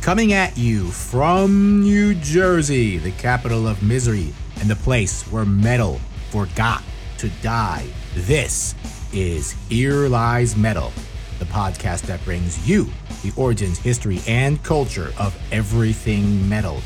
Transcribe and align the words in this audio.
Coming 0.00 0.32
at 0.32 0.56
you 0.56 0.86
from 0.86 1.82
New 1.82 2.14
Jersey, 2.14 2.96
the 2.96 3.10
capital 3.12 3.68
of 3.68 3.82
misery 3.82 4.32
and 4.58 4.68
the 4.68 4.76
place 4.76 5.24
where 5.24 5.44
metal 5.44 6.00
forgot 6.30 6.82
to 7.18 7.28
die. 7.42 7.86
This 8.14 8.74
is 9.12 9.52
Here 9.68 10.08
Lies 10.08 10.56
Metal, 10.56 10.90
the 11.38 11.44
podcast 11.44 12.02
that 12.06 12.24
brings 12.24 12.66
you 12.66 12.88
the 13.22 13.30
origins, 13.36 13.78
history, 13.78 14.20
and 14.26 14.62
culture 14.64 15.12
of 15.18 15.38
everything 15.52 16.48
metal. 16.48 16.80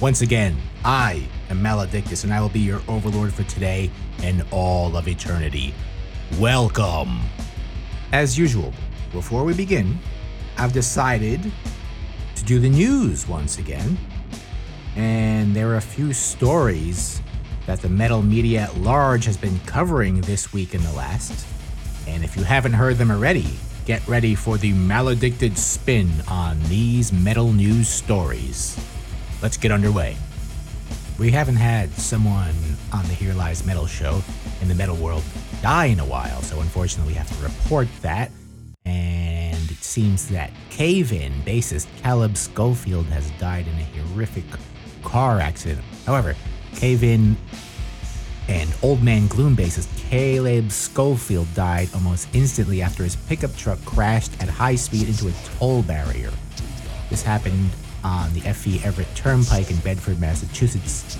Once 0.00 0.20
again, 0.20 0.56
I 0.84 1.26
am 1.50 1.60
Maledictus, 1.60 2.22
and 2.22 2.32
I 2.32 2.40
will 2.40 2.48
be 2.50 2.60
your 2.60 2.80
overlord 2.86 3.34
for 3.34 3.42
today 3.42 3.90
and 4.22 4.44
all 4.52 4.96
of 4.96 5.08
eternity. 5.08 5.74
Welcome. 6.38 7.18
As 8.12 8.38
usual, 8.38 8.72
before 9.10 9.42
we 9.42 9.54
begin, 9.54 9.98
I've 10.56 10.72
decided 10.72 11.52
do 12.44 12.58
the 12.58 12.68
news 12.68 13.26
once 13.26 13.58
again. 13.58 13.96
And 14.96 15.56
there 15.56 15.68
are 15.70 15.76
a 15.76 15.80
few 15.82 16.12
stories 16.12 17.20
that 17.66 17.80
the 17.80 17.88
metal 17.88 18.22
media 18.22 18.62
at 18.62 18.76
large 18.76 19.24
has 19.24 19.36
been 19.36 19.58
covering 19.60 20.20
this 20.20 20.52
week 20.52 20.74
and 20.74 20.84
the 20.84 20.92
last. 20.92 21.46
And 22.06 22.22
if 22.22 22.36
you 22.36 22.44
haven't 22.44 22.74
heard 22.74 22.96
them 22.96 23.10
already, 23.10 23.46
get 23.86 24.06
ready 24.06 24.34
for 24.34 24.58
the 24.58 24.72
maledicted 24.72 25.56
spin 25.56 26.10
on 26.28 26.62
these 26.64 27.12
metal 27.12 27.52
news 27.52 27.88
stories. 27.88 28.78
Let's 29.42 29.56
get 29.56 29.72
underway. 29.72 30.16
We 31.18 31.30
haven't 31.30 31.56
had 31.56 31.92
someone 31.92 32.54
on 32.92 33.02
the 33.04 33.14
Here 33.14 33.34
Lies 33.34 33.64
Metal 33.64 33.86
show 33.86 34.22
in 34.60 34.68
the 34.68 34.74
metal 34.74 34.96
world 34.96 35.22
die 35.62 35.86
in 35.86 36.00
a 36.00 36.04
while, 36.04 36.42
so 36.42 36.60
unfortunately 36.60 37.12
we 37.12 37.16
have 37.16 37.28
to 37.38 37.42
report 37.42 37.88
that. 38.02 38.30
And 38.84 39.70
it 39.70 39.82
seems 39.82 40.28
that 40.28 40.50
Cave 40.74 41.12
In 41.12 41.32
bassist 41.42 41.86
Caleb 42.02 42.36
Schofield 42.36 43.06
has 43.06 43.30
died 43.38 43.68
in 43.68 43.74
a 43.74 44.08
horrific 44.08 44.42
car 45.04 45.38
accident. 45.38 45.80
However, 46.04 46.34
Cave 46.74 47.04
In 47.04 47.36
and 48.48 48.74
Old 48.82 49.00
Man 49.00 49.28
Gloom 49.28 49.54
bassist 49.54 49.86
Caleb 50.10 50.72
Schofield 50.72 51.46
died 51.54 51.90
almost 51.94 52.26
instantly 52.32 52.82
after 52.82 53.04
his 53.04 53.14
pickup 53.14 53.54
truck 53.54 53.78
crashed 53.84 54.32
at 54.42 54.48
high 54.48 54.74
speed 54.74 55.06
into 55.06 55.28
a 55.28 55.32
toll 55.58 55.84
barrier. 55.84 56.32
This 57.08 57.22
happened 57.22 57.70
on 58.02 58.34
the 58.34 58.40
FE 58.40 58.82
Everett 58.82 59.14
Turnpike 59.14 59.70
in 59.70 59.76
Bedford, 59.76 60.18
Massachusetts, 60.18 61.16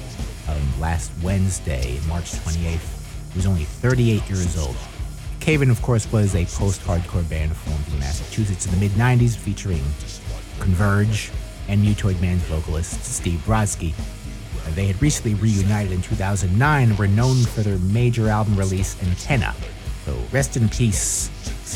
um, 0.49 0.81
last 0.81 1.13
Wednesday, 1.23 2.01
March 2.09 2.33
28th. 2.33 3.33
He 3.33 3.39
was 3.39 3.47
only 3.47 3.63
38 3.63 4.29
years 4.29 4.59
old. 4.59 4.75
Cave 5.45 5.61
In, 5.61 5.69
of 5.69 5.83
course, 5.83 6.11
was 6.11 6.35
a 6.35 6.47
post-hardcore 6.47 7.29
band 7.29 7.55
formed 7.55 7.87
in 7.93 7.99
Massachusetts 7.99 8.65
in 8.65 8.73
the 8.73 8.79
mid-90s, 8.79 9.37
featuring 9.37 9.83
Converge 10.59 11.31
and 11.69 11.85
Mutoid 11.85 12.19
Man's 12.23 12.41
vocalist 12.45 13.05
Steve 13.05 13.41
Brodsky. 13.41 13.93
They 14.75 14.87
had 14.87 15.03
recently 15.03 15.35
reunited 15.35 15.93
in 15.93 16.01
2009 16.01 16.89
and 16.89 16.99
were 16.99 17.07
known 17.07 17.43
for 17.43 17.61
their 17.61 17.77
major 17.77 18.31
album 18.31 18.57
release, 18.57 18.97
Antenna. 19.03 19.55
So 20.07 20.17
rest 20.33 20.57
in 20.57 20.71
peace, 20.71 21.29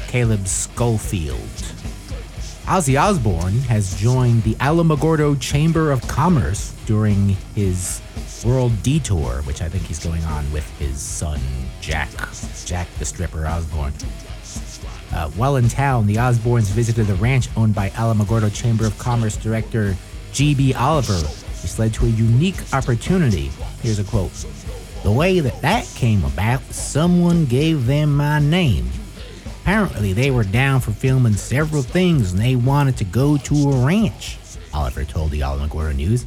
Caleb 0.09 0.49
Schofield. 0.49 1.37
Ozzy 2.65 2.99
Osbourne 2.99 3.59
has 3.69 3.95
joined 4.01 4.45
the 4.45 4.55
Alamogordo 4.55 5.39
Chamber 5.43 5.91
of 5.91 6.01
Commerce 6.09 6.73
during 6.87 7.37
his 7.55 8.01
world 8.47 8.83
detour, 8.83 9.43
which 9.43 9.61
I 9.61 9.69
think 9.69 9.85
he's 9.85 10.03
going 10.03 10.25
on 10.25 10.51
with 10.53 10.67
his 10.79 10.99
son 10.99 11.39
Jack, 11.81 12.11
Jack 12.65 12.89
the 12.99 13.05
stripper 13.05 13.47
Osbourne. 13.47 13.93
Uh, 15.13 15.31
while 15.31 15.57
in 15.57 15.69
town, 15.69 16.07
the 16.07 16.17
Osbournes 16.17 16.71
visited 16.71 17.07
the 17.07 17.15
ranch 17.15 17.49
owned 17.57 17.75
by 17.75 17.91
Alamogordo 17.91 18.55
Chamber 18.55 18.87
of 18.87 18.99
Commerce 18.99 19.37
director 19.37 19.97
G.B. 20.33 20.75
Oliver, 20.75 21.15
which 21.15 21.79
led 21.79 21.95
to 21.95 22.05
a 22.05 22.09
unique 22.09 22.61
opportunity. 22.73 23.51
Here's 23.83 23.99
a 23.99 24.05
quote 24.05 24.33
The 25.03 25.13
way 25.13 25.41
that 25.41 25.61
that 25.63 25.87
came 25.95 26.25
about, 26.25 26.63
someone 26.65 27.47
gave 27.47 27.87
them 27.87 28.17
my 28.17 28.39
name. 28.39 28.91
Apparently, 29.63 30.13
they 30.13 30.31
were 30.31 30.45
down 30.45 30.81
for 30.81 30.93
filming 30.93 31.35
several 31.35 31.83
things 31.83 32.33
and 32.33 32.41
they 32.41 32.57
wanted 32.57 32.97
to 32.99 33.05
go 33.05 33.37
to 33.37 33.55
a 33.71 33.87
ranch, 33.87 34.39
Oliver 34.73 35.05
told 35.05 35.31
the 35.31 35.41
Alamogordo 35.41 35.95
News. 35.95 36.27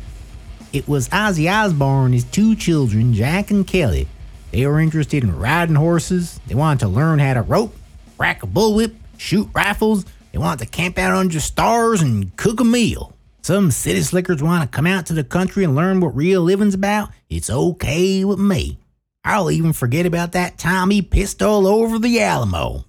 It 0.73 0.88
was 0.88 1.09
Ozzy 1.09 1.51
Osbourne 1.51 2.06
and 2.06 2.13
his 2.13 2.23
two 2.23 2.56
children, 2.56 3.13
Jack 3.13 3.51
and 3.51 3.66
Kelly. 3.66 4.07
They 4.51 4.66
were 4.66 4.79
interested 4.79 5.23
in 5.23 5.38
riding 5.38 5.75
horses. 5.75 6.39
They 6.47 6.56
wanted 6.56 6.81
to 6.81 6.88
learn 6.88 7.19
how 7.19 7.34
to 7.34 7.41
rope, 7.41 7.75
rack 8.17 8.44
a 8.44 8.47
bullwhip, 8.47 8.94
shoot 9.17 9.50
rifles. 9.53 10.06
They 10.31 10.38
wanted 10.38 10.66
to 10.66 10.72
camp 10.72 10.97
out 10.97 11.13
under 11.13 11.39
stars 11.39 12.01
and 12.01 12.35
cook 12.38 12.59
a 12.59 12.63
meal. 12.63 13.13
Some 13.41 13.72
city 13.72 14.01
slickers 14.01 14.44
want 14.44 14.62
to 14.63 14.75
come 14.75 14.85
out 14.85 15.07
to 15.07 15.13
the 15.13 15.23
country 15.23 15.63
and 15.63 15.75
learn 15.75 16.00
what 16.00 16.16
real 16.16 16.41
living's 16.41 16.75
about. 16.75 17.09
It's 17.29 17.50
okay 17.50 18.23
with 18.23 18.39
me. 18.39 18.78
I'll 19.23 19.51
even 19.51 19.73
forget 19.73 20.06
about 20.06 20.34
that 20.34 20.57
time 20.57 20.89
he 20.89 21.01
pissed 21.01 21.41
all 21.41 21.66
over 21.66 21.97
the 21.97 22.22
Alamo. 22.22 22.85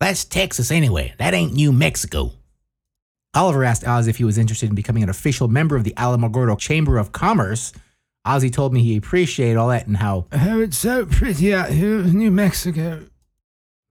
That's 0.00 0.24
Texas 0.24 0.70
anyway. 0.70 1.14
That 1.18 1.34
ain't 1.34 1.54
New 1.54 1.72
Mexico. 1.72 2.32
Oliver 3.34 3.64
asked 3.64 3.86
Oz 3.86 4.06
if 4.06 4.16
he 4.16 4.24
was 4.24 4.38
interested 4.38 4.68
in 4.68 4.74
becoming 4.74 5.02
an 5.02 5.08
official 5.08 5.48
member 5.48 5.76
of 5.76 5.84
the 5.84 5.94
Alamogordo 5.96 6.58
Chamber 6.58 6.98
of 6.98 7.12
Commerce. 7.12 7.72
Ozzy 8.28 8.52
told 8.52 8.74
me 8.74 8.82
he 8.82 8.96
appreciated 8.96 9.56
all 9.56 9.68
that 9.68 9.86
and 9.86 9.96
how 9.96 10.26
Oh, 10.32 10.60
it's 10.60 10.76
so 10.76 11.06
pretty 11.06 11.54
out 11.54 11.70
here 11.70 12.00
in 12.00 12.18
New 12.18 12.30
Mexico. 12.30 13.06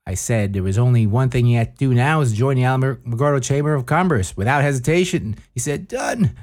I 0.05 0.13
said 0.13 0.53
there 0.53 0.63
was 0.63 0.77
only 0.77 1.07
one 1.07 1.29
thing 1.29 1.45
he 1.45 1.55
had 1.55 1.73
to 1.73 1.77
do 1.77 1.93
now 1.93 2.21
is 2.21 2.33
join 2.33 2.55
the 2.55 2.61
Alamogordo 2.61 3.43
Chamber 3.43 3.73
of 3.73 3.87
Commerce 3.87 4.37
without 4.37 4.61
hesitation. 4.61 5.35
He 5.53 5.59
said, 5.59 5.87
done, 5.87 6.35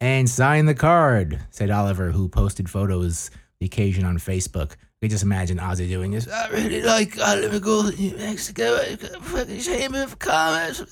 and 0.00 0.28
sign 0.28 0.66
the 0.66 0.74
card, 0.74 1.40
said 1.50 1.70
Oliver, 1.70 2.10
who 2.10 2.28
posted 2.28 2.68
photos 2.68 3.30
the 3.60 3.66
occasion 3.66 4.04
on 4.04 4.18
Facebook. 4.18 4.72
You 5.00 5.08
just 5.08 5.22
imagine 5.22 5.58
Ozzy 5.58 5.88
doing 5.88 6.10
this. 6.10 6.26
I 6.28 6.48
really 6.48 6.82
like 6.82 7.14
Alamogordo, 7.14 7.96
New 7.98 8.16
Mexico, 8.16 8.76
fucking 9.20 9.60
Chamber 9.60 10.02
of 10.02 10.18
Commerce. 10.18 10.82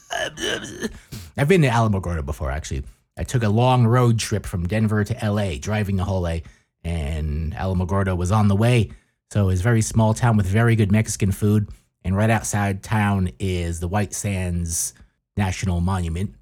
I've 1.36 1.48
been 1.48 1.62
to 1.62 1.68
Alamogordo 1.68 2.24
before, 2.24 2.50
actually. 2.50 2.84
I 3.16 3.24
took 3.24 3.42
a 3.42 3.48
long 3.48 3.86
road 3.86 4.18
trip 4.18 4.44
from 4.46 4.66
Denver 4.66 5.04
to 5.04 5.30
LA, 5.30 5.54
driving 5.60 5.96
the 5.96 6.04
whole 6.04 6.22
way, 6.22 6.42
and 6.82 7.54
Alamogordo 7.54 8.16
was 8.16 8.32
on 8.32 8.48
the 8.48 8.56
way. 8.56 8.90
So 9.32 9.48
it's 9.48 9.60
a 9.60 9.64
very 9.64 9.82
small 9.82 10.14
town 10.14 10.36
with 10.36 10.46
very 10.46 10.76
good 10.76 10.92
Mexican 10.92 11.32
food. 11.32 11.68
And 12.04 12.16
right 12.16 12.30
outside 12.30 12.82
town 12.82 13.30
is 13.38 13.80
the 13.80 13.88
White 13.88 14.12
Sands 14.12 14.94
National 15.36 15.80
Monument, 15.80 16.34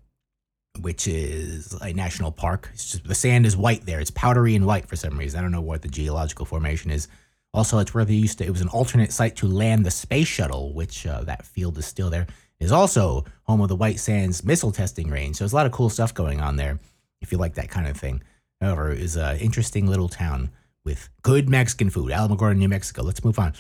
which 0.81 1.07
is 1.07 1.73
a 1.81 1.93
national 1.93 2.33
park. 2.33 2.71
Just 2.73 3.05
the 3.05 3.15
sand 3.15 3.47
is 3.47 3.57
white 3.57 3.87
there. 3.87 4.01
It's 4.01 4.11
powdery 4.11 4.57
and 4.57 4.67
white 4.67 4.89
for 4.89 4.97
some 4.97 5.17
reason. 5.17 5.39
I 5.39 5.43
don't 5.43 5.53
know 5.53 5.61
what 5.61 5.83
the 5.83 5.89
geological 5.89 6.45
formation 6.45 6.91
is. 6.91 7.07
Also, 7.55 7.79
it's 7.79 7.95
where 7.95 8.05
they 8.05 8.15
used 8.15 8.39
to. 8.39 8.45
It 8.45 8.51
was 8.51 8.63
an 8.63 8.69
alternate 8.69 9.13
site 9.13 9.37
to 9.37 9.47
land 9.47 9.87
the 9.87 9.91
space 9.91 10.27
shuttle, 10.27 10.73
which 10.73 11.07
uh, 11.07 11.23
that 11.25 11.45
field 11.45 11.79
is 11.79 11.87
still 11.87 12.11
there. 12.11 12.27
Is 12.63 12.73
also 12.73 13.25
home 13.45 13.61
of 13.61 13.69
the 13.69 13.77
White 13.77 13.99
Sands 13.99 14.45
missile 14.45 14.73
testing 14.73 15.11
range. 15.11 15.37
So 15.37 15.45
there's 15.45 15.53
a 15.53 15.57
lot 15.57 15.67
of 15.67 15.73
cool 15.73 15.91
stuff 15.91 16.15
going 16.15 16.41
on 16.41 16.57
there. 16.57 16.79
If 17.21 17.33
you 17.33 17.39
like 17.39 17.55
that 17.55 17.71
kind 17.71 17.87
of 17.87 17.97
thing. 17.97 18.23
However, 18.61 18.93
it 18.93 19.01
is 19.01 19.17
an 19.17 19.39
interesting 19.39 19.87
little 19.87 20.09
town 20.09 20.51
with 20.85 21.09
good 21.23 21.49
Mexican 21.49 21.91
food. 21.91 22.11
Alamogordo, 22.11 22.57
New 22.57 22.69
Mexico. 22.69 23.03
Let's 23.03 23.25
move 23.25 23.39
on 23.39 23.55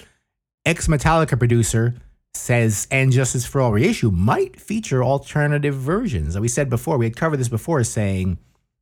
ex 0.64 0.86
Metallica 0.88 1.38
producer 1.38 1.94
says 2.34 2.86
and 2.90 3.12
Justice 3.12 3.44
for 3.44 3.60
All 3.60 3.72
reissue 3.72 4.10
might 4.10 4.58
feature 4.58 5.04
alternative 5.04 5.74
versions. 5.74 6.38
We 6.38 6.48
said 6.48 6.70
before, 6.70 6.96
we 6.96 7.04
had 7.04 7.16
covered 7.16 7.36
this 7.38 7.48
before, 7.48 7.84
saying 7.84 8.38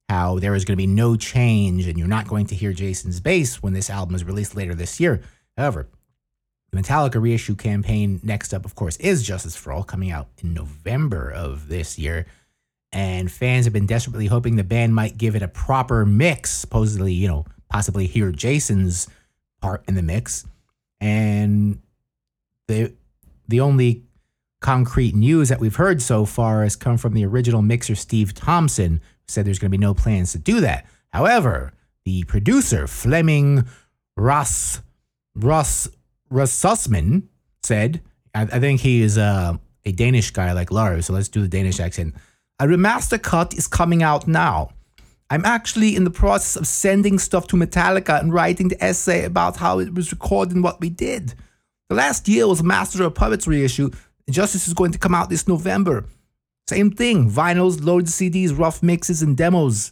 how 0.09 0.39
there 0.39 0.55
is 0.55 0.65
going 0.65 0.77
to 0.77 0.83
be 0.83 0.87
no 0.87 1.17
change 1.17 1.87
and 1.87 1.99
you're 1.99 2.09
not 2.09 2.29
going 2.29 2.47
to 2.47 2.55
hear 2.55 2.73
Jason's 2.73 3.21
bass 3.21 3.63
when 3.63 3.73
this 3.73 3.91
album 3.91 4.15
is 4.15 4.25
released 4.25 4.55
later 4.55 4.75
this 4.75 5.01
year. 5.01 5.21
However, 5.57 5.89
the 6.71 6.81
Metallica 6.81 7.21
reissue 7.21 7.55
campaign 7.55 8.21
next 8.23 8.55
up, 8.55 8.65
of 8.65 8.75
course, 8.75 8.97
is 8.99 9.23
Justice 9.23 9.57
for 9.57 9.73
All, 9.73 9.83
coming 9.83 10.11
out 10.11 10.29
in 10.43 10.55
November 10.55 11.31
of 11.31 11.69
this 11.69 11.99
year. 11.99 12.27
And 12.93 13.31
fans 13.31 13.67
have 13.67 13.73
been 13.73 13.87
desperately 13.87 14.27
hoping 14.27 14.57
the 14.57 14.65
band 14.65 14.95
might 14.95 15.17
give 15.17 15.37
it 15.37 15.43
a 15.43 15.49
proper 15.49 16.05
mix, 16.05 16.51
supposedly, 16.51 17.13
you 17.13 17.29
know, 17.29 17.45
possibly 17.69 18.07
hear 18.07 18.33
Jason's 18.33 19.09
part 19.61 19.85
in 19.87 19.95
the 19.95 20.03
mix 20.03 20.45
and 21.01 21.81
the 22.69 22.93
the 23.49 23.61
only 23.61 24.05
concrete 24.61 25.15
news 25.15 25.49
that 25.49 25.59
we've 25.59 25.77
heard 25.77 26.03
so 26.03 26.25
far 26.25 26.63
has 26.63 26.77
come 26.77 26.99
from 26.99 27.15
the 27.15 27.25
original 27.25 27.63
mixer 27.63 27.95
Steve 27.95 28.35
Thompson, 28.35 28.95
who 28.95 29.01
said 29.27 29.47
there's 29.47 29.59
going 29.59 29.71
to 29.71 29.77
be 29.77 29.81
no 29.81 29.95
plans 29.95 30.33
to 30.33 30.39
do 30.39 30.61
that. 30.61 30.87
However, 31.13 31.73
the 32.05 32.23
producer 32.25 32.87
Flemming 32.87 33.65
Ross 34.17 34.83
Ross 35.35 35.89
Rassussman 36.33 37.25
said, 37.63 38.01
I, 38.35 38.43
I 38.43 38.61
think 38.61 38.81
he 38.81 39.03
is 39.03 39.17
a 39.17 39.59
Danish 39.85 40.31
guy 40.31 40.53
like 40.53 40.71
Lars, 40.71 41.07
so 41.07 41.13
let's 41.13 41.29
do 41.29 41.43
the 41.43 41.49
Danish 41.49 41.81
accent. 41.81 42.15
A 42.59 42.67
remaster 42.67 43.21
cut 43.21 43.55
is 43.55 43.67
coming 43.67 44.03
out 44.03 44.29
now. 44.29 44.71
I'm 45.31 45.45
actually 45.45 45.97
in 45.97 46.05
the 46.05 46.11
process 46.11 46.57
of 46.57 46.67
sending 46.67 47.19
stuff 47.19 47.47
to 47.49 47.57
Metallica 47.57 48.21
and 48.21 48.33
writing 48.33 48.69
the 48.69 48.83
essay 48.83 49.25
about 49.25 49.57
how 49.57 49.79
it 49.79 49.95
was 49.95 50.11
recorded 50.11 50.55
and 50.55 50.65
what 50.65 50.81
we 50.81 50.91
did. 50.91 51.35
The 51.89 51.95
last 51.95 52.29
year 52.29 52.47
was 52.47 52.63
Master 52.63 53.05
of 53.05 53.15
Puppets 53.15 53.47
reissue, 53.47 53.91
Justice 54.31 54.69
is 54.69 54.75
going 54.75 54.93
to 54.93 54.99
come 54.99 55.15
out 55.15 55.29
this 55.29 55.49
November. 55.49 56.05
Same 56.69 56.91
thing. 56.91 57.31
Vinyls, 57.31 57.85
loaded 57.85 58.09
CDs, 58.09 58.57
rough 58.57 58.83
mixes, 58.83 59.23
and 59.23 59.37
demos. 59.37 59.91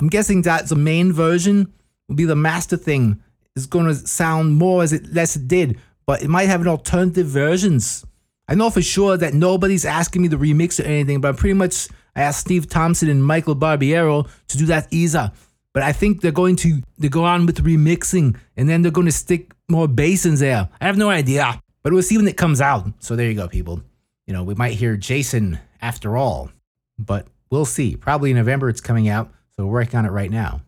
I'm 0.00 0.08
guessing 0.08 0.42
that 0.42 0.68
the 0.68 0.76
main 0.76 1.12
version 1.12 1.72
will 2.08 2.16
be 2.16 2.24
the 2.24 2.36
master 2.36 2.76
thing. 2.76 3.22
It's 3.56 3.66
going 3.66 3.86
to 3.86 3.94
sound 3.94 4.56
more 4.56 4.82
as 4.82 4.92
it 4.92 5.12
less 5.12 5.36
it 5.36 5.48
did, 5.48 5.78
but 6.06 6.22
it 6.22 6.28
might 6.28 6.48
have 6.48 6.60
an 6.60 6.68
alternative 6.68 7.26
versions. 7.26 8.04
I 8.48 8.54
know 8.54 8.70
for 8.70 8.82
sure 8.82 9.16
that 9.16 9.34
nobody's 9.34 9.84
asking 9.84 10.22
me 10.22 10.28
to 10.28 10.38
remix 10.38 10.80
or 10.80 10.86
anything, 10.86 11.20
but 11.20 11.28
I'm 11.28 11.36
pretty 11.36 11.54
much 11.54 11.88
I 12.16 12.22
asked 12.22 12.40
Steve 12.40 12.68
Thompson 12.68 13.08
and 13.08 13.24
Michael 13.24 13.54
Barbiero 13.54 14.28
to 14.48 14.58
do 14.58 14.66
that 14.66 14.88
either. 14.90 15.32
But 15.72 15.84
I 15.84 15.92
think 15.92 16.20
they're 16.20 16.32
going 16.32 16.56
to 16.56 16.82
they 16.98 17.08
go 17.08 17.24
on 17.24 17.46
with 17.46 17.64
remixing 17.64 18.36
and 18.56 18.68
then 18.68 18.82
they're 18.82 18.90
going 18.90 19.06
to 19.06 19.12
stick 19.12 19.52
more 19.68 19.86
bass 19.86 20.26
in 20.26 20.34
there. 20.34 20.68
I 20.80 20.86
have 20.86 20.96
no 20.96 21.10
idea. 21.10 21.60
But 21.82 21.92
we'll 21.92 22.02
see 22.02 22.18
when 22.18 22.28
it 22.28 22.36
comes 22.36 22.60
out. 22.60 22.86
So 22.98 23.16
there 23.16 23.28
you 23.28 23.34
go, 23.34 23.48
people. 23.48 23.82
You 24.26 24.34
know, 24.34 24.42
we 24.42 24.54
might 24.54 24.74
hear 24.74 24.96
Jason 24.96 25.58
after 25.80 26.16
all. 26.16 26.50
But 26.98 27.26
we'll 27.50 27.64
see. 27.64 27.96
Probably 27.96 28.30
in 28.30 28.36
November 28.36 28.68
it's 28.68 28.80
coming 28.80 29.08
out. 29.08 29.32
So 29.56 29.64
we're 29.64 29.72
working 29.72 29.98
on 29.98 30.06
it 30.06 30.10
right 30.10 30.30
now. 30.30 30.60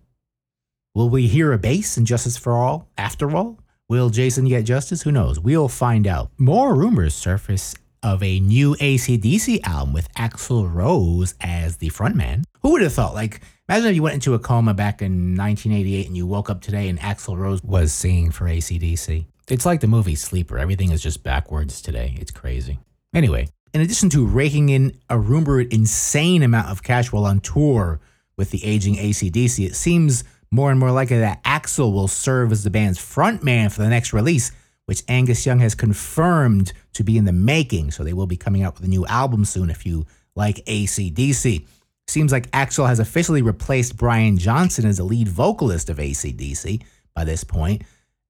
Will 0.95 1.09
we 1.09 1.27
hear 1.27 1.55
a 1.55 1.59
bass 1.59 1.97
in 1.97 2.05
Justice 2.05 2.37
for 2.37 2.53
All 2.53 2.87
after 2.99 3.35
all? 3.35 3.59
Will 3.89 4.11
Jason 4.11 4.47
get 4.47 4.67
justice? 4.67 5.01
Who 5.01 5.11
knows? 5.11 5.41
We'll 5.41 5.69
find 5.69 6.07
out. 6.07 6.31
More 6.37 6.75
rumors 6.75 7.15
surface 7.15 7.75
of 8.03 8.23
a 8.23 8.41
new 8.41 8.75
ACDC 8.75 9.67
album 9.67 9.95
with 9.95 10.13
Axl 10.13 10.71
Rose 10.71 11.35
as 11.41 11.79
the 11.79 11.89
frontman. 11.89 12.45
Who 12.61 12.73
would 12.73 12.83
have 12.83 12.93
thought? 12.93 13.15
Like, 13.15 13.41
imagine 13.71 13.89
if 13.89 13.97
you 13.97 14.03
went 14.03 14.17
into 14.17 14.35
a 14.35 14.39
coma 14.39 14.75
back 14.75 15.01
in 15.01 15.35
1988 15.35 16.09
and 16.09 16.17
you 16.17 16.27
woke 16.27 16.51
up 16.51 16.61
today 16.61 16.91
and 16.91 16.99
Axl 16.99 17.39
Rose 17.39 17.63
was 17.63 17.91
singing 17.91 18.31
for 18.31 18.45
ACDC. 18.45 19.25
It's 19.49 19.65
like 19.65 19.81
the 19.81 19.87
movie 19.87 20.15
Sleeper. 20.15 20.59
Everything 20.59 20.93
is 20.93 21.03
just 21.03 21.23
backwards 21.23 21.81
today. 21.81 22.19
It's 22.21 22.31
crazy. 22.31 22.79
Anyway, 23.15 23.49
in 23.73 23.81
addition 23.81 24.11
to 24.11 24.27
raking 24.27 24.69
in 24.69 24.99
a 25.09 25.19
rumored 25.19 25.73
insane 25.73 26.43
amount 26.43 26.69
of 26.69 26.83
cash 26.83 27.11
while 27.11 27.25
on 27.25 27.41
tour 27.41 27.99
with 28.37 28.51
the 28.51 28.63
aging 28.63 28.97
ACDC, 28.97 29.65
it 29.65 29.75
seems 29.75 30.23
more 30.53 30.71
and 30.71 30.79
more 30.79 30.93
likely 30.93 31.19
that 31.19 31.43
Axl 31.43 31.93
will 31.93 32.07
serve 32.07 32.53
as 32.53 32.63
the 32.63 32.71
band's 32.71 33.01
frontman 33.01 33.73
for 33.73 33.83
the 33.83 33.89
next 33.89 34.13
release 34.13 34.53
which 34.87 35.03
Angus 35.09 35.47
Young 35.47 35.61
has 35.61 35.75
confirmed 35.75 36.73
to 36.95 37.05
be 37.05 37.17
in 37.17 37.25
the 37.25 37.33
making. 37.33 37.91
So 37.91 38.05
they 38.05 38.13
will 38.13 38.27
be 38.27 38.37
coming 38.37 38.63
out 38.63 38.75
with 38.75 38.85
a 38.85 38.91
new 38.91 39.07
album 39.07 39.45
soon 39.45 39.71
if 39.71 39.87
you 39.87 40.07
like 40.35 40.65
ACDC. 40.67 41.67
Seems 42.09 42.33
like 42.33 42.51
Axl 42.51 42.89
has 42.89 42.99
officially 42.99 43.43
replaced 43.43 43.97
Brian 43.97 44.37
Johnson 44.37 44.87
as 44.87 44.97
the 44.97 45.05
lead 45.05 45.29
vocalist 45.29 45.89
of 45.89 45.99
ACDC 45.99 46.83
by 47.15 47.25
this 47.25 47.45
point. 47.45 47.83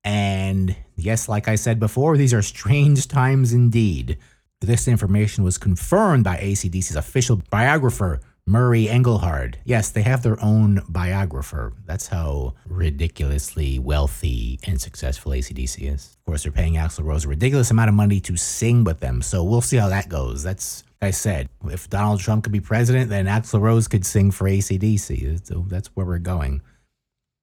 And 0.05 0.77
yes, 0.97 1.29
like 1.29 1.49
I 1.49 1.55
said 1.55 1.81
before, 1.81 2.17
these 2.17 2.35
are 2.35 2.43
strange 2.43 3.09
times 3.09 3.53
indeed. 3.53 4.19
This 4.61 4.87
information 4.87 5.43
was 5.43 5.59
confirmed 5.59 6.25
by 6.25 6.37
ACDC's 6.37 6.97
official 6.97 7.43
biographer, 7.51 8.21
Murray 8.47 8.87
Engleheart. 8.87 9.55
Yes, 9.65 9.91
they 9.91 10.03
have 10.03 10.23
their 10.23 10.43
own 10.43 10.83
biographer. 10.89 11.75
That's 11.87 12.09
how 12.09 12.55
ridiculously 12.67 13.79
wealthy 13.79 14.59
and 14.67 14.81
successful 14.81 15.33
ACDC 15.33 15.93
is. 15.93 16.17
Of 16.19 16.25
course, 16.27 16.43
they're 16.43 16.53
paying 16.53 16.75
Axl 16.75 17.05
Rose 17.05 17.25
a 17.25 17.29
ridiculous 17.29 17.71
amount 17.71 17.89
of 17.89 17.95
money 17.95 18.21
to 18.21 18.37
sing 18.37 18.83
with 18.83 19.01
them. 19.01 19.23
So 19.23 19.45
we'll 19.45 19.61
see 19.61 19.77
how 19.77 19.89
that 19.91 20.09
goes. 20.09 20.43
That's, 20.43 20.83
like 21.01 21.09
I 21.09 21.11
said, 21.13 21.49
if 21.67 21.89
Donald 21.89 22.21
Trump 22.21 22.43
could 22.43 22.53
be 22.53 22.61
president, 22.61 23.11
then 23.11 23.27
Axl 23.27 23.61
Rose 23.61 23.87
could 23.87 24.05
sing 24.05 24.33
for 24.33 24.49
ACDC. 24.49 25.47
So 25.47 25.65
that's 25.69 25.89
where 25.95 26.07
we're 26.07 26.19
going. 26.19 26.63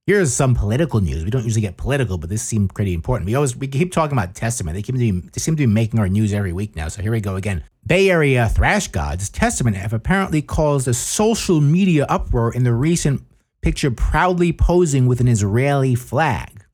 Here's 0.10 0.34
some 0.34 0.56
political 0.56 1.02
news. 1.02 1.24
We 1.24 1.30
don't 1.30 1.44
usually 1.44 1.62
get 1.62 1.78
political, 1.78 2.18
but 2.18 2.32
this 2.32 2.42
seemed 2.42 2.74
pretty 2.74 2.96
important. 2.96 3.28
We 3.28 3.36
always 3.36 3.56
we 3.56 3.68
keep 3.68 3.92
talking 3.92 4.18
about 4.18 4.34
Testament. 4.34 4.74
They 4.74 4.82
keep 4.82 4.96
to 4.96 5.00
be, 5.00 5.12
they 5.12 5.38
seem 5.38 5.56
to 5.56 5.62
be 5.62 5.68
making 5.68 6.00
our 6.00 6.10
news 6.10 6.34
every 6.34 6.52
week 6.52 6.76
now. 6.76 6.88
So 6.88 7.04
here 7.04 7.12
we 7.12 7.22
go 7.22 7.36
again. 7.36 7.64
Bay 7.86 8.10
Area 8.10 8.50
thrash 8.50 8.88
gods 8.88 9.30
Testament 9.30 9.78
have 9.78 9.94
apparently 9.94 10.42
caused 10.42 10.88
a 10.88 10.96
social 10.96 11.62
media 11.62 12.08
uproar 12.10 12.52
in 12.52 12.64
the 12.64 12.74
recent 12.74 13.22
picture 13.62 13.92
proudly 13.92 14.52
posing 14.52 15.06
with 15.06 15.22
an 15.22 15.28
Israeli 15.28 15.94
flag. 15.94 16.66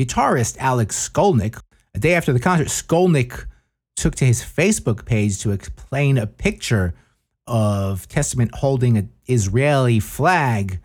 Guitarist 0.00 0.56
Alex 0.58 1.08
Skolnick, 1.08 1.60
a 1.96 1.98
day 1.98 2.14
after 2.14 2.32
the 2.32 2.38
concert, 2.38 2.68
Skolnick 2.68 3.44
took 3.96 4.14
to 4.14 4.24
his 4.24 4.40
Facebook 4.40 5.04
page 5.04 5.40
to 5.40 5.50
explain 5.50 6.16
a 6.16 6.28
picture 6.28 6.94
of 7.44 8.06
Testament 8.06 8.54
holding 8.54 8.96
an 8.96 9.10
Israeli 9.26 9.98
flag 9.98 10.78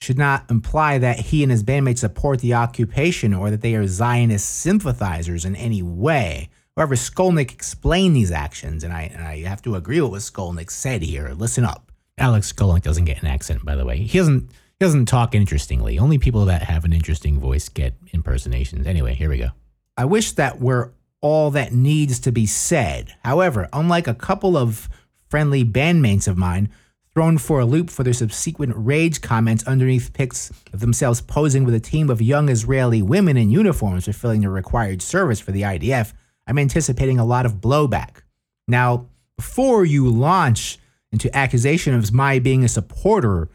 should 0.00 0.18
not 0.18 0.50
imply 0.50 0.98
that 0.98 1.18
he 1.18 1.42
and 1.42 1.50
his 1.50 1.64
bandmates 1.64 1.98
support 1.98 2.40
the 2.40 2.54
occupation 2.54 3.32
or 3.32 3.50
that 3.50 3.62
they 3.62 3.74
are 3.74 3.86
Zionist 3.86 4.48
sympathizers 4.48 5.44
in 5.44 5.56
any 5.56 5.82
way. 5.82 6.50
However, 6.76 6.94
Skolnick 6.94 7.52
explained 7.52 8.14
these 8.14 8.30
actions, 8.30 8.84
and 8.84 8.92
I, 8.92 9.02
and 9.14 9.24
I 9.24 9.42
have 9.44 9.62
to 9.62 9.76
agree 9.76 10.00
with 10.00 10.10
what 10.10 10.20
Skolnick 10.20 10.70
said 10.70 11.02
here. 11.02 11.30
Listen 11.30 11.64
up. 11.64 11.90
Alex 12.18 12.52
Skolnick 12.52 12.82
doesn't 12.82 13.06
get 13.06 13.22
an 13.22 13.28
accent, 13.28 13.64
by 13.64 13.76
the 13.76 13.84
way. 13.84 13.98
He 13.98 14.18
doesn't 14.18 14.50
he 14.78 14.84
doesn't 14.84 15.06
talk 15.06 15.34
interestingly. 15.34 15.98
Only 15.98 16.18
people 16.18 16.44
that 16.46 16.62
have 16.62 16.84
an 16.84 16.92
interesting 16.92 17.40
voice 17.40 17.70
get 17.70 17.94
impersonations. 18.12 18.86
Anyway, 18.86 19.14
here 19.14 19.30
we 19.30 19.38
go. 19.38 19.48
I 19.96 20.04
wish 20.04 20.32
that 20.32 20.60
were 20.60 20.92
all 21.22 21.50
that 21.52 21.72
needs 21.72 22.18
to 22.20 22.32
be 22.32 22.44
said. 22.44 23.14
However, 23.24 23.70
unlike 23.72 24.06
a 24.06 24.14
couple 24.14 24.54
of 24.54 24.90
friendly 25.28 25.64
bandmates 25.64 26.28
of 26.28 26.36
mine 26.36 26.68
thrown 27.16 27.38
for 27.38 27.60
a 27.60 27.64
loop 27.64 27.88
for 27.88 28.02
their 28.02 28.12
subsequent 28.12 28.74
rage 28.76 29.22
comments 29.22 29.66
underneath 29.66 30.12
pics 30.12 30.52
of 30.74 30.80
themselves 30.80 31.22
posing 31.22 31.64
with 31.64 31.72
a 31.72 31.80
team 31.80 32.10
of 32.10 32.20
young 32.20 32.50
Israeli 32.50 33.00
women 33.00 33.38
in 33.38 33.48
uniforms 33.48 34.04
fulfilling 34.04 34.42
their 34.42 34.50
required 34.50 35.00
service 35.00 35.40
for 35.40 35.50
the 35.50 35.62
IDF, 35.62 36.12
I'm 36.46 36.58
anticipating 36.58 37.18
a 37.18 37.24
lot 37.24 37.46
of 37.46 37.54
blowback. 37.54 38.20
Now, 38.68 39.06
before 39.34 39.86
you 39.86 40.10
launch 40.10 40.78
into 41.10 41.34
accusation 41.34 41.94
of 41.94 42.12
my 42.12 42.38
being 42.38 42.62
a 42.64 42.68
supporter 42.68 43.48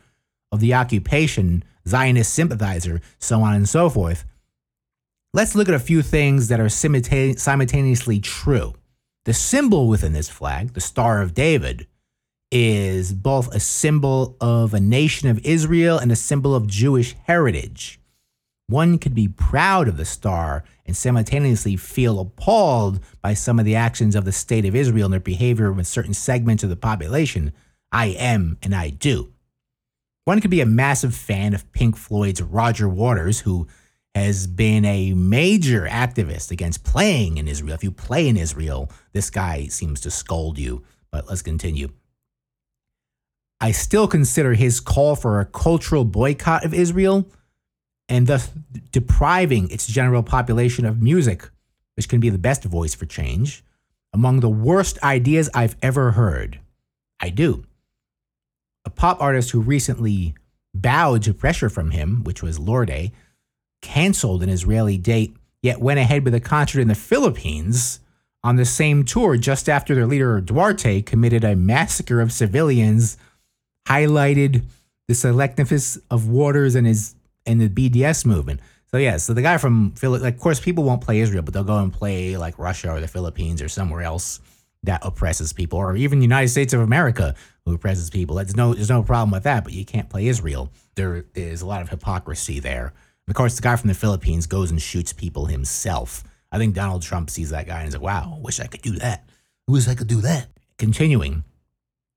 of 0.51 0.59
the 0.59 0.73
occupation, 0.73 1.63
Zionist 1.87 2.33
sympathizer, 2.33 2.99
so 3.19 3.43
on 3.43 3.53
and 3.53 3.69
so 3.69 3.91
forth, 3.91 4.25
let's 5.35 5.53
look 5.53 5.69
at 5.69 5.75
a 5.75 5.79
few 5.79 6.01
things 6.01 6.47
that 6.47 6.59
are 6.59 6.67
simultaneously 6.67 8.19
true. 8.21 8.73
The 9.25 9.35
symbol 9.35 9.87
within 9.87 10.13
this 10.13 10.29
flag, 10.29 10.73
the 10.73 10.81
Star 10.81 11.21
of 11.21 11.35
David, 11.35 11.85
is 12.51 13.13
both 13.13 13.53
a 13.53 13.59
symbol 13.59 14.35
of 14.41 14.73
a 14.73 14.79
nation 14.79 15.29
of 15.29 15.39
Israel 15.45 15.97
and 15.97 16.11
a 16.11 16.15
symbol 16.15 16.53
of 16.53 16.67
Jewish 16.67 17.15
heritage. 17.25 17.99
One 18.67 18.99
could 18.99 19.15
be 19.15 19.27
proud 19.27 19.87
of 19.87 19.97
the 19.97 20.05
star 20.05 20.63
and 20.85 20.95
simultaneously 20.95 21.75
feel 21.75 22.19
appalled 22.19 22.99
by 23.21 23.33
some 23.33 23.59
of 23.59 23.65
the 23.65 23.75
actions 23.75 24.15
of 24.15 24.25
the 24.25 24.31
state 24.31 24.65
of 24.65 24.75
Israel 24.75 25.05
and 25.05 25.13
their 25.13 25.19
behavior 25.19 25.71
with 25.71 25.87
certain 25.87 26.13
segments 26.13 26.63
of 26.63 26.69
the 26.69 26.75
population. 26.75 27.53
I 27.91 28.07
am 28.07 28.57
and 28.61 28.73
I 28.73 28.89
do. 28.89 29.33
One 30.25 30.39
could 30.39 30.51
be 30.51 30.61
a 30.61 30.65
massive 30.65 31.15
fan 31.15 31.53
of 31.53 31.69
Pink 31.73 31.97
Floyd's 31.97 32.41
Roger 32.41 32.87
Waters, 32.87 33.41
who 33.41 33.67
has 34.13 34.45
been 34.45 34.85
a 34.85 35.13
major 35.13 35.87
activist 35.87 36.51
against 36.51 36.83
playing 36.83 37.37
in 37.37 37.47
Israel. 37.47 37.73
If 37.73 37.83
you 37.83 37.91
play 37.91 38.27
in 38.27 38.37
Israel, 38.37 38.89
this 39.13 39.29
guy 39.29 39.67
seems 39.67 39.99
to 40.01 40.11
scold 40.11 40.57
you. 40.57 40.83
But 41.11 41.27
let's 41.27 41.41
continue. 41.41 41.89
I 43.61 43.71
still 43.71 44.07
consider 44.07 44.55
his 44.55 44.79
call 44.79 45.15
for 45.15 45.39
a 45.39 45.45
cultural 45.45 46.03
boycott 46.03 46.65
of 46.65 46.73
Israel 46.73 47.29
and 48.09 48.25
thus 48.25 48.51
depriving 48.91 49.69
its 49.69 49.85
general 49.85 50.23
population 50.23 50.83
of 50.83 51.01
music, 51.01 51.47
which 51.95 52.09
can 52.09 52.19
be 52.19 52.31
the 52.31 52.39
best 52.39 52.63
voice 52.63 52.95
for 52.95 53.05
change, 53.05 53.63
among 54.11 54.39
the 54.39 54.49
worst 54.49 55.01
ideas 55.03 55.47
I've 55.53 55.75
ever 55.83 56.11
heard. 56.11 56.59
I 57.19 57.29
do. 57.29 57.63
A 58.83 58.89
pop 58.89 59.21
artist 59.21 59.51
who 59.51 59.61
recently 59.61 60.33
bowed 60.73 61.21
to 61.23 61.33
pressure 61.33 61.69
from 61.69 61.91
him, 61.91 62.23
which 62.23 62.41
was 62.41 62.57
Lorde, 62.57 63.11
canceled 63.83 64.41
an 64.41 64.49
Israeli 64.49 64.97
date, 64.97 65.35
yet 65.61 65.79
went 65.79 65.99
ahead 65.99 66.25
with 66.25 66.33
a 66.33 66.39
concert 66.39 66.81
in 66.81 66.87
the 66.87 66.95
Philippines 66.95 67.99
on 68.43 68.55
the 68.55 68.65
same 68.65 69.05
tour 69.05 69.37
just 69.37 69.69
after 69.69 69.93
their 69.93 70.07
leader 70.07 70.41
Duterte 70.41 71.05
committed 71.05 71.43
a 71.43 71.55
massacre 71.55 72.21
of 72.21 72.31
civilians 72.31 73.17
highlighted 73.87 74.63
the 75.07 75.13
selectiveness 75.13 75.99
of 76.09 76.27
Waters 76.27 76.75
and 76.75 76.87
his 76.87 77.15
and 77.45 77.59
the 77.59 77.69
BDS 77.69 78.25
movement. 78.25 78.59
So 78.91 78.97
yeah, 78.97 79.17
so 79.17 79.33
the 79.33 79.41
guy 79.41 79.57
from 79.57 79.91
Philly, 79.91 80.19
like, 80.19 80.35
of 80.35 80.39
course, 80.41 80.59
people 80.59 80.83
won't 80.83 81.01
play 81.01 81.21
Israel, 81.21 81.43
but 81.43 81.53
they'll 81.53 81.63
go 81.63 81.77
and 81.77 81.93
play 81.93 82.37
like 82.37 82.59
Russia 82.59 82.91
or 82.91 82.99
the 82.99 83.07
Philippines 83.07 83.61
or 83.61 83.69
somewhere 83.69 84.01
else 84.01 84.41
that 84.83 85.05
oppresses 85.05 85.53
people, 85.53 85.77
or 85.79 85.95
even 85.95 86.19
the 86.19 86.23
United 86.23 86.49
States 86.49 86.73
of 86.73 86.81
America 86.81 87.35
who 87.65 87.73
oppresses 87.73 88.09
people. 88.09 88.35
There's 88.35 88.55
no, 88.55 88.73
there's 88.73 88.89
no 88.89 89.03
problem 89.03 89.31
with 89.31 89.43
that, 89.43 89.63
but 89.63 89.73
you 89.73 89.85
can't 89.85 90.09
play 90.09 90.27
Israel. 90.27 90.71
There 90.95 91.25
is 91.35 91.61
a 91.61 91.67
lot 91.67 91.81
of 91.81 91.89
hypocrisy 91.89 92.59
there. 92.59 92.93
Of 93.27 93.35
course, 93.35 93.55
the 93.55 93.61
guy 93.61 93.75
from 93.75 93.87
the 93.87 93.93
Philippines 93.93 94.47
goes 94.47 94.71
and 94.71 94.81
shoots 94.81 95.13
people 95.13 95.45
himself. 95.45 96.23
I 96.51 96.57
think 96.57 96.73
Donald 96.75 97.01
Trump 97.01 97.29
sees 97.29 97.51
that 97.51 97.67
guy 97.67 97.79
and 97.79 97.87
is 97.87 97.93
like, 97.93 98.03
"Wow, 98.03 98.39
wish 98.41 98.59
I 98.59 98.67
could 98.67 98.81
do 98.81 98.97
that. 98.97 99.23
Wish 99.67 99.87
I 99.87 99.95
could 99.95 100.07
do 100.07 100.19
that." 100.21 100.47
Continuing, 100.77 101.43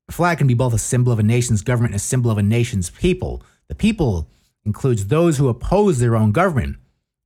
a 0.08 0.12
flag 0.12 0.38
can 0.38 0.46
be 0.46 0.54
both 0.54 0.74
a 0.74 0.78
symbol 0.78 1.12
of 1.12 1.18
a 1.18 1.22
nation's 1.22 1.62
government 1.62 1.92
and 1.92 2.00
a 2.00 2.04
symbol 2.04 2.30
of 2.30 2.38
a 2.38 2.42
nation's 2.42 2.90
people. 2.90 3.42
The 3.68 3.74
people 3.74 4.28
includes 4.64 5.06
those 5.06 5.38
who 5.38 5.48
oppose 5.48 5.98
their 5.98 6.16
own 6.16 6.32
government, 6.32 6.76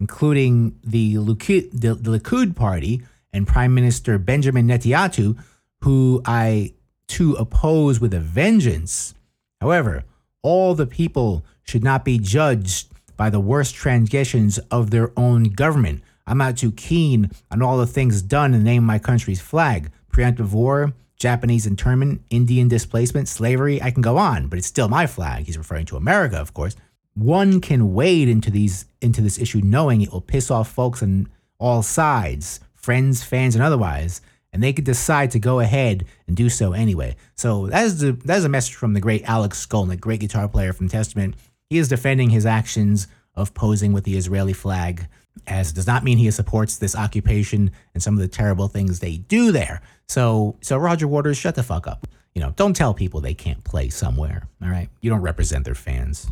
including 0.01 0.79
the 0.85 1.15
Likud, 1.15 1.71
the, 1.73 1.95
the 1.95 2.19
Likud 2.19 2.55
party 2.55 3.03
and 3.33 3.47
Prime 3.47 3.75
Minister 3.75 4.19
Benjamin 4.19 4.69
Netanyahu, 4.69 5.39
who 5.83 6.23
I 6.25 6.75
to 7.09 7.35
oppose 7.35 8.01
with 8.01 8.15
a 8.15 8.21
vengeance. 8.21 9.15
However, 9.61 10.05
all 10.43 10.75
the 10.75 10.87
people 10.87 11.45
should 11.65 11.83
not 11.83 12.05
be 12.05 12.19
judged 12.19 12.89
by 13.17 13.31
the 13.31 13.41
worst 13.41 13.75
transgressions 13.75 14.59
of 14.71 14.91
their 14.91 15.11
own 15.17 15.45
government. 15.45 16.03
I'm 16.27 16.39
not 16.39 16.57
too 16.57 16.73
keen 16.73 17.31
on 17.51 17.63
all 17.63 17.79
the 17.79 17.87
things 17.87 18.23
done 18.23 18.55
in 18.55 18.61
the 18.61 18.65
name 18.65 18.85
of 18.85 18.87
my 18.87 18.99
country's 18.99 19.41
flag. 19.41 19.91
Preemptive 20.13 20.53
war, 20.53 20.93
Japanese 21.19 21.67
internment, 21.67 22.23
Indian 22.31 22.69
displacement, 22.69 23.29
slavery, 23.29 23.83
I 23.83 23.91
can 23.91 24.03
go 24.03 24.17
on, 24.17 24.49
but 24.49 24.59
it's 24.59 24.69
still 24.69 24.89
my 24.89 25.07
flag. 25.07 25.47
He's 25.47 25.59
referring 25.59 25.87
to 25.87 25.97
America, 25.97 26.37
of 26.37 26.55
course. 26.55 26.77
One 27.15 27.61
can 27.61 27.93
wade 27.93 28.29
into 28.29 28.51
these 28.51 28.87
into 29.01 29.21
this 29.21 29.39
issue 29.39 29.61
knowing 29.63 30.01
it 30.01 30.13
will 30.13 30.21
piss 30.21 30.51
off 30.51 30.71
folks 30.71 31.03
on 31.03 31.29
all 31.59 31.83
sides, 31.83 32.61
friends, 32.75 33.25
fans, 33.25 33.57
and 33.57 33.65
otherwise, 33.65 34.21
and 34.53 34.63
they 34.63 34.73
could 34.73 34.85
decide 34.85 35.33
to 35.33 35.41
go 35.41 35.59
ahead 35.59 36.05
and 36.29 36.37
do 36.37 36.49
so 36.49 36.73
anyway. 36.73 37.17
So 37.35 37.67
that 37.67 37.85
is 37.85 37.99
the 37.99 38.13
that 38.13 38.39
is 38.39 38.45
a 38.45 38.49
message 38.49 38.77
from 38.77 38.95
the 38.95 39.01
great 39.01 39.25
Alex 39.29 39.67
Skolnick, 39.67 40.01
great 40.01 40.21
guitar 40.21 40.49
player 40.49 40.73
from 40.73 40.89
Testament. 40.89 41.35
He 41.69 41.79
is 41.79 41.89
defending 41.89 42.31
his 42.31 42.47
actions 42.47 43.09
of 43.35 43.55
posing 43.55 43.93
with 43.93 44.05
the 44.05 44.17
Israeli 44.17 44.53
flag, 44.53 45.09
as 45.47 45.73
does 45.73 45.87
not 45.87 46.05
mean 46.05 46.19
he 46.19 46.31
supports 46.31 46.77
this 46.77 46.97
occupation 46.97 47.71
and 47.95 48.03
some 48.03 48.15
of 48.15 48.21
the 48.21 48.29
terrible 48.29 48.69
things 48.69 49.01
they 49.01 49.17
do 49.17 49.53
there. 49.53 49.81
So 50.09 50.57
so 50.61 50.77
Roger 50.77 51.09
Waters, 51.09 51.37
shut 51.37 51.55
the 51.55 51.63
fuck 51.63 51.87
up. 51.87 52.07
You 52.35 52.43
know, 52.43 52.53
don't 52.57 52.75
tell 52.75 52.95
people 52.95 53.21
they 53.21 53.35
can't 53.35 53.65
play 53.65 53.89
somewhere. 53.89 54.49
All 54.63 54.69
right, 54.69 54.89
you 55.01 55.11
don't 55.11 55.23
represent 55.23 55.65
their 55.65 55.75
fans. 55.75 56.27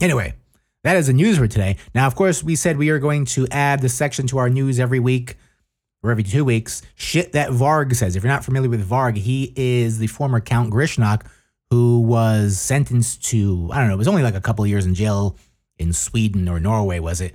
Anyway, 0.00 0.34
that 0.84 0.96
is 0.96 1.06
the 1.06 1.12
news 1.12 1.38
for 1.38 1.46
today. 1.46 1.76
Now, 1.94 2.06
of 2.06 2.14
course, 2.14 2.42
we 2.42 2.56
said 2.56 2.76
we 2.76 2.90
are 2.90 2.98
going 2.98 3.24
to 3.26 3.46
add 3.50 3.80
the 3.80 3.88
section 3.88 4.26
to 4.28 4.38
our 4.38 4.48
news 4.48 4.80
every 4.80 5.00
week 5.00 5.36
or 6.02 6.10
every 6.10 6.24
two 6.24 6.44
weeks. 6.44 6.82
Shit 6.94 7.32
that 7.32 7.50
Varg 7.50 7.94
says. 7.94 8.16
If 8.16 8.22
you're 8.22 8.32
not 8.32 8.44
familiar 8.44 8.68
with 8.68 8.88
Varg, 8.88 9.16
he 9.16 9.52
is 9.56 9.98
the 9.98 10.08
former 10.08 10.40
Count 10.40 10.72
Grishnackh 10.72 11.22
who 11.72 12.00
was 12.00 12.60
sentenced 12.60 13.24
to, 13.24 13.70
I 13.72 13.78
don't 13.78 13.88
know, 13.88 13.94
it 13.94 13.96
was 13.96 14.06
only 14.06 14.22
like 14.22 14.34
a 14.34 14.42
couple 14.42 14.66
years 14.66 14.84
in 14.84 14.94
jail 14.94 15.38
in 15.78 15.94
Sweden 15.94 16.46
or 16.46 16.60
Norway, 16.60 16.98
was 16.98 17.22
it? 17.22 17.34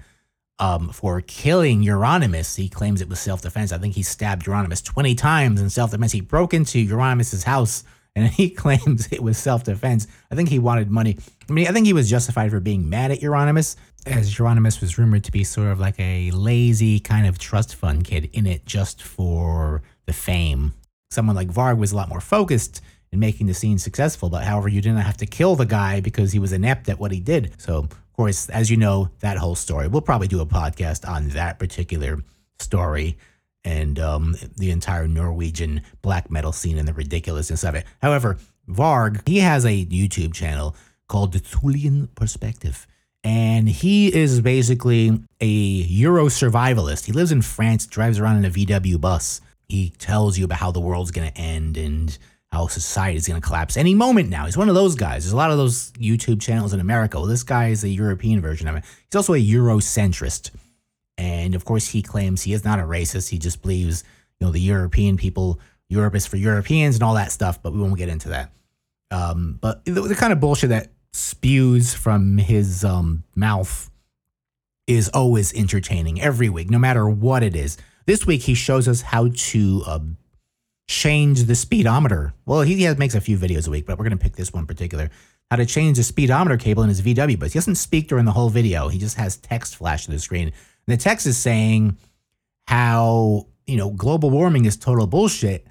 Um, 0.59 0.89
for 0.89 1.21
killing 1.21 1.83
Euronymous. 1.83 2.55
He 2.55 2.67
claims 2.67 2.99
it 2.99 3.09
was 3.09 3.19
self 3.19 3.43
defense. 3.43 3.71
I 3.71 3.77
think 3.77 3.93
he 3.93 4.01
stabbed 4.01 4.47
Euronymous 4.47 4.83
20 4.83 5.13
times 5.13 5.61
in 5.61 5.69
self 5.69 5.91
defense. 5.91 6.11
He 6.11 6.21
broke 6.21 6.53
into 6.53 6.83
Euronymous' 6.83 7.43
house 7.43 7.83
and 8.17 8.27
he 8.31 8.49
claims 8.49 9.07
it 9.11 9.21
was 9.21 9.37
self 9.37 9.63
defense. 9.63 10.07
I 10.31 10.35
think 10.35 10.49
he 10.49 10.59
wanted 10.59 10.89
money. 10.89 11.17
I 11.49 11.53
mean, 11.53 11.67
I 11.67 11.71
think 11.71 11.85
he 11.85 11.93
was 11.93 12.09
justified 12.09 12.49
for 12.49 12.59
being 12.59 12.89
mad 12.89 13.11
at 13.11 13.19
Euronymous, 13.19 13.75
as 14.05 14.33
Euronymous 14.33 14.81
was 14.81 14.97
rumored 14.97 15.23
to 15.25 15.31
be 15.31 15.43
sort 15.43 15.67
of 15.67 15.79
like 15.79 15.99
a 15.99 16.31
lazy 16.31 16.99
kind 16.99 17.27
of 17.27 17.37
trust 17.37 17.75
fund 17.75 18.03
kid 18.03 18.29
in 18.33 18.47
it 18.47 18.65
just 18.65 19.03
for 19.03 19.83
the 20.07 20.13
fame. 20.13 20.73
Someone 21.11 21.35
like 21.35 21.49
Varg 21.49 21.77
was 21.77 21.91
a 21.91 21.95
lot 21.95 22.09
more 22.09 22.19
focused 22.19 22.81
in 23.11 23.19
making 23.19 23.47
the 23.47 23.53
scene 23.53 23.77
successful, 23.77 24.29
but 24.29 24.43
however, 24.43 24.67
you 24.67 24.81
didn't 24.81 24.97
have 24.97 25.17
to 25.17 25.25
kill 25.25 25.55
the 25.55 25.65
guy 25.65 26.01
because 26.01 26.31
he 26.31 26.39
was 26.39 26.51
inept 26.51 26.89
at 26.89 26.99
what 26.99 27.11
he 27.11 27.19
did. 27.19 27.53
So, 27.59 27.87
course, 28.17 28.49
as 28.49 28.69
you 28.69 28.77
know, 28.77 29.09
that 29.19 29.37
whole 29.37 29.55
story, 29.55 29.87
we'll 29.87 30.01
probably 30.01 30.27
do 30.27 30.41
a 30.41 30.45
podcast 30.45 31.07
on 31.07 31.29
that 31.29 31.59
particular 31.59 32.19
story 32.59 33.17
and 33.63 33.99
um, 33.99 34.35
the 34.57 34.71
entire 34.71 35.07
Norwegian 35.07 35.81
black 36.01 36.31
metal 36.31 36.51
scene 36.51 36.77
and 36.77 36.87
the 36.87 36.93
ridiculousness 36.93 37.63
of 37.63 37.75
it. 37.75 37.85
However, 38.01 38.37
Varg, 38.67 39.27
he 39.27 39.39
has 39.39 39.65
a 39.65 39.85
YouTube 39.85 40.33
channel 40.33 40.75
called 41.07 41.33
The 41.33 41.39
Thulean 41.39 42.13
Perspective. 42.15 42.87
And 43.23 43.67
he 43.67 44.13
is 44.13 44.41
basically 44.41 45.19
a 45.41 45.45
Euro 45.47 46.25
survivalist. 46.25 47.05
He 47.05 47.11
lives 47.11 47.31
in 47.31 47.41
France, 47.41 47.85
drives 47.85 48.19
around 48.19 48.37
in 48.37 48.45
a 48.45 48.49
VW 48.49 48.99
bus. 49.01 49.41
He 49.67 49.89
tells 49.97 50.37
you 50.37 50.45
about 50.45 50.59
how 50.59 50.71
the 50.71 50.79
world's 50.79 51.11
going 51.11 51.29
to 51.31 51.37
end 51.37 51.77
and 51.77 52.17
how 52.51 52.67
society 52.67 53.17
is 53.17 53.27
going 53.27 53.39
to 53.39 53.45
collapse 53.45 53.75
any 53.75 53.93
moment 53.93 54.29
now. 54.29 54.45
He's 54.45 54.57
one 54.57 54.69
of 54.69 54.75
those 54.75 54.95
guys. 54.95 55.23
There's 55.23 55.33
a 55.33 55.37
lot 55.37 55.51
of 55.51 55.57
those 55.57 55.91
YouTube 55.93 56.41
channels 56.41 56.73
in 56.73 56.79
America. 56.79 57.17
Well, 57.17 57.27
this 57.27 57.43
guy 57.43 57.69
is 57.69 57.83
a 57.83 57.89
European 57.89 58.41
version 58.41 58.67
of 58.67 58.75
it. 58.75 58.83
He's 59.09 59.15
also 59.15 59.33
a 59.33 59.45
Eurocentrist. 59.45 60.51
And 61.17 61.55
of 61.55 61.65
course, 61.65 61.89
he 61.89 62.01
claims 62.01 62.43
he 62.43 62.53
is 62.53 62.63
not 62.63 62.79
a 62.79 62.83
racist. 62.83 63.29
He 63.29 63.37
just 63.37 63.61
believes, 63.61 64.03
you 64.39 64.45
know, 64.45 64.53
the 64.53 64.61
European 64.61 65.17
people, 65.17 65.59
Europe 65.89 66.15
is 66.15 66.25
for 66.25 66.37
Europeans 66.37 66.95
and 66.95 67.03
all 67.03 67.15
that 67.15 67.31
stuff, 67.31 67.61
but 67.61 67.73
we 67.73 67.79
won't 67.79 67.97
get 67.97 68.09
into 68.09 68.29
that. 68.29 68.51
Um, 69.11 69.57
but 69.59 69.83
the, 69.85 70.01
the, 70.01 70.15
kind 70.15 70.33
of 70.33 70.39
bullshit 70.39 70.69
that 70.69 70.89
spews 71.13 71.93
from 71.93 72.37
his 72.37 72.83
um, 72.83 73.23
mouth 73.35 73.89
is 74.85 75.09
always 75.09 75.53
entertaining 75.53 76.21
every 76.21 76.49
week, 76.49 76.69
no 76.69 76.77
matter 76.77 77.07
what 77.09 77.41
it 77.41 77.55
is. 77.55 77.77
This 78.05 78.25
week, 78.25 78.43
he 78.43 78.53
shows 78.53 78.87
us 78.87 79.01
how 79.01 79.29
to 79.33 79.83
uh, 79.85 79.99
change 80.87 81.43
the 81.43 81.55
speedometer. 81.55 82.33
Well, 82.45 82.61
he 82.61 82.81
has, 82.83 82.97
makes 82.97 83.15
a 83.15 83.21
few 83.21 83.37
videos 83.37 83.67
a 83.67 83.71
week, 83.71 83.85
but 83.85 83.97
we're 83.97 84.05
going 84.05 84.17
to 84.17 84.23
pick 84.23 84.35
this 84.35 84.53
one 84.53 84.65
particular. 84.65 85.09
How 85.51 85.57
to 85.57 85.65
change 85.65 85.97
the 85.97 86.03
speedometer 86.03 86.57
cable 86.57 86.83
in 86.83 86.89
his 86.89 87.01
VW, 87.01 87.39
but 87.39 87.51
he 87.51 87.57
doesn't 87.57 87.75
speak 87.75 88.07
during 88.07 88.25
the 88.25 88.31
whole 88.31 88.49
video. 88.49 88.87
He 88.89 88.99
just 88.99 89.17
has 89.17 89.37
text 89.37 89.75
flash 89.75 90.05
to 90.05 90.11
the 90.11 90.19
screen 90.19 90.47
And 90.47 90.53
the 90.87 90.97
text 90.97 91.25
is 91.25 91.37
saying 91.37 91.97
how, 92.67 93.47
you 93.65 93.77
know, 93.77 93.91
global 93.91 94.29
warming 94.29 94.65
is 94.65 94.75
total 94.75 95.07
bullshit. 95.07 95.67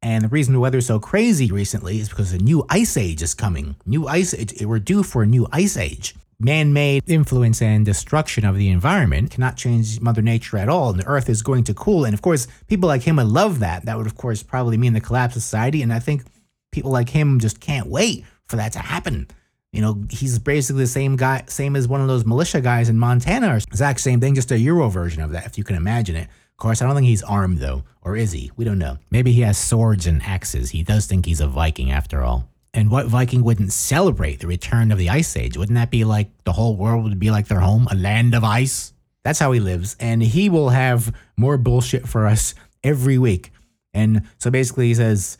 And 0.00 0.24
the 0.24 0.28
reason 0.28 0.54
the 0.54 0.60
weather's 0.60 0.86
so 0.86 1.00
crazy 1.00 1.50
recently 1.50 1.98
is 1.98 2.08
because 2.08 2.32
a 2.32 2.38
new 2.38 2.64
ice 2.70 2.96
age 2.96 3.22
is 3.22 3.34
coming. 3.34 3.76
New 3.84 4.06
ice 4.06 4.32
age, 4.32 4.54
we're 4.62 4.78
due 4.78 5.02
for 5.02 5.22
a 5.22 5.26
new 5.26 5.46
ice 5.50 5.76
age. 5.76 6.14
Man 6.40 6.72
made 6.72 7.02
influence 7.08 7.60
and 7.60 7.84
destruction 7.84 8.44
of 8.44 8.56
the 8.56 8.68
environment 8.68 9.32
cannot 9.32 9.56
change 9.56 10.00
Mother 10.00 10.22
Nature 10.22 10.58
at 10.58 10.68
all, 10.68 10.90
and 10.90 11.00
the 11.00 11.06
earth 11.06 11.28
is 11.28 11.42
going 11.42 11.64
to 11.64 11.74
cool. 11.74 12.04
And 12.04 12.14
of 12.14 12.22
course, 12.22 12.46
people 12.68 12.86
like 12.86 13.02
him 13.02 13.16
would 13.16 13.26
love 13.26 13.58
that. 13.58 13.86
That 13.86 13.96
would, 13.96 14.06
of 14.06 14.16
course, 14.16 14.44
probably 14.44 14.76
mean 14.76 14.92
the 14.92 15.00
collapse 15.00 15.34
of 15.34 15.42
society. 15.42 15.82
And 15.82 15.92
I 15.92 15.98
think 15.98 16.22
people 16.70 16.92
like 16.92 17.08
him 17.08 17.40
just 17.40 17.58
can't 17.58 17.88
wait 17.88 18.24
for 18.46 18.54
that 18.54 18.72
to 18.74 18.78
happen. 18.78 19.26
You 19.72 19.80
know, 19.80 20.04
he's 20.10 20.38
basically 20.38 20.82
the 20.82 20.86
same 20.86 21.16
guy, 21.16 21.42
same 21.48 21.74
as 21.74 21.88
one 21.88 22.00
of 22.00 22.06
those 22.06 22.24
militia 22.24 22.60
guys 22.60 22.88
in 22.88 23.00
Montana, 23.00 23.54
or 23.54 23.56
exact 23.56 23.98
same 23.98 24.20
thing, 24.20 24.36
just 24.36 24.52
a 24.52 24.58
Euro 24.60 24.88
version 24.88 25.22
of 25.22 25.32
that, 25.32 25.44
if 25.44 25.58
you 25.58 25.64
can 25.64 25.74
imagine 25.74 26.14
it. 26.14 26.28
Of 26.28 26.56
course, 26.56 26.80
I 26.80 26.86
don't 26.86 26.94
think 26.94 27.08
he's 27.08 27.24
armed 27.24 27.58
though, 27.58 27.82
or 28.02 28.16
is 28.16 28.30
he? 28.30 28.52
We 28.56 28.64
don't 28.64 28.78
know. 28.78 28.98
Maybe 29.10 29.32
he 29.32 29.40
has 29.40 29.58
swords 29.58 30.06
and 30.06 30.22
axes. 30.22 30.70
He 30.70 30.84
does 30.84 31.06
think 31.06 31.26
he's 31.26 31.40
a 31.40 31.48
Viking 31.48 31.90
after 31.90 32.22
all. 32.22 32.48
And 32.78 32.90
what 32.90 33.06
Viking 33.06 33.42
wouldn't 33.42 33.72
celebrate 33.72 34.38
the 34.38 34.46
return 34.46 34.92
of 34.92 34.98
the 34.98 35.10
Ice 35.10 35.36
Age? 35.36 35.56
Wouldn't 35.56 35.74
that 35.74 35.90
be 35.90 36.04
like 36.04 36.30
the 36.44 36.52
whole 36.52 36.76
world 36.76 37.02
would 37.02 37.18
be 37.18 37.32
like 37.32 37.48
their 37.48 37.60
home, 37.60 37.88
a 37.90 37.96
land 37.96 38.34
of 38.34 38.44
ice? 38.44 38.92
That's 39.24 39.40
how 39.40 39.50
he 39.50 39.58
lives, 39.58 39.96
and 39.98 40.22
he 40.22 40.48
will 40.48 40.68
have 40.68 41.12
more 41.36 41.58
bullshit 41.58 42.08
for 42.08 42.26
us 42.26 42.54
every 42.84 43.18
week. 43.18 43.50
And 43.92 44.28
so 44.38 44.50
basically, 44.50 44.86
he 44.86 44.94
says, 44.94 45.38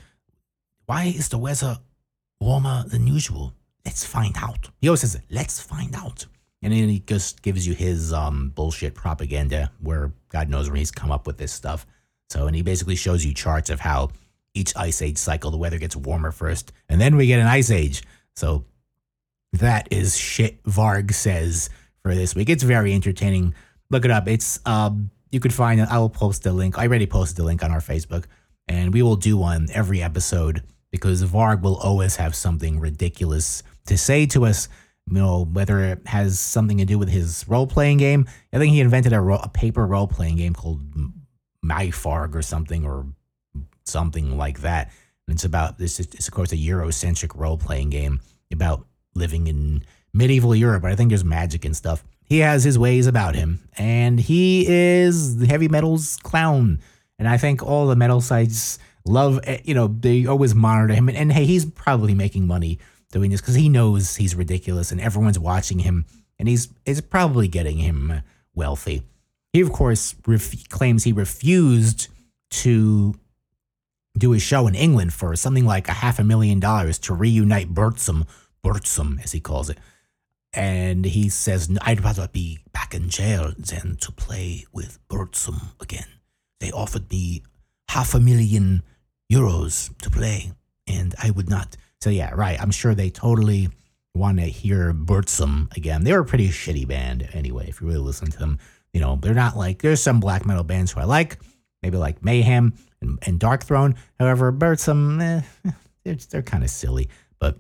"Why 0.87 1.05
is 1.05 1.29
the 1.29 1.39
weather 1.39 1.79
warmer 2.41 2.85
than 2.89 3.07
usual?" 3.07 3.55
let's 3.89 4.05
find 4.05 4.37
out. 4.37 4.69
He 4.83 4.89
always 4.89 5.01
says, 5.01 5.19
let's 5.31 5.61
find 5.61 5.95
out. 5.95 6.27
And 6.61 6.75
then 6.75 6.91
he 6.91 7.01
just 7.01 7.41
gives 7.41 7.67
you 7.67 7.73
his 7.73 8.13
um, 8.13 8.53
bullshit 8.55 8.95
propaganda 8.95 9.73
where 9.81 10.13
God 10.29 10.51
knows 10.51 10.69
where 10.69 10.77
he's 10.77 10.91
come 10.91 11.11
up 11.11 11.27
with 11.27 11.39
this 11.39 11.53
stuff. 11.53 11.87
So, 12.29 12.47
and 12.47 12.55
he 12.55 12.61
basically 12.61 12.97
shows 12.97 13.25
you 13.25 13.33
charts 13.33 13.71
of 13.71 13.81
how 13.81 14.11
each 14.59 14.77
ice 14.77 15.01
age 15.01 15.19
cycle, 15.19 15.51
the 15.51 15.57
weather 15.57 15.79
gets 15.79 15.97
warmer 15.97 16.33
first, 16.33 16.73
and 16.89 17.01
then 17.01 17.17
we 17.17 17.27
get 17.27 17.41
an 17.41 17.47
ice 17.47 17.71
age. 17.71 18.03
So, 18.35 18.65
that 19.53 19.89
is 19.91 20.17
shit 20.17 20.63
Varg 20.65 21.15
says 21.15 21.71
for 22.03 22.15
this 22.15 22.35
week. 22.35 22.51
It's 22.51 22.63
very 22.63 22.93
entertaining. 22.93 23.55
Look 23.91 24.05
it 24.05 24.11
up. 24.11 24.29
It's, 24.29 24.61
um, 24.67 25.11
you 25.31 25.41
could 25.41 25.55
find 25.55 25.81
it. 25.81 25.89
I 25.91 25.99
will 25.99 26.11
post 26.11 26.43
the 26.43 26.53
link. 26.53 26.79
I 26.79 26.87
already 26.87 27.07
posted 27.07 27.37
the 27.37 27.45
link 27.45 27.63
on 27.63 27.71
our 27.71 27.81
Facebook, 27.81 28.25
and 28.67 28.93
we 28.93 29.03
will 29.03 29.17
do 29.17 29.37
one 29.37 29.69
every 29.73 30.03
episode 30.03 30.63
because 30.91 31.23
Varg 31.25 31.63
will 31.63 31.77
always 31.77 32.17
have 32.17 32.35
something 32.35 32.81
ridiculous 32.81 33.63
to 33.87 33.97
say 33.97 34.27
to 34.27 34.45
us, 34.45 34.69
you 35.07 35.15
know, 35.15 35.45
whether 35.45 35.81
it 35.81 36.07
has 36.07 36.39
something 36.39 36.79
to 36.79 36.85
do 36.85 36.99
with 36.99 37.09
his 37.09 37.45
role 37.49 37.67
playing 37.67 37.99
game. 37.99 38.27
I 38.53 38.59
think 38.59 38.73
he 38.73 38.81
invented 38.81 39.13
a, 39.13 39.21
ro- 39.21 39.41
a 39.43 39.49
paper 39.49 39.87
role 39.87 40.07
playing 40.07 40.37
game 40.37 40.55
called 40.55 40.81
My 41.63 41.87
MYFAROG 41.87 42.35
or 42.35 42.43
something 42.43 42.85
or 42.85 43.07
something 43.89 44.37
like 44.37 44.61
that. 44.61 44.91
And 45.27 45.35
it's 45.35 45.45
about 45.45 45.79
this. 45.79 46.01
It's 46.01 46.29
of 46.29 46.35
course 46.35 46.53
a 46.53 46.57
Eurocentric 46.57 47.39
role 47.39 47.59
playing 47.59 47.91
game 47.91 48.21
about 48.53 48.87
living 49.15 49.47
in 49.47 49.85
medieval 50.13 50.55
Europe. 50.55 50.83
But 50.83 50.93
I 50.93 50.97
think 50.97 51.11
there's 51.11 51.25
magic 51.25 51.65
and 51.65 51.77
stuff. 51.77 52.05
He 52.25 52.39
has 52.39 52.63
his 52.65 52.79
ways 52.79 53.07
about 53.07 53.35
him, 53.35 53.61
and 53.79 54.21
he 54.21 54.67
is 54.69 55.39
the 55.39 55.47
heavy 55.47 55.69
metal's 55.69 56.19
clown. 56.19 56.81
And 57.19 57.27
I 57.27 57.39
think 57.39 57.63
all 57.63 57.87
the 57.87 57.97
metal 57.97 58.21
sites 58.21 58.79
love, 59.07 59.41
eh, 59.45 59.61
you 59.65 59.75
know, 59.75 59.89
they 59.89 60.27
always 60.27 60.55
monitor 60.55 60.95
him. 60.95 61.09
And, 61.09 61.17
and 61.17 61.33
hey, 61.33 61.47
he's 61.47 61.65
probably 61.65 62.15
making 62.15 62.47
money 62.47 62.79
doing 63.11 63.31
this 63.31 63.41
because 63.41 63.55
he 63.55 63.69
knows 63.69 64.17
he's 64.17 64.35
ridiculous 64.35 64.93
and 64.93 65.01
everyone's 65.01 65.39
watching 65.39 65.79
him 65.79 66.05
and 66.39 66.49
he's 66.49 66.69
is 66.85 67.01
probably 67.01 67.49
getting 67.49 67.79
him 67.79 68.23
wealthy. 68.55 69.03
He 69.53 69.61
of 69.61 69.73
course 69.73 70.15
ref- 70.27 70.69
claims 70.69 71.05
he 71.05 71.13
refused 71.13 72.09
to 72.51 73.15
do 74.17 74.33
a 74.33 74.39
show 74.39 74.67
in 74.67 74.75
England 74.75 75.13
for 75.13 75.35
something 75.37 75.65
like 75.65 75.89
a 75.89 75.93
half 75.93 76.19
a 76.19 76.25
million 76.25 76.61
dollars 76.61 76.99
to 77.01 77.15
reunite 77.15 77.75
Burzum, 77.75 78.27
Burzum 78.65 79.23
as 79.23 79.33
he 79.33 79.41
calls 79.41 79.71
it. 79.71 79.79
And 80.53 81.05
he 81.05 81.29
says, 81.29 81.71
I'd 81.83 82.03
rather 82.03 82.29
be 82.29 82.59
back 82.73 82.95
in 82.95 83.11
jail 83.11 83.53
than 83.57 83.97
to 83.97 84.13
play 84.13 84.65
with 84.73 84.99
Burzum 85.09 85.81
again. 85.81 86.07
They 86.61 86.73
offered 86.73 87.11
me 87.11 87.43
half 87.89 88.15
a 88.15 88.21
million 88.21 88.83
euros 89.31 89.97
to 89.99 90.11
play 90.11 90.53
and 90.89 91.15
I 91.23 91.31
would 91.31 91.49
not. 91.49 91.77
So 92.01 92.11
yeah, 92.11 92.31
right. 92.35 92.61
I'm 92.61 92.71
sure 92.71 92.95
they 92.95 93.11
totally 93.11 93.69
want 94.15 94.39
to 94.39 94.47
hear 94.47 94.93
Burzum 94.93 95.75
again. 95.77 96.05
They 96.05 96.13
were 96.13 96.21
a 96.21 96.25
pretty 96.25 96.49
shitty 96.49 96.89
band 96.89 97.29
anyway. 97.33 97.67
If 97.69 97.81
you 97.81 97.87
really 97.87 98.01
listen 98.01 98.31
to 98.31 98.39
them, 98.39 98.59
you 98.93 99.01
know 99.01 99.17
they're 99.17 99.35
not 99.35 99.57
like 99.57 99.83
there's 99.83 100.03
some 100.03 100.19
black 100.19 100.47
metal 100.47 100.65
bands 100.65 100.93
who 100.93 101.01
I 101.01 101.05
like, 101.05 101.39
maybe 101.83 101.97
like 101.97 102.25
Mayhem 102.25 102.75
and, 103.01 103.19
and 103.23 103.41
Darkthrone. 103.41 103.97
However, 104.19 104.53
Burzum, 104.53 105.21
eh, 105.21 105.71
they're, 106.05 106.15
they're 106.15 106.43
kind 106.43 106.65
of 106.65 106.71
silly. 106.71 107.09
But 107.39 107.59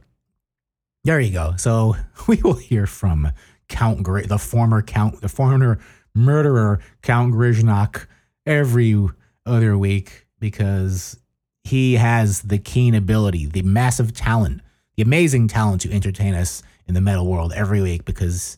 there 1.04 1.20
you 1.20 1.32
go. 1.32 1.54
So 1.56 1.96
we 2.28 2.36
will 2.42 2.54
hear 2.54 2.86
from 2.86 3.32
Count 3.68 4.02
Gri- 4.02 4.26
the 4.26 4.38
former 4.38 4.82
Count, 4.82 5.20
the 5.20 5.28
former 5.28 5.78
murderer 6.14 6.80
Count 7.02 7.34
Grishnackh 7.34 8.06
every 8.46 9.08
other 9.46 9.76
week 9.76 10.26
because 10.40 11.18
he 11.64 11.94
has 11.94 12.42
the 12.42 12.58
keen 12.58 12.94
ability, 12.94 13.46
the 13.46 13.62
massive 13.62 14.14
talent, 14.14 14.62
the 14.96 15.02
amazing 15.02 15.48
talent 15.48 15.82
to 15.82 15.92
entertain 15.92 16.34
us 16.34 16.62
in 16.86 16.94
the 16.94 17.00
metal 17.00 17.26
world 17.26 17.52
every 17.54 17.82
week 17.82 18.04
because 18.04 18.56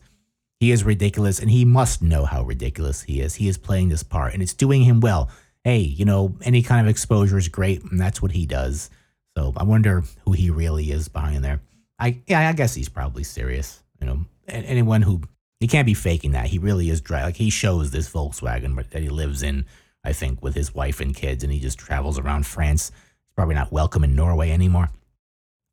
he 0.59 0.71
is 0.71 0.83
ridiculous 0.83 1.39
and 1.39 1.49
he 1.49 1.65
must 1.65 2.01
know 2.01 2.23
how 2.25 2.43
ridiculous 2.43 3.01
he 3.01 3.19
is. 3.19 3.35
He 3.35 3.47
is 3.47 3.57
playing 3.57 3.89
this 3.89 4.03
part 4.03 4.33
and 4.33 4.41
it's 4.41 4.53
doing 4.53 4.83
him 4.83 4.99
well. 4.99 5.29
Hey, 5.63 5.79
you 5.79 6.05
know, 6.05 6.35
any 6.41 6.63
kind 6.63 6.85
of 6.85 6.89
exposure 6.89 7.37
is 7.37 7.47
great 7.47 7.83
and 7.83 7.99
that's 7.99 8.21
what 8.21 8.31
he 8.31 8.45
does. 8.45 8.89
So 9.37 9.53
I 9.55 9.63
wonder 9.63 10.03
who 10.25 10.31
he 10.31 10.49
really 10.49 10.91
is 10.91 11.07
behind 11.07 11.43
there. 11.43 11.61
I 11.99 12.19
yeah, 12.27 12.49
I 12.49 12.53
guess 12.53 12.73
he's 12.73 12.89
probably 12.89 13.23
serious. 13.23 13.83
You 13.99 14.07
know, 14.07 14.25
anyone 14.47 15.03
who 15.03 15.21
he 15.61 15.67
can't 15.67 15.85
be 15.85 15.93
faking 15.93 16.31
that. 16.31 16.47
He 16.47 16.57
really 16.57 16.89
is 16.89 17.01
dry. 17.01 17.23
Like 17.23 17.35
he 17.35 17.51
shows 17.51 17.91
this 17.91 18.09
Volkswagen 18.09 18.75
that 18.89 19.03
he 19.03 19.09
lives 19.09 19.43
in, 19.43 19.65
I 20.03 20.11
think, 20.11 20.41
with 20.41 20.55
his 20.55 20.73
wife 20.73 20.99
and 20.99 21.15
kids, 21.15 21.43
and 21.43 21.53
he 21.53 21.59
just 21.59 21.77
travels 21.77 22.17
around 22.17 22.47
France. 22.47 22.89
He's 22.89 23.35
probably 23.35 23.53
not 23.53 23.71
welcome 23.71 24.03
in 24.03 24.15
Norway 24.15 24.49
anymore. 24.49 24.89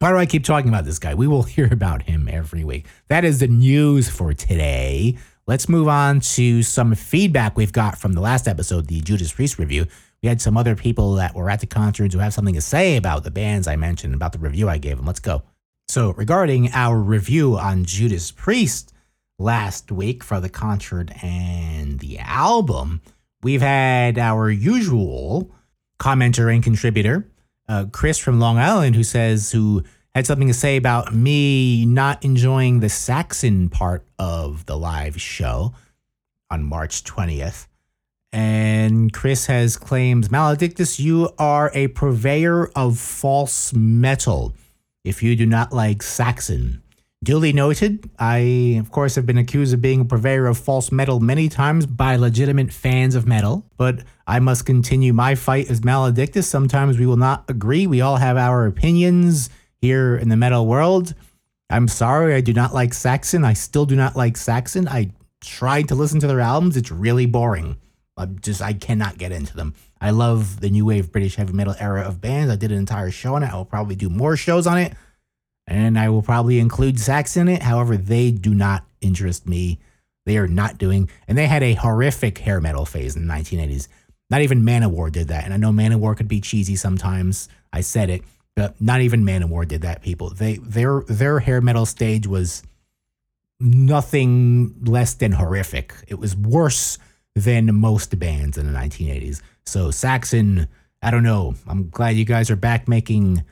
Why 0.01 0.11
do 0.11 0.19
I 0.19 0.27
keep 0.27 0.45
talking 0.45 0.69
about 0.69 0.85
this 0.85 0.99
guy? 0.99 1.15
We 1.15 1.27
will 1.27 1.43
hear 1.55 1.73
about 1.73 2.03
him 2.03 2.29
every 2.31 2.65
week. 2.65 2.87
That 3.09 3.25
is 3.25 3.41
the 3.41 3.49
news 3.49 4.11
for 4.11 4.35
today. 4.35 5.17
Let's 5.49 5.67
move 5.67 5.89
on 5.89 6.21
to 6.21 6.63
some 6.63 6.95
feedback 6.95 7.57
we've 7.57 7.73
got 7.73 7.97
from 7.97 8.13
the 8.13 8.21
last 8.21 8.47
episode, 8.47 8.87
the 8.87 9.01
Judas 9.01 9.33
Priest 9.33 9.59
review. 9.59 9.87
We 10.23 10.29
had 10.29 10.43
some 10.43 10.59
other 10.59 10.77
people 10.77 11.15
that 11.15 11.35
were 11.35 11.49
at 11.49 11.61
the 11.61 11.67
concerts 11.67 12.13
who 12.13 12.21
have 12.21 12.35
something 12.35 12.55
to 12.55 12.61
say 12.61 12.99
about 12.99 13.25
the 13.25 13.31
bands 13.31 13.67
I 13.67 13.75
mentioned, 13.75 14.13
about 14.13 14.33
the 14.33 14.39
review 14.39 14.69
I 14.69 14.77
gave 14.77 14.99
them. 14.99 15.07
Let's 15.07 15.21
go. 15.21 15.43
So, 15.89 16.11
regarding 16.11 16.71
our 16.75 16.99
review 16.99 17.57
on 17.57 17.87
Judas 17.87 18.31
Priest 18.31 18.93
last 19.39 19.91
week 19.91 20.23
for 20.23 20.39
the 20.39 20.51
concert 20.51 21.11
and 21.25 21.99
the 21.99 22.19
album, 22.19 23.01
we've 23.43 23.63
had 23.63 24.19
our 24.19 24.51
usual 24.51 25.51
commenter 25.99 26.53
and 26.53 26.63
contributor, 26.63 27.27
uh, 27.71 27.87
Chris 27.91 28.19
from 28.19 28.39
Long 28.39 28.59
Island, 28.59 28.97
who 28.97 29.03
says, 29.03 29.51
who 29.51 29.83
had 30.15 30.27
something 30.27 30.49
to 30.49 30.55
say 30.55 30.77
about 30.77 31.15
me 31.15 31.85
not 31.87 32.25
enjoying 32.25 32.81
the 32.81 32.89
Saxon 32.89 33.69
part 33.69 34.05
of 34.19 34.67
the 34.67 34.77
live 34.77 35.21
show 35.21 35.75
on 36.51 36.65
March 36.65 37.05
20th. 37.05 37.67
And 38.33 39.13
Chris 39.13 39.47
has 39.47 39.77
claimed, 39.77 40.31
Maledictus, 40.31 41.01
you 41.01 41.31
are 41.39 41.71
a 41.75 41.89
purveyor 41.89 42.71
of 42.77 42.99
false 42.99 43.73
metal 43.73 44.55
if 45.05 45.23
you 45.23 45.35
do 45.37 45.47
not 45.47 45.73
like 45.73 46.03
Saxon. 46.03 46.83
Duly 47.25 47.53
noted, 47.53 48.09
I, 48.19 48.77
of 48.79 48.93
course, 48.93 49.17
have 49.17 49.27
been 49.27 49.39
accused 49.39 49.75
of 49.75 49.81
being 49.81 50.03
a 50.03 50.05
purveyor 50.05 50.47
of 50.47 50.57
false 50.57 50.93
metal 50.93 51.19
many 51.19 51.49
times 51.49 51.85
by 51.85 52.15
legitimate 52.15 52.73
fans 52.73 53.17
of 53.17 53.27
metal, 53.27 53.65
but 53.77 54.05
I 54.27 54.39
must 54.39 54.67
continue 54.67 55.13
my 55.13 55.35
fight 55.35 55.69
as 55.69 55.83
Maledictus. 55.83 56.47
Sometimes 56.47 56.97
we 56.97 57.07
will 57.07 57.17
not 57.17 57.45
agree. 57.49 57.89
We 57.89 58.01
all 58.01 58.17
have 58.17 58.37
our 58.37 58.67
opinions 58.67 59.51
here 59.81 60.17
in 60.17 60.29
the 60.29 60.37
metal 60.37 60.67
world. 60.67 61.15
I'm 61.71 61.89
sorry, 61.89 62.35
I 62.35 62.41
do 62.41 62.53
not 62.53 62.73
like 62.73 62.95
Saxon. 62.95 63.45
I 63.45 63.53
still 63.53 63.87
do 63.87 63.97
not 63.97 64.17
like 64.17 64.37
Saxon. 64.37 64.89
I 64.89 65.11
tried 65.41 65.89
to 65.89 65.95
listen 65.95 66.21
to 66.21 66.27
their 66.27 66.41
albums. 66.41 66.77
It's 66.77 66.91
really 66.91 67.27
boring. 67.27 67.77
I 68.17 68.27
just, 68.27 68.63
I 68.63 68.73
cannot 68.73 69.19
get 69.19 69.33
into 69.33 69.55
them. 69.55 69.75
I 70.01 70.11
love 70.11 70.61
the 70.61 70.71
new 70.71 70.87
wave 70.87 71.13
British 71.13 71.37
heavy 71.37 71.53
metal 71.53 71.75
era 71.79 72.03
of 72.03 72.21
bands. 72.21 72.53
I 72.53 72.57
did 72.57 72.73
an 72.73 72.79
entire 72.79 73.11
show 73.11 73.35
on 73.35 73.43
it. 73.43 73.53
I 73.53 73.57
will 73.57 73.65
probably 73.65 73.97
do 73.97 74.09
more 74.09 74.37
shows 74.37 74.67
on 74.67 74.79
it. 74.79 74.95
And 75.67 75.99
I 75.99 76.09
will 76.09 76.23
probably 76.23 76.59
include 76.59 76.99
Saxon 76.99 77.49
in 77.49 77.57
it. 77.57 77.63
However, 77.63 77.97
they 77.97 78.31
do 78.31 78.55
not 78.55 78.85
interest 79.01 79.47
me. 79.47 79.79
They 80.25 80.39
are 80.39 80.49
not 80.49 80.77
doing, 80.77 81.09
and 81.27 81.39
they 81.39 81.47
had 81.47 81.63
a 81.63 81.73
horrific 81.73 82.37
hair 82.39 82.61
metal 82.61 82.85
phase 82.85 83.17
in 83.17 83.27
the 83.27 83.33
1980s. 83.33 83.89
Not 84.31 84.43
even 84.43 84.63
Manowar 84.63 85.11
did 85.11 85.29
that. 85.29 85.45
And 85.45 85.55
I 85.55 85.57
know 85.57 85.71
Manowar 85.71 86.17
could 86.17 86.29
be 86.29 86.41
cheesy 86.41 86.77
sometimes. 86.77 87.49
I 87.73 87.81
said 87.81 88.11
it, 88.11 88.23
Uh, 88.59 88.71
not 88.81 89.01
even 89.01 89.25
Manowar 89.25 89.67
did 89.67 89.83
that, 89.83 90.03
people. 90.03 90.31
They 90.31 90.57
their 90.57 91.03
their 91.09 91.39
hair 91.39 91.61
metal 91.61 91.87
stage 91.87 92.27
was 92.27 92.63
nothing 93.61 94.75
less 94.85 95.15
than 95.15 95.33
horrific. 95.33 95.95
It 96.07 96.19
was 96.19 96.37
worse 96.37 96.99
than 97.35 97.75
most 97.75 98.19
bands 98.19 98.59
in 98.59 98.71
the 98.71 98.79
1980s. 98.79 99.43
So 99.65 99.91
Saxon, 99.91 100.69
I 101.03 101.11
don't 101.11 101.23
know. 101.23 101.55
I'm 101.67 101.89
glad 101.91 102.17
you 102.17 102.25
guys 102.25 102.51
are 102.51 102.57
back 102.57 102.89
making 102.89 103.45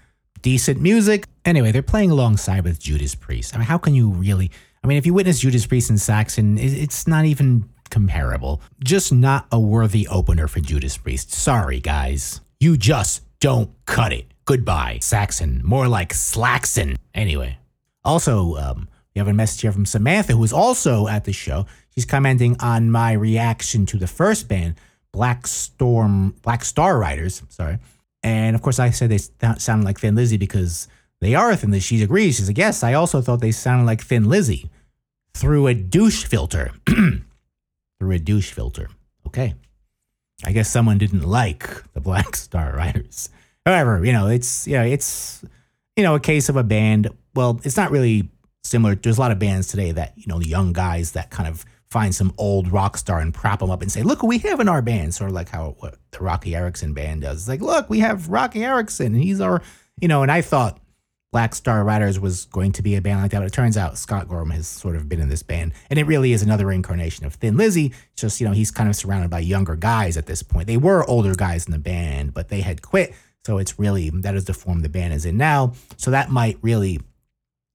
decent 0.42 0.80
music. 0.80 1.26
Anyway, 1.44 1.72
they're 1.72 1.82
playing 1.82 2.10
alongside 2.10 2.64
with 2.64 2.80
Judas 2.80 3.14
Priest. 3.14 3.54
I 3.54 3.58
mean, 3.58 3.66
how 3.66 3.78
can 3.78 3.94
you 3.94 4.10
really? 4.10 4.50
I 4.82 4.86
mean, 4.86 4.98
if 4.98 5.06
you 5.06 5.14
witness 5.14 5.40
Judas 5.40 5.66
Priest 5.66 5.90
and 5.90 6.00
Saxon, 6.00 6.58
it's 6.58 7.06
not 7.06 7.24
even 7.24 7.68
comparable. 7.90 8.60
Just 8.82 9.12
not 9.12 9.46
a 9.50 9.58
worthy 9.58 10.06
opener 10.08 10.46
for 10.46 10.60
Judas 10.60 10.96
Priest. 10.96 11.32
Sorry, 11.32 11.80
guys. 11.80 12.40
You 12.60 12.76
just 12.76 13.22
don't 13.40 13.70
cut 13.86 14.12
it. 14.12 14.26
Goodbye, 14.46 14.98
Saxon. 15.02 15.60
More 15.64 15.88
like 15.88 16.12
Slaxon. 16.12 16.96
Anyway. 17.14 17.58
Also, 18.04 18.54
um, 18.56 18.88
we 19.14 19.18
have 19.18 19.28
a 19.28 19.32
message 19.32 19.62
here 19.62 19.72
from 19.72 19.84
Samantha, 19.84 20.34
who 20.34 20.38
was 20.38 20.52
also 20.52 21.08
at 21.08 21.24
the 21.24 21.32
show. 21.32 21.66
She's 21.90 22.04
commenting 22.04 22.56
on 22.60 22.90
my 22.90 23.12
reaction 23.12 23.84
to 23.86 23.96
the 23.96 24.06
first 24.06 24.48
band, 24.48 24.76
Black 25.10 25.46
Storm, 25.48 26.36
Black 26.42 26.64
Star 26.64 26.98
Riders. 26.98 27.42
Sorry. 27.48 27.78
And 28.22 28.54
of 28.54 28.62
course, 28.62 28.78
I 28.78 28.90
said 28.90 29.10
they 29.10 29.18
sounded 29.18 29.84
like 29.84 29.98
Thin 29.98 30.14
Lizzy 30.14 30.36
because 30.36 30.86
they 31.20 31.34
are 31.34 31.56
Thin 31.56 31.72
Lizzy. 31.72 31.96
She 31.96 32.02
agrees. 32.04 32.36
She's 32.36 32.48
like, 32.48 32.58
yes, 32.58 32.84
I 32.84 32.94
also 32.94 33.20
thought 33.20 33.40
they 33.40 33.52
sounded 33.52 33.86
like 33.86 34.02
Thin 34.02 34.28
Lizzy 34.28 34.70
through 35.34 35.66
a 35.66 35.74
douche 35.74 36.24
filter. 36.24 36.70
through 36.86 38.12
a 38.12 38.18
douche 38.18 38.52
filter. 38.52 38.88
Okay. 39.26 39.54
I 40.44 40.52
guess 40.52 40.70
someone 40.70 40.98
didn't 40.98 41.22
like 41.22 41.68
the 41.94 42.00
Black 42.00 42.36
Star 42.36 42.76
Riders. 42.76 43.30
However, 43.66 44.02
you 44.02 44.12
know, 44.12 44.28
it's 44.28 44.66
yeah, 44.66 44.84
it's 44.84 45.44
you 45.96 46.02
know, 46.02 46.14
a 46.14 46.20
case 46.20 46.48
of 46.48 46.56
a 46.56 46.62
band. 46.62 47.08
Well, 47.34 47.60
it's 47.64 47.76
not 47.76 47.90
really 47.90 48.28
similar. 48.62 48.94
There's 48.94 49.18
a 49.18 49.20
lot 49.20 49.32
of 49.32 49.38
bands 49.38 49.68
today 49.68 49.92
that, 49.92 50.12
you 50.16 50.26
know, 50.26 50.40
young 50.40 50.72
guys 50.72 51.12
that 51.12 51.30
kind 51.30 51.48
of 51.48 51.64
find 51.90 52.14
some 52.14 52.32
old 52.36 52.70
rock 52.70 52.96
star 52.96 53.20
and 53.20 53.32
prop 53.32 53.60
them 53.60 53.70
up 53.70 53.80
and 53.80 53.90
say, 53.90 54.02
look 54.02 54.22
what 54.22 54.28
we 54.28 54.38
have 54.38 54.60
in 54.60 54.68
our 54.68 54.82
band. 54.82 55.14
Sort 55.14 55.30
of 55.30 55.34
like 55.34 55.48
how 55.48 55.76
what 55.78 55.96
the 56.10 56.18
Roky 56.20 56.54
Erickson 56.54 56.92
band 56.92 57.22
does. 57.22 57.40
It's 57.40 57.48
like, 57.48 57.62
look, 57.62 57.88
we 57.88 58.00
have 58.00 58.28
Roky 58.28 58.64
Erickson 58.64 59.14
and 59.14 59.22
he's 59.22 59.40
our, 59.40 59.62
you 60.00 60.08
know, 60.08 60.22
and 60.22 60.30
I 60.30 60.42
thought 60.42 60.78
Black 61.32 61.54
Star 61.54 61.82
Riders 61.84 62.20
was 62.20 62.44
going 62.46 62.72
to 62.72 62.82
be 62.82 62.96
a 62.96 63.00
band 63.00 63.22
like 63.22 63.30
that, 63.30 63.38
but 63.38 63.46
it 63.46 63.52
turns 63.52 63.76
out 63.76 63.98
Scott 63.98 64.28
Gorham 64.28 64.50
has 64.50 64.66
sort 64.66 64.96
of 64.96 65.08
been 65.08 65.20
in 65.20 65.28
this 65.28 65.42
band. 65.42 65.72
And 65.88 65.98
it 65.98 66.04
really 66.04 66.32
is 66.32 66.42
another 66.42 66.70
incarnation 66.72 67.24
of 67.24 67.34
Thin 67.34 67.56
Lizzy. 67.56 67.94
Just, 68.16 68.40
you 68.40 68.46
know, 68.46 68.52
he's 68.52 68.70
kind 68.70 68.88
of 68.88 68.96
surrounded 68.96 69.30
by 69.30 69.40
younger 69.40 69.76
guys 69.76 70.16
at 70.16 70.26
this 70.26 70.42
point. 70.42 70.66
They 70.66 70.76
were 70.76 71.08
older 71.08 71.34
guys 71.34 71.66
in 71.66 71.72
the 71.72 71.78
band, 71.78 72.34
but 72.34 72.48
they 72.48 72.60
had 72.60 72.82
quit. 72.82 73.14
So 73.46 73.58
it's 73.58 73.78
really, 73.78 74.10
that 74.10 74.34
is 74.34 74.46
the 74.46 74.52
form 74.52 74.80
the 74.80 74.88
band 74.88 75.14
is 75.14 75.24
in 75.24 75.36
now. 75.36 75.74
So 75.98 76.10
that 76.10 76.30
might 76.30 76.58
really 76.62 76.98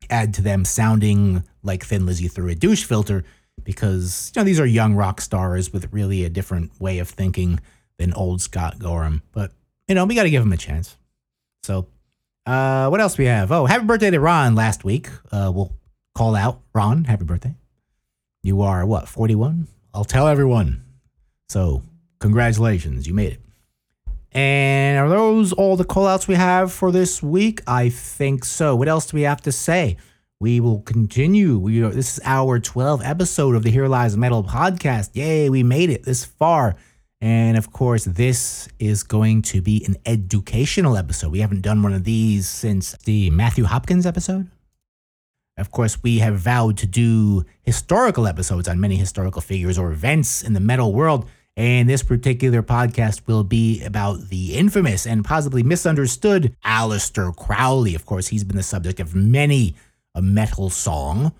add 0.09 0.33
to 0.33 0.41
them 0.41 0.65
sounding 0.65 1.45
like 1.63 1.85
Thin 1.85 2.05
Lizzy 2.05 2.27
through 2.27 2.49
a 2.49 2.55
douche 2.55 2.83
filter 2.83 3.23
because 3.63 4.33
you 4.35 4.41
know 4.41 4.43
these 4.43 4.59
are 4.59 4.65
young 4.65 4.95
rock 4.95 5.21
stars 5.21 5.71
with 5.71 5.93
really 5.93 6.25
a 6.25 6.29
different 6.29 6.77
way 6.81 6.99
of 6.99 7.07
thinking 7.07 7.57
than 7.97 8.13
old 8.15 8.41
Scott 8.41 8.79
Gorham. 8.79 9.21
But 9.31 9.53
you 9.87 9.95
know 9.95 10.03
we 10.03 10.13
got 10.13 10.23
to 10.23 10.29
give 10.29 10.43
him 10.43 10.51
a 10.51 10.57
chance. 10.57 10.97
So 11.63 11.87
uh, 12.45 12.89
what 12.89 12.99
else 12.99 13.17
we 13.17 13.27
have? 13.27 13.49
Oh, 13.53 13.65
happy 13.65 13.85
birthday 13.85 14.11
to 14.11 14.19
Ron 14.19 14.55
last 14.55 14.83
week. 14.83 15.07
Uh, 15.31 15.53
we'll 15.55 15.71
call 16.13 16.35
out 16.35 16.59
Ron. 16.75 17.05
Happy 17.05 17.23
birthday. 17.23 17.55
You 18.43 18.61
are 18.63 18.85
what 18.85 19.07
41? 19.07 19.69
I'll 19.93 20.03
tell 20.03 20.27
everyone. 20.27 20.83
So 21.47 21.83
congratulations, 22.19 23.07
you 23.07 23.13
made 23.13 23.31
it. 23.31 23.40
And 24.31 24.97
are 24.97 25.09
those 25.09 25.51
all 25.53 25.75
the 25.75 25.85
callouts 25.85 26.27
we 26.27 26.35
have 26.35 26.71
for 26.71 26.91
this 26.91 27.21
week? 27.21 27.61
I 27.67 27.89
think 27.89 28.45
so. 28.45 28.75
What 28.75 28.87
else 28.87 29.07
do 29.07 29.17
we 29.17 29.23
have 29.23 29.41
to 29.41 29.51
say? 29.51 29.97
we 30.41 30.59
will 30.59 30.81
continue. 30.81 31.59
We 31.59 31.83
are, 31.83 31.91
this 31.91 32.17
is 32.17 32.19
our 32.25 32.59
12th 32.59 33.07
episode 33.07 33.53
of 33.53 33.61
the 33.61 33.69
Here 33.69 33.87
Lies 33.87 34.17
Metal 34.17 34.43
podcast. 34.43 35.11
Yay, 35.13 35.51
we 35.51 35.61
made 35.61 35.91
it 35.91 36.03
this 36.03 36.25
far. 36.25 36.75
And 37.21 37.59
of 37.59 37.71
course, 37.71 38.05
this 38.05 38.67
is 38.79 39.03
going 39.03 39.43
to 39.43 39.61
be 39.61 39.85
an 39.85 39.97
educational 40.03 40.97
episode. 40.97 41.31
We 41.31 41.41
haven't 41.41 41.61
done 41.61 41.83
one 41.83 41.93
of 41.93 42.05
these 42.05 42.49
since 42.49 42.93
the 43.05 43.29
Matthew 43.29 43.65
Hopkins 43.65 44.07
episode. 44.07 44.49
Of 45.57 45.69
course, 45.69 46.01
we 46.01 46.17
have 46.17 46.39
vowed 46.39 46.75
to 46.79 46.87
do 46.87 47.45
historical 47.61 48.25
episodes 48.25 48.67
on 48.67 48.81
many 48.81 48.95
historical 48.95 49.43
figures 49.43 49.77
or 49.77 49.91
events 49.91 50.41
in 50.41 50.53
the 50.53 50.59
metal 50.59 50.91
world. 50.91 51.29
And 51.57 51.89
this 51.89 52.01
particular 52.01 52.63
podcast 52.63 53.27
will 53.27 53.43
be 53.43 53.83
about 53.83 54.29
the 54.29 54.55
infamous 54.55 55.05
and 55.05 55.25
possibly 55.25 55.63
misunderstood 55.63 56.55
Aleister 56.65 57.35
Crowley. 57.35 57.93
Of 57.93 58.05
course, 58.05 58.27
he's 58.27 58.43
been 58.43 58.57
the 58.57 58.63
subject 58.63 58.99
of 58.99 59.13
many 59.13 59.75
a 60.15 60.21
metal 60.21 60.69
song. 60.69 61.33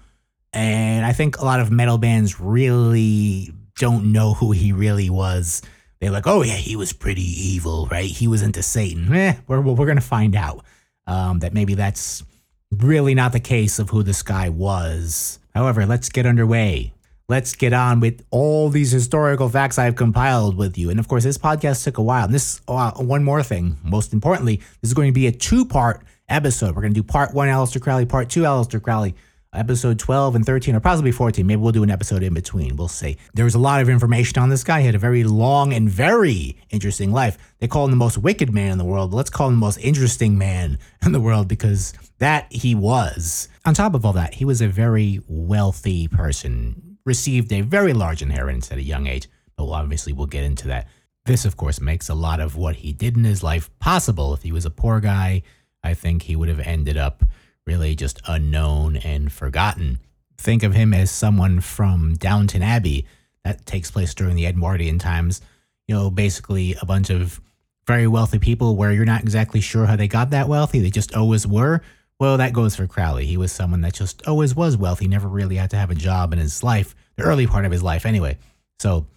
And 0.54 1.06
I 1.06 1.14
think 1.14 1.38
a 1.38 1.46
lot 1.46 1.60
of 1.60 1.72
metal 1.72 1.98
bands 1.98 2.40
really 2.40 3.54
don't 3.78 4.12
know 4.12 4.34
who 4.34 4.52
he 4.52 4.74
really 4.74 5.10
was. 5.10 5.62
They're 6.00 6.12
like, 6.12 6.28
oh, 6.28 6.42
yeah, 6.42 6.56
he 6.56 6.76
was 6.76 6.94
pretty 6.94 7.22
evil, 7.22 7.88
right? 7.88 8.10
He 8.10 8.28
was 8.28 8.42
into 8.42 8.64
Satan. 8.64 9.14
Eh, 9.14 9.38
we're, 9.48 9.62
we're 9.62 9.86
going 9.86 9.96
to 9.96 10.02
find 10.02 10.36
out 10.36 10.66
um, 11.08 11.40
that 11.40 11.54
maybe 11.54 11.76
that's 11.76 12.24
really 12.72 13.14
not 13.14 13.34
the 13.34 13.40
case 13.40 13.80
of 13.80 13.90
who 13.90 14.04
this 14.04 14.24
guy 14.24 14.50
was. 14.50 15.40
However, 15.54 15.86
let's 15.86 16.10
get 16.10 16.26
underway. 16.26 16.94
Let's 17.32 17.56
get 17.56 17.72
on 17.72 18.02
with 18.02 18.26
all 18.30 18.68
these 18.68 18.92
historical 18.92 19.48
facts 19.48 19.80
I've 19.80 19.96
compiled 19.96 20.58
with 20.58 20.78
you. 20.78 20.90
And 20.90 21.00
of 21.00 21.08
course, 21.08 21.24
this 21.24 21.38
podcast 21.38 21.86
took 21.86 21.98
a 21.98 22.02
while. 22.02 22.26
And 22.26 22.34
this, 22.34 22.60
uh, 22.68 22.92
one 22.98 23.24
more 23.24 23.42
thing, 23.42 23.78
most 23.84 24.12
importantly, 24.12 24.58
this 24.82 24.90
is 24.90 24.94
going 24.94 25.08
to 25.08 25.14
be 25.14 25.28
a 25.28 25.32
two 25.32 25.64
part 25.64 26.04
episode. 26.28 26.76
We're 26.76 26.82
going 26.82 26.94
to 26.94 27.00
do 27.00 27.08
part 27.08 27.34
one, 27.34 27.48
Aleister 27.48 27.80
Crowley, 27.80 28.06
part 28.06 28.30
two, 28.30 28.42
Aleister 28.42 28.82
Crowley 28.82 29.16
episode 29.54 29.98
12 29.98 30.36
and 30.36 30.46
13 30.46 30.76
or 30.76 30.80
possibly 30.80 31.12
14 31.12 31.46
maybe 31.46 31.62
we'll 31.62 31.74
do 31.74 31.84
an 31.84 31.90
episode 31.90 32.22
in 32.22 32.34
between. 32.34 32.76
We'll 32.76 32.90
see. 32.90 33.18
There 33.34 33.46
was 33.46 33.56
a 33.56 33.60
lot 33.60 33.82
of 33.82 33.88
information 33.88 34.42
on 34.42 34.50
this 34.50 34.66
guy. 34.66 34.82
He 34.82 34.86
had 34.86 34.96
a 34.96 35.00
very 35.00 35.24
long 35.24 35.74
and 35.74 35.90
very 35.90 36.58
interesting 36.70 37.14
life. 37.14 37.38
They 37.60 37.68
call 37.68 37.86
him 37.86 37.92
the 37.92 37.98
most 37.98 38.18
wicked 38.18 38.54
man 38.54 38.74
in 38.74 38.78
the 38.78 38.86
world 38.86 39.14
let's 39.14 39.30
call 39.30 39.48
him 39.48 39.54
the 39.54 39.60
most 39.60 39.78
interesting 39.78 40.38
man 40.38 40.80
in 41.06 41.14
the 41.14 41.22
world 41.22 41.48
because 41.48 41.94
that 42.20 42.52
he 42.52 42.76
was. 42.76 43.48
On 43.66 43.74
top 43.74 43.94
of 43.94 44.06
all 44.06 44.14
that 44.14 44.34
he 44.34 44.44
was 44.44 44.62
a 44.62 44.68
very 44.68 45.22
wealthy 45.28 46.10
person 46.10 46.91
received 47.06 47.52
a 47.52 47.62
very 47.62 47.94
large 47.94 48.22
inheritance 48.22 48.72
at 48.72 48.78
a 48.78 48.84
young 48.84 49.08
age 49.08 49.28
but 49.56 49.68
obviously 49.68 50.14
we'll 50.14 50.28
get 50.28 50.44
into 50.44 50.68
that 50.68 50.88
this 51.26 51.46
of 51.46 51.58
course 51.58 51.80
makes 51.80 52.10
a 52.10 52.14
lot 52.14 52.40
of 52.40 52.56
what 52.56 52.78
he 52.78 52.92
did 52.92 53.16
in 53.16 53.24
his 53.24 53.44
life 53.44 53.70
possible 53.80 54.34
if 54.34 54.42
he 54.44 54.52
was 54.52 54.66
a 54.66 54.70
poor 54.70 55.00
guy 55.00 55.42
i 55.84 55.94
think 55.94 56.24
he 56.24 56.36
would 56.36 56.50
have 56.50 56.60
ended 56.60 56.98
up 56.98 57.24
really 57.66 57.96
just 57.96 58.22
unknown 58.28 58.98
and 58.98 59.32
forgotten. 59.32 60.00
Think 60.38 60.64
of 60.64 60.74
him 60.74 60.94
as 60.94 61.12
someone 61.12 61.62
from 61.62 62.16
Downton 62.16 62.64
Abbey 62.64 63.06
that 63.44 63.66
takes 63.66 63.92
place 63.92 64.14
during 64.14 64.36
the 64.36 64.46
Edwardian 64.46 65.00
times. 65.00 65.42
You 65.88 65.96
know, 65.96 66.10
basically 66.10 66.76
a 66.82 66.86
bunch 66.86 67.10
of 67.10 67.40
very 67.88 68.08
wealthy 68.08 68.40
people 68.40 68.76
where 68.76 68.92
you're 68.92 69.06
not 69.06 69.22
exactly 69.22 69.62
sure 69.62 69.86
how 69.86 69.96
they 69.96 70.08
got 70.08 70.30
that 70.32 70.48
wealthy. 70.48 70.80
They 70.80 70.90
just 70.90 71.16
always 71.16 71.46
were. 71.46 71.82
Well, 72.22 72.38
that 72.38 72.54
goes 72.54 72.76
for 72.76 72.86
Crowley. 72.86 73.26
He 73.26 73.36
was 73.36 73.52
someone 73.52 73.82
that 73.82 73.96
just 73.96 74.28
always 74.28 74.54
was 74.54 74.78
wealthy, 74.78 75.08
never 75.08 75.28
really 75.28 75.56
had 75.56 75.72
to 75.72 75.76
have 75.76 75.90
a 75.90 75.96
job 75.96 76.34
in 76.34 76.38
his 76.38 76.62
life, 76.62 76.94
the 77.16 77.24
early 77.24 77.48
part 77.48 77.66
of 77.66 77.72
his 77.72 77.82
life 77.82 78.06
anyway. 78.06 78.38
So 78.78 79.08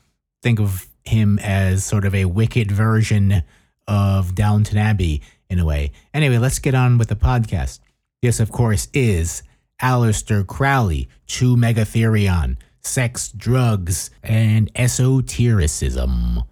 think 0.42 0.58
of 0.58 0.88
him 1.04 1.38
as 1.40 1.84
sort 1.84 2.06
of 2.06 2.14
a 2.14 2.24
wicked 2.24 2.72
version 2.72 3.42
of 3.86 4.34
Downton 4.34 4.78
Abbey 4.78 5.20
in 5.50 5.58
a 5.58 5.66
way. 5.66 5.92
Anyway, 6.14 6.38
let's 6.38 6.58
get 6.58 6.74
on 6.74 6.96
with 6.96 7.08
the 7.08 7.14
podcast. 7.14 7.80
This, 8.22 8.40
of 8.40 8.50
course, 8.50 8.88
is 8.94 9.42
Aleister 9.82 10.46
Crowley, 10.46 11.10
To 11.26 11.58
Mega 11.58 11.82
Therion, 11.82 12.56
Sex, 12.80 13.30
Drugs, 13.32 14.08
and 14.22 14.70
Esotericism. 14.74 16.42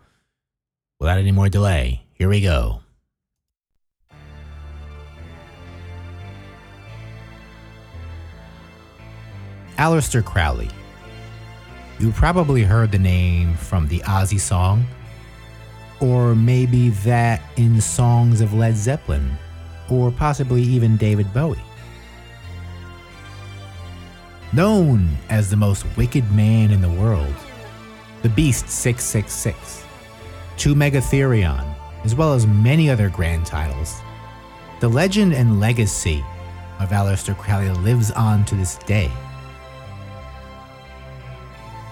Without 1.00 1.16
any 1.16 1.32
more 1.32 1.48
delay, 1.48 2.02
here 2.12 2.28
we 2.28 2.42
go. 2.42 2.81
Aleister 9.78 10.24
Crowley. 10.24 10.68
You 11.98 12.10
probably 12.12 12.62
heard 12.62 12.92
the 12.92 12.98
name 12.98 13.54
from 13.56 13.88
the 13.88 14.00
Ozzy 14.00 14.40
song, 14.40 14.84
or 16.00 16.34
maybe 16.34 16.90
that 16.90 17.40
in 17.56 17.80
songs 17.80 18.40
of 18.40 18.54
Led 18.54 18.76
Zeppelin 18.76 19.38
or 19.90 20.10
possibly 20.10 20.62
even 20.62 20.96
David 20.96 21.32
Bowie. 21.32 21.58
Known 24.52 25.08
as 25.30 25.48
the 25.48 25.56
most 25.56 25.84
wicked 25.96 26.30
man 26.32 26.70
in 26.70 26.80
the 26.80 26.90
world, 26.90 27.34
the 28.22 28.28
Beast 28.28 28.68
666, 28.68 29.84
To 30.58 30.74
Mega 30.74 31.00
Therion, 31.00 31.74
as 32.04 32.14
well 32.14 32.34
as 32.34 32.46
many 32.46 32.90
other 32.90 33.08
grand 33.08 33.46
titles, 33.46 34.00
the 34.80 34.88
legend 34.88 35.32
and 35.32 35.60
legacy 35.60 36.24
of 36.80 36.90
Aleister 36.90 37.36
Crowley 37.36 37.70
lives 37.70 38.10
on 38.10 38.44
to 38.46 38.54
this 38.54 38.76
day. 38.78 39.10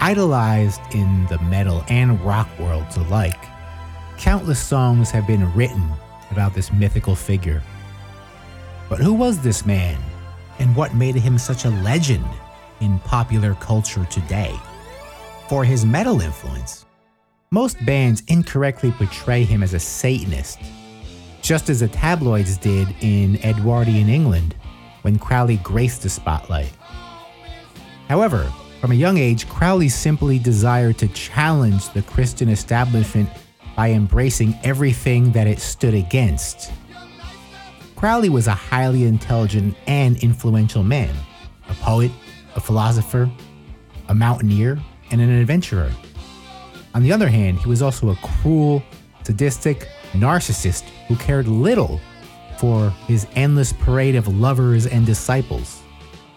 Idolized 0.01 0.81
in 0.93 1.25
the 1.27 1.39
metal 1.43 1.83
and 1.87 2.19
rock 2.21 2.49
worlds 2.59 2.97
alike, 2.97 3.45
countless 4.17 4.59
songs 4.59 5.11
have 5.11 5.25
been 5.25 5.53
written 5.53 5.89
about 6.31 6.53
this 6.53 6.73
mythical 6.73 7.15
figure 7.15 7.61
but 8.91 8.99
who 8.99 9.13
was 9.13 9.39
this 9.39 9.65
man, 9.65 9.97
and 10.59 10.75
what 10.75 10.93
made 10.93 11.15
him 11.15 11.37
such 11.37 11.63
a 11.63 11.69
legend 11.69 12.27
in 12.81 12.99
popular 12.99 13.53
culture 13.53 14.03
today? 14.11 14.53
For 15.47 15.63
his 15.63 15.85
metal 15.85 16.19
influence, 16.19 16.85
most 17.51 17.77
bands 17.85 18.21
incorrectly 18.27 18.91
portray 18.91 19.45
him 19.45 19.63
as 19.63 19.73
a 19.73 19.79
Satanist, 19.79 20.59
just 21.41 21.69
as 21.69 21.79
the 21.79 21.87
tabloids 21.87 22.57
did 22.57 22.93
in 22.99 23.37
Edwardian 23.45 24.09
England 24.09 24.55
when 25.03 25.17
Crowley 25.17 25.55
graced 25.63 26.03
the 26.03 26.09
spotlight. 26.09 26.73
However, 28.09 28.51
from 28.81 28.91
a 28.91 28.95
young 28.95 29.17
age, 29.17 29.47
Crowley 29.47 29.87
simply 29.87 30.39
desired 30.39 30.97
to 30.97 31.07
challenge 31.07 31.87
the 31.93 32.01
Christian 32.01 32.49
establishment 32.49 33.29
by 33.77 33.91
embracing 33.91 34.55
everything 34.63 35.31
that 35.31 35.47
it 35.47 35.59
stood 35.59 35.93
against 35.93 36.71
Crowley 38.01 38.29
was 38.29 38.47
a 38.47 38.55
highly 38.55 39.03
intelligent 39.03 39.77
and 39.85 40.17
influential 40.23 40.81
man 40.81 41.15
a 41.69 41.73
poet, 41.75 42.09
a 42.55 42.59
philosopher, 42.59 43.29
a 44.09 44.15
mountaineer, 44.15 44.79
and 45.11 45.21
an 45.21 45.29
adventurer. 45.29 45.91
On 46.95 47.03
the 47.03 47.13
other 47.13 47.27
hand, 47.27 47.59
he 47.59 47.69
was 47.69 47.83
also 47.83 48.09
a 48.09 48.15
cruel, 48.15 48.81
sadistic 49.21 49.87
narcissist 50.13 50.81
who 51.07 51.15
cared 51.17 51.47
little 51.47 52.01
for 52.57 52.89
his 53.05 53.27
endless 53.35 53.71
parade 53.71 54.15
of 54.15 54.27
lovers 54.27 54.87
and 54.87 55.05
disciples. 55.05 55.80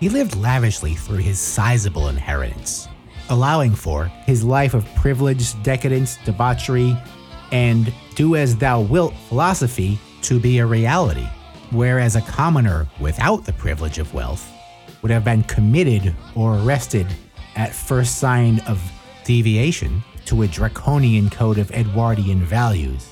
He 0.00 0.09
lived 0.09 0.37
lavishly 0.37 0.94
through 0.94 1.18
his 1.18 1.38
sizable 1.38 2.09
inheritance, 2.09 2.88
allowing 3.30 3.74
for 3.74 4.07
his 4.26 4.44
life 4.44 4.74
of 4.74 4.92
privilege, 4.94 5.61
decadence, 5.62 6.18
debauchery, 6.24 6.96
and 7.52 7.92
do 8.14 8.37
as 8.37 8.57
thou 8.57 8.80
wilt 8.80 9.14
philosophy 9.28 9.98
to 10.22 10.40
be 10.40 10.59
a 10.59 10.66
reality 10.66 11.26
whereas 11.74 12.14
a 12.14 12.20
commoner 12.22 12.87
without 13.00 13.44
the 13.44 13.52
privilege 13.52 13.98
of 13.98 14.14
wealth 14.14 14.50
would 15.02 15.11
have 15.11 15.24
been 15.24 15.42
committed 15.44 16.14
or 16.35 16.57
arrested 16.59 17.07
at 17.57 17.74
first 17.74 18.18
sign 18.18 18.61
of 18.61 18.80
deviation 19.24 20.02
to 20.24 20.42
a 20.42 20.48
draconian 20.48 21.28
code 21.28 21.59
of 21.59 21.70
Edwardian 21.72 22.42
values. 22.44 23.11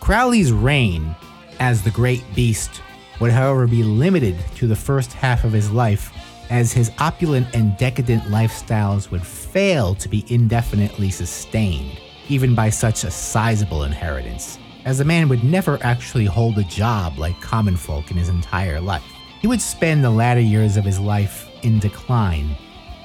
Crowley's 0.00 0.52
reign 0.52 1.14
as 1.60 1.82
the 1.82 1.90
Great 1.90 2.24
Beast 2.34 2.82
would, 3.20 3.32
however, 3.32 3.66
be 3.66 3.82
limited 3.82 4.36
to 4.56 4.66
the 4.66 4.76
first 4.76 5.12
half 5.12 5.44
of 5.44 5.52
his 5.52 5.70
life, 5.70 6.12
as 6.50 6.72
his 6.72 6.90
opulent 6.98 7.46
and 7.54 7.76
decadent 7.76 8.22
lifestyles 8.24 9.10
would 9.10 9.26
fail 9.26 9.94
to 9.96 10.08
be 10.08 10.24
indefinitely 10.28 11.10
sustained, 11.10 12.00
even 12.28 12.54
by 12.54 12.70
such 12.70 13.04
a 13.04 13.10
sizable 13.10 13.84
inheritance 13.84 14.58
as 14.88 14.96
the 14.96 15.04
man 15.04 15.28
would 15.28 15.44
never 15.44 15.78
actually 15.82 16.24
hold 16.24 16.56
a 16.56 16.64
job 16.64 17.18
like 17.18 17.38
common 17.42 17.76
folk 17.76 18.10
in 18.10 18.16
his 18.16 18.30
entire 18.30 18.80
life. 18.80 19.04
He 19.38 19.46
would 19.46 19.60
spend 19.60 20.02
the 20.02 20.08
latter 20.08 20.40
years 20.40 20.78
of 20.78 20.84
his 20.84 20.98
life 20.98 21.46
in 21.62 21.78
decline 21.78 22.56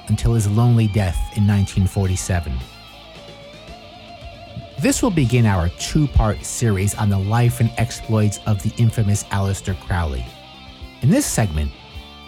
until 0.08 0.34
his 0.34 0.49
lonely 0.49 0.88
death 0.88 1.17
in 1.36 1.45
1947. 1.45 2.54
This 4.84 5.02
will 5.02 5.12
begin 5.12 5.46
our 5.46 5.69
two 5.80 6.10
part 6.10 6.43
series 6.43 6.93
on 6.96 7.08
the 7.08 7.17
life 7.17 7.62
and 7.62 7.72
exploits 7.78 8.41
of 8.46 8.62
the 8.63 8.74
infamous 8.76 9.24
Aleister 9.32 9.80
Crowley. 9.80 10.26
In 11.02 11.10
this 11.10 11.26
segment, 11.26 11.72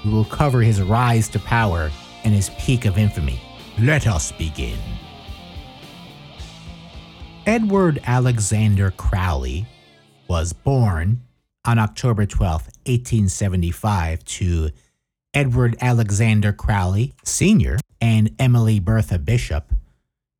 we 0.06 0.12
will 0.12 0.24
cover 0.24 0.62
his 0.62 0.82
rise 0.82 1.28
to 1.30 1.40
power 1.40 1.92
and 2.24 2.34
his 2.34 2.52
peak 2.52 2.86
of 2.86 2.98
infamy. 2.98 3.42
Let 3.78 4.08
us 4.08 4.32
begin. 4.32 4.80
Edward 7.46 8.00
Alexander 8.06 8.92
Crowley 8.92 9.66
was 10.30 10.54
born 10.54 11.24
on 11.66 11.78
October 11.78 12.26
12, 12.26 12.52
1875, 12.86 14.24
to 14.24 14.70
Edward 15.34 15.76
Alexander 15.82 16.54
Crowley 16.54 17.16
Sr. 17.26 17.80
and 18.00 18.34
Emily 18.40 18.80
Bertha 18.80 19.20
Bishop 19.20 19.75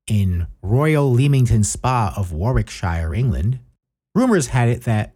in 0.08 0.48
Royal 0.62 1.12
Leamington 1.12 1.64
Spa 1.64 2.14
of 2.16 2.32
Warwickshire, 2.32 3.14
England. 3.14 3.60
Rumors 4.14 4.48
had 4.48 4.70
it 4.70 4.84
that 4.84 5.14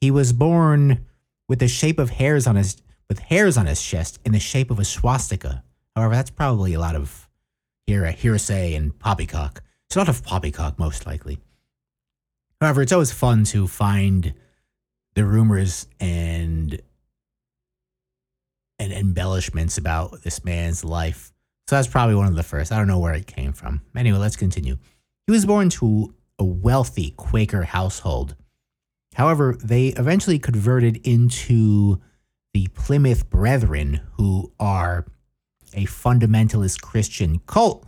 he 0.00 0.10
was 0.10 0.32
born 0.32 1.06
with 1.48 1.58
the 1.60 1.68
shape 1.68 1.98
of 1.98 2.10
hairs 2.10 2.46
on 2.46 2.56
his 2.56 2.76
with 3.08 3.20
hairs 3.20 3.56
on 3.56 3.66
his 3.66 3.82
chest 3.82 4.18
in 4.24 4.32
the 4.32 4.38
shape 4.38 4.70
of 4.70 4.78
a 4.78 4.84
swastika. 4.84 5.64
However, 5.96 6.14
that's 6.14 6.30
probably 6.30 6.74
a 6.74 6.80
lot 6.80 6.94
of 6.94 7.28
hearsay 7.86 8.74
and 8.74 8.98
poppycock. 8.98 9.62
It's 9.86 9.96
a 9.96 10.00
lot 10.00 10.10
of 10.10 10.22
poppycock, 10.22 10.78
most 10.78 11.06
likely. 11.06 11.38
However, 12.60 12.82
it's 12.82 12.92
always 12.92 13.12
fun 13.12 13.44
to 13.44 13.66
find 13.66 14.34
the 15.14 15.24
rumors 15.24 15.86
and 15.98 16.80
and 18.78 18.92
embellishments 18.92 19.78
about 19.78 20.22
this 20.22 20.44
man's 20.44 20.84
life. 20.84 21.32
So 21.68 21.76
that's 21.76 21.86
probably 21.86 22.14
one 22.14 22.28
of 22.28 22.34
the 22.34 22.42
first. 22.42 22.72
I 22.72 22.78
don't 22.78 22.88
know 22.88 22.98
where 22.98 23.12
it 23.12 23.26
came 23.26 23.52
from. 23.52 23.82
Anyway, 23.94 24.16
let's 24.16 24.36
continue. 24.36 24.78
He 25.26 25.32
was 25.32 25.44
born 25.44 25.68
to 25.68 26.14
a 26.38 26.44
wealthy 26.44 27.10
Quaker 27.10 27.64
household. 27.64 28.36
However, 29.16 29.54
they 29.62 29.88
eventually 29.88 30.38
converted 30.38 30.96
into 31.06 32.00
the 32.54 32.68
Plymouth 32.68 33.28
Brethren, 33.28 34.00
who 34.12 34.50
are 34.58 35.04
a 35.74 35.84
fundamentalist 35.84 36.80
Christian 36.80 37.40
cult 37.40 37.84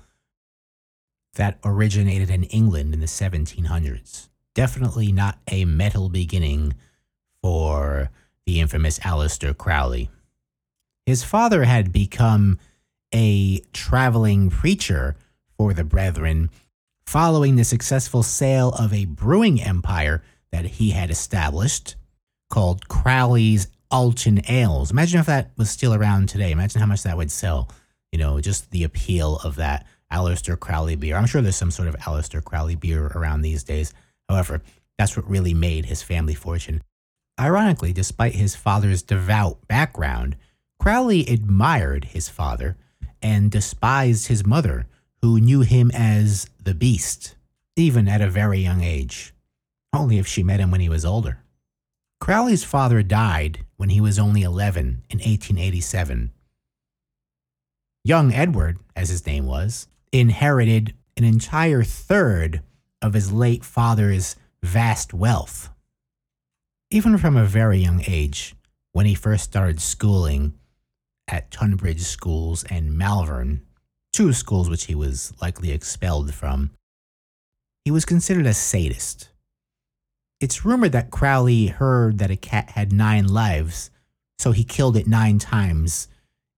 that 1.36 1.58
originated 1.64 2.28
in 2.28 2.44
England 2.44 2.92
in 2.92 3.00
the 3.00 3.06
1700s. 3.06 4.28
Definitely 4.54 5.10
not 5.10 5.38
a 5.50 5.64
metal 5.64 6.10
beginning 6.10 6.74
for 7.42 8.10
the 8.44 8.60
infamous 8.60 8.98
Aleister 8.98 9.56
Crowley. 9.56 10.10
His 11.06 11.24
father 11.24 11.64
had 11.64 11.92
become 11.92 12.58
a 13.14 13.60
traveling 13.72 14.50
preacher 14.50 15.16
for 15.56 15.72
the 15.74 15.84
Brethren 15.84 16.50
following 17.06 17.56
the 17.56 17.64
successful 17.64 18.22
sale 18.22 18.70
of 18.70 18.92
a 18.92 19.04
brewing 19.04 19.60
empire 19.60 20.22
that 20.52 20.64
he 20.64 20.90
had 20.90 21.10
established 21.10 21.96
called 22.50 22.88
Crowley's 22.88 23.68
Alton 23.90 24.40
Ales. 24.48 24.90
Imagine 24.90 25.20
if 25.20 25.26
that 25.26 25.50
was 25.56 25.70
still 25.70 25.94
around 25.94 26.28
today. 26.28 26.52
Imagine 26.52 26.80
how 26.80 26.86
much 26.86 27.02
that 27.02 27.16
would 27.16 27.30
sell. 27.30 27.68
You 28.12 28.18
know, 28.18 28.40
just 28.40 28.70
the 28.70 28.84
appeal 28.84 29.36
of 29.44 29.56
that 29.56 29.86
Aleister 30.12 30.58
Crowley 30.58 30.96
beer. 30.96 31.16
I'm 31.16 31.26
sure 31.26 31.42
there's 31.42 31.56
some 31.56 31.70
sort 31.70 31.88
of 31.88 31.96
Aleister 31.96 32.42
Crowley 32.42 32.74
beer 32.74 33.06
around 33.08 33.42
these 33.42 33.62
days. 33.64 33.92
However, 34.28 34.62
that's 34.98 35.16
what 35.16 35.28
really 35.28 35.54
made 35.54 35.86
his 35.86 36.02
family 36.02 36.34
fortune. 36.34 36.82
Ironically, 37.38 37.92
despite 37.92 38.34
his 38.34 38.54
father's 38.54 39.02
devout 39.02 39.66
background, 39.66 40.36
Crowley 40.78 41.26
admired 41.26 42.06
his 42.06 42.28
father 42.28 42.76
and 43.22 43.50
despised 43.50 44.26
his 44.26 44.46
mother, 44.46 44.86
who 45.22 45.40
knew 45.40 45.60
him 45.60 45.90
as 45.92 46.48
the 46.62 46.74
beast, 46.74 47.34
even 47.76 48.08
at 48.08 48.20
a 48.20 48.30
very 48.30 48.60
young 48.60 48.82
age, 48.82 49.34
only 49.92 50.18
if 50.18 50.26
she 50.26 50.42
met 50.42 50.60
him 50.60 50.70
when 50.70 50.80
he 50.80 50.88
was 50.88 51.04
older. 51.04 51.38
Crowley's 52.20 52.64
father 52.64 53.02
died 53.02 53.64
when 53.76 53.90
he 53.90 54.00
was 54.00 54.18
only 54.18 54.42
11 54.42 55.04
in 55.08 55.18
1887. 55.18 56.30
Young 58.04 58.32
Edward, 58.32 58.78
as 58.94 59.08
his 59.08 59.26
name 59.26 59.46
was, 59.46 59.88
inherited 60.12 60.94
an 61.16 61.24
entire 61.24 61.82
third 61.82 62.62
of 63.02 63.14
his 63.14 63.32
late 63.32 63.64
father's 63.64 64.36
vast 64.62 65.14
wealth. 65.14 65.70
Even 66.90 67.16
from 67.18 67.36
a 67.36 67.44
very 67.44 67.78
young 67.78 68.02
age, 68.06 68.54
when 68.92 69.06
he 69.06 69.14
first 69.14 69.44
started 69.44 69.80
schooling 69.80 70.54
at 71.32 71.50
Tonbridge 71.50 72.02
Schools 72.02 72.64
and 72.64 72.96
Malvern, 72.96 73.62
two 74.12 74.32
schools 74.32 74.68
which 74.68 74.84
he 74.84 74.94
was 74.94 75.32
likely 75.40 75.70
expelled 75.72 76.34
from, 76.34 76.70
he 77.84 77.90
was 77.90 78.04
considered 78.04 78.46
a 78.46 78.54
sadist. 78.54 79.30
It's 80.40 80.64
rumored 80.64 80.92
that 80.92 81.10
Crowley 81.10 81.66
heard 81.66 82.18
that 82.18 82.30
a 82.30 82.36
cat 82.36 82.70
had 82.70 82.92
nine 82.92 83.28
lives, 83.28 83.90
so 84.38 84.52
he 84.52 84.64
killed 84.64 84.96
it 84.96 85.06
nine 85.06 85.38
times 85.38 86.08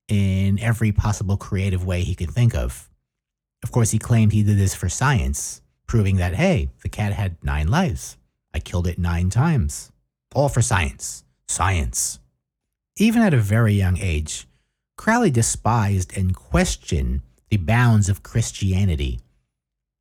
in 0.08 0.58
every 0.60 0.92
possible 0.92 1.36
creative 1.36 1.84
way 1.84 2.02
he 2.02 2.14
could 2.14 2.30
think 2.30 2.54
of. 2.54 2.88
Of 3.62 3.72
course, 3.72 3.90
he 3.90 3.98
claimed 3.98 4.32
he 4.32 4.42
did 4.42 4.58
this 4.58 4.74
for 4.74 4.88
science, 4.88 5.62
proving 5.86 6.16
that, 6.16 6.34
hey, 6.34 6.70
the 6.82 6.88
cat 6.88 7.12
had 7.12 7.42
nine 7.42 7.68
lives. 7.68 8.16
I 8.54 8.60
killed 8.60 8.86
it 8.86 8.98
nine 8.98 9.30
times. 9.30 9.92
All 10.34 10.48
for 10.48 10.62
science. 10.62 11.24
Science. 11.48 12.18
Even 12.96 13.22
at 13.22 13.34
a 13.34 13.38
very 13.38 13.74
young 13.74 13.98
age, 13.98 14.46
Crowley 15.02 15.32
despised 15.32 16.16
and 16.16 16.32
questioned 16.32 17.22
the 17.50 17.56
bounds 17.56 18.08
of 18.08 18.22
Christianity. 18.22 19.18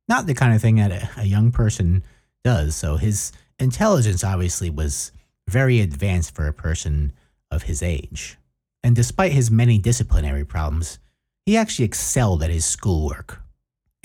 Not 0.06 0.26
the 0.26 0.34
kind 0.34 0.54
of 0.54 0.62
thing 0.62 0.76
that 0.76 0.92
a, 0.92 1.22
a 1.22 1.24
young 1.24 1.50
person 1.50 2.04
does, 2.44 2.76
so 2.76 2.98
his 2.98 3.32
intelligence 3.58 4.22
obviously 4.22 4.70
was 4.70 5.10
very 5.48 5.80
advanced 5.80 6.36
for 6.36 6.46
a 6.46 6.52
person 6.52 7.12
of 7.50 7.64
his 7.64 7.82
age. 7.82 8.38
And 8.84 8.94
despite 8.94 9.32
his 9.32 9.50
many 9.50 9.76
disciplinary 9.76 10.44
problems, 10.44 11.00
he 11.46 11.56
actually 11.56 11.86
excelled 11.86 12.44
at 12.44 12.50
his 12.50 12.64
schoolwork 12.64 13.42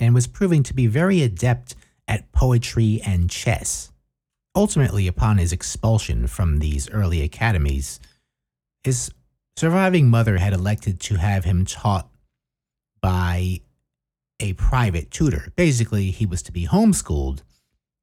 and 0.00 0.16
was 0.16 0.26
proving 0.26 0.64
to 0.64 0.74
be 0.74 0.88
very 0.88 1.22
adept 1.22 1.76
at 2.08 2.32
poetry 2.32 3.00
and 3.06 3.30
chess. 3.30 3.92
Ultimately, 4.56 5.06
upon 5.06 5.38
his 5.38 5.52
expulsion 5.52 6.26
from 6.26 6.58
these 6.58 6.90
early 6.90 7.22
academies, 7.22 8.00
his 8.82 9.12
surviving 9.58 10.08
mother 10.08 10.38
had 10.38 10.52
elected 10.52 11.00
to 11.00 11.16
have 11.16 11.44
him 11.44 11.64
taught 11.64 12.08
by 13.00 13.60
a 14.38 14.52
private 14.52 15.10
tutor. 15.10 15.52
Basically, 15.56 16.12
he 16.12 16.24
was 16.24 16.42
to 16.42 16.52
be 16.52 16.64
homeschooled 16.64 17.42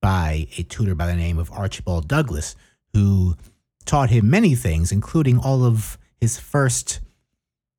by 0.01 0.47
a 0.57 0.63
tutor 0.63 0.95
by 0.95 1.07
the 1.07 1.15
name 1.15 1.39
of 1.39 1.49
Archibald 1.51 2.09
Douglas, 2.09 2.57
who 2.91 3.37
taught 3.85 4.09
him 4.09 4.29
many 4.29 4.53
things, 4.53 4.91
including 4.91 5.39
all 5.39 5.63
of 5.63 5.97
his 6.19 6.37
first 6.37 6.99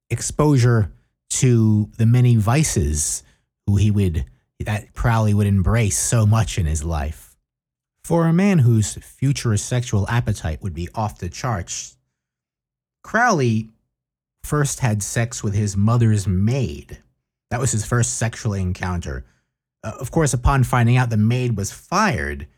exposure 0.09 0.91
to 1.29 1.91
the 1.99 2.07
many 2.07 2.37
vices 2.37 3.23
who 3.67 3.77
he 3.77 3.91
would 3.91 4.25
that 4.61 4.95
Crowley 4.95 5.35
would 5.35 5.47
embrace 5.47 5.99
so 5.99 6.25
much 6.25 6.57
in 6.57 6.65
his 6.65 6.83
life. 6.83 7.37
For 8.03 8.27
a 8.27 8.33
man 8.33 8.61
whose 8.61 8.95
future 8.95 9.55
sexual 9.59 10.09
appetite 10.09 10.63
would 10.63 10.73
be 10.73 10.89
off 10.95 11.19
the 11.19 11.29
charts, 11.29 11.96
Crowley 13.07 13.71
first 14.43 14.81
had 14.81 15.01
sex 15.01 15.41
with 15.41 15.55
his 15.55 15.77
mother's 15.77 16.27
maid. 16.27 16.99
That 17.51 17.61
was 17.61 17.71
his 17.71 17.87
first 17.87 18.17
sexual 18.17 18.53
encounter. 18.53 19.25
Uh, 19.85 19.93
of 20.01 20.11
course, 20.11 20.35
upon 20.35 20.65
finding 20.65 20.97
out 20.97 21.09
the 21.09 21.17
maid 21.17 21.57
was 21.57 21.71
fired, 21.71 22.49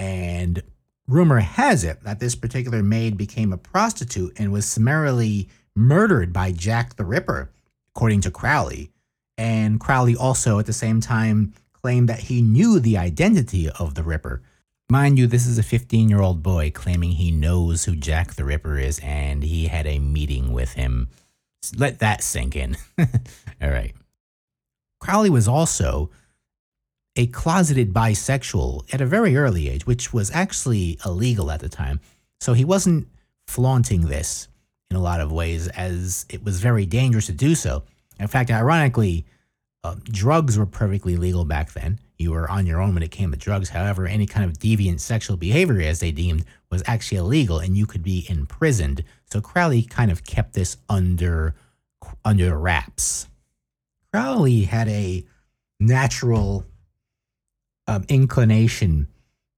and 0.00 0.60
rumor 1.06 1.38
has 1.38 1.84
it 1.84 2.02
that 2.02 2.18
this 2.18 2.34
particular 2.34 2.82
maid 2.82 3.16
became 3.16 3.52
a 3.52 3.56
prostitute 3.56 4.32
and 4.40 4.50
was 4.50 4.66
summarily 4.66 5.48
murdered 5.76 6.32
by 6.32 6.50
Jack 6.50 6.96
the 6.96 7.04
Ripper, 7.04 7.52
according 7.94 8.22
to 8.22 8.30
Crowley. 8.32 8.90
And 9.38 9.78
Crowley 9.78 10.16
also, 10.16 10.58
at 10.58 10.66
the 10.66 10.72
same 10.72 11.00
time, 11.00 11.54
claimed 11.80 12.08
that 12.08 12.24
he 12.24 12.42
knew 12.42 12.80
the 12.80 12.98
identity 12.98 13.70
of 13.70 13.94
the 13.94 14.02
Ripper. 14.02 14.42
Mind 14.92 15.18
you, 15.18 15.26
this 15.26 15.46
is 15.46 15.56
a 15.56 15.62
15 15.62 16.10
year 16.10 16.20
old 16.20 16.42
boy 16.42 16.70
claiming 16.70 17.12
he 17.12 17.30
knows 17.30 17.86
who 17.86 17.96
Jack 17.96 18.34
the 18.34 18.44
Ripper 18.44 18.76
is 18.76 19.00
and 19.02 19.42
he 19.42 19.68
had 19.68 19.86
a 19.86 19.98
meeting 19.98 20.52
with 20.52 20.74
him. 20.74 21.08
Let 21.78 22.00
that 22.00 22.22
sink 22.22 22.54
in. 22.54 22.76
All 22.98 23.70
right. 23.70 23.94
Crowley 25.00 25.30
was 25.30 25.48
also 25.48 26.10
a 27.16 27.26
closeted 27.28 27.94
bisexual 27.94 28.92
at 28.92 29.00
a 29.00 29.06
very 29.06 29.34
early 29.34 29.70
age, 29.70 29.86
which 29.86 30.12
was 30.12 30.30
actually 30.30 30.98
illegal 31.06 31.50
at 31.50 31.60
the 31.60 31.70
time. 31.70 31.98
So 32.42 32.52
he 32.52 32.66
wasn't 32.66 33.08
flaunting 33.46 34.02
this 34.08 34.46
in 34.90 34.98
a 34.98 35.02
lot 35.02 35.22
of 35.22 35.32
ways, 35.32 35.68
as 35.68 36.26
it 36.28 36.44
was 36.44 36.60
very 36.60 36.84
dangerous 36.84 37.24
to 37.28 37.32
do 37.32 37.54
so. 37.54 37.84
In 38.20 38.26
fact, 38.26 38.50
ironically, 38.50 39.24
uh, 39.84 39.96
drugs 40.04 40.58
were 40.58 40.66
perfectly 40.66 41.16
legal 41.16 41.46
back 41.46 41.72
then 41.72 41.98
you 42.22 42.30
were 42.30 42.50
on 42.50 42.66
your 42.66 42.80
own 42.80 42.94
when 42.94 43.02
it 43.02 43.10
came 43.10 43.30
to 43.30 43.36
drugs. 43.36 43.68
However, 43.68 44.06
any 44.06 44.26
kind 44.26 44.44
of 44.48 44.58
deviant 44.58 45.00
sexual 45.00 45.36
behavior, 45.36 45.80
as 45.82 46.00
they 46.00 46.12
deemed, 46.12 46.44
was 46.70 46.82
actually 46.86 47.18
illegal 47.18 47.58
and 47.58 47.76
you 47.76 47.84
could 47.84 48.02
be 48.02 48.26
imprisoned. 48.28 49.04
So 49.30 49.40
Crowley 49.40 49.82
kind 49.82 50.10
of 50.10 50.24
kept 50.24 50.54
this 50.54 50.76
under 50.88 51.54
under 52.24 52.56
wraps. 52.56 53.28
Crowley 54.12 54.62
had 54.62 54.88
a 54.88 55.24
natural 55.78 56.64
um, 57.86 58.04
inclination 58.08 59.08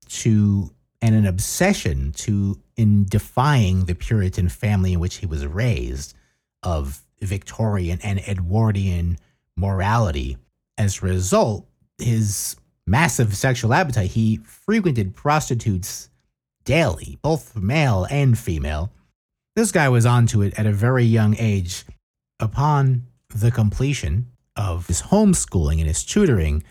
to 0.09 0.71
and 1.01 1.15
an 1.15 1.27
obsession 1.27 2.13
to 2.13 2.59
in 2.77 3.05
defying 3.05 3.85
the 3.85 3.95
Puritan 3.95 4.49
family 4.49 4.95
in 4.95 5.01
which 5.01 5.17
he 5.17 5.27
was 5.27 5.47
raised 5.47 6.15
of 6.63 7.03
Victorian 7.21 7.99
and 8.03 8.19
Edwardian 8.21 9.19
morality. 9.57 10.39
As 10.77 11.03
a 11.03 11.07
result, 11.07 11.69
his 11.99 12.57
massive 12.87 13.37
sexual 13.37 13.73
appetite, 13.73 14.11
he 14.11 14.39
frequented 14.39 15.15
prostitutes 15.15 16.11
daily, 16.65 17.19
both 17.23 17.57
male 17.57 18.07
and 18.11 18.39
female. 18.39 18.91
This 19.57 19.73
guy 19.73 19.89
was 19.89 20.07
onto 20.07 20.43
it 20.43 20.59
at 20.59 20.67
a 20.67 20.73
very 20.73 21.05
young 21.05 21.37
age. 21.39 21.85
Upon 22.41 23.07
the 23.29 23.51
completion 23.51 24.27
of 24.57 24.87
his 24.89 25.03
homeschooling 25.03 25.79
and 25.79 25.87
his 25.87 26.05
tutoring, 26.05 26.63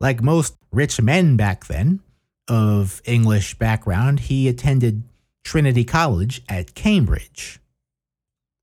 like 0.00 0.22
most 0.22 0.56
rich 0.72 1.00
men 1.00 1.36
back 1.36 1.66
then 1.66 2.00
of 2.48 3.02
English 3.04 3.54
background, 3.54 4.20
he 4.20 4.48
attended 4.48 5.02
Trinity 5.44 5.84
College 5.84 6.42
at 6.48 6.74
Cambridge. 6.74 7.60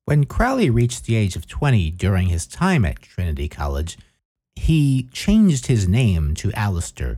When 0.06 0.26
Crowley 0.26 0.70
reached 0.70 1.06
the 1.06 1.16
age 1.16 1.36
of 1.36 1.48
20 1.48 1.92
during 1.92 2.28
his 2.28 2.48
time 2.48 2.86
at 2.86 3.02
Trinity 3.02 3.50
College, 3.50 3.98
he 4.58 5.08
changed 5.12 5.68
his 5.68 5.88
name 5.88 6.34
to 6.36 6.50
Aleister, 6.50 7.18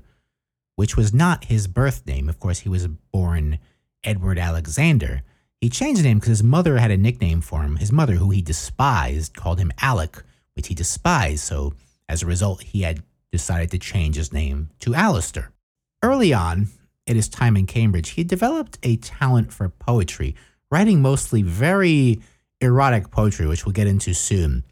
which 0.76 0.96
was 0.96 1.14
not 1.14 1.46
his 1.46 1.68
birth 1.68 2.06
name. 2.06 2.30
Of 2.30 2.40
course, 2.40 2.60
he 2.60 2.70
was 2.70 2.88
born 2.88 3.60
Edward 4.04 4.38
Alexander. 4.38 5.24
He 5.60 5.70
changed 5.70 6.02
the 6.02 6.08
name 6.08 6.20
because 6.20 6.30
his 6.30 6.44
mother 6.44 6.78
had 6.78 6.92
a 6.92 6.98
nickname 6.98 7.42
for 7.42 7.64
him. 7.64 7.78
His 7.78 7.92
mother, 7.92 8.16
who 8.16 8.30
he 8.30 8.42
despised, 8.42 9.36
called 9.36 9.60
him 9.60 9.72
Alec, 9.82 10.22
which 10.56 10.68
he 10.68 10.74
despised. 10.74 11.40
So 11.40 11.74
as 12.08 12.24
a 12.24 12.28
result, 12.28 12.62
he 12.64 12.82
had 12.82 13.04
decided 13.32 13.72
to 13.72 13.80
change 13.80 14.16
his 14.16 14.34
name 14.34 14.70
to 14.80 14.92
Aleister. 14.92 15.48
Early 16.02 16.34
on, 16.34 16.68
in 17.08 17.16
his 17.16 17.30
time 17.30 17.58
in 17.58 17.66
Cambridge, 17.66 18.12
he 18.12 18.24
developed 18.24 18.78
a 18.84 18.98
talent 18.98 19.52
for 19.52 19.70
poetry, 19.70 20.36
writing 20.72 21.02
mostly 21.02 21.42
very 21.42 22.22
erotic 22.62 23.12
poetry, 23.12 23.48
which 23.48 23.66
we'll 23.66 23.74
get 23.74 23.88
into 23.88 24.14
soon. 24.14 24.64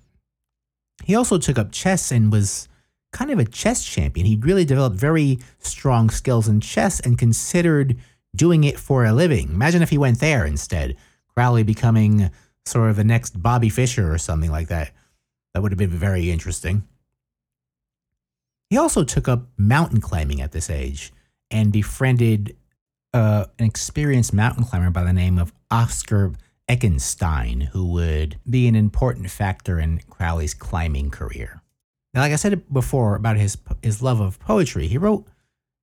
He 1.08 1.15
also 1.15 1.38
took 1.38 1.58
up 1.58 1.72
chess 1.72 2.12
and 2.12 2.34
was 2.34 2.67
kind 3.13 3.32
of 3.32 3.39
a 3.39 3.46
chess 3.46 3.86
champion. 3.86 4.26
He 4.26 4.36
really 4.36 4.65
developed 4.65 4.98
very 4.98 5.39
strong 5.60 6.10
skills 6.10 6.50
in 6.50 6.60
chess 6.60 7.00
and 7.00 7.17
considered 7.17 7.96
doing 8.36 8.65
it 8.65 8.78
for 8.78 9.06
a 9.06 9.13
living. 9.13 9.48
Imagine 9.48 9.82
if 9.82 9.89
he 9.89 9.98
went 9.98 10.20
there 10.20 10.46
instead, 10.46 10.98
Crowley 11.34 11.63
becoming 11.63 12.30
sort 12.65 12.89
of 12.89 12.98
the 12.98 13.06
next 13.06 13.41
Bobby 13.41 13.70
Fischer 13.70 14.12
or 14.13 14.17
something 14.17 14.52
like 14.52 14.67
that. 14.67 14.91
That 15.54 15.62
would 15.62 15.72
have 15.72 15.80
been 15.80 15.89
very 15.89 16.30
interesting. 16.30 16.86
He 18.70 18.76
also 18.76 19.06
took 19.06 19.30
up 19.30 19.48
mountain 19.56 20.02
climbing 20.02 20.41
at 20.41 20.52
this 20.52 20.70
age 20.70 21.13
and 21.50 21.72
befriended 21.72 22.58
uh, 23.13 23.46
an 23.58 23.65
experienced 23.65 24.34
mountain 24.34 24.65
climber 24.65 24.89
by 24.89 25.06
the 25.06 25.13
name 25.13 25.38
of 25.38 25.54
Oscar 25.72 26.34
Eckenstein, 26.69 27.67
who 27.67 27.86
would 27.86 28.38
be 28.49 28.67
an 28.67 28.75
important 28.75 29.30
factor 29.30 29.80
in 29.80 30.01
Crowley's 30.10 30.53
climbing 30.53 31.10
career. 31.10 31.62
Now, 32.13 32.21
like 32.21 32.34
I 32.34 32.38
said 32.38 32.71
before 32.71 33.15
about 33.15 33.38
his 33.38 33.58
his 33.82 34.01
love 34.01 34.19
of 34.19 34.39
poetry, 34.39 34.88
he 34.88 34.97
wrote 34.97 35.27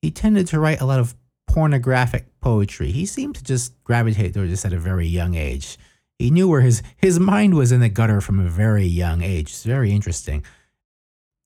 he 0.03 0.11
tended 0.11 0.47
to 0.49 0.61
write 0.61 0.81
a 0.81 0.87
lot 0.87 1.01
of 1.01 1.14
pornographic 1.49 2.27
poetry. 2.40 2.90
He 2.90 3.07
seemed 3.07 3.37
to 3.37 3.44
just 3.44 3.83
gravitate 3.85 4.35
towards 4.35 4.51
this 4.51 4.64
at 4.64 4.73
a 4.73 4.79
very 4.79 5.07
young 5.07 5.35
age. 5.35 5.79
He 6.18 6.31
knew 6.31 6.49
where 6.49 6.61
his 6.61 6.83
his 6.97 7.18
mind 7.18 7.55
was 7.55 7.73
in 7.73 7.81
the 7.81 7.88
gutter 7.88 8.20
from 8.20 8.38
a 8.38 8.49
very 8.49 8.85
young 8.85 9.23
age. 9.23 9.51
It's 9.51 9.64
very 9.64 9.92
interesting. 9.92 10.44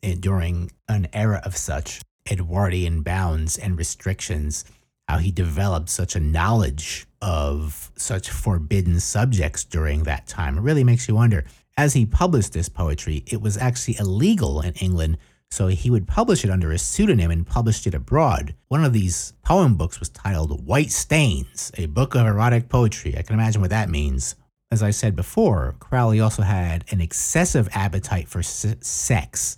And 0.03 0.21
during 0.21 0.73
an 0.89 1.09
era 1.13 1.41
of 1.45 1.57
such 1.57 2.01
Edwardian 2.31 3.03
bounds 3.03 3.57
and 3.57 3.79
restrictions, 3.79 4.65
how 5.09 5.19
he 5.19 5.31
developed 5.31 5.89
such 5.89 6.15
a 6.15 6.21
knowledge 6.21 7.07
of 7.23 7.91
such 7.97 8.31
forbidden 8.31 9.01
subjects 9.01 9.65
during 9.65 10.05
that 10.05 10.27
time. 10.27 10.59
It 10.59 10.63
really 10.63 10.85
makes 10.85 11.09
you 11.09 11.15
wonder. 11.15 11.45
As 11.77 11.95
he 11.95 12.05
published 12.05 12.53
this 12.53 12.69
poetry, 12.69 13.25
it 13.27 13.41
was 13.41 13.57
actually 13.57 13.99
illegal 13.99 14.61
in 14.61 14.75
England, 14.75 15.17
so 15.51 15.69
he 15.69 15.91
would 15.91 16.07
publish 16.07 16.45
it 16.45 16.51
under 16.51 16.73
a 16.73 16.79
pseudonym 16.79 17.31
and 17.31 17.47
published 17.47 17.87
it 17.87 17.95
abroad. 17.95 18.55
One 18.69 18.85
of 18.85 18.93
these 18.93 19.33
poem 19.45 19.77
books 19.77 19.99
was 19.99 20.11
titled 20.11 20.67
White 20.67 20.91
Stains, 20.91 21.73
a 21.79 21.87
book 21.87 22.15
of 22.15 22.27
erotic 22.27 22.69
poetry. 22.69 23.17
I 23.17 23.23
can 23.23 23.35
imagine 23.35 23.63
what 23.63 23.71
that 23.71 23.89
means. 23.89 24.35
As 24.71 24.83
I 24.83 24.91
said 24.91 25.17
before, 25.17 25.77
Crowley 25.79 26.21
also 26.21 26.43
had 26.43 26.85
an 26.91 27.01
excessive 27.01 27.69
appetite 27.73 28.29
for 28.29 28.43
sex 28.43 29.57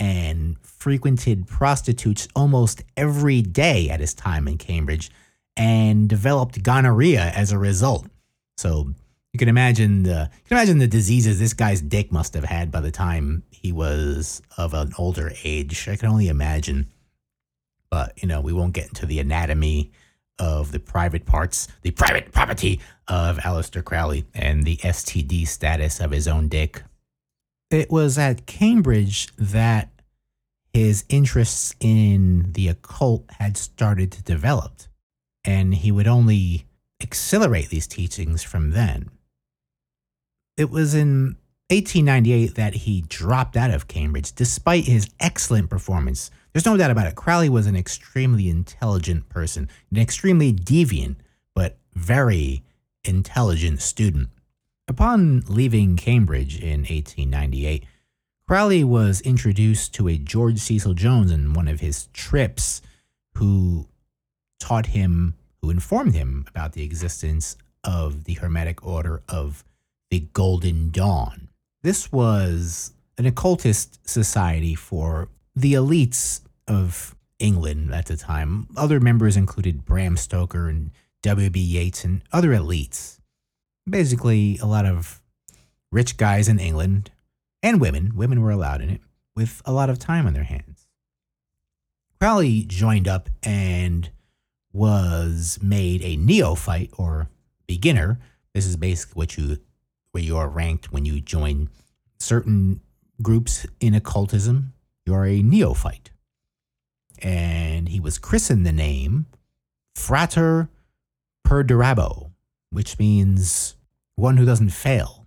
and 0.00 0.58
frequented 0.62 1.46
prostitutes 1.46 2.26
almost 2.34 2.82
every 2.96 3.42
day 3.42 3.90
at 3.90 4.00
his 4.00 4.14
time 4.14 4.48
in 4.48 4.56
Cambridge 4.56 5.10
and 5.56 6.08
developed 6.08 6.62
gonorrhea 6.62 7.30
as 7.36 7.52
a 7.52 7.58
result. 7.58 8.06
So 8.56 8.94
you 9.32 9.38
can 9.38 9.48
imagine 9.48 10.02
the 10.04 10.30
you 10.32 10.48
can 10.48 10.56
imagine 10.56 10.78
the 10.78 10.86
diseases 10.86 11.38
this 11.38 11.52
guy's 11.52 11.82
dick 11.82 12.10
must 12.10 12.34
have 12.34 12.44
had 12.44 12.72
by 12.72 12.80
the 12.80 12.90
time 12.90 13.42
he 13.50 13.72
was 13.72 14.40
of 14.56 14.72
an 14.72 14.92
older 14.98 15.32
age. 15.44 15.86
I 15.86 15.96
can 15.96 16.08
only 16.08 16.28
imagine. 16.28 16.88
But 17.90 18.20
you 18.22 18.26
know, 18.26 18.40
we 18.40 18.52
won't 18.52 18.72
get 18.72 18.88
into 18.88 19.04
the 19.04 19.20
anatomy 19.20 19.92
of 20.38 20.72
the 20.72 20.80
private 20.80 21.26
parts, 21.26 21.68
the 21.82 21.90
private 21.90 22.32
property 22.32 22.80
of 23.06 23.36
Aleister 23.38 23.84
Crowley, 23.84 24.24
and 24.32 24.64
the 24.64 24.78
STD 24.78 25.46
status 25.46 26.00
of 26.00 26.10
his 26.10 26.26
own 26.26 26.48
dick. 26.48 26.82
It 27.70 27.90
was 27.90 28.18
at 28.18 28.46
Cambridge 28.46 29.28
that 29.36 29.90
his 30.72 31.04
interests 31.08 31.74
in 31.80 32.52
the 32.52 32.68
occult 32.68 33.30
had 33.38 33.56
started 33.56 34.10
to 34.12 34.22
develop, 34.22 34.82
and 35.44 35.74
he 35.74 35.92
would 35.92 36.08
only 36.08 36.66
accelerate 37.00 37.68
these 37.68 37.86
teachings 37.86 38.42
from 38.42 38.70
then. 38.70 39.10
It 40.56 40.70
was 40.70 40.94
in 40.94 41.36
1898 41.70 42.56
that 42.56 42.74
he 42.74 43.02
dropped 43.02 43.56
out 43.56 43.70
of 43.70 43.86
Cambridge 43.86 44.32
despite 44.32 44.84
his 44.84 45.08
excellent 45.20 45.70
performance. 45.70 46.30
There's 46.52 46.66
no 46.66 46.76
doubt 46.76 46.90
about 46.90 47.06
it. 47.06 47.14
Crowley 47.14 47.48
was 47.48 47.66
an 47.66 47.76
extremely 47.76 48.50
intelligent 48.50 49.28
person, 49.28 49.68
an 49.92 49.98
extremely 49.98 50.52
deviant, 50.52 51.16
but 51.54 51.78
very 51.94 52.64
intelligent 53.04 53.80
student. 53.80 54.28
Upon 54.90 55.44
leaving 55.46 55.94
Cambridge 55.94 56.58
in 56.58 56.80
1898, 56.80 57.84
Crowley 58.48 58.82
was 58.82 59.20
introduced 59.20 59.94
to 59.94 60.08
a 60.08 60.18
George 60.18 60.58
Cecil 60.58 60.94
Jones 60.94 61.30
in 61.30 61.52
one 61.52 61.68
of 61.68 61.78
his 61.78 62.08
trips, 62.12 62.82
who 63.36 63.86
taught 64.58 64.86
him, 64.86 65.36
who 65.62 65.70
informed 65.70 66.16
him 66.16 66.44
about 66.48 66.72
the 66.72 66.82
existence 66.82 67.56
of 67.84 68.24
the 68.24 68.34
Hermetic 68.34 68.84
Order 68.84 69.22
of 69.28 69.62
the 70.10 70.26
Golden 70.32 70.90
Dawn. 70.90 71.50
This 71.84 72.10
was 72.10 72.92
an 73.16 73.26
occultist 73.26 74.00
society 74.08 74.74
for 74.74 75.28
the 75.54 75.74
elites 75.74 76.40
of 76.66 77.14
England 77.38 77.94
at 77.94 78.06
the 78.06 78.16
time. 78.16 78.66
Other 78.76 78.98
members 78.98 79.36
included 79.36 79.84
Bram 79.84 80.16
Stoker 80.16 80.68
and 80.68 80.90
W.B. 81.22 81.60
Yeats 81.60 82.04
and 82.04 82.22
other 82.32 82.48
elites. 82.48 83.19
Basically, 83.90 84.56
a 84.58 84.66
lot 84.66 84.86
of 84.86 85.20
rich 85.90 86.16
guys 86.16 86.48
in 86.48 86.60
England 86.60 87.10
and 87.62 87.80
women, 87.80 88.14
women 88.14 88.40
were 88.40 88.52
allowed 88.52 88.80
in 88.80 88.88
it, 88.88 89.00
with 89.34 89.60
a 89.64 89.72
lot 89.72 89.90
of 89.90 89.98
time 89.98 90.26
on 90.26 90.32
their 90.32 90.44
hands. 90.44 90.86
Crowley 92.20 92.62
joined 92.62 93.08
up 93.08 93.28
and 93.42 94.10
was 94.72 95.58
made 95.60 96.02
a 96.02 96.16
neophyte 96.16 96.90
or 96.96 97.28
beginner. 97.66 98.20
This 98.54 98.66
is 98.66 98.76
basically 98.76 99.18
what 99.18 99.36
you 99.36 99.58
where 100.12 100.22
you 100.22 100.36
are 100.36 100.48
ranked 100.48 100.92
when 100.92 101.04
you 101.04 101.20
join 101.20 101.68
certain 102.18 102.80
groups 103.22 103.66
in 103.80 103.94
occultism. 103.94 104.72
You 105.06 105.14
are 105.14 105.26
a 105.26 105.42
neophyte. 105.42 106.10
And 107.22 107.88
he 107.88 108.00
was 108.00 108.18
christened 108.18 108.66
the 108.66 108.72
name 108.72 109.26
Frater 109.94 110.68
Perdurabo, 111.46 112.30
which 112.70 112.98
means 112.98 113.76
one 114.20 114.36
who 114.36 114.44
doesn't 114.44 114.70
fail. 114.70 115.26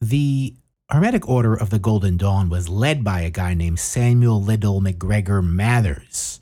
The 0.00 0.56
Hermetic 0.88 1.28
Order 1.28 1.54
of 1.54 1.70
the 1.70 1.78
Golden 1.78 2.16
Dawn 2.16 2.48
was 2.48 2.68
led 2.68 3.04
by 3.04 3.20
a 3.20 3.30
guy 3.30 3.54
named 3.54 3.78
Samuel 3.78 4.42
Liddell 4.42 4.80
MacGregor 4.80 5.42
Mathers, 5.42 6.40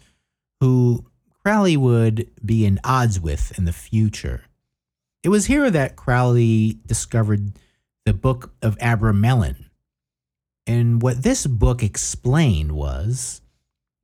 who 0.61 1.05
Crowley 1.45 1.77
would 1.77 2.31
be 2.45 2.65
in 2.65 2.81
odds 2.85 3.21
with 3.21 3.57
in 3.59 3.65
the 3.65 3.73
future. 3.73 4.45
It 5.23 5.29
was 5.29 5.47
here 5.47 5.71
that 5.71 5.97
Crowley 5.97 6.79
discovered 6.87 7.53
the 8.05 8.15
Book 8.15 8.55
of 8.63 8.79
Abramelin. 8.79 9.67
And 10.67 11.03
what 11.03 11.23
this 11.23 11.47
book 11.47 11.83
explained 11.83 12.73
was 12.73 13.43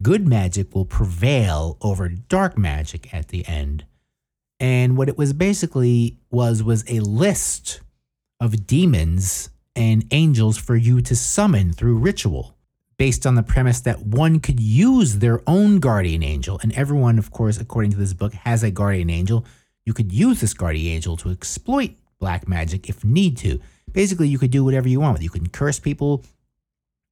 good 0.02 0.26
magic 0.26 0.74
will 0.74 0.84
prevail 0.84 1.78
over 1.80 2.08
dark 2.08 2.58
magic 2.58 3.12
at 3.14 3.28
the 3.28 3.46
end. 3.46 3.84
And 4.58 4.96
what 4.96 5.08
it 5.08 5.18
was 5.18 5.32
basically 5.32 6.18
was 6.30 6.62
was 6.62 6.84
a 6.88 7.00
list 7.00 7.80
of 8.40 8.66
demons 8.66 9.50
and 9.74 10.06
angels 10.10 10.56
for 10.56 10.76
you 10.76 11.02
to 11.02 11.14
summon 11.14 11.72
through 11.72 11.98
ritual, 11.98 12.56
based 12.96 13.26
on 13.26 13.34
the 13.34 13.42
premise 13.42 13.80
that 13.80 14.00
one 14.00 14.40
could 14.40 14.58
use 14.58 15.16
their 15.16 15.42
own 15.46 15.78
guardian 15.78 16.22
angel. 16.22 16.58
And 16.62 16.72
everyone, 16.72 17.18
of 17.18 17.30
course, 17.30 17.58
according 17.58 17.90
to 17.90 17.98
this 17.98 18.14
book, 18.14 18.32
has 18.32 18.62
a 18.62 18.70
guardian 18.70 19.10
angel. 19.10 19.44
You 19.84 19.92
could 19.92 20.12
use 20.12 20.40
this 20.40 20.54
guardian 20.54 20.94
angel 20.94 21.16
to 21.18 21.30
exploit 21.30 21.94
black 22.18 22.48
magic 22.48 22.88
if 22.88 23.04
need 23.04 23.36
to. 23.38 23.60
Basically, 23.92 24.28
you 24.28 24.38
could 24.38 24.50
do 24.50 24.64
whatever 24.64 24.88
you 24.88 25.00
want. 25.00 25.22
You 25.22 25.30
can 25.30 25.48
curse 25.48 25.78
people. 25.78 26.24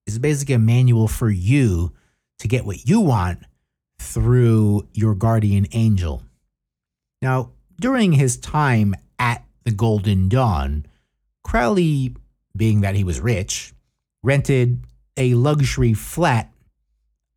It's 0.07 0.18
basically 0.18 0.55
a 0.55 0.59
manual 0.59 1.09
for 1.09 1.30
you 1.30 1.92
to 2.38 2.49
get 2.49 2.64
what 2.64 2.88
you 2.88 3.01
want 3.01 3.40
through 3.99 4.88
your 4.92 5.14
guardian 5.14 5.66
angel. 5.72 6.22
Now, 7.25 7.53
during 7.81 8.12
his 8.12 8.37
time 8.37 8.95
at 9.18 9.47
the 9.62 9.70
Golden 9.70 10.29
Dawn, 10.29 10.85
Crowley 11.43 12.14
being 12.55 12.83
that 12.83 12.97
he 12.97 13.03
was 13.03 13.18
rich, 13.18 13.72
rented 14.22 14.85
a 15.16 15.33
luxury 15.33 15.95
flat 15.95 16.53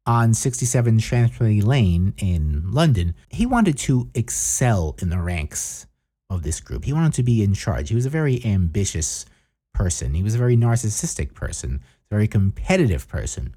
on 0.05 0.33
67 0.33 0.99
Chancery 0.99 1.61
Lane 1.61 2.13
in 2.17 2.69
London. 2.69 3.15
He 3.29 3.45
wanted 3.45 3.77
to 3.77 4.09
excel 4.13 4.97
in 5.01 5.07
the 5.07 5.21
ranks 5.21 5.87
of 6.29 6.43
this 6.43 6.59
group. 6.59 6.83
He 6.83 6.91
wanted 6.91 7.13
to 7.13 7.23
be 7.23 7.41
in 7.41 7.53
charge. 7.53 7.87
He 7.87 7.95
was 7.95 8.05
a 8.05 8.09
very 8.09 8.43
ambitious 8.43 9.25
person. 9.73 10.15
He 10.15 10.23
was 10.23 10.35
a 10.35 10.37
very 10.37 10.57
narcissistic 10.57 11.33
person, 11.33 11.79
a 12.11 12.13
very 12.13 12.27
competitive 12.27 13.07
person. 13.07 13.55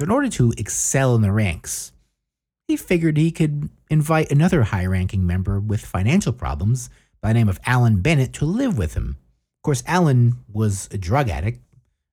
So, 0.00 0.06
in 0.06 0.10
order 0.10 0.30
to 0.30 0.52
excel 0.58 1.14
in 1.14 1.22
the 1.22 1.30
ranks, 1.30 1.92
he 2.68 2.76
figured 2.76 3.16
he 3.16 3.30
could 3.30 3.68
invite 3.90 4.30
another 4.30 4.64
high 4.64 4.86
ranking 4.86 5.26
member 5.26 5.60
with 5.60 5.84
financial 5.84 6.32
problems 6.32 6.90
by 7.20 7.28
the 7.28 7.34
name 7.34 7.48
of 7.48 7.60
Alan 7.66 8.00
Bennett 8.00 8.32
to 8.34 8.44
live 8.44 8.78
with 8.78 8.94
him. 8.94 9.16
Of 9.58 9.62
course, 9.62 9.82
Alan 9.86 10.38
was 10.52 10.88
a 10.92 10.98
drug 10.98 11.28
addict, 11.28 11.60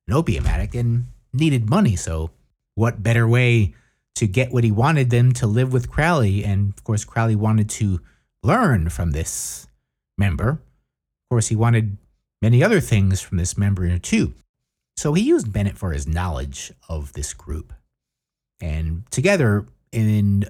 an 0.08 0.14
opium 0.14 0.46
addict, 0.46 0.74
and 0.74 1.06
needed 1.32 1.68
money, 1.68 1.96
so 1.96 2.30
what 2.74 3.02
better 3.02 3.28
way 3.28 3.74
to 4.14 4.26
get 4.26 4.52
what 4.52 4.64
he 4.64 4.72
wanted 4.72 5.10
than 5.10 5.32
to 5.32 5.46
live 5.46 5.72
with 5.72 5.90
Crowley? 5.90 6.44
And 6.44 6.72
of 6.76 6.84
course, 6.84 7.04
Crowley 7.04 7.36
wanted 7.36 7.68
to 7.70 8.00
learn 8.42 8.88
from 8.88 9.12
this 9.12 9.66
member. 10.18 10.50
Of 10.50 11.28
course, 11.30 11.48
he 11.48 11.56
wanted 11.56 11.96
many 12.40 12.62
other 12.62 12.80
things 12.80 13.20
from 13.20 13.38
this 13.38 13.56
member 13.56 13.98
too. 13.98 14.34
So 14.96 15.14
he 15.14 15.22
used 15.22 15.52
Bennett 15.52 15.78
for 15.78 15.92
his 15.92 16.06
knowledge 16.06 16.72
of 16.88 17.12
this 17.14 17.32
group. 17.32 17.72
And 18.60 19.04
together 19.10 19.66
in 19.92 20.44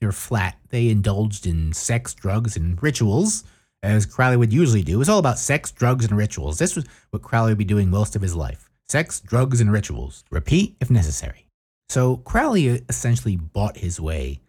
their 0.00 0.12
flat, 0.12 0.56
they 0.68 0.88
indulged 0.88 1.46
in 1.46 1.72
sex, 1.72 2.14
drugs, 2.14 2.56
and 2.56 2.80
rituals, 2.82 3.44
as 3.82 4.06
Crowley 4.06 4.36
would 4.36 4.52
usually 4.52 4.82
do. 4.82 4.94
It 4.94 4.98
was 4.98 5.08
all 5.08 5.18
about 5.18 5.38
sex, 5.38 5.70
drugs, 5.70 6.04
and 6.04 6.16
rituals. 6.16 6.58
This 6.58 6.76
was 6.76 6.84
what 7.10 7.22
Crowley 7.22 7.52
would 7.52 7.58
be 7.58 7.64
doing 7.64 7.90
most 7.90 8.16
of 8.16 8.22
his 8.22 8.34
life 8.34 8.70
sex, 8.86 9.20
drugs, 9.20 9.60
and 9.60 9.72
rituals. 9.72 10.24
Repeat 10.30 10.76
if 10.80 10.90
necessary. 10.90 11.46
So 11.88 12.18
Crowley 12.18 12.66
essentially 12.88 13.36
bought 13.36 13.78
his 13.78 14.00
way 14.00 14.40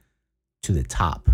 to 0.64 0.72
the 0.72 0.84
top 0.84 1.30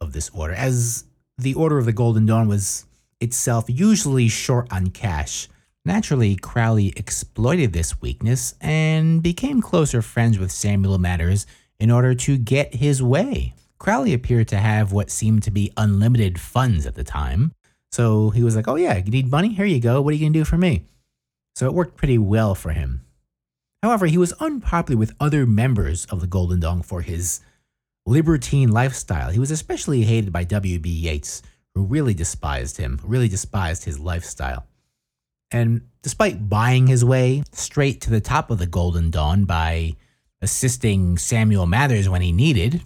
of 0.00 0.12
this 0.12 0.30
order, 0.30 0.54
as 0.54 1.04
the 1.38 1.54
Order 1.54 1.78
of 1.78 1.86
the 1.86 1.92
Golden 1.92 2.26
Dawn 2.26 2.48
was 2.48 2.86
itself 3.20 3.64
usually 3.68 4.28
short 4.28 4.72
on 4.72 4.88
cash. 4.88 5.48
Naturally, 5.84 6.36
Crowley 6.36 6.92
exploited 6.96 7.72
this 7.72 8.00
weakness 8.00 8.54
and 8.60 9.22
became 9.22 9.60
closer 9.60 10.02
friends 10.02 10.38
with 10.38 10.52
Samuel 10.52 10.98
Mathers 10.98 11.46
in 11.80 11.90
order 11.90 12.14
to 12.14 12.36
get 12.36 12.74
his 12.74 13.02
way. 13.02 13.54
Crowley 13.78 14.12
appeared 14.12 14.48
to 14.48 14.58
have 14.58 14.92
what 14.92 15.10
seemed 15.10 15.42
to 15.44 15.50
be 15.50 15.72
unlimited 15.76 16.38
funds 16.38 16.86
at 16.86 16.94
the 16.94 17.02
time. 17.02 17.52
So 17.90 18.30
he 18.30 18.42
was 18.42 18.54
like, 18.54 18.68
Oh, 18.68 18.76
yeah, 18.76 18.96
you 18.98 19.10
need 19.10 19.30
money? 19.30 19.48
Here 19.48 19.64
you 19.64 19.80
go. 19.80 20.00
What 20.00 20.10
are 20.10 20.16
you 20.16 20.20
going 20.20 20.34
to 20.34 20.38
do 20.40 20.44
for 20.44 20.58
me? 20.58 20.84
So 21.56 21.66
it 21.66 21.74
worked 21.74 21.96
pretty 21.96 22.18
well 22.18 22.54
for 22.54 22.70
him. 22.70 23.00
However, 23.82 24.06
he 24.06 24.18
was 24.18 24.32
unpopular 24.34 24.98
with 24.98 25.14
other 25.18 25.46
members 25.46 26.04
of 26.06 26.20
the 26.20 26.26
Golden 26.26 26.60
Dawn 26.60 26.82
for 26.82 27.00
his 27.00 27.40
libertine 28.06 28.70
lifestyle. 28.70 29.30
He 29.30 29.38
was 29.38 29.50
especially 29.50 30.02
hated 30.02 30.32
by 30.32 30.44
W.B. 30.44 30.88
Yeats, 30.88 31.42
who 31.74 31.82
really 31.82 32.12
despised 32.12 32.76
him, 32.76 33.00
really 33.02 33.28
despised 33.28 33.84
his 33.84 33.98
lifestyle. 33.98 34.66
And 35.50 35.88
despite 36.02 36.48
buying 36.48 36.86
his 36.86 37.04
way 37.04 37.42
straight 37.52 38.02
to 38.02 38.10
the 38.10 38.20
top 38.20 38.50
of 38.50 38.58
the 38.58 38.66
Golden 38.66 39.10
Dawn 39.10 39.46
by 39.46 39.96
assisting 40.42 41.18
Samuel 41.18 41.66
Mathers 41.66 42.08
when 42.08 42.22
he 42.22 42.32
needed, 42.32 42.82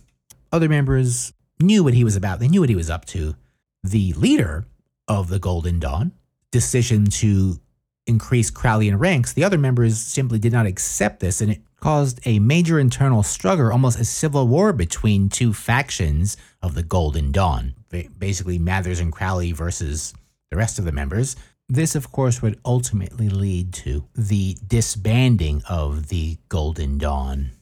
other 0.52 0.68
members 0.68 1.32
knew 1.60 1.84
what 1.84 1.94
he 1.94 2.04
was 2.04 2.16
about. 2.16 2.40
They 2.40 2.48
knew 2.48 2.60
what 2.60 2.68
he 2.68 2.76
was 2.76 2.90
up 2.90 3.04
to. 3.06 3.34
The 3.82 4.12
leader 4.14 4.66
of 5.08 5.28
the 5.28 5.38
Golden 5.38 5.78
Dawn 5.78 6.12
decision 6.50 7.06
to 7.06 7.58
increase 8.06 8.50
Crowleyan 8.50 8.98
ranks, 8.98 9.32
the 9.32 9.44
other 9.44 9.58
members 9.58 9.98
simply 9.98 10.38
did 10.38 10.52
not 10.52 10.66
accept 10.66 11.20
this, 11.20 11.40
and 11.40 11.50
it 11.50 11.62
caused 11.80 12.20
a 12.26 12.38
major 12.38 12.78
internal 12.78 13.22
struggle, 13.22 13.70
almost 13.70 13.98
a 13.98 14.04
civil 14.04 14.48
war 14.48 14.72
between 14.72 15.28
two 15.28 15.52
factions 15.52 16.36
of 16.62 16.74
the 16.74 16.82
Golden 16.82 17.32
Dawn. 17.32 17.74
Basically, 18.18 18.58
Mathers 18.58 19.00
and 19.00 19.12
Crowley 19.12 19.52
versus 19.52 20.14
the 20.50 20.56
rest 20.56 20.78
of 20.78 20.84
the 20.84 20.92
members. 20.92 21.36
This, 21.68 21.94
of 21.94 22.12
course, 22.12 22.42
would 22.42 22.60
ultimately 22.64 23.28
lead 23.28 23.72
to 23.74 24.06
the 24.14 24.56
disbanding 24.66 25.62
of 25.68 26.08
the 26.08 26.36
Golden 26.48 26.98
Dawn. 26.98 27.52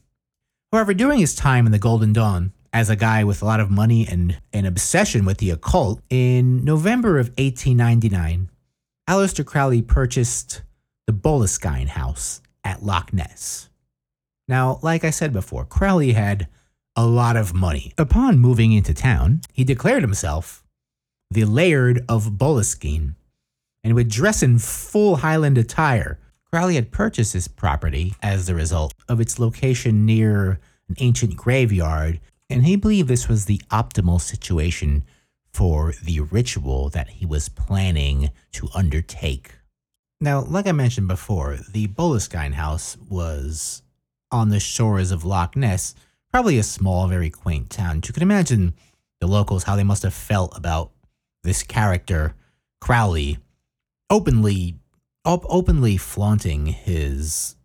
However, 0.72 0.92
during 0.92 1.20
his 1.20 1.34
time 1.34 1.66
in 1.66 1.72
the 1.72 1.78
Golden 1.78 2.12
Dawn, 2.12 2.52
as 2.72 2.90
a 2.90 2.96
guy 2.96 3.22
with 3.22 3.42
a 3.42 3.44
lot 3.44 3.60
of 3.60 3.70
money 3.70 4.06
and 4.08 4.40
an 4.52 4.64
obsession 4.64 5.24
with 5.24 5.38
the 5.38 5.50
occult, 5.50 6.00
in 6.10 6.64
November 6.64 7.18
of 7.18 7.28
1899, 7.38 8.50
Aleister 9.08 9.44
Crowley 9.44 9.82
purchased 9.82 10.62
the 11.06 11.12
Boleskine 11.12 11.88
House 11.88 12.40
at 12.64 12.82
Loch 12.82 13.12
Ness. 13.12 13.68
Now, 14.48 14.80
like 14.82 15.04
I 15.04 15.10
said 15.10 15.32
before, 15.32 15.64
Crowley 15.64 16.12
had 16.12 16.48
a 16.96 17.06
lot 17.06 17.36
of 17.36 17.54
money. 17.54 17.92
Upon 17.98 18.38
moving 18.38 18.72
into 18.72 18.94
town, 18.94 19.42
he 19.52 19.64
declared 19.64 20.02
himself 20.02 20.64
the 21.30 21.44
Laird 21.44 22.04
of 22.08 22.32
Boleskine 22.32 23.14
and 23.84 23.94
would 23.94 24.08
dress 24.08 24.42
in 24.42 24.58
full 24.58 25.16
Highland 25.16 25.58
attire. 25.58 26.18
Crowley 26.50 26.74
had 26.74 26.92
purchased 26.92 27.32
this 27.32 27.48
property 27.48 28.14
as 28.22 28.46
the 28.46 28.54
result 28.54 28.94
of 29.08 29.20
its 29.20 29.38
location 29.38 30.04
near 30.04 30.60
an 30.88 30.96
ancient 30.98 31.36
graveyard, 31.36 32.20
and 32.50 32.66
he 32.66 32.76
believed 32.76 33.08
this 33.08 33.28
was 33.28 33.46
the 33.46 33.60
optimal 33.70 34.20
situation 34.20 35.04
for 35.52 35.94
the 36.02 36.20
ritual 36.20 36.88
that 36.90 37.08
he 37.08 37.26
was 37.26 37.48
planning 37.48 38.30
to 38.52 38.68
undertake. 38.74 39.52
Now, 40.20 40.40
like 40.40 40.66
I 40.66 40.72
mentioned 40.72 41.08
before, 41.08 41.58
the 41.70 41.88
Boleskine 41.88 42.54
house 42.54 42.96
was 43.08 43.82
on 44.30 44.50
the 44.50 44.60
shores 44.60 45.10
of 45.10 45.24
Loch 45.24 45.56
Ness, 45.56 45.94
probably 46.30 46.58
a 46.58 46.62
small, 46.62 47.08
very 47.08 47.28
quaint 47.28 47.70
town. 47.70 48.02
You 48.04 48.12
can 48.12 48.22
imagine 48.22 48.74
the 49.20 49.26
locals 49.26 49.64
how 49.64 49.76
they 49.76 49.84
must 49.84 50.02
have 50.02 50.14
felt 50.14 50.56
about 50.56 50.92
this 51.42 51.62
character, 51.62 52.34
Crowley, 52.80 53.38
openly 54.12 54.74
op- 55.24 55.46
openly 55.48 55.96
flaunting 55.96 56.66
his 56.66 57.56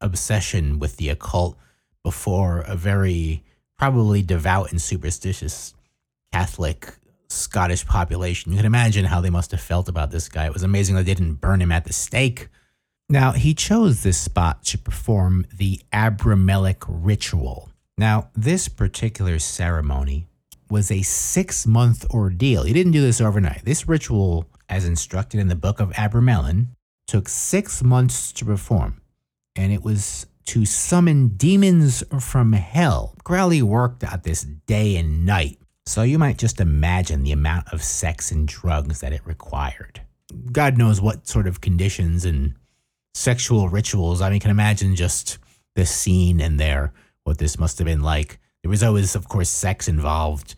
obsession 0.00 0.78
with 0.78 0.96
the 0.96 1.10
occult 1.10 1.56
before 2.02 2.60
a 2.60 2.74
very 2.74 3.44
probably 3.78 4.22
devout 4.22 4.70
and 4.70 4.80
superstitious 4.80 5.74
Catholic 6.32 6.94
Scottish 7.28 7.86
population. 7.86 8.50
You 8.52 8.58
can 8.58 8.66
imagine 8.66 9.04
how 9.04 9.20
they 9.20 9.30
must 9.30 9.50
have 9.50 9.60
felt 9.60 9.88
about 9.88 10.10
this 10.10 10.28
guy. 10.28 10.46
It 10.46 10.54
was 10.54 10.62
amazing 10.62 10.96
they 10.96 11.02
didn't 11.02 11.34
burn 11.34 11.60
him 11.60 11.70
at 11.70 11.84
the 11.84 11.92
stake. 11.92 12.48
Now, 13.08 13.32
he 13.32 13.54
chose 13.54 14.02
this 14.02 14.18
spot 14.18 14.64
to 14.66 14.78
perform 14.78 15.46
the 15.52 15.80
Abramelin 15.92 16.76
ritual. 16.88 17.68
Now, 17.98 18.30
this 18.34 18.68
particular 18.68 19.38
ceremony 19.38 20.26
was 20.70 20.90
a 20.90 21.02
six 21.02 21.66
month 21.66 22.08
ordeal. 22.10 22.62
He 22.62 22.72
didn't 22.72 22.92
do 22.92 23.02
this 23.02 23.20
overnight. 23.20 23.64
This 23.64 23.86
ritual, 23.88 24.46
as 24.70 24.86
instructed 24.86 25.40
in 25.40 25.48
the 25.48 25.54
book 25.54 25.80
of 25.80 25.90
Abramelin, 25.90 26.68
took 27.06 27.28
six 27.28 27.82
months 27.82 28.32
to 28.32 28.46
perform, 28.46 29.02
and 29.54 29.72
it 29.72 29.82
was 29.82 30.26
to 30.46 30.64
summon 30.64 31.28
demons 31.28 32.02
from 32.18 32.54
hell. 32.54 33.14
Crowley 33.24 33.60
worked 33.60 34.02
at 34.02 34.22
this 34.22 34.42
day 34.42 34.96
and 34.96 35.26
night 35.26 35.60
so 35.90 36.02
you 36.02 36.20
might 36.20 36.38
just 36.38 36.60
imagine 36.60 37.24
the 37.24 37.32
amount 37.32 37.72
of 37.72 37.82
sex 37.82 38.30
and 38.30 38.46
drugs 38.46 39.00
that 39.00 39.12
it 39.12 39.26
required. 39.26 40.00
God 40.52 40.78
knows 40.78 41.00
what 41.00 41.26
sort 41.26 41.48
of 41.48 41.60
conditions 41.60 42.24
and 42.24 42.54
sexual 43.12 43.68
rituals. 43.68 44.20
I 44.20 44.30
mean, 44.30 44.38
can 44.38 44.52
imagine 44.52 44.94
just 44.94 45.38
the 45.74 45.84
scene 45.84 46.38
in 46.38 46.58
there, 46.58 46.92
what 47.24 47.38
this 47.38 47.58
must 47.58 47.78
have 47.78 47.86
been 47.86 48.02
like. 48.02 48.38
There 48.62 48.70
was 48.70 48.84
always, 48.84 49.16
of 49.16 49.28
course, 49.28 49.48
sex 49.48 49.88
involved, 49.88 50.54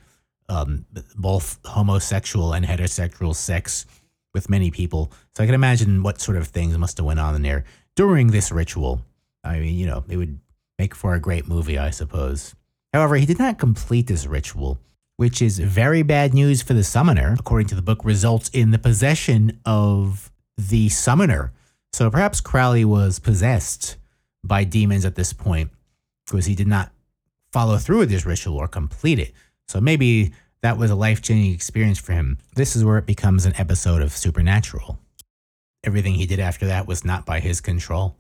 um, 0.50 0.84
both 1.16 1.58
homosexual 1.64 2.52
and 2.52 2.66
heterosexual 2.66 3.34
sex 3.34 3.86
with 4.34 4.50
many 4.50 4.70
people. 4.70 5.12
So 5.34 5.42
I 5.42 5.46
can 5.46 5.54
imagine 5.54 6.02
what 6.02 6.20
sort 6.20 6.36
of 6.36 6.48
things 6.48 6.76
must 6.78 6.96
have 6.98 7.06
went 7.06 7.20
on 7.20 7.34
in 7.34 7.42
there 7.42 7.64
during 7.96 8.28
this 8.28 8.50
ritual. 8.50 9.04
I 9.44 9.58
mean, 9.58 9.74
you 9.74 9.86
know, 9.86 10.04
it 10.08 10.16
would 10.16 10.38
make 10.78 10.94
for 10.94 11.14
a 11.14 11.20
great 11.20 11.48
movie, 11.48 11.78
I 11.78 11.90
suppose. 11.90 12.54
However, 12.92 13.16
he 13.16 13.26
did 13.26 13.38
not 13.38 13.58
complete 13.58 14.06
this 14.06 14.26
ritual 14.26 14.78
which 15.22 15.40
is 15.40 15.60
very 15.60 16.02
bad 16.02 16.34
news 16.34 16.62
for 16.62 16.74
the 16.74 16.82
summoner, 16.82 17.36
according 17.38 17.68
to 17.68 17.76
the 17.76 17.80
book, 17.80 18.04
results 18.04 18.48
in 18.48 18.72
the 18.72 18.78
possession 18.78 19.60
of 19.64 20.32
the 20.56 20.88
summoner. 20.88 21.52
So 21.92 22.10
perhaps 22.10 22.40
Crowley 22.40 22.84
was 22.84 23.20
possessed 23.20 23.98
by 24.42 24.64
demons 24.64 25.04
at 25.04 25.14
this 25.14 25.32
point 25.32 25.70
because 26.26 26.46
he 26.46 26.56
did 26.56 26.66
not 26.66 26.90
follow 27.52 27.76
through 27.76 27.98
with 27.98 28.10
this 28.10 28.26
ritual 28.26 28.56
or 28.56 28.66
complete 28.66 29.20
it. 29.20 29.32
So 29.68 29.80
maybe 29.80 30.32
that 30.62 30.78
was 30.78 30.90
a 30.90 30.94
life 30.94 31.22
changing 31.22 31.52
experience 31.52 31.98
for 31.98 32.12
him. 32.12 32.38
This 32.54 32.76
is 32.76 32.84
where 32.84 32.98
it 32.98 33.06
becomes 33.06 33.46
an 33.46 33.54
episode 33.56 34.00
of 34.00 34.12
Supernatural. 34.12 34.98
Everything 35.84 36.14
he 36.14 36.26
did 36.26 36.38
after 36.40 36.66
that 36.66 36.86
was 36.86 37.04
not 37.04 37.26
by 37.26 37.40
his 37.40 37.60
control, 37.60 38.16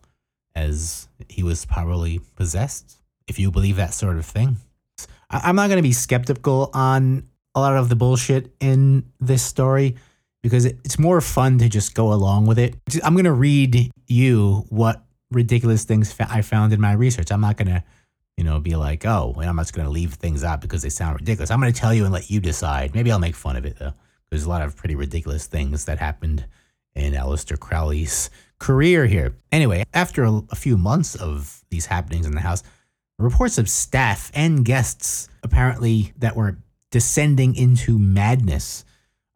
as 0.54 1.08
he 1.28 1.42
was 1.42 1.64
probably 1.64 2.20
possessed, 2.36 2.96
if 3.28 3.38
you 3.38 3.50
believe 3.50 3.76
that 3.76 3.94
sort 3.94 4.16
of 4.16 4.26
thing. 4.26 4.56
I'm 5.30 5.56
not 5.56 5.68
going 5.68 5.78
to 5.78 5.82
be 5.82 5.92
skeptical 5.92 6.70
on 6.74 7.28
a 7.54 7.60
lot 7.60 7.76
of 7.76 7.88
the 7.88 7.96
bullshit 7.96 8.52
in 8.60 9.04
this 9.20 9.42
story 9.42 9.96
because 10.42 10.64
it's 10.64 10.98
more 10.98 11.20
fun 11.20 11.58
to 11.58 11.68
just 11.68 11.94
go 11.94 12.12
along 12.12 12.46
with 12.46 12.58
it. 12.58 12.74
I'm 13.04 13.14
going 13.14 13.24
to 13.24 13.32
read 13.32 13.90
you 14.08 14.66
what 14.68 15.04
ridiculous 15.30 15.84
things 15.84 16.14
I 16.18 16.42
found 16.42 16.72
in 16.72 16.80
my 16.80 16.92
research. 16.92 17.30
I'm 17.30 17.40
not 17.40 17.56
going 17.56 17.68
to, 17.68 17.84
you 18.36 18.44
know, 18.44 18.58
be 18.58 18.76
like, 18.76 19.04
oh, 19.06 19.34
I'm 19.38 19.56
just 19.58 19.74
going 19.74 19.86
to 19.86 19.92
leave 19.92 20.14
things 20.14 20.42
out 20.44 20.60
because 20.60 20.82
they 20.82 20.88
sound 20.88 21.18
ridiculous. 21.20 21.50
I'm 21.50 21.60
going 21.60 21.72
to 21.72 21.78
tell 21.78 21.94
you 21.94 22.04
and 22.04 22.12
let 22.12 22.30
you 22.30 22.40
decide. 22.40 22.94
Maybe 22.94 23.12
I'll 23.12 23.18
make 23.18 23.36
fun 23.36 23.56
of 23.56 23.64
it 23.64 23.78
though. 23.78 23.94
There's 24.30 24.44
a 24.44 24.48
lot 24.48 24.62
of 24.62 24.76
pretty 24.76 24.94
ridiculous 24.94 25.46
things 25.46 25.84
that 25.84 25.98
happened 25.98 26.46
in 26.94 27.12
Aleister 27.12 27.58
Crowley's 27.58 28.30
career 28.58 29.06
here. 29.06 29.36
Anyway, 29.50 29.84
after 29.92 30.24
a, 30.24 30.40
a 30.50 30.56
few 30.56 30.76
months 30.78 31.14
of 31.14 31.62
these 31.70 31.86
happenings 31.86 32.26
in 32.26 32.34
the 32.34 32.40
house, 32.40 32.62
reports 33.18 33.58
of 33.58 33.68
staff 33.68 34.30
and 34.34 34.64
guests 34.64 35.28
apparently 35.42 36.12
that 36.18 36.36
were 36.36 36.58
descending 36.90 37.54
into 37.54 37.98
madness 37.98 38.84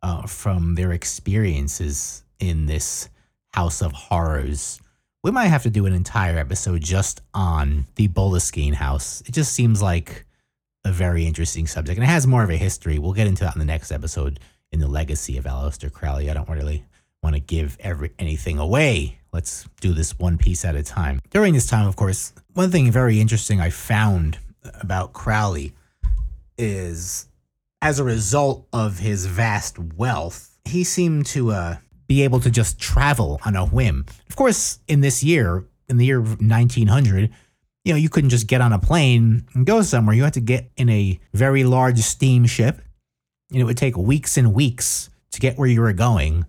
uh, 0.03 0.27
from 0.27 0.75
their 0.75 0.93
experiences 0.93 2.23
in 2.39 2.67
this 2.67 3.09
house 3.49 3.81
of 3.81 3.93
horrors. 3.93 4.81
We 5.27 5.33
might 5.33 5.47
have 5.47 5.65
to 5.65 5.71
do 5.71 5.87
an 5.87 5.93
entire 5.93 6.39
episode 6.39 6.83
just 6.83 7.21
on 7.35 7.89
the 7.97 8.07
Boleskine 8.07 8.75
house. 8.75 9.25
It 9.27 9.33
just 9.33 9.53
seems 9.55 9.83
like 9.83 10.25
a 10.85 10.93
very 10.93 11.27
interesting 11.27 11.67
subject, 11.67 11.99
and 11.99 12.05
it 12.05 12.13
has 12.13 12.29
more 12.29 12.45
of 12.45 12.51
a 12.51 12.57
history. 12.57 13.01
We'll 13.01 13.13
get 13.13 13.27
into 13.27 13.43
that 13.43 13.57
in 13.57 13.59
the 13.59 13.65
next 13.65 13.91
episode 13.91 14.39
in 14.71 14.79
the 14.79 14.87
legacy 14.87 15.37
of 15.37 15.43
Aleister 15.43 15.93
Crowley. 15.93 16.31
I 16.31 16.35
don't 16.35 16.49
really 16.49 16.85
want 17.25 17.35
to 17.35 17.41
give 17.41 17.77
every 17.81 18.13
anything 18.21 18.61
away. 18.61 19.19
Let's 19.33 19.69
do 19.81 19.93
this 19.93 20.17
one 20.17 20.39
piece 20.39 20.65
at 20.65 20.77
a 20.77 20.85
time. 20.85 21.19
During 21.31 21.55
this 21.55 21.67
time, 21.67 21.89
of 21.89 21.97
course, 21.97 22.33
one 22.55 22.71
thing 22.71 22.93
very 22.93 23.21
interesting 23.21 23.61
I 23.61 23.71
found 23.71 24.39
about 24.81 25.13
Crowley 25.13 25.73
is 26.57 27.27
as 27.83 27.99
a 27.99 28.05
result 28.05 28.69
of 28.73 29.01
his 29.01 29.27
vast 29.27 29.77
wealth, 29.77 30.57
he 30.65 30.85
seemed 30.85 31.27
to 31.27 31.51
uh, 31.51 31.77
be 32.07 32.23
able 32.23 32.41
to 32.41 32.51
just 32.51 32.79
travel 32.79 33.41
on 33.45 33.57
a 33.57 33.67
whim. 33.67 34.05
Of 34.29 34.37
course, 34.37 34.79
in 34.89 35.01
this 35.01 35.23
year, 35.23 35.65
in 35.89 35.97
the 35.97 36.07
year 36.07 36.21
1900, 36.21 37.31
you 37.85 37.93
know, 37.93 37.97
you 37.97 38.09
couldn't 38.09 38.31
just 38.31 38.47
get 38.47 38.61
on 38.61 38.73
a 38.73 38.79
plane 38.79 39.47
and 39.55 39.65
go 39.65 39.83
somewhere. 39.83 40.15
You 40.15 40.25
had 40.25 40.35
to 40.35 40.41
get 40.41 40.71
in 40.77 40.89
a 40.89 41.21
very 41.33 41.65
large 41.65 41.99
steamship, 42.01 42.81
and 43.51 43.61
it 43.61 43.65
would 43.65 43.77
take 43.77 43.97
weeks 43.97 44.37
and 44.37 44.53
weeks 44.53 45.09
to 45.31 45.41
get 45.41 45.57
where 45.57 45.69
you 45.69 45.81
were 45.81 45.93
going. 45.93 46.47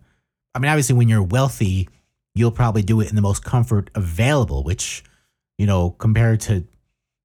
I 0.55 0.59
mean, 0.59 0.69
obviously, 0.69 0.95
when 0.95 1.09
you're 1.09 1.21
wealthy, 1.21 1.89
you'll 2.33 2.51
probably 2.51 2.81
do 2.81 3.01
it 3.01 3.09
in 3.09 3.15
the 3.15 3.21
most 3.21 3.43
comfort 3.43 3.91
available, 3.93 4.63
which, 4.63 5.03
you 5.57 5.67
know, 5.67 5.91
compared 5.91 6.41
to 6.41 6.65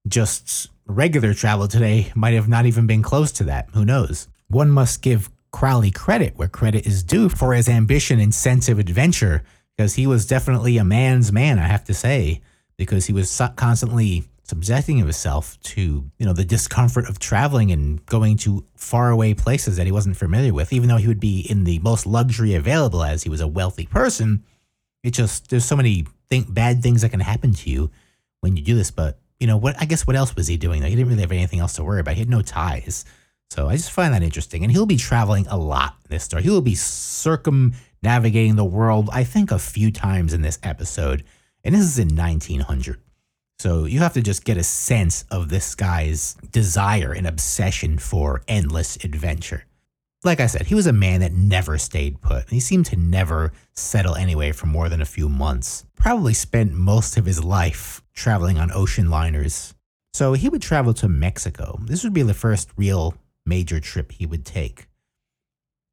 just 0.07 0.69
regular 0.85 1.33
travel 1.33 1.67
today, 1.67 2.11
might 2.13 2.33
have 2.33 2.49
not 2.49 2.65
even 2.65 2.85
been 2.85 3.01
close 3.01 3.31
to 3.31 3.45
that. 3.45 3.69
Who 3.73 3.85
knows? 3.85 4.27
One 4.47 4.69
must 4.69 5.01
give 5.01 5.29
Crowley 5.53 5.91
credit 5.91 6.33
where 6.35 6.49
credit 6.49 6.85
is 6.85 7.03
due 7.03 7.29
for 7.29 7.53
his 7.53 7.69
ambition 7.69 8.19
and 8.19 8.33
sense 8.33 8.67
of 8.67 8.79
adventure, 8.79 9.43
because 9.77 9.93
he 9.93 10.05
was 10.05 10.25
definitely 10.25 10.77
a 10.77 10.83
man's 10.83 11.31
man, 11.31 11.59
I 11.59 11.67
have 11.67 11.85
to 11.85 11.93
say, 11.93 12.41
because 12.75 13.05
he 13.05 13.13
was 13.13 13.41
constantly 13.55 14.25
subjecting 14.43 14.97
himself 14.97 15.57
to 15.61 16.11
you 16.17 16.25
know 16.25 16.33
the 16.33 16.43
discomfort 16.43 17.07
of 17.07 17.17
traveling 17.17 17.71
and 17.71 18.05
going 18.05 18.35
to 18.35 18.65
faraway 18.75 19.33
places 19.33 19.77
that 19.77 19.85
he 19.85 19.91
wasn't 19.93 20.17
familiar 20.17 20.53
with. 20.53 20.73
Even 20.73 20.89
though 20.89 20.97
he 20.97 21.07
would 21.07 21.21
be 21.21 21.47
in 21.49 21.63
the 21.63 21.79
most 21.79 22.05
luxury 22.05 22.53
available 22.53 23.01
as 23.01 23.23
he 23.23 23.29
was 23.29 23.39
a 23.39 23.47
wealthy 23.47 23.85
person 23.85 24.43
it 25.03 25.11
just 25.11 25.49
there's 25.49 25.65
so 25.65 25.75
many 25.75 26.07
bad 26.49 26.81
things 26.81 27.01
that 27.01 27.09
can 27.09 27.19
happen 27.19 27.53
to 27.53 27.69
you 27.69 27.91
when 28.39 28.55
you 28.57 28.63
do 28.63 28.75
this. 28.75 28.89
But 28.89 29.19
you 29.39 29.47
know 29.47 29.57
what 29.57 29.75
i 29.81 29.85
guess 29.85 30.07
what 30.07 30.15
else 30.15 30.35
was 30.35 30.47
he 30.47 30.57
doing 30.57 30.81
though? 30.81 30.87
He 30.87 30.95
didn't 30.95 31.09
really 31.09 31.21
have 31.21 31.31
anything 31.31 31.59
else 31.59 31.73
to 31.73 31.83
worry 31.83 31.99
about. 31.99 32.15
He 32.15 32.21
had 32.21 32.29
no 32.29 32.41
ties 32.41 33.05
so 33.53 33.69
i 33.69 33.75
just 33.75 33.91
find 33.91 34.13
that 34.13 34.23
interesting 34.23 34.63
and 34.63 34.71
he'll 34.71 34.85
be 34.85 34.97
traveling 34.97 35.45
a 35.47 35.57
lot 35.57 35.95
in 36.05 36.15
this 36.15 36.23
story 36.23 36.43
he 36.43 36.49
will 36.49 36.61
be 36.61 36.75
circumnavigating 36.75 38.55
the 38.55 38.65
world 38.65 39.09
i 39.13 39.23
think 39.23 39.51
a 39.51 39.59
few 39.59 39.91
times 39.91 40.33
in 40.33 40.41
this 40.41 40.59
episode 40.63 41.23
and 41.63 41.75
this 41.75 41.81
is 41.81 41.99
in 41.99 42.15
1900 42.15 42.99
so 43.63 43.85
you 43.85 43.99
have 43.99 44.11
to 44.15 44.21
just 44.21 44.43
get 44.43 44.57
a 44.57 44.63
sense 44.63 45.23
of 45.31 45.47
this 45.47 45.73
guy's 45.73 46.33
desire 46.51 47.13
and 47.13 47.25
obsession 47.25 47.97
for 47.97 48.43
endless 48.45 48.97
adventure. 49.05 49.63
Like 50.25 50.41
I 50.41 50.47
said, 50.47 50.67
he 50.67 50.75
was 50.75 50.85
a 50.85 50.91
man 50.91 51.21
that 51.21 51.31
never 51.31 51.77
stayed 51.77 52.19
put. 52.19 52.49
He 52.49 52.59
seemed 52.59 52.87
to 52.87 52.97
never 52.97 53.53
settle 53.73 54.15
anyway 54.15 54.51
for 54.51 54.65
more 54.65 54.89
than 54.89 55.01
a 55.01 55.05
few 55.05 55.29
months. 55.29 55.85
Probably 55.95 56.33
spent 56.33 56.73
most 56.73 57.15
of 57.15 57.25
his 57.25 57.41
life 57.41 58.01
traveling 58.13 58.57
on 58.57 58.69
ocean 58.69 59.09
liners. 59.09 59.73
So 60.13 60.33
he 60.33 60.49
would 60.49 60.61
travel 60.61 60.93
to 60.95 61.07
Mexico. 61.07 61.79
This 61.83 62.03
would 62.03 62.13
be 62.13 62.21
the 62.21 62.33
first 62.33 62.69
real 62.75 63.15
major 63.45 63.79
trip 63.79 64.11
he 64.11 64.25
would 64.25 64.45
take. 64.45 64.87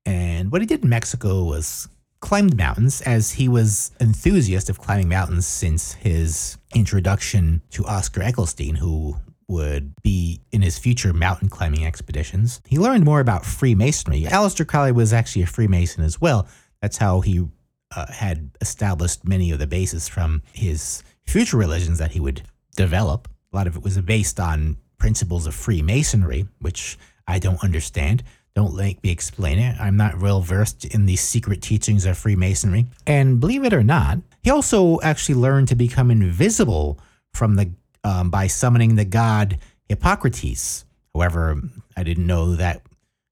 And 0.07 0.51
what 0.51 0.63
he 0.63 0.67
did 0.67 0.83
in 0.83 0.89
Mexico 0.89 1.45
was 1.45 1.89
climbed 2.21 2.57
mountains 2.57 3.01
as 3.03 3.33
he 3.33 3.49
was 3.49 3.93
enthusiast 4.01 4.69
of 4.69 4.79
climbing 4.79 5.09
mountains 5.09 5.47
since 5.47 5.95
his 5.95 6.59
introduction 6.75 7.63
to 7.71 7.85
Oscar 7.87 8.21
Eckenstein, 8.21 8.77
who 8.77 9.17
would 9.49 9.95
be 10.03 10.41
in 10.53 10.63
his 10.63 10.79
future 10.79 11.13
mountain 11.13 11.49
climbing 11.49 11.85
expeditions. 11.85 12.61
He 12.67 12.79
learned 12.79 13.05
more 13.05 13.21
about 13.21 13.45
Freemasonry. 13.45 14.23
Aleister 14.23 14.67
Crowley 14.67 14.93
was 14.93 15.13
actually 15.13 15.43
a 15.43 15.47
Freemason 15.47 16.05
as 16.05 16.21
well. 16.21 16.47
That's 16.81 16.99
how 16.99 17.21
he 17.21 17.49
uh, 17.95 18.07
had 18.13 18.51
established 18.61 19.27
many 19.27 19.51
of 19.51 19.59
the 19.59 19.67
bases 19.67 20.09
from 20.09 20.43
his 20.53 21.03
future 21.27 21.57
religions 21.57 21.99
that 21.99 22.13
he 22.13 22.21
would 22.21 22.43
develop. 22.77 23.29
A 23.53 23.57
lot 23.57 23.67
of 23.67 23.77
it 23.77 23.83
was 23.83 23.99
based 23.99 24.39
on 24.39 24.77
principles 24.99 25.47
of 25.47 25.55
Freemasonry, 25.55 26.47
which 26.61 26.97
I 27.31 27.39
don't 27.39 27.63
understand. 27.63 28.23
Don't 28.55 28.75
make 28.75 29.03
me 29.03 29.11
explain 29.11 29.59
it. 29.59 29.81
I'm 29.81 29.97
not 29.97 30.21
well 30.21 30.41
versed 30.41 30.85
in 30.85 31.07
the 31.07 31.17
secret 31.17 31.63
teachings 31.63 32.05
of 32.05 32.19
Freemasonry. 32.19 32.87
And 33.07 33.39
believe 33.39 33.65
it 33.65 33.73
or 33.73 33.85
not, 33.85 34.19
he 34.43 34.51
also 34.51 35.01
actually 35.03 35.37
learned 35.37 35.69
to 35.69 35.77
become 35.77 36.11
invisible 36.11 36.99
from 37.33 37.55
the 37.55 37.71
um, 38.03 38.31
by 38.31 38.47
summoning 38.47 38.97
the 38.97 39.05
god 39.05 39.59
Harpocrates. 39.89 40.85
However, 41.15 41.61
I 41.97 42.03
didn't 42.03 42.27
know 42.27 42.57
that 42.57 42.83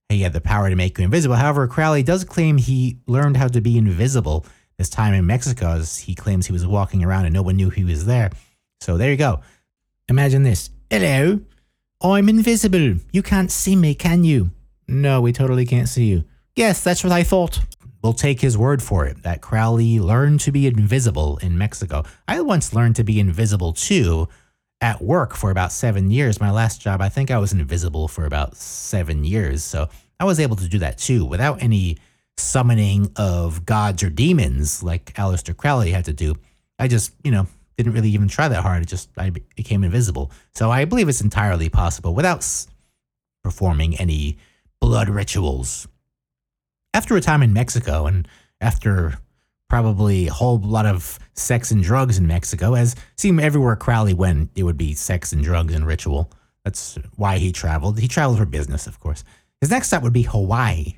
he 0.09 0.21
had 0.21 0.33
the 0.33 0.41
power 0.41 0.71
to 0.71 0.77
make 0.77 0.99
you 0.99 1.05
invisible. 1.05 1.37
However, 1.37 1.67
Crowley 1.67 2.03
does 2.03 2.25
claim 2.25 2.59
he 2.59 2.99
learned 3.07 3.37
how 3.37 3.49
to 3.49 3.61
be 3.61 3.79
invisible 3.79 4.47
this 4.77 4.89
time 4.89 5.15
in 5.15 5.27
Mexico, 5.27 5.71
as 5.71 5.99
he 5.99 6.15
claims 6.15 6.47
he 6.47 6.53
was 6.53 6.67
walking 6.67 7.05
around 7.05 7.25
and 7.25 7.35
no 7.35 7.43
one 7.43 7.57
knew 7.57 7.71
he 7.71 7.85
was 7.85 8.07
there. 8.07 8.31
So 8.81 8.97
there 8.97 9.11
you 9.11 9.17
go. 9.17 9.41
Imagine 10.09 10.45
this. 10.45 10.71
Hello, 10.91 11.41
I'm 12.01 12.29
invisible. 12.29 13.01
You 13.13 13.23
can't 13.23 13.51
see 13.51 13.75
me, 13.75 13.95
can 13.95 14.23
you? 14.23 14.51
No, 14.87 15.21
we 15.21 15.33
totally 15.33 15.67
can't 15.67 15.89
see 15.89 16.05
you. 16.07 16.25
Yes, 16.55 16.83
that's 16.83 17.03
what 17.03 17.13
I 17.13 17.25
thought. 17.25 17.61
We'll 18.03 18.13
take 18.13 18.41
his 18.41 18.57
word 18.57 18.81
for 18.83 19.07
it 19.07 19.25
that 19.25 19.41
Crowley 19.41 19.99
learned 19.99 20.41
to 20.41 20.53
be 20.53 20.69
invisible 20.69 21.39
in 21.39 21.59
Mexico. 21.59 22.05
I 22.29 22.41
once 22.41 22.73
learned 22.73 22.97
to 22.97 23.05
be 23.05 23.19
invisible 23.19 23.73
too 23.73 24.29
at 24.81 25.03
work 25.03 25.35
for 25.35 25.51
about 25.51 25.73
seven 25.73 26.11
years. 26.11 26.41
My 26.41 26.53
last 26.53 26.81
job, 26.81 27.01
I 27.01 27.09
think 27.09 27.33
I 27.33 27.39
was 27.39 27.53
invisible 27.53 28.07
for 28.07 28.25
about 28.25 28.57
seven 28.57 29.25
years. 29.25 29.65
So 29.65 29.89
I 30.21 30.25
was 30.25 30.39
able 30.39 30.55
to 30.57 30.69
do 30.69 30.79
that 30.79 30.99
too 30.99 31.25
without 31.25 31.61
any 31.61 31.99
summoning 32.37 33.11
of 33.17 33.67
gods 33.67 34.05
or 34.05 34.11
demons 34.11 34.85
like 34.85 35.13
Aleister 35.15 35.57
Crowley 35.57 35.91
had 35.91 36.05
to 36.05 36.13
do. 36.13 36.37
I 36.79 36.87
just, 36.87 37.13
you 37.25 37.33
know, 37.33 37.49
didn't 37.79 37.93
really 37.95 38.11
even 38.11 38.29
try 38.29 38.49
that 38.49 38.63
hard. 38.63 38.83
It 38.83 38.89
just, 38.89 39.09
I 39.17 39.31
became 39.31 39.85
invisible. 39.85 40.33
So 40.55 40.71
I 40.71 40.85
believe 40.85 41.09
it's 41.09 41.21
entirely 41.21 41.69
possible 41.69 42.13
without 42.13 42.47
performing 43.43 43.97
any 43.97 44.37
blood 44.81 45.09
rituals. 45.09 45.87
After 46.93 47.17
a 47.17 47.21
time 47.21 47.43
in 47.43 47.53
Mexico 47.53 48.07
and 48.07 48.27
after 48.61 49.19
probably 49.69 50.27
a 50.27 50.33
whole 50.33 50.59
lot 50.59 50.87
of 50.87 51.19
sex 51.35 51.71
and 51.71 51.83
drugs 51.83 52.19
in 52.19 52.27
Mexico, 52.27 52.75
as 52.75 52.97
seemed 53.17 53.41
everywhere 53.41 53.77
Crowley 53.77 54.15
went, 54.15 54.51
it 54.57 54.65
would 54.65 54.77
be 54.77 54.95
sex 54.95 55.33
and 55.33 55.45
drugs 55.45 55.73
and 55.73 55.87
ritual. 55.87 56.31
That's 56.65 56.99
why 57.17 57.39
he 57.39 57.53
traveled. 57.53 58.01
He 58.01 58.09
traveled 58.09 58.39
for 58.39 58.47
business, 58.47 58.87
of 58.87 58.99
course. 58.99 59.23
His 59.61 59.71
next 59.71 59.87
stop 59.87 60.03
would 60.03 60.13
be 60.13 60.23
Hawaii. 60.23 60.97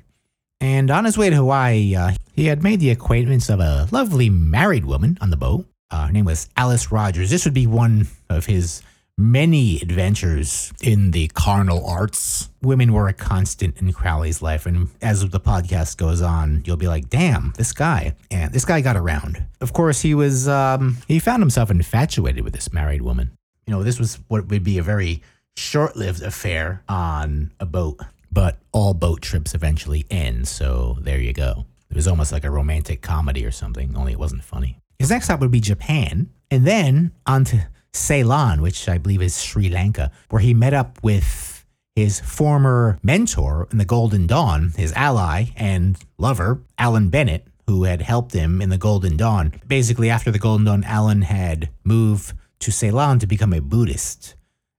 And 0.59 0.89
on 0.89 1.05
his 1.05 1.17
way 1.17 1.29
to 1.29 1.35
Hawaii, 1.35 1.95
uh, 1.95 2.11
he 2.33 2.45
had 2.45 2.63
made 2.63 2.79
the 2.79 2.89
acquaintance 2.89 3.49
of 3.49 3.59
a 3.59 3.87
lovely 3.91 4.29
married 4.29 4.85
woman 4.85 5.17
on 5.21 5.29
the 5.29 5.37
boat. 5.37 5.65
Uh, 5.91 6.07
her 6.07 6.11
name 6.13 6.25
was 6.25 6.49
Alice 6.55 6.91
Rogers. 6.91 7.29
This 7.29 7.45
would 7.45 7.53
be 7.53 7.67
one 7.67 8.07
of 8.29 8.45
his 8.45 8.81
many 9.17 9.79
adventures 9.81 10.71
in 10.81 11.11
the 11.11 11.27
carnal 11.29 11.85
arts. 11.85 12.49
Women 12.61 12.93
were 12.93 13.07
a 13.07 13.13
constant 13.13 13.77
in 13.79 13.91
Crowley's 13.93 14.41
life. 14.41 14.65
And 14.65 14.89
as 15.01 15.27
the 15.29 15.39
podcast 15.39 15.97
goes 15.97 16.21
on, 16.21 16.63
you'll 16.65 16.77
be 16.77 16.87
like, 16.87 17.09
damn, 17.09 17.53
this 17.57 17.73
guy. 17.73 18.15
And 18.31 18.51
this 18.53 18.65
guy 18.65 18.81
got 18.81 18.95
around. 18.95 19.43
Of 19.59 19.73
course, 19.73 20.01
he 20.01 20.15
was, 20.15 20.47
um, 20.47 20.97
he 21.07 21.19
found 21.19 21.41
himself 21.43 21.69
infatuated 21.69 22.43
with 22.43 22.53
this 22.53 22.73
married 22.73 23.01
woman. 23.01 23.31
You 23.67 23.73
know, 23.73 23.83
this 23.83 23.99
was 23.99 24.19
what 24.27 24.47
would 24.47 24.63
be 24.63 24.77
a 24.77 24.83
very 24.83 25.21
short 25.55 25.95
lived 25.95 26.23
affair 26.23 26.81
on 26.87 27.51
a 27.59 27.65
boat, 27.65 27.99
but 28.31 28.57
all 28.71 28.93
boat 28.93 29.21
trips 29.21 29.53
eventually 29.53 30.05
end. 30.09 30.47
So 30.47 30.97
there 31.01 31.19
you 31.19 31.33
go. 31.33 31.65
It 31.89 31.95
was 31.95 32.07
almost 32.07 32.31
like 32.31 32.45
a 32.45 32.49
romantic 32.49 33.01
comedy 33.01 33.45
or 33.45 33.51
something, 33.51 33.95
only 33.97 34.13
it 34.13 34.19
wasn't 34.19 34.43
funny. 34.43 34.77
His 35.01 35.09
next 35.09 35.25
stop 35.25 35.39
would 35.39 35.49
be 35.49 35.59
Japan, 35.59 36.29
and 36.51 36.63
then 36.63 37.11
on 37.25 37.43
to 37.45 37.67
Ceylon, 37.91 38.61
which 38.61 38.87
I 38.87 38.99
believe 38.99 39.23
is 39.23 39.41
Sri 39.41 39.67
Lanka, 39.67 40.11
where 40.29 40.41
he 40.41 40.53
met 40.53 40.75
up 40.75 40.99
with 41.01 41.65
his 41.95 42.19
former 42.19 42.99
mentor 43.01 43.67
in 43.71 43.79
the 43.79 43.85
Golden 43.85 44.27
Dawn, 44.27 44.73
his 44.77 44.93
ally 44.93 45.45
and 45.55 45.97
lover, 46.19 46.61
Alan 46.77 47.09
Bennett, 47.09 47.47
who 47.65 47.85
had 47.85 48.03
helped 48.03 48.33
him 48.33 48.61
in 48.61 48.69
the 48.69 48.77
Golden 48.77 49.17
Dawn. 49.17 49.53
Basically, 49.67 50.09
after 50.09 50.29
the 50.29 50.37
Golden 50.37 50.65
Dawn, 50.67 50.83
Alan 50.83 51.23
had 51.23 51.69
moved 51.83 52.33
to 52.59 52.71
Ceylon 52.71 53.17
to 53.19 53.27
become 53.27 53.53
a 53.53 53.59
Buddhist. 53.59 54.35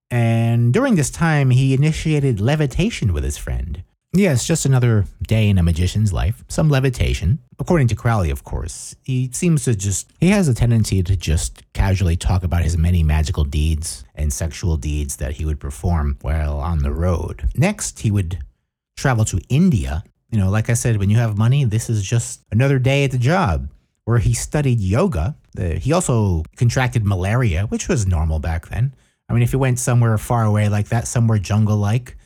And 0.08 0.72
during 0.72 0.94
this 0.94 1.10
time, 1.10 1.50
he 1.50 1.74
initiated 1.74 2.40
levitation 2.40 3.12
with 3.12 3.24
his 3.24 3.38
friend. 3.38 3.82
Yes, 4.14 4.46
just 4.46 4.66
another 4.66 5.06
day 5.26 5.48
in 5.48 5.56
a 5.56 5.62
magician's 5.62 6.12
life, 6.12 6.44
some 6.46 6.68
levitation. 6.68 7.38
according 7.58 7.88
to 7.88 7.94
Crowley, 7.94 8.30
of 8.30 8.44
course, 8.44 8.94
he 9.02 9.30
seems 9.32 9.64
to 9.64 9.74
just, 9.74 10.12
he 10.20 10.28
has 10.28 10.48
a 10.48 10.54
tendency 10.54 11.02
to 11.02 11.16
just 11.16 11.62
casually 11.72 12.16
talk 12.16 12.42
about 12.42 12.62
his 12.62 12.76
many 12.76 13.02
magical 13.02 13.44
deeds 13.44 14.04
and 14.14 14.30
sexual 14.30 14.76
deeds 14.76 15.16
that 15.16 15.32
he 15.32 15.46
would 15.46 15.58
perform 15.58 16.18
while 16.20 16.58
on 16.58 16.80
the 16.80 16.92
road. 16.92 17.48
Next, 17.56 18.00
he 18.00 18.10
would 18.10 18.38
travel 18.98 19.24
to 19.26 19.40
India. 19.48 20.04
You 20.30 20.38
know, 20.38 20.50
like 20.50 20.68
I 20.68 20.74
said, 20.74 20.98
when 20.98 21.08
you 21.08 21.16
have 21.16 21.38
money, 21.38 21.64
this 21.64 21.88
is 21.88 22.02
just 22.02 22.42
another 22.50 22.78
day 22.78 23.04
at 23.04 23.12
the 23.12 23.18
job 23.18 23.70
where 24.04 24.18
he 24.18 24.34
studied 24.34 24.80
yoga. 24.80 25.36
Uh, 25.56 25.78
he 25.80 25.90
also 25.92 26.42
contracted 26.56 27.06
malaria, 27.06 27.64
which 27.66 27.88
was 27.88 28.06
normal 28.06 28.40
back 28.40 28.68
then. 28.68 28.94
I 29.30 29.32
mean, 29.32 29.42
if 29.42 29.54
you 29.54 29.58
went 29.58 29.78
somewhere 29.78 30.18
far 30.18 30.44
away 30.44 30.68
like 30.68 30.88
that, 30.88 31.08
somewhere 31.08 31.38
jungle 31.38 31.78
like, 31.78 32.18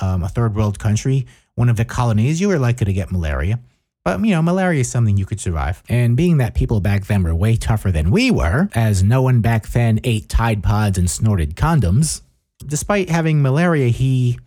um, 0.00 0.22
a 0.22 0.28
third 0.28 0.54
world 0.54 0.78
country, 0.78 1.26
one 1.54 1.68
of 1.68 1.76
the 1.76 1.84
colonies, 1.84 2.40
you 2.40 2.48
were 2.48 2.58
likely 2.58 2.84
to 2.86 2.92
get 2.92 3.10
malaria. 3.10 3.58
But, 4.04 4.24
you 4.24 4.30
know, 4.30 4.40
malaria 4.40 4.80
is 4.80 4.90
something 4.90 5.16
you 5.16 5.26
could 5.26 5.40
survive. 5.40 5.82
And 5.88 6.16
being 6.16 6.38
that 6.38 6.54
people 6.54 6.80
back 6.80 7.06
then 7.06 7.22
were 7.22 7.34
way 7.34 7.56
tougher 7.56 7.90
than 7.90 8.10
we 8.10 8.30
were, 8.30 8.70
as 8.74 9.02
no 9.02 9.22
one 9.22 9.40
back 9.40 9.68
then 9.68 10.00
ate 10.04 10.28
Tide 10.28 10.62
Pods 10.62 10.96
and 10.96 11.10
snorted 11.10 11.56
condoms, 11.56 12.22
despite 12.64 13.10
having 13.10 13.42
malaria, 13.42 13.88
he 13.88 14.38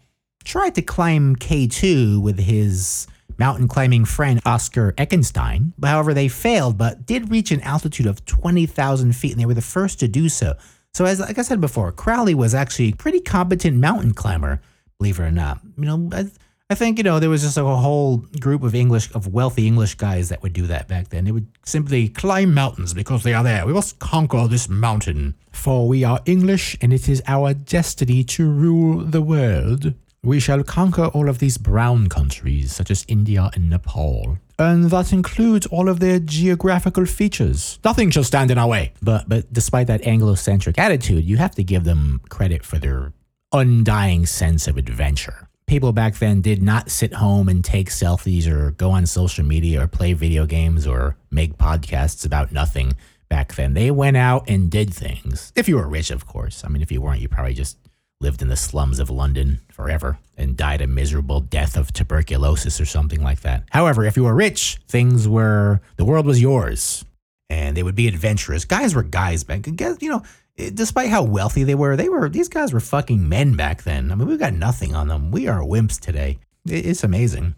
tried 0.43 0.75
to 0.75 0.81
climb 0.81 1.35
K2 1.35 2.21
with 2.21 2.39
his 2.39 3.07
mountain 3.37 3.67
climbing 3.67 4.05
friend 4.05 4.41
Oscar 4.45 4.93
Eckenstein. 4.93 5.73
However, 5.83 6.13
they 6.13 6.27
failed, 6.27 6.77
but 6.77 7.05
did 7.05 7.29
reach 7.29 7.51
an 7.51 7.61
altitude 7.61 8.05
of 8.05 8.25
20,000 8.25 9.15
feet, 9.15 9.31
and 9.31 9.41
they 9.41 9.45
were 9.45 9.53
the 9.53 9.61
first 9.61 9.99
to 9.99 10.07
do 10.07 10.29
so. 10.29 10.55
So, 10.93 11.05
as 11.05 11.19
like 11.19 11.39
I 11.39 11.41
said 11.41 11.61
before, 11.61 11.91
Crowley 11.91 12.35
was 12.35 12.53
actually 12.53 12.89
a 12.89 12.95
pretty 12.95 13.21
competent 13.21 13.77
mountain 13.77 14.13
climber, 14.13 14.61
believe 15.01 15.19
it 15.19 15.23
or 15.23 15.31
not. 15.31 15.59
You 15.79 15.85
know, 15.85 16.09
I, 16.13 16.29
I 16.69 16.75
think 16.75 16.99
you 16.99 17.03
know 17.03 17.19
there 17.19 17.31
was 17.31 17.41
just 17.41 17.57
a 17.57 17.63
whole 17.63 18.17
group 18.39 18.61
of 18.61 18.75
English, 18.75 19.11
of 19.15 19.33
wealthy 19.33 19.65
English 19.65 19.95
guys 19.95 20.29
that 20.29 20.43
would 20.43 20.53
do 20.53 20.67
that 20.67 20.87
back 20.87 21.09
then. 21.09 21.25
They 21.25 21.31
would 21.31 21.47
simply 21.65 22.07
climb 22.07 22.53
mountains 22.53 22.93
because 22.93 23.23
they 23.23 23.33
are 23.33 23.43
there. 23.43 23.65
We 23.65 23.73
must 23.73 23.97
conquer 23.97 24.47
this 24.47 24.69
mountain, 24.69 25.33
for 25.51 25.87
we 25.87 26.03
are 26.03 26.19
English, 26.27 26.77
and 26.81 26.93
it 26.93 27.09
is 27.09 27.19
our 27.25 27.55
destiny 27.55 28.23
to 28.35 28.47
rule 28.47 29.03
the 29.03 29.23
world. 29.23 29.95
We 30.23 30.39
shall 30.39 30.63
conquer 30.63 31.05
all 31.05 31.27
of 31.29 31.39
these 31.39 31.57
brown 31.57 32.07
countries, 32.07 32.71
such 32.71 32.91
as 32.91 33.03
India 33.07 33.49
and 33.55 33.71
Nepal. 33.71 34.37
And 34.59 34.91
that 34.91 35.11
includes 35.11 35.65
all 35.65 35.89
of 35.89 35.99
their 35.99 36.19
geographical 36.19 37.07
features. 37.07 37.79
Nothing 37.83 38.11
shall 38.11 38.23
stand 38.23 38.51
in 38.51 38.59
our 38.59 38.67
way. 38.67 38.93
But 39.01 39.27
but 39.27 39.51
despite 39.51 39.87
that 39.87 40.05
Anglo-centric 40.05 40.77
attitude, 40.77 41.23
you 41.25 41.37
have 41.37 41.55
to 41.55 41.63
give 41.63 41.85
them 41.85 42.21
credit 42.29 42.63
for 42.63 42.77
their 42.77 43.13
undying 43.51 44.25
sense 44.25 44.67
of 44.67 44.77
adventure. 44.77 45.47
People 45.67 45.93
back 45.93 46.15
then 46.15 46.41
did 46.41 46.61
not 46.61 46.91
sit 46.91 47.13
home 47.13 47.47
and 47.47 47.63
take 47.63 47.89
selfies 47.89 48.47
or 48.47 48.71
go 48.71 48.91
on 48.91 49.05
social 49.05 49.45
media 49.45 49.83
or 49.83 49.87
play 49.87 50.13
video 50.13 50.45
games 50.45 50.85
or 50.85 51.15
make 51.29 51.57
podcasts 51.57 52.25
about 52.25 52.51
nothing 52.51 52.93
back 53.29 53.55
then. 53.55 53.73
They 53.73 53.89
went 53.91 54.17
out 54.17 54.49
and 54.49 54.69
did 54.69 54.93
things. 54.93 55.53
If 55.55 55.69
you 55.69 55.77
were 55.77 55.87
rich, 55.87 56.11
of 56.11 56.25
course. 56.25 56.65
I 56.65 56.67
mean, 56.67 56.81
if 56.81 56.91
you 56.91 57.01
weren't, 57.01 57.21
you 57.21 57.29
probably 57.29 57.53
just 57.53 57.77
lived 58.19 58.41
in 58.41 58.49
the 58.49 58.57
slums 58.57 58.99
of 58.99 59.09
London 59.09 59.61
forever 59.71 60.19
and 60.37 60.57
died 60.57 60.81
a 60.81 60.87
miserable 60.87 61.39
death 61.39 61.77
of 61.77 61.93
tuberculosis 61.93 62.81
or 62.81 62.85
something 62.85 63.23
like 63.23 63.41
that. 63.41 63.63
However, 63.71 64.03
if 64.03 64.17
you 64.17 64.25
were 64.25 64.35
rich, 64.35 64.77
things 64.87 65.27
were, 65.27 65.81
the 65.95 66.05
world 66.05 66.25
was 66.25 66.41
yours 66.41 67.05
and 67.49 67.75
they 67.75 67.83
would 67.83 67.95
be 67.95 68.07
adventurous. 68.07 68.65
Guys 68.65 68.93
were 68.93 69.03
guys 69.03 69.43
back. 69.43 69.65
You 69.65 70.09
know, 70.09 70.23
Eh, 70.57 70.71
despite 70.73 71.09
how 71.09 71.23
wealthy 71.23 71.63
they 71.63 71.75
were, 71.75 71.95
they 71.95 72.09
were, 72.09 72.29
these 72.29 72.49
guys 72.49 72.73
were 72.73 72.79
fucking 72.79 73.27
men 73.27 73.55
back 73.55 73.83
then. 73.83 74.11
I 74.11 74.15
mean, 74.15 74.27
we've 74.27 74.39
got 74.39 74.53
nothing 74.53 74.95
on 74.95 75.07
them. 75.07 75.31
We 75.31 75.47
are 75.47 75.61
wimps 75.61 75.99
today. 75.99 76.39
It's 76.65 77.03
amazing 77.03 77.55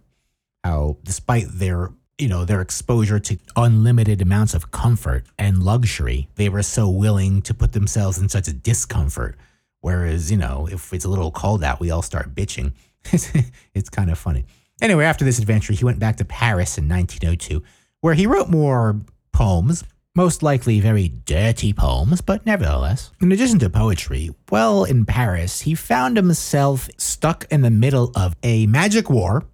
how, 0.64 0.98
despite 1.04 1.46
their 1.50 1.92
you 2.20 2.28
know, 2.28 2.46
their 2.46 2.62
exposure 2.62 3.20
to 3.20 3.38
unlimited 3.56 4.22
amounts 4.22 4.54
of 4.54 4.70
comfort 4.70 5.26
and 5.40 5.64
luxury, 5.64 6.30
they 6.36 6.48
were 6.48 6.62
so 6.62 6.88
willing 6.88 7.42
to 7.42 7.56
put 7.56 7.72
themselves 7.74 8.20
in 8.20 8.30
such 8.30 8.48
a 8.48 8.54
discomfort 8.54 9.36
Whereas, 9.84 10.32
you 10.32 10.38
know, 10.38 10.70
if 10.72 10.94
it's 10.94 11.04
a 11.04 11.10
little 11.10 11.30
cold 11.30 11.62
out, 11.62 11.82
we 11.82 11.92
all 11.92 12.02
start 12.02 12.34
bitching. 12.34 12.72
it's 13.74 13.90
kind 13.90 14.10
of 14.10 14.18
funny. 14.18 14.46
Anyway, 14.82 15.04
after 15.04 15.26
this 15.26 15.40
adventure, 15.40 15.74
he 15.74 15.84
went 15.84 16.00
back 16.00 16.16
to 16.18 16.26
Paris 16.26 16.78
in 16.78 16.88
1902, 16.88 17.62
where 18.00 18.14
he 18.14 18.26
wrote 18.26 18.48
more 18.48 19.02
poems, 19.34 19.84
most 20.16 20.44
likely 20.44 20.80
very 20.80 21.08
dirty 21.08 21.74
poems, 21.74 22.22
but 22.22 22.46
nevertheless. 22.46 23.12
In 23.22 23.32
addition 23.32 23.60
to 23.60 23.70
poetry, 23.70 24.30
well, 24.52 24.84
in 24.84 25.06
Paris, 25.06 25.62
he 25.62 25.74
found 25.74 26.18
himself 26.18 26.90
stuck 26.98 27.46
in 27.50 27.62
the 27.62 27.72
middle 27.72 28.12
of 28.16 28.36
a 28.44 28.68
magic 28.68 29.10
war 29.10 29.46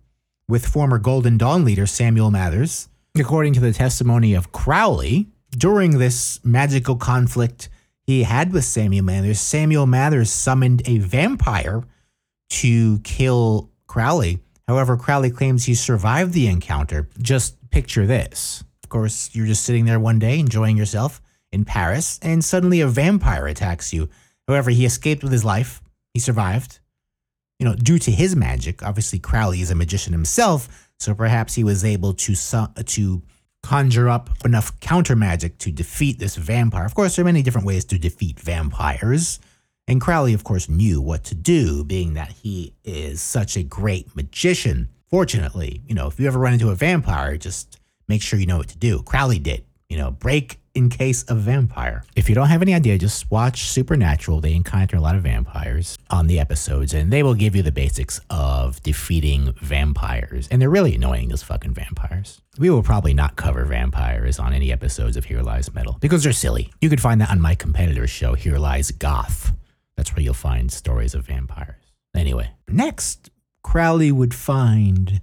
with 0.48 0.66
former 0.66 0.98
Golden 0.98 1.38
Dawn 1.38 1.64
leader 1.64 1.86
Samuel 1.86 2.32
Mathers. 2.32 2.90
According 3.18 3.54
to 3.54 3.60
the 3.60 3.74
testimony 3.74 4.34
of 4.34 4.52
Crowley, 4.52 5.28
during 5.52 5.98
this 5.98 6.40
magical 6.44 6.96
conflict, 6.96 7.70
he 8.04 8.24
had 8.24 8.52
with 8.52 8.66
Samuel 8.66 9.06
Mathers. 9.06 9.40
Samuel 9.40 9.86
Mathers 9.86 10.32
summoned 10.32 10.82
a 10.86 10.98
vampire 10.98 11.84
to 12.50 13.00
kill 13.00 13.70
Crowley. 13.88 14.40
However, 14.68 14.98
Crowley 14.98 15.32
claims 15.32 15.66
he 15.66 15.76
survived 15.76 16.34
the 16.34 16.48
encounter. 16.48 17.10
Just 17.20 17.70
picture 17.70 18.06
this. 18.06 18.64
Of 18.90 18.94
course, 18.94 19.30
you're 19.34 19.46
just 19.46 19.66
sitting 19.66 19.86
there 19.86 20.00
one 20.00 20.18
day 20.18 20.40
enjoying 20.40 20.76
yourself 20.76 21.22
in 21.52 21.64
Paris, 21.64 22.18
and 22.24 22.44
suddenly 22.44 22.82
a 22.82 22.88
vampire 22.88 23.46
attacks 23.46 23.94
you. 23.94 24.10
However, 24.48 24.72
he 24.72 24.84
escaped 24.84 25.22
with 25.22 25.32
his 25.32 25.46
life. 25.46 25.80
He 26.16 26.20
survived. 26.20 26.80
You 27.60 27.68
know, 27.68 27.76
due 27.76 28.00
to 28.00 28.10
his 28.10 28.36
magic. 28.36 28.82
Obviously, 28.82 29.20
Crowley 29.20 29.62
is 29.62 29.70
a 29.70 29.76
magician 29.76 30.12
himself, 30.12 30.90
so 30.98 31.14
perhaps 31.14 31.54
he 31.54 31.64
was 31.64 31.86
able 31.86 32.16
to 32.16 32.34
to 32.34 33.22
conjure 33.62 34.10
up 34.10 34.32
enough 34.44 34.80
counter 34.80 35.16
magic 35.16 35.60
to 35.60 35.72
defeat 35.72 36.18
this 36.18 36.36
vampire. 36.36 36.86
Of 36.88 36.96
course, 36.96 37.16
there 37.16 37.22
are 37.22 37.26
many 37.28 37.44
different 37.44 37.68
ways 37.68 37.86
to 37.86 38.00
defeat 38.00 38.40
vampires. 38.40 39.40
And 39.88 40.02
Crowley, 40.02 40.34
of 40.34 40.44
course, 40.44 40.68
knew 40.68 41.00
what 41.00 41.24
to 41.26 41.36
do, 41.36 41.84
being 41.84 42.16
that 42.16 42.32
he 42.32 42.74
is 42.84 43.22
such 43.22 43.56
a 43.56 43.62
great 43.62 44.16
magician. 44.16 44.90
Fortunately, 45.12 45.84
you 45.86 45.94
know, 45.94 46.08
if 46.08 46.20
you 46.20 46.26
ever 46.26 46.40
run 46.40 46.54
into 46.54 46.72
a 46.72 46.76
vampire, 46.76 47.38
just 47.38 47.76
make 48.10 48.22
sure 48.22 48.40
you 48.40 48.48
know 48.48 48.58
what 48.58 48.68
to 48.70 48.78
do. 48.78 49.04
Crowley 49.04 49.40
did. 49.40 49.64
You 49.88 49.98
know, 49.98 50.12
break 50.12 50.60
in 50.76 50.90
case 50.90 51.24
of 51.24 51.40
vampire. 51.40 52.04
If 52.16 52.30
you 52.30 52.36
don't 52.36 52.50
have 52.50 52.62
any 52.62 52.76
idea, 52.76 52.98
just 52.98 53.30
watch 53.32 53.64
Supernatural. 53.64 54.40
They 54.40 54.54
encounter 54.54 54.98
a 54.98 55.02
lot 55.02 55.16
of 55.16 55.24
vampires 55.24 55.98
on 56.12 56.28
the 56.28 56.40
episodes, 56.40 56.94
and 56.94 57.12
they 57.12 57.24
will 57.24 57.34
give 57.34 57.56
you 57.56 57.64
the 57.64 57.72
basics 57.72 58.22
of 58.30 58.82
defeating 58.84 59.54
vampires. 59.62 60.48
And 60.50 60.62
they're 60.62 60.70
really 60.70 60.94
annoying, 60.94 61.30
those 61.30 61.42
fucking 61.42 61.74
vampires. 61.74 62.40
We 62.60 62.70
will 62.70 62.84
probably 62.84 63.16
not 63.16 63.36
cover 63.36 63.66
vampires 63.66 64.38
on 64.38 64.54
any 64.54 64.72
episodes 64.72 65.18
of 65.18 65.26
Here 65.26 65.42
Lies 65.42 65.74
Metal 65.74 65.98
because 66.00 66.24
they're 66.24 66.34
silly. 66.34 66.72
You 66.82 66.90
can 66.90 67.00
find 67.00 67.20
that 67.22 67.32
on 67.32 67.42
my 67.42 67.56
competitor's 67.56 68.12
show, 68.12 68.36
Here 68.36 68.58
Lies 68.60 68.92
Goth. 68.92 69.54
That's 69.98 70.16
where 70.16 70.24
you'll 70.24 70.34
find 70.34 70.72
stories 70.72 71.16
of 71.16 71.26
vampires. 71.26 71.76
Anyway, 72.16 72.52
next, 72.68 73.32
Crowley 73.64 74.12
would 74.12 74.34
find 74.34 75.22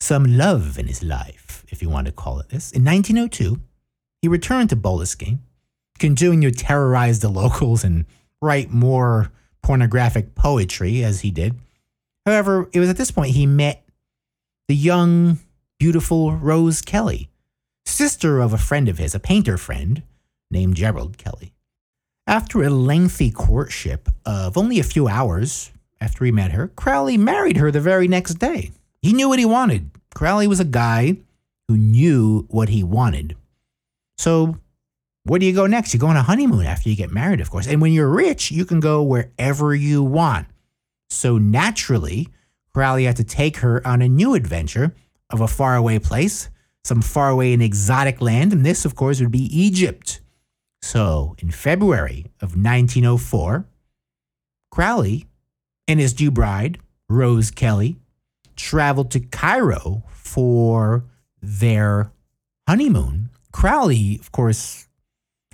some 0.00 0.24
love 0.24 0.78
in 0.78 0.86
his 0.86 1.02
life, 1.02 1.64
if 1.68 1.82
you 1.82 1.88
want 1.88 2.06
to 2.06 2.12
call 2.12 2.38
it 2.40 2.48
this. 2.48 2.72
In 2.72 2.84
1902, 2.84 3.60
he 4.22 4.28
returned 4.28 4.70
to 4.70 4.76
Boleskine, 4.76 5.38
continuing 5.98 6.40
to 6.42 6.50
terrorize 6.50 7.20
the 7.20 7.28
locals 7.28 7.84
and 7.84 8.04
write 8.40 8.70
more 8.70 9.32
pornographic 9.62 10.34
poetry 10.34 11.02
as 11.02 11.20
he 11.20 11.30
did. 11.30 11.58
However, 12.24 12.68
it 12.72 12.80
was 12.80 12.88
at 12.88 12.96
this 12.96 13.10
point 13.10 13.34
he 13.34 13.46
met 13.46 13.84
the 14.68 14.76
young, 14.76 15.38
beautiful 15.78 16.32
Rose 16.32 16.82
Kelly, 16.82 17.30
sister 17.84 18.40
of 18.40 18.52
a 18.52 18.58
friend 18.58 18.88
of 18.88 18.98
his, 18.98 19.14
a 19.14 19.20
painter 19.20 19.56
friend 19.56 20.02
named 20.50 20.76
Gerald 20.76 21.18
Kelly. 21.18 21.52
After 22.26 22.62
a 22.62 22.70
lengthy 22.70 23.30
courtship 23.30 24.08
of 24.24 24.58
only 24.58 24.80
a 24.80 24.84
few 24.84 25.06
hours 25.06 25.70
after 26.00 26.24
he 26.24 26.32
met 26.32 26.52
her, 26.52 26.68
Crowley 26.68 27.16
married 27.16 27.56
her 27.56 27.70
the 27.70 27.80
very 27.80 28.08
next 28.08 28.34
day. 28.34 28.72
He 29.06 29.12
knew 29.12 29.28
what 29.28 29.38
he 29.38 29.44
wanted. 29.44 29.92
Crowley 30.16 30.48
was 30.48 30.58
a 30.58 30.64
guy 30.64 31.18
who 31.68 31.76
knew 31.76 32.44
what 32.48 32.68
he 32.68 32.82
wanted. 32.82 33.36
So, 34.18 34.56
where 35.22 35.38
do 35.38 35.46
you 35.46 35.52
go 35.52 35.68
next? 35.68 35.94
You 35.94 36.00
go 36.00 36.08
on 36.08 36.16
a 36.16 36.24
honeymoon 36.24 36.66
after 36.66 36.88
you 36.88 36.96
get 36.96 37.12
married, 37.12 37.40
of 37.40 37.48
course. 37.48 37.68
And 37.68 37.80
when 37.80 37.92
you're 37.92 38.08
rich, 38.08 38.50
you 38.50 38.64
can 38.64 38.80
go 38.80 39.04
wherever 39.04 39.76
you 39.76 40.02
want. 40.02 40.48
So, 41.08 41.38
naturally, 41.38 42.26
Crowley 42.74 43.04
had 43.04 43.14
to 43.18 43.22
take 43.22 43.58
her 43.58 43.86
on 43.86 44.02
a 44.02 44.08
new 44.08 44.34
adventure 44.34 44.92
of 45.30 45.40
a 45.40 45.46
faraway 45.46 46.00
place, 46.00 46.50
some 46.82 47.00
faraway 47.00 47.52
and 47.52 47.62
exotic 47.62 48.20
land. 48.20 48.52
And 48.52 48.66
this, 48.66 48.84
of 48.84 48.96
course, 48.96 49.20
would 49.20 49.30
be 49.30 49.56
Egypt. 49.56 50.20
So, 50.82 51.36
in 51.38 51.52
February 51.52 52.26
of 52.40 52.56
1904, 52.56 53.68
Crowley 54.72 55.26
and 55.86 56.00
his 56.00 56.18
new 56.18 56.32
bride, 56.32 56.80
Rose 57.08 57.52
Kelly, 57.52 58.00
traveled 58.56 59.10
to 59.12 59.20
Cairo 59.20 60.02
for 60.08 61.04
their 61.40 62.10
honeymoon 62.66 63.30
Crowley, 63.56 64.18
of 64.20 64.32
course, 64.32 64.86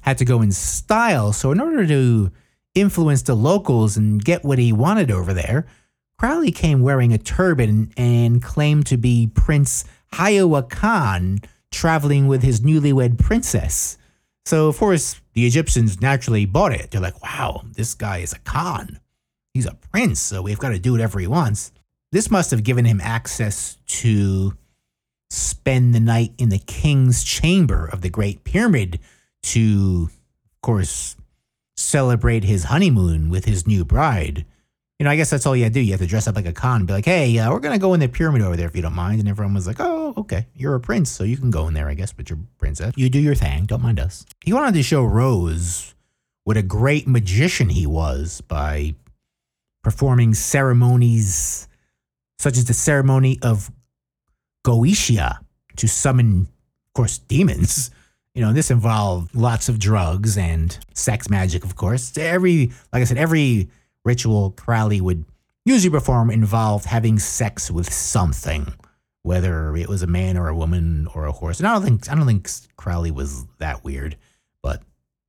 had 0.01 0.19
to 0.19 0.25
go 0.25 0.43
in 0.43 0.51
style. 0.51 1.33
So, 1.33 1.53
in 1.53 1.61
order 1.61 1.87
to 1.87 2.33
influence 2.75 3.23
the 3.23 3.37
locals 3.37 3.97
and 3.97 4.23
get 4.23 4.45
what 4.45 4.59
he 4.59 4.73
wanted 4.73 5.13
over 5.13 5.33
there, 5.33 5.67
Crowley 6.19 6.51
came 6.51 6.83
wearing 6.83 7.13
a 7.13 7.19
turban 7.19 7.93
and 7.97 8.43
claimed 8.43 8.87
to 8.87 8.97
be 8.97 9.31
Prince 9.33 9.85
Chioa 10.15 10.69
Khan 10.69 11.39
traveling 11.71 12.27
with 12.27 12.43
his 12.43 12.61
newlywed 12.61 13.19
princess. 13.21 13.99
So, 14.47 14.67
of 14.67 14.79
course, 14.79 15.21
the 15.35 15.47
Egyptians 15.47 16.01
naturally 16.01 16.45
bought 16.45 16.73
it. 16.73 16.91
They're 16.91 17.01
like, 17.01 17.23
wow, 17.23 17.63
this 17.71 17.95
guy 17.95 18.19
is 18.19 18.33
a 18.33 18.41
Khan. 18.41 18.99
He's 19.55 19.67
a 19.67 19.79
prince, 19.93 20.19
so 20.19 20.43
we've 20.43 20.59
got 20.59 20.71
to 20.71 20.81
do 20.81 20.91
whatever 20.91 21.21
he 21.21 21.29
wants. 21.29 21.71
This 22.13 22.31
must 22.31 22.51
have 22.51 22.63
given 22.63 22.85
him 22.85 23.01
access 23.01 23.79
to 23.87 24.57
spend 25.31 25.95
the 25.95 26.01
night 26.01 26.35
in 26.37 26.51
the 26.51 26.59
king's 26.59 27.25
chamber 27.25 27.89
of 27.91 28.03
the 28.03 28.11
Great 28.11 28.45
Pyramid 28.45 29.01
to, 29.45 30.11
of 30.11 30.61
course, 30.61 31.17
celebrate 31.77 32.45
his 32.45 32.65
honeymoon 32.65 33.31
with 33.31 33.47
his 33.47 33.67
new 33.67 33.83
bride. 33.83 34.45
You 34.99 35.05
know, 35.05 35.11
I 35.11 35.17
guess 35.17 35.31
that's 35.31 35.47
all 35.47 35.57
you 35.57 35.65
have 35.65 35.73
to 35.73 35.81
do. 35.81 35.85
You 35.85 35.93
have 35.93 36.01
to 36.01 36.07
dress 36.07 36.29
up 36.29 36.37
like 36.37 36.47
a 36.47 36.53
con 36.53 36.83
and 36.83 36.87
be 36.87 36.93
like, 36.93 37.07
hey, 37.07 37.37
uh, 37.39 37.51
we're 37.51 37.61
going 37.61 37.75
to 37.75 37.81
go 37.81 37.95
in 37.95 38.01
the 38.01 38.09
pyramid 38.09 38.43
over 38.43 38.57
there 38.57 38.69
if 38.69 38.77
you 38.77 38.83
don't 38.83 38.95
mind. 38.95 39.19
And 39.19 39.29
everyone 39.29 39.55
was 39.55 39.67
like, 39.67 39.81
oh, 39.81 40.13
okay. 40.19 40.47
You're 40.55 40.75
a 40.75 40.81
prince, 40.81 41.11
so 41.11 41.25
you 41.25 41.39
can 41.39 41.51
go 41.51 41.67
in 41.67 41.75
there, 41.75 41.89
I 41.89 41.95
guess, 41.95 42.15
with 42.17 42.29
your 42.29 42.39
princess. 42.59 42.93
You 42.97 43.09
do 43.09 43.19
your 43.19 43.35
thing. 43.35 43.65
Don't 43.65 43.83
mind 43.83 43.99
us. 43.99 44.27
He 44.45 44.53
wanted 44.53 44.75
to 44.75 44.83
show 44.83 45.03
Rose 45.03 45.95
what 46.45 46.59
a 46.59 46.63
great 46.63 47.09
magician 47.09 47.71
he 47.71 47.87
was 47.87 48.43
by 48.43 48.95
performing 49.83 50.35
ceremonies 50.35 51.69
such 52.43 52.57
as 52.59 52.65
the 52.65 52.75
ceremony 52.75 53.39
of 53.41 53.71
Goetia 54.67 55.39
to 55.77 55.87
summon, 55.87 56.49
of 56.89 56.93
course, 56.93 57.19
demons. 57.19 57.93
You 58.35 58.43
know, 58.43 58.53
this 58.53 58.69
involved 58.69 59.33
lots 59.33 59.69
of 59.69 59.79
drugs 59.79 60.37
and 60.37 60.77
sex 60.93 61.31
magic, 61.31 61.65
of 61.65 61.77
course. 61.77 62.19
Every, 62.19 62.73
like 62.93 63.01
I 63.01 63.05
said, 63.05 63.17
every 63.17 63.69
ritual 64.05 64.51
Crowley 64.51 65.01
would 65.01 65.25
usually 65.65 65.91
perform 65.91 66.33
involved 66.33 66.87
having 66.87 67.21
sex 67.21 67.71
with 67.71 67.93
something, 67.93 68.75
whether 69.23 69.77
it 69.77 69.89
was 69.89 70.03
a 70.03 70.09
man 70.09 70.37
or 70.37 70.49
a 70.49 70.57
woman 70.57 71.07
or 71.15 71.27
a 71.27 71.33
horse. 71.33 71.61
And 71.61 71.69
I 71.69 71.75
don't 71.75 71.85
think 71.85 72.11
I 72.11 72.17
don't 72.17 72.27
think 72.27 72.51
Crowley 72.75 73.13
was 73.13 73.47
that 73.59 73.85
weird, 73.85 74.17
but 74.65 74.83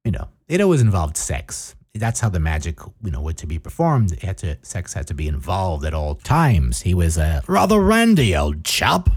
you 0.03 0.11
know, 0.11 0.29
it 0.47 0.61
always 0.61 0.81
involved 0.81 1.15
sex. 1.15 1.75
That's 1.95 2.19
how 2.19 2.29
the 2.29 2.39
magic, 2.39 2.79
you 3.03 3.11
know, 3.11 3.21
was 3.21 3.35
to 3.35 3.47
be 3.47 3.59
performed. 3.59 4.13
It 4.13 4.23
had 4.23 4.37
to 4.39 4.57
sex 4.63 4.93
had 4.93 5.07
to 5.07 5.13
be 5.13 5.27
involved 5.27 5.85
at 5.85 5.93
all 5.93 6.15
times. 6.15 6.81
He 6.81 6.93
was 6.93 7.17
a 7.17 7.43
rather 7.47 7.79
randy 7.79 8.35
old 8.35 8.63
chap. 8.63 9.09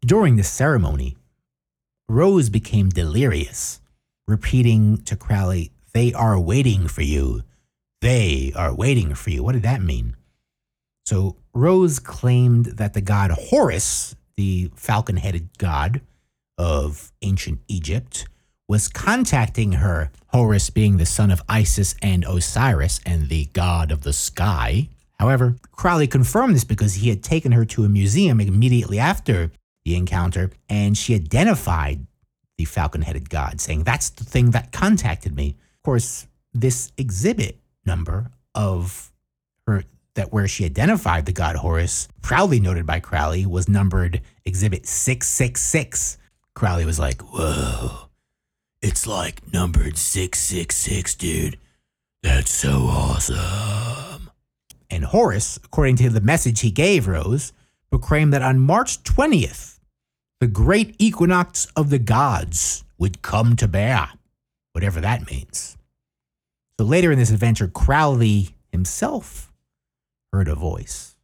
During 0.00 0.36
the 0.36 0.44
ceremony, 0.44 1.16
Rose 2.08 2.50
became 2.50 2.90
delirious, 2.90 3.80
repeating 4.28 4.98
to 5.04 5.16
Crowley, 5.16 5.72
They 5.92 6.12
are 6.12 6.38
waiting 6.38 6.86
for 6.88 7.02
you. 7.02 7.42
They 8.00 8.52
are 8.54 8.74
waiting 8.74 9.14
for 9.14 9.30
you. 9.30 9.42
What 9.42 9.52
did 9.52 9.62
that 9.62 9.80
mean? 9.80 10.14
So 11.06 11.36
Rose 11.52 11.98
claimed 11.98 12.66
that 12.66 12.94
the 12.94 13.00
god 13.00 13.30
Horus, 13.30 14.14
the 14.36 14.70
falcon 14.74 15.16
headed 15.16 15.56
god 15.58 16.00
of 16.58 17.12
ancient 17.22 17.60
Egypt, 17.66 18.26
was 18.68 18.88
contacting 18.88 19.72
her, 19.72 20.10
Horus 20.28 20.70
being 20.70 20.96
the 20.96 21.06
son 21.06 21.30
of 21.30 21.42
Isis 21.48 21.94
and 22.02 22.24
Osiris 22.24 23.00
and 23.06 23.28
the 23.28 23.46
god 23.52 23.92
of 23.92 24.02
the 24.02 24.12
sky. 24.12 24.88
However, 25.18 25.56
Crowley 25.72 26.06
confirmed 26.06 26.54
this 26.54 26.64
because 26.64 26.94
he 26.94 27.08
had 27.08 27.22
taken 27.22 27.52
her 27.52 27.64
to 27.66 27.84
a 27.84 27.88
museum 27.88 28.40
immediately 28.40 28.98
after 28.98 29.52
the 29.84 29.96
encounter 29.96 30.50
and 30.68 30.96
she 30.96 31.14
identified 31.14 32.06
the 32.56 32.64
falcon 32.64 33.02
headed 33.02 33.30
god, 33.30 33.60
saying, 33.60 33.84
That's 33.84 34.10
the 34.10 34.24
thing 34.24 34.50
that 34.52 34.72
contacted 34.72 35.34
me. 35.34 35.56
Of 35.76 35.82
course, 35.82 36.26
this 36.52 36.92
exhibit 36.96 37.58
number 37.84 38.30
of 38.54 39.12
her 39.66 39.84
that 40.14 40.32
where 40.32 40.46
she 40.46 40.64
identified 40.64 41.26
the 41.26 41.32
god 41.32 41.56
Horus, 41.56 42.08
proudly 42.22 42.60
noted 42.60 42.86
by 42.86 43.00
Crowley, 43.00 43.46
was 43.46 43.68
numbered 43.68 44.20
exhibit 44.44 44.86
666. 44.86 46.18
Crowley 46.54 46.84
was 46.84 46.98
like, 46.98 47.20
Whoa, 47.22 48.03
it's 48.84 49.06
like 49.06 49.40
numbered 49.50 49.96
666, 49.96 51.14
dude. 51.14 51.58
That's 52.22 52.52
so 52.52 52.82
awesome. 52.82 54.30
And 54.90 55.06
Horus, 55.06 55.56
according 55.56 55.96
to 55.96 56.10
the 56.10 56.20
message 56.20 56.60
he 56.60 56.70
gave 56.70 57.08
Rose, 57.08 57.54
proclaimed 57.88 58.34
that 58.34 58.42
on 58.42 58.58
March 58.58 59.02
20th, 59.02 59.78
the 60.38 60.46
great 60.46 60.96
equinox 60.98 61.64
of 61.74 61.88
the 61.88 61.98
gods 61.98 62.84
would 62.98 63.22
come 63.22 63.56
to 63.56 63.66
bear, 63.66 64.10
whatever 64.72 65.00
that 65.00 65.30
means. 65.30 65.78
So 66.78 66.84
later 66.84 67.10
in 67.10 67.18
this 67.18 67.30
adventure, 67.30 67.68
Crowley 67.68 68.54
himself 68.70 69.50
heard 70.30 70.46
a 70.46 70.54
voice, 70.54 71.16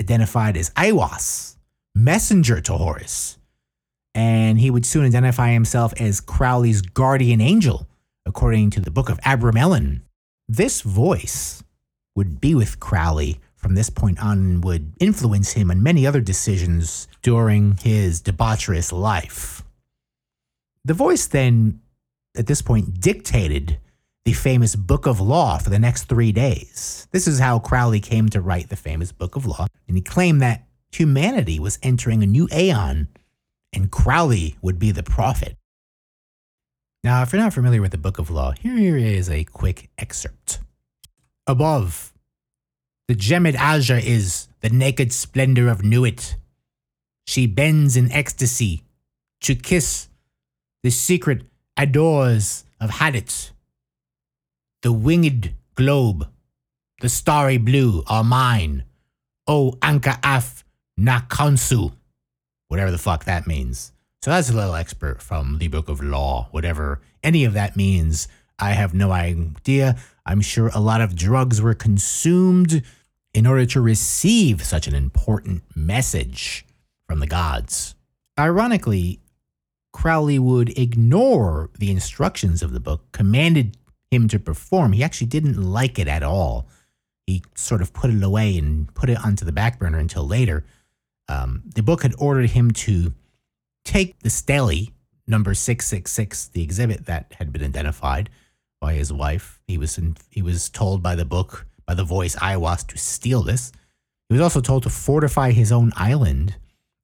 identified 0.00 0.56
as 0.56 0.70
Aiwass, 0.70 1.56
messenger 1.96 2.60
to 2.60 2.74
Horus, 2.74 3.38
and 4.14 4.60
he 4.60 4.70
would 4.70 4.86
soon 4.86 5.04
identify 5.04 5.52
himself 5.52 5.92
as 5.98 6.20
Crowley's 6.20 6.82
guardian 6.82 7.40
angel, 7.40 7.86
according 8.26 8.70
to 8.70 8.80
the 8.80 8.90
Book 8.90 9.08
of 9.08 9.20
Abramelin. 9.20 10.02
This 10.48 10.82
voice 10.82 11.62
would 12.14 12.40
be 12.40 12.54
with 12.54 12.80
Crowley 12.80 13.40
from 13.56 13.74
this 13.74 13.90
point 13.90 14.22
on 14.22 14.38
and 14.38 14.64
would 14.64 14.92
influence 14.98 15.52
him 15.52 15.70
on 15.70 15.82
many 15.82 16.06
other 16.06 16.20
decisions 16.20 17.08
during 17.22 17.76
his 17.78 18.20
debaucherous 18.20 18.92
life. 18.92 19.62
The 20.84 20.94
voice 20.94 21.26
then, 21.26 21.80
at 22.36 22.48
this 22.48 22.60
point, 22.60 23.00
dictated 23.00 23.78
the 24.24 24.32
famous 24.32 24.76
Book 24.76 25.06
of 25.06 25.20
Law 25.20 25.58
for 25.58 25.70
the 25.70 25.78
next 25.78 26.04
three 26.04 26.32
days. 26.32 27.08
This 27.12 27.26
is 27.26 27.38
how 27.38 27.60
Crowley 27.60 28.00
came 28.00 28.28
to 28.30 28.40
write 28.40 28.68
the 28.68 28.76
famous 28.76 29.12
Book 29.12 29.36
of 29.36 29.46
Law, 29.46 29.66
and 29.88 29.96
he 29.96 30.02
claimed 30.02 30.42
that 30.42 30.66
humanity 30.90 31.58
was 31.58 31.78
entering 31.82 32.22
a 32.22 32.26
new 32.26 32.48
aeon 32.52 33.08
and 33.72 33.90
Crowley 33.90 34.56
would 34.62 34.78
be 34.78 34.90
the 34.90 35.02
prophet. 35.02 35.56
Now, 37.04 37.22
if 37.22 37.32
you're 37.32 37.42
not 37.42 37.54
familiar 37.54 37.80
with 37.80 37.90
the 37.90 37.98
Book 37.98 38.18
of 38.18 38.30
Law, 38.30 38.52
here 38.52 38.96
is 38.96 39.28
a 39.28 39.44
quick 39.44 39.90
excerpt. 39.98 40.60
Above, 41.46 42.12
the 43.08 43.14
gemmed 43.14 43.56
azure 43.56 44.00
is 44.00 44.46
the 44.60 44.70
naked 44.70 45.12
splendor 45.12 45.68
of 45.68 45.82
Nuit. 45.82 46.36
She 47.26 47.46
bends 47.46 47.96
in 47.96 48.12
ecstasy 48.12 48.84
to 49.40 49.54
kiss 49.54 50.08
the 50.82 50.90
secret 50.90 51.42
adores 51.76 52.64
of 52.80 52.90
Hadit. 52.90 53.50
The 54.82 54.92
winged 54.92 55.54
globe, 55.74 56.28
the 57.00 57.08
starry 57.08 57.58
blue 57.58 58.04
are 58.06 58.24
mine. 58.24 58.84
O 59.48 59.72
Anka 59.80 60.20
Af 60.22 60.64
Nakansu 60.98 61.92
whatever 62.72 62.90
the 62.90 62.96
fuck 62.96 63.26
that 63.26 63.46
means. 63.46 63.92
So 64.22 64.30
that's 64.30 64.48
a 64.48 64.54
little 64.54 64.74
expert 64.74 65.20
from 65.20 65.58
the 65.58 65.68
Book 65.68 65.90
of 65.90 66.02
Law, 66.02 66.48
whatever 66.52 67.02
any 67.22 67.44
of 67.44 67.52
that 67.52 67.76
means. 67.76 68.28
I 68.58 68.70
have 68.70 68.94
no 68.94 69.12
idea. 69.12 69.96
I'm 70.24 70.40
sure 70.40 70.70
a 70.72 70.80
lot 70.80 71.02
of 71.02 71.14
drugs 71.14 71.60
were 71.60 71.74
consumed 71.74 72.82
in 73.34 73.46
order 73.46 73.66
to 73.66 73.80
receive 73.82 74.64
such 74.64 74.86
an 74.86 74.94
important 74.94 75.64
message 75.76 76.64
from 77.06 77.20
the 77.20 77.26
gods. 77.26 77.94
Ironically, 78.40 79.20
Crowley 79.92 80.38
would 80.38 80.70
ignore 80.78 81.68
the 81.78 81.90
instructions 81.90 82.62
of 82.62 82.72
the 82.72 82.80
book 82.80 83.12
commanded 83.12 83.76
him 84.10 84.28
to 84.28 84.38
perform. 84.38 84.92
He 84.92 85.04
actually 85.04 85.26
didn't 85.26 85.62
like 85.62 85.98
it 85.98 86.08
at 86.08 86.22
all. 86.22 86.68
He 87.26 87.42
sort 87.54 87.82
of 87.82 87.92
put 87.92 88.08
it 88.08 88.22
away 88.22 88.56
and 88.56 88.92
put 88.94 89.10
it 89.10 89.22
onto 89.22 89.44
the 89.44 89.52
back 89.52 89.78
burner 89.78 89.98
until 89.98 90.26
later 90.26 90.64
um, 91.28 91.62
the 91.74 91.82
book 91.82 92.02
had 92.02 92.14
ordered 92.18 92.50
him 92.50 92.70
to 92.72 93.12
take 93.84 94.18
the 94.20 94.30
stele 94.30 94.88
number 95.26 95.54
666 95.54 96.48
the 96.48 96.62
exhibit 96.62 97.06
that 97.06 97.34
had 97.38 97.52
been 97.52 97.64
identified 97.64 98.30
by 98.80 98.94
his 98.94 99.12
wife. 99.12 99.60
He 99.66 99.78
was 99.78 99.98
in, 99.98 100.16
he 100.30 100.42
was 100.42 100.68
told 100.68 101.02
by 101.02 101.14
the 101.14 101.24
book 101.24 101.66
by 101.86 101.94
the 101.94 102.04
voice 102.04 102.36
Aiwass 102.36 102.86
to 102.88 102.98
steal 102.98 103.42
this. 103.42 103.72
He 104.28 104.34
was 104.34 104.42
also 104.42 104.60
told 104.60 104.82
to 104.84 104.90
fortify 104.90 105.50
his 105.52 105.72
own 105.72 105.92
island 105.96 106.56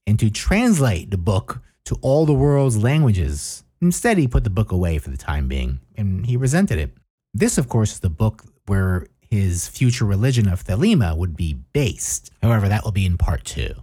and 0.06 0.18
to 0.18 0.30
translate 0.30 1.10
the 1.10 1.18
book 1.18 1.62
to 1.84 1.96
all 2.00 2.26
the 2.26 2.34
world's 2.34 2.76
languages. 2.76 3.64
Instead 3.80 4.18
he 4.18 4.26
put 4.26 4.44
the 4.44 4.50
book 4.50 4.72
away 4.72 4.98
for 4.98 5.10
the 5.10 5.16
time 5.16 5.48
being 5.48 5.80
and 5.96 6.26
he 6.26 6.36
resented 6.36 6.78
it. 6.78 6.96
This 7.32 7.58
of 7.58 7.68
course 7.68 7.92
is 7.92 8.00
the 8.00 8.10
book 8.10 8.44
where 8.66 9.06
his 9.30 9.68
future 9.68 10.04
religion 10.04 10.48
of 10.48 10.64
Thelema 10.64 11.16
would 11.16 11.36
be 11.36 11.54
based. 11.72 12.30
However 12.42 12.68
that 12.68 12.84
will 12.84 12.92
be 12.92 13.06
in 13.06 13.18
part 13.18 13.44
2 13.44 13.74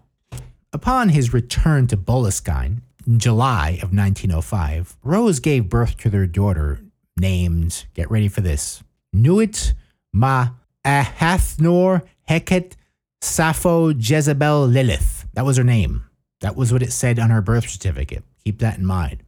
Upon 0.75 1.07
his 1.07 1.31
return 1.31 1.87
to 1.87 1.95
Boleskine 1.95 2.81
in 3.07 3.17
July 3.17 3.79
of 3.81 3.93
1905, 3.93 4.97
Rose 5.03 5.39
gave 5.39 5.69
birth 5.69 5.95
to 5.99 6.09
their 6.09 6.27
daughter 6.27 6.81
named, 7.15 7.85
get 7.93 8.11
ready 8.11 8.27
for 8.27 8.41
this, 8.41 8.83
Nuit 9.13 9.73
Ma 10.11 10.49
Ahathoor 10.83 12.05
Heket 12.29 12.73
Sappho 13.21 13.93
Jezebel 13.93 14.67
Lilith. 14.67 15.25
That 15.31 15.45
was 15.45 15.55
her 15.55 15.63
name. 15.63 16.09
That 16.41 16.57
was 16.57 16.73
what 16.73 16.83
it 16.83 16.91
said 16.91 17.19
on 17.19 17.29
her 17.29 17.41
birth 17.41 17.69
certificate. 17.69 18.25
Keep 18.43 18.59
that 18.59 18.77
in 18.77 18.85
mind. 18.85 19.23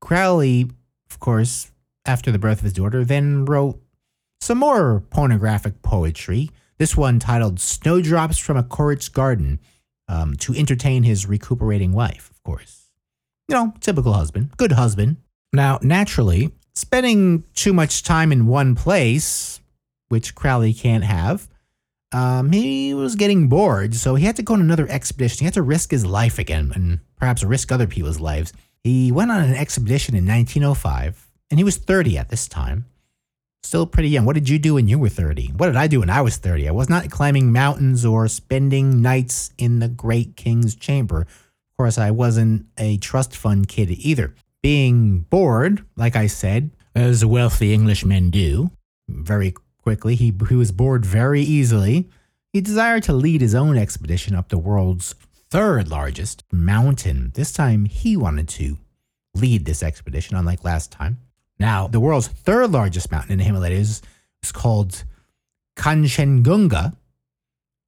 Crowley, 0.00 0.70
of 1.10 1.20
course, 1.20 1.70
after 2.06 2.32
the 2.32 2.38
birth 2.38 2.60
of 2.60 2.64
his 2.64 2.72
daughter, 2.72 3.04
then 3.04 3.44
wrote 3.44 3.78
some 4.40 4.56
more 4.56 5.00
pornographic 5.10 5.82
poetry. 5.82 6.48
This 6.78 6.96
one 6.96 7.18
titled 7.18 7.60
Snowdrops 7.60 8.38
from 8.38 8.56
a 8.56 8.62
Curate's 8.62 9.10
Garden 9.10 9.60
um, 10.10 10.34
to 10.34 10.52
entertain 10.54 11.04
his 11.04 11.26
recuperating 11.26 11.92
wife, 11.92 12.30
of 12.30 12.42
course. 12.42 12.90
you 13.48 13.54
know, 13.54 13.72
typical 13.80 14.12
husband, 14.12 14.56
good 14.56 14.72
husband. 14.72 15.16
Now, 15.52 15.78
naturally, 15.82 16.52
spending 16.74 17.44
too 17.54 17.72
much 17.72 18.02
time 18.02 18.32
in 18.32 18.46
one 18.46 18.74
place, 18.74 19.60
which 20.08 20.34
Crowley 20.34 20.72
can't 20.72 21.04
have, 21.04 21.48
um, 22.12 22.50
he 22.50 22.92
was 22.92 23.14
getting 23.14 23.48
bored, 23.48 23.94
so 23.94 24.16
he 24.16 24.24
had 24.24 24.36
to 24.36 24.42
go 24.42 24.54
on 24.54 24.60
another 24.60 24.88
expedition. 24.88 25.38
He 25.40 25.44
had 25.44 25.54
to 25.54 25.62
risk 25.62 25.90
his 25.90 26.04
life 26.04 26.38
again 26.38 26.72
and 26.74 27.00
perhaps 27.16 27.44
risk 27.44 27.70
other 27.70 27.86
people's 27.86 28.20
lives. 28.20 28.52
He 28.82 29.12
went 29.12 29.30
on 29.30 29.42
an 29.42 29.54
expedition 29.54 30.16
in 30.16 30.26
1905, 30.26 31.30
and 31.50 31.60
he 31.60 31.64
was 31.64 31.76
30 31.76 32.18
at 32.18 32.28
this 32.28 32.48
time. 32.48 32.86
Still 33.62 33.86
pretty 33.86 34.08
young. 34.08 34.24
What 34.24 34.34
did 34.34 34.48
you 34.48 34.58
do 34.58 34.74
when 34.74 34.88
you 34.88 34.98
were 34.98 35.08
30? 35.08 35.48
What 35.56 35.66
did 35.66 35.76
I 35.76 35.86
do 35.86 36.00
when 36.00 36.10
I 36.10 36.22
was 36.22 36.36
30? 36.36 36.68
I 36.68 36.72
was 36.72 36.88
not 36.88 37.10
climbing 37.10 37.52
mountains 37.52 38.04
or 38.04 38.26
spending 38.26 39.02
nights 39.02 39.52
in 39.58 39.78
the 39.78 39.88
great 39.88 40.36
king's 40.36 40.74
chamber. 40.74 41.20
Of 41.22 41.76
course, 41.76 41.98
I 41.98 42.10
wasn't 42.10 42.66
a 42.78 42.96
trust 42.98 43.36
fund 43.36 43.68
kid 43.68 43.90
either. 43.90 44.34
Being 44.62 45.20
bored, 45.20 45.84
like 45.96 46.16
I 46.16 46.26
said, 46.26 46.70
as 46.94 47.24
wealthy 47.24 47.72
Englishmen 47.72 48.30
do, 48.30 48.70
very 49.08 49.54
quickly, 49.82 50.14
he, 50.14 50.34
he 50.48 50.54
was 50.54 50.72
bored 50.72 51.04
very 51.04 51.42
easily. 51.42 52.08
He 52.52 52.60
desired 52.60 53.04
to 53.04 53.12
lead 53.12 53.40
his 53.40 53.54
own 53.54 53.76
expedition 53.76 54.34
up 54.34 54.48
the 54.48 54.58
world's 54.58 55.14
third 55.50 55.88
largest 55.88 56.44
mountain. 56.52 57.32
This 57.34 57.52
time, 57.52 57.84
he 57.84 58.16
wanted 58.16 58.48
to 58.50 58.78
lead 59.34 59.64
this 59.64 59.82
expedition, 59.82 60.36
unlike 60.36 60.64
last 60.64 60.90
time. 60.90 61.18
Now, 61.60 61.86
the 61.86 62.00
world's 62.00 62.26
third 62.26 62.72
largest 62.72 63.12
mountain 63.12 63.32
in 63.32 63.38
the 63.38 63.44
Himalayas 63.44 64.00
is 64.42 64.50
called 64.50 65.04
Kanchenjunga. 65.76 66.96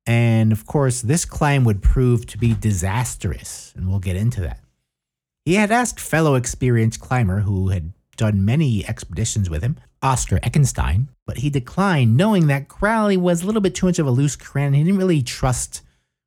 And 0.05 0.53
of 0.53 0.67
course, 0.67 1.01
this 1.01 1.25
climb 1.25 1.65
would 1.65 1.81
prove 1.81 2.27
to 2.27 2.39
be 2.39 2.55
disastrous, 2.55 3.73
and 3.75 3.89
we'll 3.89 3.99
get 3.99 4.17
into 4.17 4.43
that. 4.43 4.61
He 5.47 5.55
had 5.55 5.73
asked 5.73 5.99
fellow 5.99 6.35
experienced 6.35 7.01
climber 7.01 7.41
who 7.41 7.69
had 7.71 7.95
done 8.17 8.45
many 8.45 8.87
expeditions 8.87 9.49
with 9.49 9.63
him, 9.63 9.79
Oscar 10.03 10.39
Eckenstein, 10.41 11.09
but 11.27 11.39
he 11.39 11.49
declined, 11.49 12.17
knowing 12.17 12.49
that 12.49 12.69
Crowley 12.69 13.17
was 13.17 13.43
a 13.43 13.47
little 13.47 13.63
bit 13.63 13.75
too 13.75 13.87
much 13.87 13.99
of 13.99 14.07
a 14.07 14.11
loose 14.11 14.37
cannon. 14.37 14.75
He 14.75 14.85
didn't 14.85 14.99
really 14.99 15.23
trust 15.23 15.81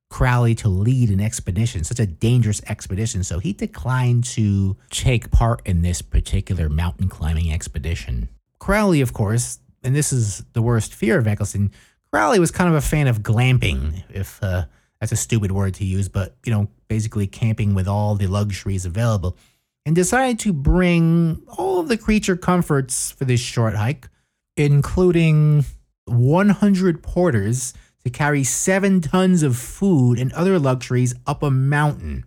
Crowley 0.08 0.54
to 0.56 0.68
lead 0.68 1.10
an 1.10 1.20
expedition, 1.20 1.84
such 1.84 2.00
a 2.00 2.06
dangerous 2.06 2.62
expedition. 2.68 3.24
So 3.24 3.38
he 3.38 3.52
declined 3.52 4.24
to 4.24 4.76
take 4.90 5.30
part 5.30 5.62
in 5.64 5.82
this 5.82 6.00
particular 6.02 6.68
mountain 6.68 7.08
climbing 7.08 7.52
expedition. 7.52 8.28
Crowley, 8.58 9.00
of 9.00 9.12
course, 9.12 9.58
and 9.82 9.94
this 9.94 10.12
is 10.12 10.44
the 10.52 10.62
worst 10.62 10.94
fear 10.94 11.18
of 11.18 11.26
Eccleston, 11.26 11.72
Crowley 12.12 12.38
was 12.38 12.50
kind 12.50 12.68
of 12.68 12.76
a 12.76 12.80
fan 12.80 13.08
of 13.08 13.20
glamping, 13.20 14.04
if 14.10 14.42
uh, 14.42 14.64
that's 15.00 15.12
a 15.12 15.16
stupid 15.16 15.52
word 15.52 15.74
to 15.74 15.84
use, 15.84 16.08
but, 16.08 16.36
you 16.44 16.52
know, 16.52 16.68
basically 16.88 17.26
camping 17.26 17.74
with 17.74 17.88
all 17.88 18.14
the 18.14 18.26
luxuries 18.26 18.86
available, 18.86 19.36
and 19.84 19.94
decided 19.94 20.38
to 20.40 20.52
bring 20.52 21.42
all 21.58 21.78
of 21.78 21.88
the 21.88 21.98
creature 21.98 22.36
comforts 22.36 23.10
for 23.10 23.24
this 23.24 23.40
short 23.40 23.74
hike, 23.74 24.08
including 24.56 25.64
100 26.06 27.02
porters 27.02 27.74
to 28.06 28.10
carry 28.10 28.44
seven 28.44 29.00
tons 29.00 29.42
of 29.42 29.56
food 29.56 30.16
and 30.20 30.32
other 30.34 30.60
luxuries 30.60 31.12
up 31.26 31.42
a 31.42 31.50
mountain. 31.50 32.24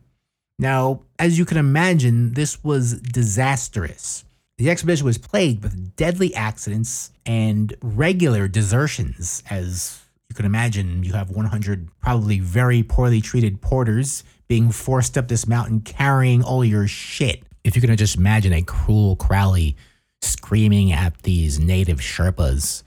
Now, 0.59 1.03
as 1.17 1.39
you 1.39 1.45
can 1.45 1.55
imagine, 1.55 2.33
this 2.33 2.61
was 2.61 2.99
disastrous. 2.99 4.25
The 4.57 4.69
expedition 4.69 5.05
was 5.05 5.17
plagued 5.17 5.63
with 5.63 5.95
deadly 5.95 6.35
accidents 6.35 7.13
and 7.25 7.73
regular 7.81 8.49
desertions. 8.49 9.41
As 9.49 10.01
you 10.27 10.35
can 10.35 10.45
imagine, 10.45 11.05
you 11.05 11.13
have 11.13 11.29
100 11.29 11.87
probably 12.01 12.41
very 12.41 12.83
poorly 12.83 13.21
treated 13.21 13.61
porters 13.61 14.25
being 14.49 14.73
forced 14.73 15.17
up 15.17 15.29
this 15.29 15.47
mountain 15.47 15.79
carrying 15.79 16.43
all 16.43 16.65
your 16.65 16.89
shit. 16.89 17.43
If 17.63 17.77
you 17.77 17.81
can 17.81 17.95
just 17.95 18.17
imagine 18.17 18.51
a 18.51 18.63
cruel 18.63 19.15
Crowley 19.15 19.77
screaming 20.21 20.91
at 20.91 21.21
these 21.21 21.57
native 21.57 21.99
Sherpas 21.99 22.83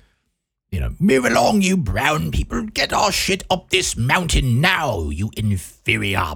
you 0.72 0.80
know, 0.80 0.94
move 0.98 1.24
along, 1.26 1.60
you 1.62 1.76
brown 1.76 2.32
people. 2.32 2.62
Get 2.62 2.92
our 2.92 3.12
shit 3.12 3.44
up 3.50 3.70
this 3.70 3.96
mountain 3.96 4.60
now, 4.60 5.10
you 5.10 5.30
inferior 5.36 6.34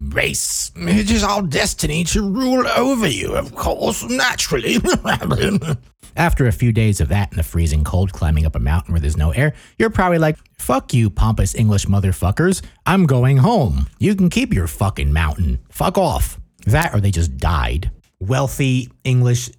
race. 0.00 0.70
It 0.76 1.10
is 1.10 1.24
our 1.24 1.42
destiny 1.42 2.04
to 2.04 2.22
rule 2.22 2.66
over 2.68 3.08
you, 3.08 3.34
of 3.34 3.54
course, 3.54 4.04
naturally. 4.04 4.76
After 6.16 6.46
a 6.46 6.52
few 6.52 6.72
days 6.72 7.00
of 7.00 7.08
that 7.08 7.30
in 7.32 7.36
the 7.36 7.42
freezing 7.42 7.82
cold, 7.82 8.12
climbing 8.12 8.44
up 8.44 8.54
a 8.54 8.60
mountain 8.60 8.92
where 8.92 9.00
there's 9.00 9.16
no 9.16 9.30
air, 9.30 9.54
you're 9.78 9.90
probably 9.90 10.18
like, 10.18 10.36
fuck 10.58 10.92
you, 10.92 11.08
pompous 11.10 11.54
English 11.54 11.86
motherfuckers. 11.86 12.62
I'm 12.86 13.06
going 13.06 13.38
home. 13.38 13.88
You 13.98 14.14
can 14.14 14.28
keep 14.28 14.52
your 14.52 14.66
fucking 14.66 15.12
mountain. 15.12 15.60
Fuck 15.70 15.96
off. 15.96 16.38
That 16.66 16.94
or 16.94 17.00
they 17.00 17.10
just 17.10 17.38
died. 17.38 17.90
Wealthy 18.20 18.90
English 19.04 19.50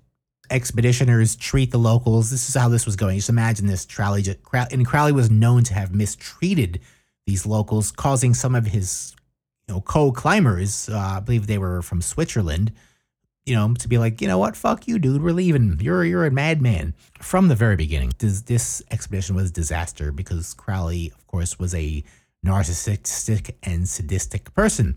expeditioners 0.50 1.38
treat 1.40 1.72
the 1.72 1.78
locals. 1.78 2.32
This 2.32 2.50
is 2.50 2.56
how 2.56 2.70
this 2.70 2.86
was 2.86 2.96
going. 2.96 3.18
Just 3.18 3.30
imagine 3.30 3.68
this. 3.68 3.86
Crowley, 3.86 4.22
just, 4.22 4.40
and 4.54 4.86
Crowley 4.86 5.12
was 5.12 5.30
known 5.30 5.64
to 5.66 5.74
have 5.74 5.94
mistreated 5.94 6.80
these 7.26 7.46
locals, 7.46 7.92
causing 7.92 8.34
some 8.34 8.56
of 8.56 8.66
his 8.66 9.16
you 9.68 9.76
know 9.76 9.82
co-climbers, 9.82 10.90
uh, 10.90 10.98
I 10.98 11.20
believe 11.20 11.48
they 11.48 11.60
were 11.60 11.82
from 11.82 12.02
Switzerland, 12.02 12.72
you 13.46 13.56
know, 13.56 13.74
to 13.76 13.88
be 13.88 13.98
like, 13.98 14.22
you 14.22 14.28
know 14.28 14.38
what, 14.38 14.56
fuck 14.56 14.88
you, 14.88 15.00
dude, 15.00 15.22
we're 15.22 15.32
leaving. 15.32 15.78
You're 15.80 16.04
you're 16.04 16.26
a 16.26 16.32
madman. 16.32 16.94
From 17.20 17.48
the 17.48 17.56
very 17.56 17.76
beginning, 17.76 18.14
this, 18.18 18.42
this 18.42 18.82
expedition 18.92 19.36
was 19.36 19.50
a 19.50 19.54
disaster 19.54 20.12
because 20.12 20.54
Crowley, 20.54 21.12
of 21.16 21.28
course, 21.28 21.60
was 21.60 21.74
a 21.76 22.04
narcissistic 22.46 23.52
and 23.64 23.88
sadistic 23.88 24.54
person. 24.54 24.96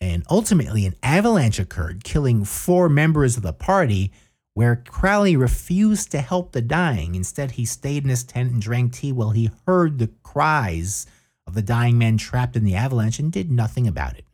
And 0.00 0.24
ultimately, 0.30 0.86
an 0.86 0.94
avalanche 1.02 1.58
occurred, 1.58 2.04
killing 2.04 2.44
four 2.44 2.88
members 2.88 3.36
of 3.36 3.42
the 3.42 3.52
party 3.52 4.12
where 4.58 4.74
Crowley 4.74 5.36
refused 5.36 6.10
to 6.10 6.20
help 6.20 6.50
the 6.50 6.60
dying. 6.60 7.14
Instead, 7.14 7.52
he 7.52 7.64
stayed 7.64 8.02
in 8.02 8.10
his 8.10 8.24
tent 8.24 8.50
and 8.50 8.60
drank 8.60 8.92
tea 8.92 9.12
while 9.12 9.30
he 9.30 9.52
heard 9.66 10.00
the 10.00 10.10
cries 10.24 11.06
of 11.46 11.54
the 11.54 11.62
dying 11.62 11.96
men 11.96 12.16
trapped 12.16 12.56
in 12.56 12.64
the 12.64 12.74
avalanche 12.74 13.20
and 13.20 13.30
did 13.30 13.52
nothing 13.52 13.86
about 13.86 14.18
it. 14.18 14.24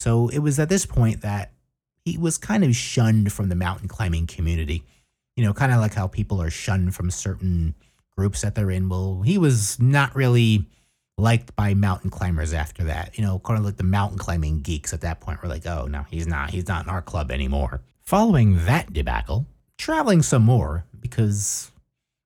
So 0.00 0.28
it 0.28 0.38
was 0.38 0.58
at 0.58 0.70
this 0.70 0.86
point 0.86 1.20
that 1.20 1.52
he 2.02 2.16
was 2.16 2.38
kind 2.38 2.64
of 2.64 2.74
shunned 2.74 3.30
from 3.30 3.50
the 3.50 3.54
mountain 3.54 3.88
climbing 3.88 4.26
community. 4.26 4.84
You 5.36 5.44
know, 5.44 5.52
kind 5.52 5.70
of 5.70 5.80
like 5.80 5.92
how 5.92 6.06
people 6.06 6.40
are 6.40 6.48
shunned 6.48 6.94
from 6.94 7.10
certain 7.10 7.74
groups 8.16 8.40
that 8.40 8.54
they're 8.54 8.70
in. 8.70 8.88
Well, 8.88 9.20
he 9.20 9.36
was 9.36 9.78
not 9.78 10.16
really 10.16 10.64
liked 11.18 11.54
by 11.54 11.74
mountain 11.74 12.08
climbers 12.08 12.54
after 12.54 12.84
that. 12.84 13.18
You 13.18 13.24
know, 13.26 13.38
kind 13.40 13.58
of 13.58 13.66
like 13.66 13.76
the 13.76 13.84
mountain 13.84 14.16
climbing 14.16 14.62
geeks 14.62 14.94
at 14.94 15.02
that 15.02 15.20
point 15.20 15.42
were 15.42 15.48
like, 15.50 15.66
oh, 15.66 15.88
no, 15.88 16.06
he's 16.08 16.26
not. 16.26 16.48
He's 16.52 16.68
not 16.68 16.84
in 16.84 16.88
our 16.88 17.02
club 17.02 17.30
anymore. 17.30 17.82
Following 18.12 18.66
that 18.66 18.92
debacle, 18.92 19.46
traveling 19.78 20.20
some 20.20 20.42
more 20.42 20.84
because 21.00 21.72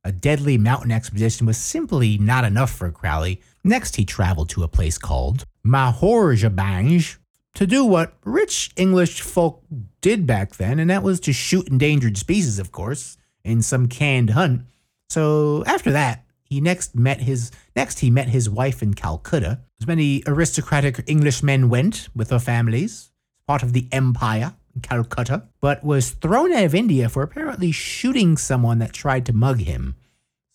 a 0.03 0.11
deadly 0.11 0.59
mountain 0.59 0.91
expedition 0.91 1.47
was 1.47 1.57
simply 1.57 2.19
not 2.19 2.45
enough 2.45 2.73
for 2.73 2.91
Crowley. 2.91 3.41
Next, 3.63 3.95
he 3.95 4.05
traveled 4.05 4.49
to 4.49 4.65
a 4.65 4.69
place 4.69 4.99
called 4.99 5.45
Mahorjabinj 5.65 7.19
to 7.55 7.67
do 7.69 7.85
what 7.85 8.19
rich 8.25 8.73
English 8.75 9.21
folk 9.21 9.63
did 10.01 10.27
back 10.27 10.57
then, 10.57 10.81
and 10.81 10.91
that 10.91 11.05
was 11.05 11.21
to 11.21 11.33
shoot 11.33 11.69
endangered 11.69 12.19
species, 12.19 12.59
of 12.59 12.73
course, 12.73 13.17
in 13.45 13.63
some 13.63 13.87
canned 13.87 14.31
hunt. 14.31 14.63
So 15.09 15.63
after 15.69 15.93
that, 15.93 16.25
he 16.43 16.61
next 16.61 16.97
met 16.97 17.21
his 17.21 17.53
next 17.77 18.01
he 18.01 18.11
met 18.11 18.31
his 18.31 18.51
wife 18.51 18.83
in 18.83 18.95
Calcutta. 18.95 19.61
As 19.81 19.87
many 19.87 20.25
aristocratic 20.27 21.09
Englishmen 21.09 21.69
went 21.69 22.09
with 22.13 22.31
their 22.31 22.41
families, 22.41 23.13
part 23.47 23.63
of 23.63 23.73
the 23.73 23.87
empire. 23.93 24.55
Calcutta, 24.83 25.45
but 25.61 25.85
was 25.85 26.11
thrown 26.11 26.53
out 26.53 26.65
of 26.65 26.75
India 26.75 27.09
for 27.09 27.23
apparently 27.23 27.73
shooting 27.73 28.37
someone 28.37 28.79
that 28.79 28.93
tried 28.93 29.27
to 29.27 29.33
mug 29.33 29.61
him. 29.61 29.95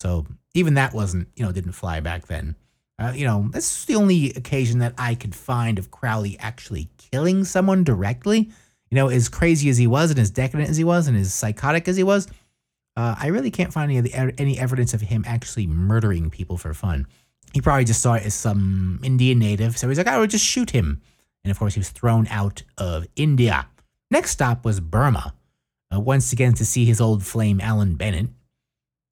So 0.00 0.26
even 0.54 0.74
that 0.74 0.94
wasn't, 0.94 1.28
you 1.36 1.44
know, 1.44 1.52
didn't 1.52 1.72
fly 1.72 2.00
back 2.00 2.26
then. 2.26 2.56
Uh, 2.98 3.12
you 3.14 3.24
know, 3.24 3.48
this 3.52 3.78
is 3.78 3.84
the 3.86 3.96
only 3.96 4.30
occasion 4.34 4.78
that 4.80 4.94
I 4.98 5.14
could 5.14 5.34
find 5.34 5.78
of 5.78 5.90
Crowley 5.90 6.36
actually 6.38 6.88
killing 6.98 7.44
someone 7.44 7.84
directly. 7.84 8.50
You 8.90 8.96
know, 8.96 9.08
as 9.08 9.28
crazy 9.28 9.70
as 9.70 9.78
he 9.78 9.86
was 9.86 10.10
and 10.10 10.18
as 10.18 10.30
decadent 10.30 10.68
as 10.68 10.76
he 10.76 10.84
was 10.84 11.08
and 11.08 11.16
as 11.16 11.32
psychotic 11.32 11.88
as 11.88 11.96
he 11.96 12.02
was, 12.02 12.28
uh, 12.96 13.14
I 13.18 13.28
really 13.28 13.50
can't 13.50 13.72
find 13.72 13.90
any 13.90 13.98
of 13.98 14.04
the, 14.04 14.40
any 14.40 14.58
evidence 14.58 14.92
of 14.92 15.00
him 15.00 15.24
actually 15.26 15.66
murdering 15.66 16.30
people 16.30 16.58
for 16.58 16.74
fun. 16.74 17.06
He 17.54 17.60
probably 17.60 17.84
just 17.84 18.02
saw 18.02 18.14
it 18.14 18.24
as 18.24 18.34
some 18.34 19.00
Indian 19.02 19.38
native, 19.38 19.78
so 19.78 19.88
he's 19.88 19.98
like, 19.98 20.06
I 20.06 20.18
would 20.18 20.30
just 20.30 20.44
shoot 20.44 20.70
him. 20.70 21.00
And 21.44 21.50
of 21.50 21.58
course, 21.58 21.74
he 21.74 21.80
was 21.80 21.90
thrown 21.90 22.26
out 22.28 22.62
of 22.78 23.06
India. 23.16 23.66
Next 24.12 24.32
stop 24.32 24.66
was 24.66 24.78
Burma, 24.78 25.32
uh, 25.90 25.98
once 25.98 26.34
again 26.34 26.52
to 26.56 26.66
see 26.66 26.84
his 26.84 27.00
old 27.00 27.24
flame, 27.24 27.62
Alan 27.62 27.94
Bennett. 27.94 28.26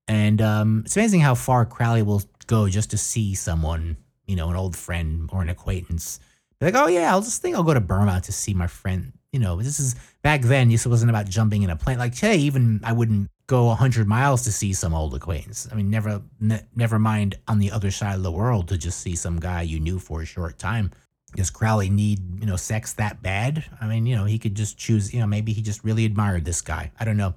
And 0.06 0.42
um, 0.42 0.82
it's 0.84 0.94
amazing 0.94 1.20
how 1.20 1.34
far 1.34 1.64
Crowley 1.64 2.02
will 2.02 2.22
go 2.46 2.68
just 2.68 2.90
to 2.90 2.98
see 2.98 3.34
someone, 3.34 3.96
you 4.26 4.36
know, 4.36 4.50
an 4.50 4.56
old 4.56 4.76
friend 4.76 5.30
or 5.32 5.40
an 5.40 5.48
acquaintance. 5.48 6.20
Like, 6.60 6.74
oh 6.74 6.88
yeah, 6.88 7.10
I'll 7.12 7.22
just 7.22 7.40
think 7.40 7.56
I'll 7.56 7.62
go 7.62 7.72
to 7.72 7.80
Burma 7.80 8.20
to 8.20 8.30
see 8.30 8.52
my 8.52 8.66
friend. 8.66 9.14
You 9.32 9.40
know, 9.40 9.62
this 9.62 9.80
is 9.80 9.96
back 10.20 10.42
then. 10.42 10.68
This 10.68 10.86
wasn't 10.86 11.08
about 11.08 11.26
jumping 11.26 11.62
in 11.62 11.70
a 11.70 11.76
plane. 11.76 11.96
Like 11.96 12.14
today, 12.14 12.36
even 12.36 12.82
I 12.84 12.92
wouldn't 12.92 13.30
go 13.46 13.70
hundred 13.70 14.06
miles 14.06 14.42
to 14.42 14.52
see 14.52 14.74
some 14.74 14.92
old 14.92 15.14
acquaintance. 15.14 15.66
I 15.72 15.76
mean, 15.76 15.88
never, 15.88 16.20
ne- 16.40 16.66
never 16.76 16.98
mind 16.98 17.38
on 17.48 17.58
the 17.58 17.70
other 17.70 17.90
side 17.90 18.16
of 18.16 18.22
the 18.22 18.30
world 18.30 18.68
to 18.68 18.76
just 18.76 19.00
see 19.00 19.16
some 19.16 19.40
guy 19.40 19.62
you 19.62 19.80
knew 19.80 19.98
for 19.98 20.20
a 20.20 20.26
short 20.26 20.58
time. 20.58 20.90
Does 21.34 21.50
Crowley 21.50 21.90
need, 21.90 22.40
you 22.40 22.46
know, 22.46 22.56
sex 22.56 22.92
that 22.94 23.22
bad? 23.22 23.64
I 23.80 23.86
mean, 23.86 24.06
you 24.06 24.16
know, 24.16 24.24
he 24.24 24.38
could 24.38 24.54
just 24.54 24.78
choose, 24.78 25.14
you 25.14 25.20
know, 25.20 25.26
maybe 25.26 25.52
he 25.52 25.62
just 25.62 25.84
really 25.84 26.04
admired 26.04 26.44
this 26.44 26.60
guy. 26.60 26.90
I 26.98 27.04
don't 27.04 27.16
know. 27.16 27.34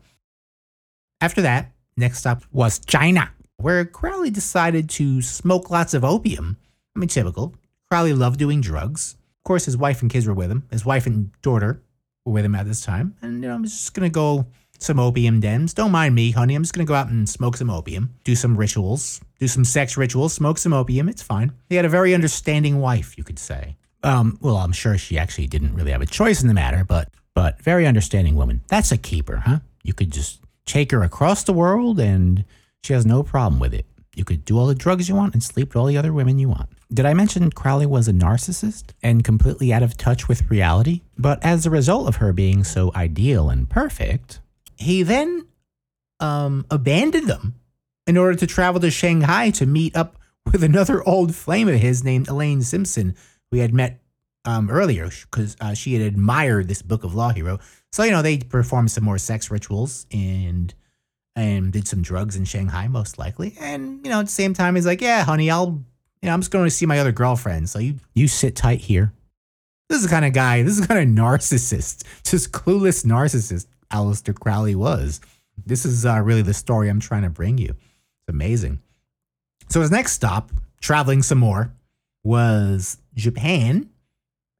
After 1.22 1.42
that, 1.42 1.72
next 1.96 2.20
stop 2.20 2.44
was 2.52 2.80
China, 2.80 3.32
where 3.58 3.86
Crowley 3.86 4.30
decided 4.30 4.90
to 4.92 5.22
smoke 5.22 5.70
lots 5.70 5.94
of 5.94 6.04
opium. 6.04 6.58
I 6.96 7.00
mean, 7.00 7.10
typical. 7.10 7.54
Crowley 7.90 8.14
loved 8.14 8.40
doing 8.40 8.62
drugs. 8.62 9.16
Of 9.40 9.44
course, 9.46 9.66
his 9.66 9.78
wife 9.78 10.02
and 10.02 10.12
kids 10.12 10.28
were 10.28 10.34
with 10.34 10.50
him. 10.50 10.68
His 10.72 10.86
wife 10.86 11.06
and 11.06 11.32
daughter 11.42 11.82
were 12.26 12.34
with 12.34 12.46
him 12.46 12.56
at 12.56 12.66
this 12.66 12.84
time. 12.84 13.16
And, 13.22 13.42
you 13.44 13.50
know, 13.50 13.56
I'm 13.56 13.64
just 13.64 13.94
going 13.94 14.10
to 14.10 14.14
go 14.14 14.48
some 14.80 15.00
opium 15.00 15.40
dens. 15.40 15.74
Don't 15.74 15.92
mind 15.92 16.14
me, 16.16 16.32
honey. 16.32 16.56
I'm 16.56 16.64
just 16.64 16.74
going 16.74 16.86
to 16.86 16.90
go 16.90 16.96
out 16.96 17.10
and 17.10 17.28
smoke 17.28 17.56
some 17.56 17.70
opium, 17.70 18.14
do 18.24 18.36
some 18.36 18.58
rituals, 18.58 19.22
do 19.40 19.48
some 19.48 19.64
sex 19.64 19.96
rituals, 19.96 20.34
smoke 20.34 20.58
some 20.58 20.74
opium. 20.74 21.08
It's 21.08 21.22
fine. 21.22 21.54
He 21.70 21.76
had 21.76 21.86
a 21.86 21.90
very 21.90 22.14
understanding 22.14 22.80
wife, 22.80 23.18
you 23.18 23.24
could 23.24 23.40
say. 23.40 23.78
Um, 24.04 24.38
well, 24.42 24.58
I'm 24.58 24.74
sure 24.74 24.98
she 24.98 25.18
actually 25.18 25.48
didn't 25.48 25.74
really 25.74 25.92
have 25.92 26.02
a 26.02 26.06
choice 26.06 26.42
in 26.42 26.48
the 26.48 26.54
matter, 26.54 26.84
but 26.84 27.10
but 27.34 27.62
very 27.62 27.88
understanding 27.88 28.36
woman. 28.36 28.62
That's 28.68 28.92
a 28.92 28.98
keeper, 28.98 29.38
huh? 29.38 29.60
You 29.84 29.94
could 29.94 30.12
just 30.12 30.40
take 30.66 30.92
her 30.92 31.04
across 31.04 31.44
the 31.44 31.54
world 31.54 32.00
and 32.00 32.46
she 32.84 32.94
has 32.94 33.06
no 33.06 33.24
problem 33.24 33.60
with 33.60 33.74
it. 33.74 33.86
You 34.16 34.24
could 34.24 34.46
do 34.46 34.60
all 34.60 34.68
the 34.68 34.76
drugs 34.76 35.10
you 35.10 35.16
want 35.16 35.34
and 35.34 35.42
sleep 35.42 35.70
with 35.70 35.78
all 35.78 35.88
the 35.88 35.98
other 35.98 36.14
women 36.14 36.38
you 36.38 36.50
want. 36.50 36.70
Did 36.94 37.08
I 37.08 37.16
mention 37.16 37.50
Crowley 37.50 37.88
was 37.88 38.08
a 38.08 38.14
narcissist 38.14 38.92
and 39.02 39.24
completely 39.24 39.74
out 39.74 39.82
of 39.82 39.98
touch 39.98 40.28
with 40.28 40.50
reality? 40.52 41.02
But 41.18 41.44
as 41.44 41.66
a 41.66 41.72
result 41.72 42.08
of 42.08 42.18
her 42.18 42.32
being 42.32 42.64
so 42.64 42.92
ideal 42.96 43.50
and 43.50 43.68
perfect, 43.68 44.40
he 44.78 45.02
then 45.02 45.48
um, 46.20 46.66
abandoned 46.70 47.28
them 47.28 47.56
in 48.06 48.18
order 48.18 48.36
to 48.36 48.46
travel 48.46 48.80
to 48.82 48.92
Shanghai 48.92 49.50
to 49.52 49.66
meet 49.66 49.96
up 49.96 50.18
with 50.52 50.64
another 50.64 51.02
old 51.08 51.34
flame 51.34 51.68
of 51.68 51.80
his 51.80 52.04
named 52.04 52.28
Elaine 52.28 52.62
Simpson, 52.62 53.16
he 53.54 53.60
had 53.60 53.74
met 53.74 54.02
um, 54.46 54.70
earlier 54.70 55.10
because 55.32 55.56
uh, 55.62 55.74
she 55.74 55.94
had 55.94 56.02
admired 56.02 56.68
this 56.68 56.82
book 56.82 57.04
of 57.04 57.16
law 57.16 57.30
he 57.30 57.42
wrote. 57.42 57.62
So 57.92 58.04
you 58.04 58.12
know 58.12 58.22
they 58.22 58.38
performed 58.40 58.92
some 58.92 59.04
more 59.04 59.18
sex 59.18 59.50
rituals 59.52 60.06
and 60.12 60.74
and 61.36 61.74
did 61.74 61.88
some 61.88 62.02
drugs 62.02 62.36
in 62.36 62.46
Shanghai, 62.46 62.88
most 62.88 63.18
likely. 63.18 63.56
And 63.60 64.04
you 64.04 64.12
know 64.12 64.20
at 64.20 64.26
the 64.26 64.32
same 64.32 64.54
time 64.54 64.76
he's 64.76 64.86
like, 64.86 65.02
yeah, 65.02 65.24
honey, 65.24 65.50
I'll 65.50 65.84
you 66.22 66.28
know 66.28 66.34
I'm 66.34 66.42
just 66.42 66.52
going 66.52 66.66
to 66.66 66.72
see 66.72 66.86
my 66.86 67.00
other 67.00 67.12
girlfriend. 67.12 67.70
So 67.70 67.80
you 67.80 68.00
you 68.14 68.28
sit 68.28 68.56
tight 68.56 68.82
here. 68.82 69.14
This 69.90 69.98
is 69.98 70.06
the 70.06 70.10
kind 70.10 70.26
of 70.26 70.34
guy. 70.34 70.64
This 70.64 70.80
is 70.80 70.88
kind 70.88 71.00
of 71.00 71.24
narcissist, 71.24 72.04
just 72.24 72.52
clueless 72.52 73.06
narcissist. 73.06 73.68
Aleister 73.92 74.34
Crowley 74.34 74.76
was. 74.76 75.22
This 75.66 75.86
is 75.86 76.04
uh, 76.04 76.20
really 76.22 76.42
the 76.42 76.54
story 76.54 76.90
I'm 76.90 77.00
trying 77.00 77.22
to 77.22 77.30
bring 77.30 77.60
you. 77.60 77.70
It's 77.70 78.30
amazing. 78.30 78.82
So 79.70 79.82
his 79.82 79.92
next 79.92 80.14
stop, 80.14 80.52
traveling 80.82 81.22
some 81.22 81.38
more, 81.38 81.72
was 82.24 82.98
Japan 83.16 83.90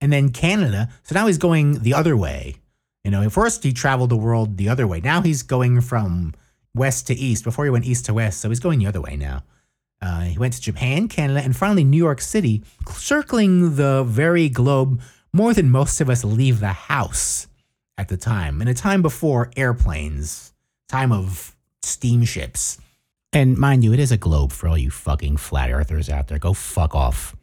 and 0.02 0.12
then 0.12 0.30
Canada. 0.30 0.90
So 1.04 1.16
now 1.16 1.28
he's 1.28 1.38
going 1.38 1.80
the 1.80 1.94
other 1.94 2.16
way. 2.18 2.56
You 3.04 3.12
know, 3.12 3.22
at 3.22 3.32
first 3.32 3.64
he 3.64 3.74
traveled 3.74 4.10
the 4.10 4.18
world 4.18 4.58
the 4.58 4.70
other 4.70 4.88
way. 4.88 5.02
Now 5.02 5.22
he's 5.22 5.44
going 5.44 5.82
from 5.82 6.34
west 6.76 7.08
to 7.08 7.14
east. 7.14 7.44
Before 7.44 7.66
he 7.66 7.72
went 7.72 7.86
east 7.86 8.06
to 8.06 8.14
west, 8.14 8.40
so 8.40 8.50
he's 8.50 8.60
going 8.60 8.80
the 8.80 8.88
other 8.88 9.02
way 9.02 9.16
now. 9.16 9.44
Uh, 10.02 10.22
he 10.22 10.38
went 10.38 10.54
to 10.54 10.62
Japan, 10.62 11.08
Canada, 11.08 11.42
and 11.42 11.56
finally 11.56 11.84
New 11.84 11.98
York 11.98 12.20
City, 12.20 12.64
circling 12.94 13.76
the 13.76 14.04
very 14.04 14.50
globe 14.50 15.02
more 15.32 15.54
than 15.54 15.70
most 15.70 16.02
of 16.02 16.10
us 16.10 16.24
leave 16.24 16.60
the 16.60 16.68
house 16.68 17.48
at 17.98 18.10
the 18.10 18.18
time, 18.18 18.62
in 18.62 18.68
a 18.68 18.74
time 18.74 19.02
before 19.02 19.52
airplanes, 19.56 20.54
time 20.90 21.12
of 21.12 21.56
steamships. 21.82 22.80
And 23.32 23.58
mind 23.58 23.84
you, 23.84 23.94
it 23.94 24.00
is 24.00 24.12
a 24.12 24.18
globe 24.18 24.52
for 24.52 24.68
all 24.68 24.78
you 24.78 24.92
fucking 24.92 25.38
flat 25.38 25.72
earthers 25.72 26.10
out 26.10 26.28
there. 26.28 26.38
Go 26.40 26.54
fuck 26.54 26.94
off. 26.96 27.36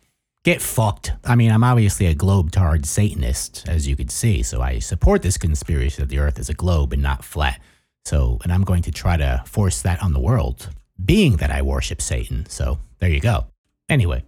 Get 0.43 0.63
fucked. 0.63 1.13
I 1.23 1.35
mean, 1.35 1.51
I'm 1.51 1.63
obviously 1.63 2.07
a 2.07 2.15
globe-tard 2.15 2.87
Satanist, 2.87 3.69
as 3.69 3.87
you 3.87 3.95
could 3.95 4.11
see, 4.11 4.43
so 4.43 4.63
I 4.63 4.79
support 4.79 5.21
this 5.21 5.37
conspiracy 5.37 6.01
that 6.01 6.09
the 6.09 6.19
earth 6.19 6.39
is 6.39 6.49
a 6.49 6.55
globe 6.55 6.95
and 6.95 7.03
not 7.03 7.23
flat. 7.23 7.61
So, 8.07 8.39
and 8.43 8.51
I'm 8.51 8.65
going 8.65 8.81
to 8.85 8.91
try 8.91 9.19
to 9.19 9.43
force 9.47 9.83
that 9.83 10.03
on 10.03 10.15
the 10.15 10.21
world, 10.21 10.71
being 11.05 11.37
that 11.37 11.51
I 11.51 11.61
worship 11.61 12.01
Satan. 12.01 12.47
So, 12.47 12.79
there 13.01 13.11
you 13.11 13.21
go. 13.21 13.49
Anyway, 13.91 14.25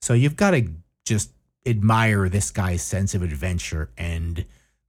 so 0.00 0.14
you've 0.14 0.36
got 0.36 0.52
to 0.52 0.66
just 1.04 1.30
admire 1.66 2.30
this 2.30 2.50
guy's 2.50 2.80
sense 2.80 3.14
of 3.14 3.22
adventure 3.22 3.90
and 3.98 4.46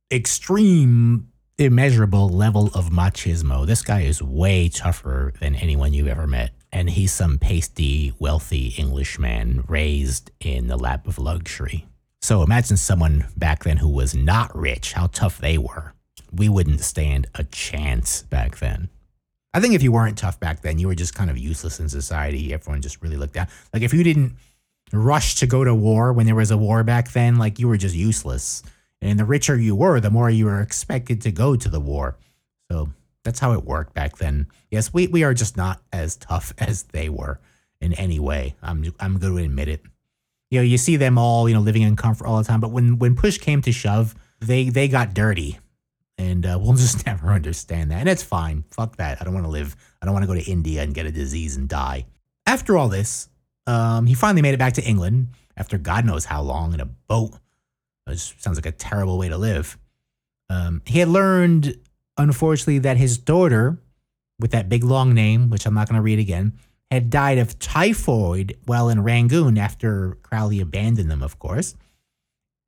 extreme, 0.10 1.28
immeasurable 1.58 2.30
level 2.30 2.68
of 2.68 2.92
machismo. 2.92 3.68
This 3.68 3.82
guy 3.82 4.04
is 4.04 4.24
way 4.24 4.70
tougher 4.70 5.34
than 5.42 5.56
anyone 5.56 5.92
you've 5.92 6.08
ever 6.08 6.28
met. 6.28 6.52
And 6.72 6.90
he's 6.90 7.12
some 7.12 7.38
pasty, 7.38 8.14
wealthy 8.20 8.70
Englishman 8.78 9.66
raised 9.68 10.32
in 10.40 10.68
the 10.68 10.78
lap 10.78 11.08
of 11.08 11.20
luxury. 11.20 11.86
So 12.22 12.44
imagine 12.44 12.78
someone 12.78 13.26
back 13.36 13.64
then 13.64 13.78
who 13.78 13.90
was 13.90 14.16
not 14.16 14.56
rich, 14.56 14.94
how 14.94 15.08
tough 15.08 15.40
they 15.40 15.58
were. 15.58 15.94
We 16.32 16.48
wouldn't 16.48 16.82
stand 16.82 17.28
a 17.36 17.44
chance 17.44 18.24
back 18.24 18.60
then. 18.60 18.90
I 19.54 19.60
think 19.60 19.74
if 19.74 19.84
you 19.84 19.92
weren't 19.92 20.18
tough 20.18 20.40
back 20.40 20.62
then, 20.62 20.80
you 20.80 20.88
were 20.88 20.96
just 20.96 21.14
kind 21.14 21.30
of 21.30 21.38
useless 21.38 21.80
in 21.80 21.90
society. 21.90 22.54
Everyone 22.54 22.82
just 22.82 23.02
really 23.02 23.18
looked 23.18 23.34
down. 23.34 23.48
Like 23.74 23.84
if 23.84 23.94
you 23.94 24.04
didn't 24.04 24.34
rush 24.94 25.36
to 25.36 25.48
go 25.48 25.64
to 25.64 25.76
war 25.76 26.14
when 26.14 26.26
there 26.26 26.36
was 26.36 26.52
a 26.52 26.58
war 26.58 26.84
back 26.84 27.12
then, 27.12 27.38
like 27.38 27.60
you 27.60 27.68
were 27.68 27.78
just 27.78 27.96
useless. 27.96 28.64
And 29.02 29.20
the 29.20 29.26
richer 29.26 29.58
you 29.58 29.76
were, 29.76 30.00
the 30.00 30.12
more 30.12 30.30
you 30.30 30.46
were 30.46 30.62
expected 30.62 31.22
to 31.22 31.32
go 31.32 31.56
to 31.56 31.70
the 31.70 31.80
war. 31.80 32.18
So 32.72 32.90
that's 33.24 33.40
how 33.40 33.54
it 33.54 33.64
worked 33.64 33.94
back 33.94 34.18
then. 34.18 34.48
Yes, 34.70 34.94
we, 34.94 35.08
we 35.08 35.24
are 35.24 35.34
just 35.34 35.58
not 35.58 35.82
as 35.92 36.16
tough 36.16 36.54
as 36.58 36.84
they 36.84 37.10
were 37.10 37.40
in 37.80 37.94
any 37.94 38.20
way. 38.20 38.56
I'm 38.62 38.84
I'm 39.00 39.18
going 39.18 39.38
to 39.38 39.44
admit 39.44 39.68
it. 39.68 39.82
You 40.50 40.60
know, 40.60 40.64
you 40.64 40.78
see 40.78 40.98
them 40.98 41.18
all, 41.18 41.48
you 41.48 41.56
know, 41.56 41.62
living 41.62 41.82
in 41.82 41.96
comfort 41.96 42.28
all 42.28 42.38
the 42.38 42.44
time, 42.44 42.60
but 42.60 42.72
when 42.72 43.00
when 43.00 43.16
push 43.16 43.38
came 43.38 43.62
to 43.64 43.72
shove, 43.72 44.16
they 44.40 44.70
they 44.70 44.88
got 44.88 45.14
dirty, 45.14 45.60
and 46.18 46.46
uh, 46.46 46.58
we'll 46.62 46.74
just 46.74 47.06
never 47.06 47.30
understand 47.30 47.92
that. 47.92 48.00
And 48.00 48.10
it's 48.10 48.24
fine. 48.24 48.64
Fuck 48.72 48.98
that. 48.98 49.22
I 49.22 49.24
don't 49.26 49.34
want 49.34 49.46
to 49.46 49.52
live. 49.52 49.76
I 50.02 50.06
don't 50.06 50.14
want 50.14 50.24
to 50.24 50.28
go 50.28 50.40
to 50.40 50.52
India 50.52 50.84
and 50.84 50.94
get 50.94 51.06
a 51.06 51.12
disease 51.12 51.56
and 51.56 51.68
die. 51.68 52.06
After 52.46 52.78
all 52.78 52.90
this, 52.90 53.30
um, 53.68 54.08
he 54.08 54.14
finally 54.14 54.42
made 54.42 54.54
it 54.54 54.60
back 54.60 54.74
to 54.74 54.84
England 54.84 55.30
after 55.56 55.78
God 55.78 56.06
knows 56.06 56.26
how 56.26 56.42
long 56.42 56.74
in 56.74 56.80
a 56.80 56.86
boat 56.86 57.34
sounds 58.16 58.58
like 58.58 58.66
a 58.66 58.72
terrible 58.72 59.18
way 59.18 59.30
to 59.30 59.38
live. 59.38 59.78
Um, 60.50 60.82
he 60.86 61.00
had 61.00 61.08
learned, 61.08 61.78
unfortunately, 62.18 62.80
that 62.80 62.98
his 62.98 63.18
daughter, 63.18 63.78
with 64.40 64.52
that 64.52 64.70
big 64.70 64.84
long 64.84 65.14
name, 65.14 65.50
which 65.50 65.66
I'm 65.66 65.74
not 65.74 65.88
going 65.88 65.98
to 65.98 66.02
read 66.02 66.20
again, 66.20 66.54
had 66.90 67.10
died 67.10 67.38
of 67.38 67.58
typhoid 67.60 68.58
while 68.66 68.90
in 68.90 69.04
Rangoon 69.04 69.58
after 69.58 70.18
Crowley 70.24 70.60
abandoned 70.60 71.10
them, 71.10 71.24
of 71.24 71.40
course. 71.40 71.76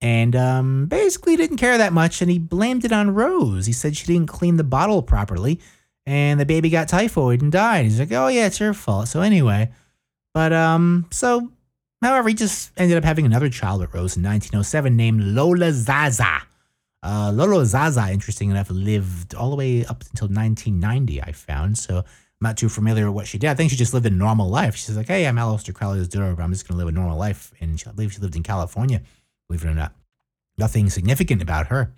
And 0.02 0.36
um, 0.36 0.86
basically 0.88 1.36
didn't 1.36 1.58
care 1.58 1.78
that 1.78 1.94
much, 1.94 2.22
and 2.22 2.30
he 2.30 2.40
blamed 2.40 2.84
it 2.84 2.92
on 2.92 3.14
Rose. 3.14 3.66
He 3.66 3.74
said 3.74 3.96
she 3.96 4.06
didn't 4.06 4.28
clean 4.28 4.58
the 4.58 4.64
bottle 4.64 5.02
properly, 5.02 5.60
and 6.06 6.40
the 6.40 6.46
baby 6.46 6.70
got 6.70 6.90
typhoid 6.90 7.42
and 7.42 7.52
died. 7.52 7.86
He's 7.86 8.00
like, 8.00 8.12
"Oh 8.12 8.28
yeah, 8.28 8.48
it's 8.48 8.60
your 8.60 8.74
fault." 8.74 9.08
So 9.08 9.22
anyway, 9.22 9.72
but 10.34 10.52
um, 10.52 11.08
so 11.10 11.54
However, 12.04 12.28
he 12.28 12.36
just 12.36 12.72
ended 12.76 12.98
up 12.98 13.06
having 13.06 13.26
another 13.26 13.50
child 13.50 13.80
with 13.80 13.94
Rose 13.94 14.18
in 14.18 14.24
1907 14.24 14.96
named 14.96 15.24
Lola 15.24 15.72
Zaza. 15.72 16.42
Uh, 17.04 17.32
Lola 17.34 17.66
Zaza, 17.66 18.10
interesting 18.12 18.50
enough, 18.50 18.70
lived 18.70 19.36
all 19.36 19.50
the 19.50 19.58
way 19.58 19.86
up 19.86 20.04
until 20.10 20.28
1990, 20.30 21.22
I 21.22 21.34
found. 21.34 21.78
So 21.78 21.98
I'm 21.98 22.06
not 22.40 22.58
too 22.58 22.70
familiar 22.70 23.08
with 23.08 23.16
what 23.16 23.28
she 23.28 23.38
did. 23.38 23.50
I 23.50 23.56
think 23.56 23.72
she 23.72 23.76
just 23.76 23.94
lived 23.94 24.06
a 24.06 24.10
normal 24.10 24.50
life. 24.50 24.76
She's 24.76 24.96
like, 24.96 25.08
hey, 25.08 25.28
I'm 25.28 25.36
Aleister 25.36 25.74
Crowley's 25.74 26.08
daughter, 26.08 26.34
but 26.34 26.44
I'm 26.44 26.54
just 26.54 26.68
going 26.68 26.80
to 26.80 26.86
live 26.86 26.94
a 26.94 26.98
normal 26.98 27.18
life. 27.18 27.52
And 27.60 27.78
she, 27.78 27.88
I 27.88 27.92
believe 27.92 28.14
she 28.14 28.22
lived 28.22 28.38
in 28.38 28.44
California, 28.44 29.02
believe 29.50 29.66
it 29.66 29.68
or 29.68 29.74
not. 29.74 29.94
Nothing 30.58 30.90
significant 30.90 31.42
about 31.42 31.68
her. 31.68 31.94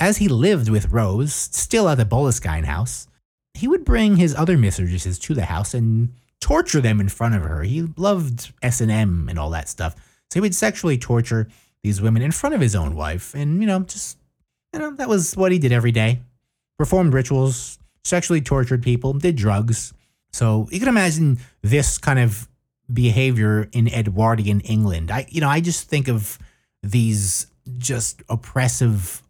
As 0.00 0.16
he 0.16 0.28
lived 0.28 0.70
with 0.70 0.92
Rose, 0.92 1.34
still 1.34 1.88
at 1.88 1.98
the 1.98 2.04
Boleskine 2.06 2.64
house, 2.64 3.06
he 3.52 3.68
would 3.68 3.84
bring 3.84 4.16
his 4.16 4.34
other 4.34 4.56
mistresses 4.56 5.18
to 5.18 5.34
the 5.34 5.44
house 5.44 5.74
and 5.74 6.14
torture 6.40 6.80
them 6.80 7.00
in 7.00 7.08
front 7.08 7.34
of 7.34 7.42
her. 7.42 7.64
He 7.64 7.82
loved 7.96 8.52
S&M 8.62 9.28
and 9.28 9.38
all 9.38 9.50
that 9.50 9.68
stuff. 9.68 9.94
So 10.30 10.34
he 10.34 10.40
would 10.40 10.54
sexually 10.54 10.96
torture 10.96 11.48
these 11.82 12.00
women 12.00 12.22
in 12.22 12.30
front 12.30 12.54
of 12.54 12.60
his 12.60 12.76
own 12.76 12.94
wife. 12.94 13.34
And, 13.34 13.60
you 13.60 13.66
know, 13.66 13.80
just, 13.80 14.16
you 14.72 14.78
know, 14.78 14.90
that 14.96 15.08
was 15.08 15.36
what 15.36 15.52
he 15.52 15.58
did 15.58 15.72
every 15.72 15.92
day. 15.92 16.20
Performed 16.78 17.12
rituals, 17.12 17.78
sexually 18.04 18.40
tortured 18.40 18.82
people, 18.82 19.12
did 19.12 19.36
drugs. 19.36 19.92
So 20.32 20.68
you 20.70 20.78
can 20.78 20.88
imagine 20.88 21.38
this 21.62 21.98
kind 21.98 22.18
of 22.18 22.48
behavior 22.92 23.68
in 23.72 23.88
Edwardian 23.88 24.60
England. 24.60 25.10
I, 25.10 25.26
you 25.28 25.40
know, 25.40 25.48
I 25.48 25.60
just 25.60 25.88
think 25.88 26.08
of 26.08 26.38
these 26.82 27.46
just 27.78 28.22
oppressive 28.28 29.22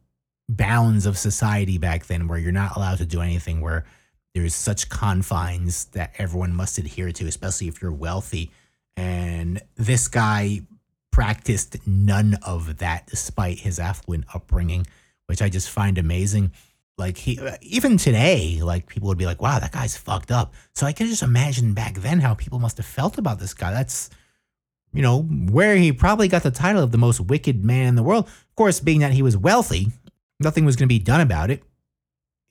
bounds 0.48 1.06
of 1.06 1.18
society 1.18 1.78
back 1.78 2.06
then 2.06 2.28
where 2.28 2.38
you're 2.38 2.52
not 2.52 2.76
allowed 2.76 2.98
to 2.98 3.06
do 3.06 3.20
anything, 3.20 3.60
where 3.60 3.84
there's 4.34 4.54
such 4.54 4.88
confines 4.88 5.86
that 5.86 6.14
everyone 6.18 6.54
must 6.54 6.78
adhere 6.78 7.12
to, 7.12 7.26
especially 7.26 7.68
if 7.68 7.82
you're 7.82 7.92
wealthy. 7.92 8.50
And 8.96 9.60
this 9.76 10.08
guy 10.08 10.62
practiced 11.10 11.86
none 11.86 12.38
of 12.42 12.78
that 12.78 13.06
despite 13.06 13.60
his 13.60 13.78
affluent 13.78 14.24
upbringing, 14.34 14.86
which 15.28 15.42
I 15.42 15.48
just 15.48 15.70
find 15.70 15.98
amazing. 15.98 16.52
Like 16.96 17.16
he, 17.16 17.38
even 17.62 17.96
today, 17.96 18.60
like 18.60 18.88
people 18.88 19.08
would 19.08 19.18
be 19.18 19.26
like, 19.26 19.40
"Wow, 19.40 19.60
that 19.60 19.72
guy's 19.72 19.96
fucked 19.96 20.32
up." 20.32 20.54
So 20.74 20.84
I 20.84 20.92
can 20.92 21.06
just 21.06 21.22
imagine 21.22 21.72
back 21.72 21.94
then 21.94 22.20
how 22.20 22.34
people 22.34 22.58
must 22.58 22.76
have 22.78 22.86
felt 22.86 23.18
about 23.18 23.38
this 23.38 23.54
guy. 23.54 23.70
That's 23.70 24.10
you 24.92 25.02
know, 25.02 25.22
where 25.22 25.76
he 25.76 25.92
probably 25.92 26.28
got 26.28 26.42
the 26.42 26.50
title 26.50 26.82
of 26.82 26.92
the 26.92 26.98
most 26.98 27.20
wicked 27.20 27.64
man 27.64 27.88
in 27.88 27.94
the 27.94 28.02
world. 28.02 28.26
Of 28.26 28.54
course, 28.56 28.80
being 28.80 29.00
that 29.00 29.12
he 29.12 29.22
was 29.22 29.36
wealthy, 29.36 29.88
nothing 30.40 30.64
was 30.64 30.76
going 30.76 30.88
to 30.88 30.94
be 30.94 30.98
done 30.98 31.20
about 31.20 31.50
it. 31.50 31.60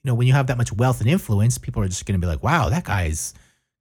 You 0.04 0.12
know, 0.12 0.16
when 0.16 0.28
you 0.28 0.34
have 0.34 0.48
that 0.48 0.58
much 0.58 0.72
wealth 0.72 1.02
and 1.02 1.10
influence, 1.10 1.58
people 1.58 1.82
are 1.82 1.88
just 1.88 2.06
going 2.06 2.20
to 2.20 2.24
be 2.24 2.30
like, 2.30 2.44
wow, 2.44 2.70
that 2.70 2.84
guy's 2.84 3.34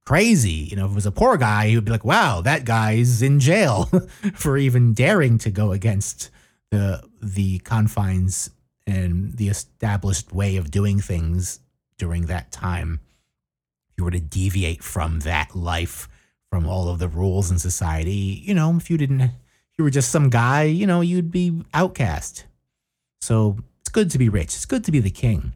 crazy. 0.07 0.51
You 0.51 0.77
know, 0.77 0.87
if 0.87 0.93
it 0.93 0.95
was 0.95 1.07
a 1.07 1.13
poor 1.13 1.37
guy, 1.37 1.69
he 1.69 1.75
would 1.75 1.85
be 1.85 1.91
like, 1.91 2.05
wow, 2.05 2.41
that 2.41 2.65
guy's 2.65 3.23
in 3.23 3.41
jail 3.41 3.85
for 4.35 4.57
even 4.57 4.95
daring 4.95 5.39
to 5.39 5.51
go 5.51 5.73
against 5.73 6.31
the 6.71 7.03
the 7.23 7.59
confines 7.61 8.51
and 8.87 9.37
the 9.37 9.49
established 9.49 10.33
way 10.33 10.57
of 10.57 10.71
doing 10.71 11.01
things 11.01 11.61
during 11.99 12.27
that 12.27 12.53
time. 12.53 13.01
If 13.91 13.99
you 13.99 14.05
were 14.05 14.11
to 14.11 14.21
deviate 14.21 14.83
from 14.85 15.21
that 15.21 15.57
life, 15.57 16.09
from 16.51 16.69
all 16.69 16.89
of 16.89 16.99
the 16.99 17.09
rules 17.09 17.51
in 17.51 17.59
society, 17.59 18.41
you 18.43 18.55
know, 18.55 18.77
if 18.77 18.91
you 18.91 18.97
didn't, 18.97 19.21
if 19.21 19.31
you 19.79 19.85
were 19.85 19.91
just 19.91 20.11
some 20.11 20.31
guy, 20.31 20.65
you 20.65 20.87
know, 20.87 21.01
you'd 21.01 21.31
be 21.31 21.63
outcast. 21.75 22.45
So 23.21 23.59
it's 23.81 23.89
good 23.89 24.11
to 24.13 24.19
be 24.19 24.29
rich. 24.29 24.55
It's 24.55 24.67
good 24.67 24.85
to 24.85 24.93
be 24.93 25.01
the 25.01 25.11
king. 25.11 25.53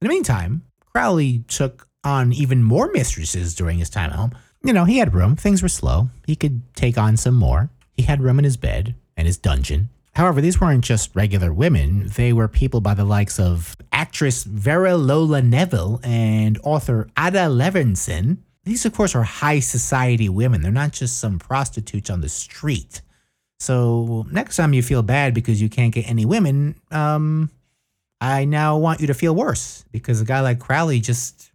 In 0.00 0.06
the 0.06 0.08
meantime, 0.08 0.62
Crowley 0.80 1.44
took 1.48 1.88
on 2.04 2.32
even 2.32 2.62
more 2.62 2.90
mistresses 2.92 3.54
during 3.54 3.78
his 3.78 3.90
time 3.90 4.10
at 4.10 4.16
home. 4.16 4.32
You 4.62 4.72
know, 4.72 4.84
he 4.84 4.98
had 4.98 5.14
room. 5.14 5.36
Things 5.36 5.62
were 5.62 5.68
slow. 5.68 6.10
He 6.26 6.36
could 6.36 6.62
take 6.74 6.98
on 6.98 7.16
some 7.16 7.34
more. 7.34 7.70
He 7.96 8.02
had 8.02 8.22
room 8.22 8.38
in 8.38 8.44
his 8.44 8.56
bed 8.56 8.94
and 9.16 9.26
his 9.26 9.38
dungeon. 9.38 9.90
However, 10.18 10.40
these 10.40 10.60
weren't 10.60 10.82
just 10.82 11.14
regular 11.14 11.52
women. 11.52 12.08
They 12.08 12.32
were 12.32 12.48
people 12.48 12.80
by 12.80 12.94
the 12.94 13.04
likes 13.04 13.38
of 13.38 13.76
actress 13.92 14.42
Vera 14.42 14.96
Lola 14.96 15.40
Neville 15.40 16.00
and 16.02 16.58
author 16.64 17.06
Ada 17.16 17.46
Leverson. 17.46 18.38
These, 18.64 18.84
of 18.84 18.94
course, 18.94 19.14
are 19.14 19.22
high 19.22 19.60
society 19.60 20.28
women. 20.28 20.60
They're 20.60 20.72
not 20.72 20.90
just 20.90 21.20
some 21.20 21.38
prostitutes 21.38 22.10
on 22.10 22.20
the 22.20 22.28
street. 22.28 23.00
So 23.60 24.26
next 24.32 24.56
time 24.56 24.74
you 24.74 24.82
feel 24.82 25.04
bad 25.04 25.34
because 25.34 25.62
you 25.62 25.68
can't 25.68 25.94
get 25.94 26.10
any 26.10 26.24
women, 26.24 26.74
um, 26.90 27.48
I 28.20 28.44
now 28.44 28.76
want 28.76 29.00
you 29.00 29.06
to 29.06 29.14
feel 29.14 29.36
worse 29.36 29.84
because 29.92 30.20
a 30.20 30.24
guy 30.24 30.40
like 30.40 30.58
Crowley 30.58 30.98
just, 30.98 31.52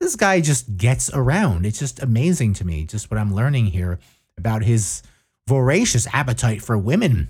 this 0.00 0.16
guy 0.16 0.40
just 0.40 0.76
gets 0.76 1.10
around. 1.14 1.64
It's 1.64 1.78
just 1.78 2.02
amazing 2.02 2.54
to 2.54 2.66
me, 2.66 2.86
just 2.86 3.08
what 3.08 3.18
I'm 3.18 3.32
learning 3.32 3.66
here 3.66 4.00
about 4.36 4.64
his 4.64 5.04
voracious 5.46 6.08
appetite 6.12 6.60
for 6.60 6.76
women 6.76 7.28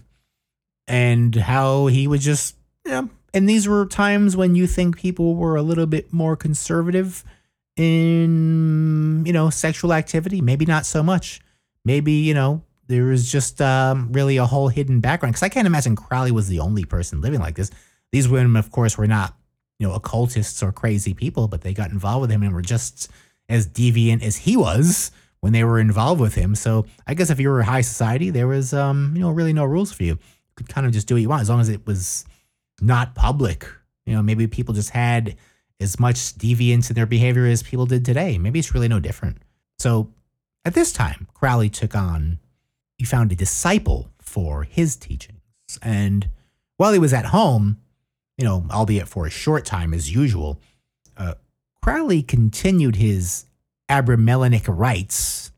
and 0.86 1.34
how 1.34 1.86
he 1.86 2.06
was 2.06 2.24
just, 2.24 2.56
you 2.84 2.92
know, 2.92 3.10
and 3.32 3.48
these 3.48 3.66
were 3.66 3.86
times 3.86 4.36
when 4.36 4.54
you 4.54 4.66
think 4.66 4.96
people 4.96 5.34
were 5.34 5.56
a 5.56 5.62
little 5.62 5.86
bit 5.86 6.12
more 6.12 6.36
conservative 6.36 7.24
in, 7.76 9.24
you 9.26 9.32
know, 9.32 9.50
sexual 9.50 9.92
activity. 9.92 10.40
Maybe 10.40 10.64
not 10.64 10.86
so 10.86 11.02
much. 11.02 11.40
Maybe, 11.84 12.12
you 12.12 12.34
know, 12.34 12.62
there 12.86 13.04
was 13.06 13.30
just 13.30 13.60
um, 13.60 14.12
really 14.12 14.36
a 14.36 14.46
whole 14.46 14.68
hidden 14.68 15.00
background. 15.00 15.32
Because 15.32 15.42
I 15.42 15.48
can't 15.48 15.66
imagine 15.66 15.96
Crowley 15.96 16.30
was 16.30 16.48
the 16.48 16.60
only 16.60 16.84
person 16.84 17.20
living 17.20 17.40
like 17.40 17.56
this. 17.56 17.70
These 18.12 18.28
women, 18.28 18.56
of 18.56 18.70
course, 18.70 18.96
were 18.96 19.08
not, 19.08 19.34
you 19.80 19.88
know, 19.88 19.94
occultists 19.94 20.62
or 20.62 20.70
crazy 20.70 21.14
people, 21.14 21.48
but 21.48 21.62
they 21.62 21.74
got 21.74 21.90
involved 21.90 22.22
with 22.22 22.30
him 22.30 22.44
and 22.44 22.54
were 22.54 22.62
just 22.62 23.10
as 23.48 23.66
deviant 23.66 24.22
as 24.22 24.36
he 24.36 24.56
was 24.56 25.10
when 25.40 25.52
they 25.52 25.64
were 25.64 25.80
involved 25.80 26.20
with 26.20 26.36
him. 26.36 26.54
So 26.54 26.86
I 27.06 27.14
guess 27.14 27.30
if 27.30 27.40
you 27.40 27.50
were 27.50 27.62
high 27.62 27.80
society, 27.80 28.30
there 28.30 28.46
was, 28.46 28.72
um, 28.72 29.12
you 29.16 29.22
know, 29.22 29.30
really 29.30 29.52
no 29.52 29.64
rules 29.64 29.92
for 29.92 30.04
you. 30.04 30.18
Could 30.56 30.68
kind 30.68 30.86
of 30.86 30.92
just 30.92 31.08
do 31.08 31.14
what 31.14 31.22
you 31.22 31.28
want 31.28 31.42
as 31.42 31.50
long 31.50 31.60
as 31.60 31.68
it 31.68 31.86
was 31.86 32.24
not 32.80 33.14
public. 33.14 33.66
You 34.06 34.14
know, 34.14 34.22
maybe 34.22 34.46
people 34.46 34.74
just 34.74 34.90
had 34.90 35.36
as 35.80 35.98
much 35.98 36.16
deviance 36.34 36.90
in 36.90 36.94
their 36.94 37.06
behavior 37.06 37.46
as 37.46 37.62
people 37.62 37.86
did 37.86 38.04
today. 38.04 38.38
Maybe 38.38 38.58
it's 38.58 38.74
really 38.74 38.88
no 38.88 39.00
different. 39.00 39.38
So 39.78 40.12
at 40.64 40.74
this 40.74 40.92
time, 40.92 41.28
Crowley 41.34 41.68
took 41.68 41.94
on, 41.94 42.38
he 42.96 43.04
found 43.04 43.32
a 43.32 43.36
disciple 43.36 44.10
for 44.20 44.62
his 44.62 44.96
teachings. 44.96 45.40
And 45.82 46.28
while 46.76 46.92
he 46.92 46.98
was 46.98 47.12
at 47.12 47.26
home, 47.26 47.80
you 48.38 48.44
know, 48.44 48.66
albeit 48.70 49.08
for 49.08 49.26
a 49.26 49.30
short 49.30 49.64
time 49.64 49.92
as 49.92 50.14
usual, 50.14 50.60
uh, 51.16 51.34
Crowley 51.82 52.22
continued 52.22 52.96
his 52.96 53.46
Abramelinic 53.90 54.64
rites 54.66 55.52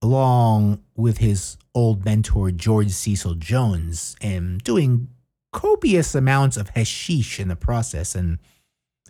along 0.00 0.82
with 0.94 1.18
his 1.18 1.56
old 1.74 2.04
mentor 2.04 2.50
George 2.50 2.90
Cecil 2.90 3.34
Jones 3.34 4.16
and 4.20 4.62
doing 4.62 5.08
copious 5.52 6.14
amounts 6.14 6.56
of 6.56 6.70
hashish 6.70 7.38
in 7.38 7.48
the 7.48 7.56
process 7.56 8.14
and 8.14 8.38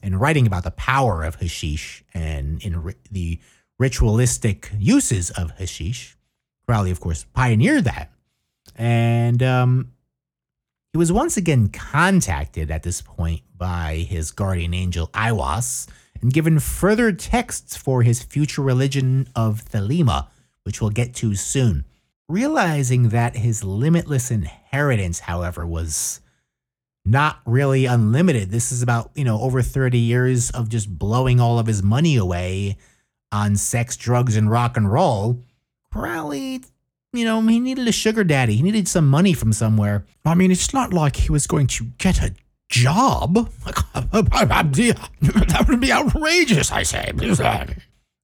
and 0.03 0.21
writing 0.21 0.47
about 0.47 0.65
the 0.65 0.73
power 0.73 1.23
of 1.23 1.37
hashish 1.37 2.03
and 2.13 2.61
in 2.63 2.83
ri- 2.83 2.95
the 3.11 3.39
ritualistic 3.79 4.71
uses 4.77 5.31
of 5.31 5.53
hashish. 5.53 6.17
Crowley, 6.67 6.91
of 6.91 7.01
course, 7.01 7.25
pioneered 7.33 7.85
that. 7.85 8.11
And 8.75 9.43
um, 9.43 9.93
he 10.93 10.99
was 10.99 11.13
once 11.13 11.37
again 11.37 11.69
contacted 11.69 12.71
at 12.71 12.83
this 12.83 13.01
point 13.01 13.43
by 13.57 14.07
his 14.09 14.33
guardian 14.33 14.75
angel 14.75 15.09
Aiwass 15.09 15.89
and 16.21 16.33
given 16.33 16.59
further 16.59 17.13
texts 17.13 17.77
for 17.77 18.03
his 18.03 18.23
future 18.23 18.63
religion 18.63 19.29
of 19.37 19.65
Thelema, 19.65 20.29
which 20.65 20.81
we'll 20.81 20.91
get 20.91 21.15
to 21.17 21.35
soon. 21.35 21.85
Realizing 22.33 23.11
that 23.11 23.37
his 23.37 23.63
limitless 23.63 24.31
inheritance, 24.31 25.21
however, 25.21 25.67
was 25.67 26.23
not 27.05 27.41
really 27.45 27.85
unlimited. 27.85 28.51
This 28.51 28.73
is 28.73 28.81
about, 28.81 29.11
you 29.15 29.23
know, 29.23 29.39
over 29.39 29.61
30 29.61 29.99
years 29.99 30.51
of 30.51 30.71
just 30.71 30.99
blowing 30.99 31.41
all 31.41 31.59
of 31.59 31.67
his 31.67 31.83
money 31.83 32.17
away 32.17 32.79
on 33.31 33.57
sex, 33.57 33.99
drugs, 33.99 34.35
and 34.35 34.51
rock 34.51 34.79
and 34.79 34.91
roll. 34.91 35.43
Crowley, 35.93 36.63
you 37.13 37.27
know, 37.27 37.43
he 37.43 37.61
needed 37.61 37.87
a 37.87 37.93
sugar 37.93 38.25
daddy. 38.25 38.57
He 38.57 38.63
needed 38.63 38.89
some 38.89 39.11
money 39.11 39.35
from 39.35 39.53
somewhere. 39.53 40.07
I 40.25 40.35
mean, 40.35 40.51
it's 40.51 40.73
not 40.73 40.95
like 40.95 41.17
he 41.17 41.31
was 41.31 41.47
going 41.47 41.67
to 41.67 41.85
get 41.99 42.23
a 42.23 42.35
job. 42.71 43.35
that 43.93 45.67
would 45.69 45.81
be 45.83 45.93
outrageous, 45.93 46.73
I 46.73 46.83
say. 46.83 47.13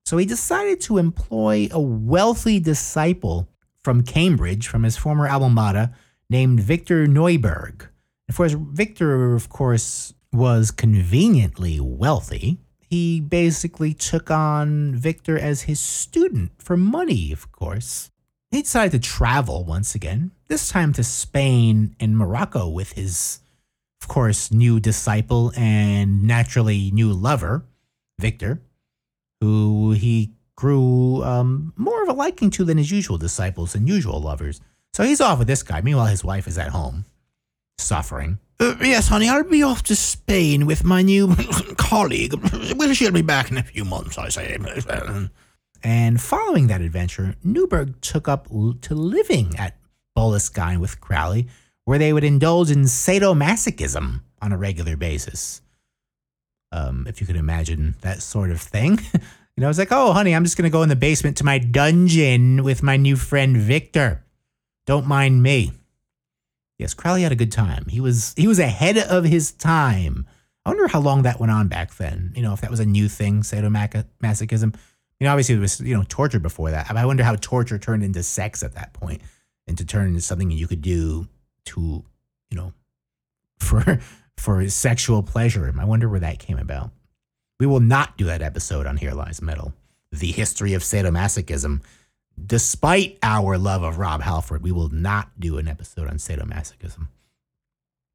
So 0.06 0.16
he 0.16 0.24
decided 0.24 0.80
to 0.82 0.96
employ 0.96 1.68
a 1.70 1.78
wealthy 1.78 2.58
disciple 2.58 3.46
from 3.82 4.02
Cambridge, 4.02 4.68
from 4.68 4.82
his 4.82 4.96
former 4.96 5.28
alma 5.28 5.48
mater, 5.48 5.94
named 6.30 6.60
Victor 6.60 7.06
Neuburg. 7.06 7.88
Of 8.28 8.36
course, 8.36 8.52
Victor, 8.52 9.34
of 9.34 9.48
course, 9.48 10.12
was 10.32 10.70
conveniently 10.70 11.80
wealthy. 11.80 12.58
He 12.78 13.20
basically 13.20 13.94
took 13.94 14.30
on 14.30 14.94
Victor 14.94 15.38
as 15.38 15.62
his 15.62 15.80
student 15.80 16.52
for 16.58 16.76
money, 16.76 17.32
of 17.32 17.50
course. 17.52 18.10
He 18.50 18.62
decided 18.62 19.02
to 19.02 19.08
travel 19.08 19.64
once 19.64 19.94
again, 19.94 20.30
this 20.48 20.68
time 20.68 20.92
to 20.94 21.04
Spain 21.04 21.94
and 22.00 22.16
Morocco 22.16 22.68
with 22.68 22.92
his, 22.92 23.40
of 24.00 24.08
course, 24.08 24.50
new 24.50 24.80
disciple 24.80 25.52
and 25.54 26.22
naturally 26.24 26.90
new 26.90 27.12
lover, 27.12 27.66
Victor, 28.18 28.62
who 29.40 29.92
he 29.92 30.32
grew 30.58 31.22
um, 31.22 31.72
more 31.76 32.02
of 32.02 32.08
a 32.08 32.12
liking 32.12 32.50
to 32.50 32.64
than 32.64 32.78
his 32.78 32.90
usual 32.90 33.16
disciples 33.16 33.76
and 33.76 33.88
usual 33.88 34.20
lovers. 34.20 34.60
So 34.92 35.04
he's 35.04 35.20
off 35.20 35.38
with 35.38 35.46
this 35.46 35.62
guy. 35.62 35.80
Meanwhile, 35.82 36.06
his 36.06 36.24
wife 36.24 36.48
is 36.48 36.58
at 36.58 36.70
home 36.70 37.04
suffering. 37.78 38.40
Uh, 38.58 38.74
yes, 38.80 39.06
honey, 39.06 39.28
I'll 39.28 39.44
be 39.44 39.62
off 39.62 39.84
to 39.84 39.94
Spain 39.94 40.66
with 40.66 40.82
my 40.82 41.00
new 41.00 41.32
colleague. 41.76 42.34
Well, 42.74 42.92
she'll 42.92 43.12
be 43.12 43.22
back 43.22 43.52
in 43.52 43.56
a 43.56 43.62
few 43.62 43.84
months, 43.84 44.18
I 44.18 44.30
say. 44.30 44.58
And 45.84 46.20
following 46.20 46.66
that 46.66 46.80
adventure, 46.80 47.36
Neuburg 47.46 48.00
took 48.00 48.26
up 48.26 48.48
to 48.48 48.94
living 48.96 49.54
at 49.56 49.76
Boleskine 50.16 50.80
with 50.80 51.00
Crowley, 51.00 51.46
where 51.84 52.00
they 52.00 52.12
would 52.12 52.24
indulge 52.24 52.72
in 52.72 52.82
sadomasochism 52.82 54.22
on 54.42 54.52
a 54.52 54.58
regular 54.58 54.96
basis. 54.96 55.60
Um, 56.72 57.06
if 57.08 57.20
you 57.20 57.28
could 57.28 57.36
imagine 57.36 57.94
that 58.00 58.22
sort 58.22 58.50
of 58.50 58.60
thing. 58.60 58.98
you 59.58 59.62
know, 59.62 59.66
I 59.66 59.70
was 59.70 59.78
like, 59.80 59.90
oh, 59.90 60.12
honey, 60.12 60.36
I'm 60.36 60.44
just 60.44 60.56
going 60.56 60.70
to 60.70 60.72
go 60.72 60.84
in 60.84 60.88
the 60.88 60.94
basement 60.94 61.38
to 61.38 61.44
my 61.44 61.58
dungeon 61.58 62.62
with 62.62 62.80
my 62.80 62.96
new 62.96 63.16
friend 63.16 63.56
Victor. 63.56 64.24
Don't 64.86 65.04
mind 65.04 65.42
me. 65.42 65.72
Yes, 66.78 66.94
Crowley 66.94 67.22
had 67.22 67.32
a 67.32 67.34
good 67.34 67.50
time. 67.50 67.84
He 67.88 68.00
was 68.00 68.34
he 68.36 68.46
was 68.46 68.60
ahead 68.60 68.96
of 68.98 69.24
his 69.24 69.50
time. 69.50 70.28
I 70.64 70.70
wonder 70.70 70.86
how 70.86 71.00
long 71.00 71.22
that 71.22 71.40
went 71.40 71.50
on 71.50 71.66
back 71.66 71.96
then. 71.96 72.32
You 72.36 72.42
know, 72.42 72.52
if 72.52 72.60
that 72.60 72.70
was 72.70 72.78
a 72.78 72.86
new 72.86 73.08
thing, 73.08 73.42
sadomasochism. 73.42 74.76
You 75.18 75.24
know, 75.24 75.32
obviously 75.32 75.56
it 75.56 75.58
was 75.58 75.80
you 75.80 75.96
know 75.96 76.04
torture 76.08 76.38
before 76.38 76.70
that. 76.70 76.88
I 76.88 77.04
wonder 77.04 77.24
how 77.24 77.34
torture 77.34 77.80
turned 77.80 78.04
into 78.04 78.22
sex 78.22 78.62
at 78.62 78.74
that 78.76 78.92
point, 78.92 79.22
and 79.66 79.76
to 79.76 79.84
turn 79.84 80.06
into 80.06 80.20
something 80.20 80.52
you 80.52 80.68
could 80.68 80.82
do 80.82 81.26
to, 81.64 82.04
you 82.48 82.56
know, 82.56 82.74
for 83.58 83.98
for 84.36 84.68
sexual 84.68 85.24
pleasure. 85.24 85.74
I 85.76 85.84
wonder 85.84 86.08
where 86.08 86.20
that 86.20 86.38
came 86.38 86.60
about. 86.60 86.92
We 87.58 87.66
will 87.66 87.80
not 87.80 88.16
do 88.16 88.24
that 88.26 88.42
episode 88.42 88.86
on 88.86 88.96
Here 88.96 89.12
Lies 89.12 89.42
Metal, 89.42 89.72
the 90.12 90.32
history 90.32 90.74
of 90.74 90.82
sadomasochism 90.82 91.82
despite 92.46 93.18
our 93.22 93.58
love 93.58 93.82
of 93.82 93.98
Rob 93.98 94.22
Halford, 94.22 94.62
we 94.62 94.72
will 94.72 94.88
not 94.88 95.38
do 95.38 95.58
an 95.58 95.68
episode 95.68 96.08
on 96.08 96.16
sadomasochism. 96.16 97.08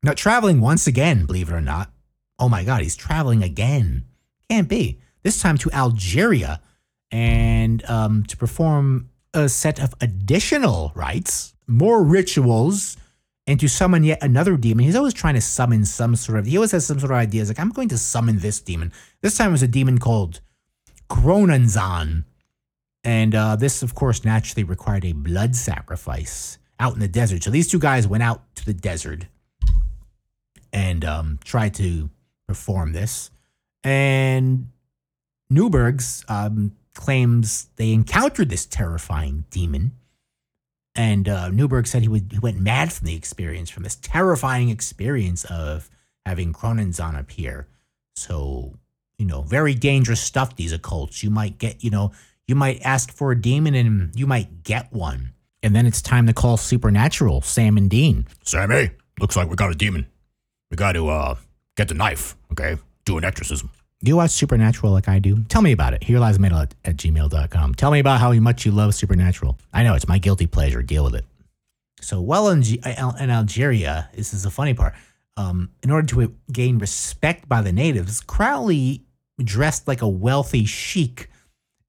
Now, 0.01 0.13
traveling 0.13 0.61
once 0.61 0.87
again, 0.87 1.25
believe 1.25 1.49
it 1.49 1.53
or 1.53 1.61
not. 1.61 1.91
Oh 2.39 2.49
my 2.49 2.63
God, 2.63 2.81
he's 2.81 2.95
traveling 2.95 3.43
again. 3.43 4.05
Can't 4.49 4.67
be. 4.67 4.99
This 5.23 5.41
time 5.41 5.57
to 5.59 5.71
Algeria 5.71 6.61
and 7.11 7.83
um, 7.89 8.23
to 8.23 8.35
perform 8.35 9.09
a 9.33 9.47
set 9.47 9.79
of 9.79 9.93
additional 10.01 10.91
rites, 10.95 11.53
more 11.67 12.03
rituals, 12.03 12.97
and 13.45 13.59
to 13.59 13.67
summon 13.67 14.03
yet 14.03 14.23
another 14.23 14.55
demon. 14.57 14.85
He's 14.85 14.95
always 14.95 15.13
trying 15.13 15.35
to 15.35 15.41
summon 15.41 15.85
some 15.85 16.15
sort 16.15 16.39
of, 16.39 16.45
he 16.45 16.57
always 16.57 16.71
has 16.71 16.85
some 16.85 16.99
sort 16.99 17.11
of 17.11 17.17
ideas 17.17 17.49
like, 17.49 17.59
I'm 17.59 17.69
going 17.69 17.89
to 17.89 17.97
summon 17.97 18.39
this 18.39 18.59
demon. 18.59 18.91
This 19.21 19.37
time 19.37 19.49
it 19.49 19.51
was 19.51 19.63
a 19.63 19.67
demon 19.67 19.97
called 19.97 20.39
Choronzon. 21.09 22.23
And 23.03 23.35
uh, 23.35 23.57
this, 23.57 23.83
of 23.83 23.95
course, 23.95 24.23
naturally 24.23 24.63
required 24.63 25.03
a 25.03 25.11
blood 25.11 25.55
sacrifice 25.55 26.57
out 26.79 26.93
in 26.93 26.99
the 26.99 27.07
desert. 27.07 27.43
So 27.43 27.49
these 27.49 27.69
two 27.69 27.79
guys 27.79 28.07
went 28.07 28.23
out 28.23 28.55
to 28.55 28.65
the 28.65 28.73
desert 28.73 29.25
and 30.71 31.03
um, 31.03 31.39
tried 31.43 31.73
to 31.75 32.09
perform 32.47 32.93
this. 32.93 33.29
And 33.83 34.69
Neuburg's 35.49 36.23
um, 36.29 36.77
claims 36.95 37.67
they 37.75 37.91
encountered 37.91 38.49
this 38.49 38.65
terrifying 38.65 39.43
demon. 39.49 39.91
And 40.95 41.27
uh, 41.27 41.49
Neuburg 41.49 41.87
said 41.87 42.03
he, 42.03 42.07
would, 42.07 42.31
he 42.31 42.39
went 42.39 42.59
mad 42.59 42.93
from 42.93 43.07
the 43.07 43.15
experience, 43.15 43.69
from 43.69 43.83
this 43.83 43.95
terrifying 43.95 44.69
experience 44.69 45.43
of 45.45 45.89
having 46.25 46.53
Cronin's 46.53 46.99
Choronzon 46.99 47.19
appear. 47.19 47.67
So, 48.15 48.75
you 49.17 49.25
know, 49.25 49.41
very 49.41 49.73
dangerous 49.73 50.21
stuff, 50.21 50.55
these 50.55 50.73
occults. 50.73 51.23
You 51.23 51.29
might 51.29 51.57
get, 51.57 51.83
you 51.83 51.89
know, 51.89 52.11
you 52.47 52.55
might 52.55 52.81
ask 52.83 53.11
for 53.11 53.31
a 53.31 53.41
demon 53.41 53.73
and 53.73 54.15
you 54.15 54.27
might 54.27 54.63
get 54.63 54.91
one. 54.93 55.33
And 55.63 55.75
then 55.75 55.85
it's 55.85 56.01
time 56.01 56.27
to 56.27 56.33
call 56.33 56.57
Supernatural, 56.57 57.41
Sam 57.41 57.77
and 57.77 57.89
Dean. 57.89 58.27
Sammy, 58.43 58.91
looks 59.19 59.35
like 59.35 59.49
we 59.49 59.55
got 59.55 59.71
a 59.71 59.75
demon. 59.75 60.05
We 60.69 60.75
got 60.75 60.93
to 60.93 61.07
uh, 61.07 61.35
get 61.77 61.87
the 61.87 61.93
knife, 61.93 62.35
okay? 62.51 62.77
Do 63.05 63.17
an 63.17 63.23
exorcism. 63.23 63.71
Do 64.03 64.09
you 64.09 64.17
watch 64.17 64.31
Supernatural 64.31 64.91
like 64.91 65.07
I 65.07 65.19
do? 65.19 65.43
Tell 65.45 65.61
me 65.61 65.71
about 65.71 65.93
it. 65.93 66.03
Here 66.03 66.19
lies 66.19 66.37
metal 66.37 66.59
at, 66.59 66.75
at 66.83 66.97
gmail.com. 66.97 67.75
Tell 67.75 67.89
me 67.89 67.99
about 67.99 68.19
how 68.19 68.33
much 68.33 68.65
you 68.65 68.73
love 68.73 68.93
Supernatural. 68.93 69.57
I 69.71 69.83
know 69.83 69.95
it's 69.95 70.09
my 70.09 70.17
guilty 70.17 70.45
pleasure. 70.45 70.81
Deal 70.81 71.05
with 71.05 71.15
it. 71.15 71.25
So, 72.01 72.19
while 72.19 72.49
in, 72.49 72.63
G- 72.63 72.81
in 72.85 73.29
Algeria, 73.29 74.09
this 74.13 74.33
is 74.33 74.43
the 74.43 74.51
funny 74.51 74.73
part. 74.73 74.93
Um, 75.37 75.69
in 75.83 75.89
order 75.89 76.05
to 76.07 76.35
gain 76.51 76.79
respect 76.79 77.47
by 77.47 77.61
the 77.61 77.71
natives, 77.71 78.19
Crowley 78.19 79.05
dressed 79.41 79.87
like 79.87 80.01
a 80.01 80.07
wealthy 80.07 80.65
sheik 80.65 81.29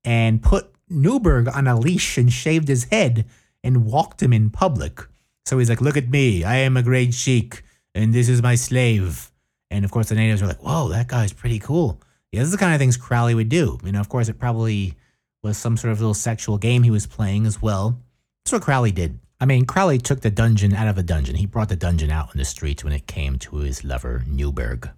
and 0.05 0.41
put 0.41 0.73
Neuburg 0.89 1.53
on 1.53 1.67
a 1.67 1.77
leash 1.77 2.17
and 2.17 2.33
shaved 2.33 2.69
his 2.69 2.85
head 2.85 3.27
and 3.65 3.87
walked 3.87 4.23
him 4.23 4.33
in 4.33 4.51
public. 4.51 5.01
So 5.47 5.59
he's 5.59 5.69
like, 5.69 5.81
Look 5.81 5.97
at 5.97 6.09
me. 6.11 6.45
I 6.45 6.57
am 6.59 6.77
a 6.77 6.83
great 6.85 7.13
sheik, 7.13 7.65
and 7.93 8.15
this 8.15 8.29
is 8.29 8.41
my 8.41 8.55
slave. 8.55 9.33
And 9.75 9.85
of 9.85 9.91
course, 9.91 10.09
the 10.09 10.15
natives 10.15 10.41
were 10.41 10.49
like, 10.49 10.63
Whoa, 10.63 10.89
that 10.91 11.09
guy's 11.09 11.33
pretty 11.33 11.59
cool. 11.59 12.01
Yeah, 12.31 12.41
this 12.41 12.47
is 12.47 12.53
the 12.53 12.59
kind 12.59 12.73
of 12.73 12.79
things 12.79 12.97
Crowley 12.97 13.35
would 13.35 13.49
do. 13.49 13.79
You 13.85 13.93
know, 13.93 14.01
of 14.01 14.09
course, 14.09 14.29
it 14.29 14.39
probably 14.39 14.95
was 15.43 15.59
some 15.59 15.77
sort 15.77 15.93
of 15.93 16.01
little 16.01 16.15
sexual 16.15 16.59
game 16.59 16.85
he 16.85 16.91
was 16.91 17.07
playing 17.07 17.45
as 17.45 17.61
well. 17.61 17.99
That's 18.45 18.53
what 18.53 18.63
Crowley 18.63 18.93
did. 18.93 19.19
I 19.41 19.47
mean, 19.47 19.67
Crowley 19.67 19.99
took 19.99 20.21
the 20.21 20.31
dungeon 20.31 20.75
out 20.75 20.87
of 20.87 20.97
the 20.97 21.03
dungeon. 21.03 21.35
He 21.35 21.47
brought 21.47 21.69
the 21.69 21.77
dungeon 21.77 22.11
out 22.11 22.33
in 22.33 22.39
the 22.39 22.45
streets 22.45 22.85
when 22.85 22.93
it 22.93 23.07
came 23.07 23.39
to 23.41 23.57
his 23.57 23.85
lover, 23.85 24.25
Neuburg. 24.29 24.91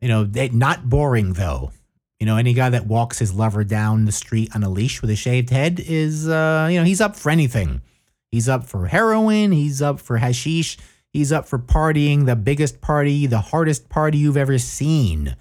You 0.00 0.08
know, 0.08 0.24
they, 0.24 0.50
not 0.50 0.88
boring 0.90 1.32
though. 1.32 1.72
You 2.20 2.26
know, 2.26 2.36
any 2.36 2.52
guy 2.52 2.68
that 2.70 2.86
walks 2.86 3.18
his 3.18 3.32
lover 3.32 3.64
down 3.64 4.04
the 4.04 4.12
street 4.12 4.54
on 4.54 4.62
a 4.62 4.68
leash 4.68 5.00
with 5.00 5.10
a 5.10 5.16
shaved 5.16 5.50
head 5.50 5.80
is, 5.80 6.28
uh, 6.28 6.68
you 6.70 6.78
know, 6.78 6.84
he's 6.84 7.00
up 7.00 7.16
for 7.16 7.30
anything. 7.30 7.80
He's 8.30 8.48
up 8.48 8.64
for 8.64 8.86
heroin. 8.86 9.52
He's 9.52 9.82
up 9.82 10.00
for 10.00 10.18
hashish. 10.18 10.76
He's 11.12 11.32
up 11.32 11.46
for 11.46 11.58
partying, 11.58 12.26
the 12.26 12.36
biggest 12.36 12.80
party, 12.80 13.26
the 13.26 13.40
hardest 13.40 13.88
party 13.88 14.18
you've 14.18 14.36
ever 14.36 14.58
seen. 14.58 15.36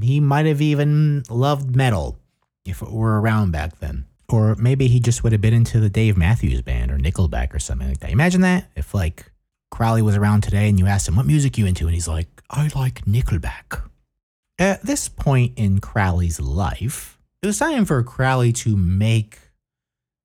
He 0.00 0.20
might 0.20 0.46
have 0.46 0.62
even 0.62 1.22
loved 1.28 1.76
metal 1.76 2.18
if 2.64 2.80
it 2.82 2.90
were 2.90 3.20
around 3.20 3.50
back 3.50 3.78
then. 3.78 4.06
Or 4.28 4.54
maybe 4.54 4.88
he 4.88 5.00
just 5.00 5.22
would 5.22 5.32
have 5.32 5.42
been 5.42 5.52
into 5.52 5.78
the 5.78 5.90
Dave 5.90 6.16
Matthews 6.16 6.62
Band 6.62 6.90
or 6.90 6.96
Nickelback 6.96 7.54
or 7.54 7.58
something 7.58 7.88
like 7.88 8.00
that. 8.00 8.10
Imagine 8.10 8.40
that 8.40 8.70
if 8.74 8.94
like 8.94 9.30
Crowley 9.70 10.00
was 10.00 10.16
around 10.16 10.42
today 10.42 10.68
and 10.68 10.78
you 10.78 10.86
asked 10.86 11.08
him, 11.08 11.16
What 11.16 11.26
music 11.26 11.58
you 11.58 11.66
into? 11.66 11.86
And 11.86 11.94
he's 11.94 12.08
like, 12.08 12.42
I 12.48 12.70
like 12.74 13.04
Nickelback. 13.04 13.82
At 14.58 14.82
this 14.82 15.08
point 15.08 15.52
in 15.56 15.80
Crowley's 15.80 16.40
life, 16.40 17.18
it 17.42 17.46
was 17.46 17.58
time 17.58 17.84
for 17.84 18.02
Crowley 18.02 18.52
to 18.52 18.76
make 18.76 19.38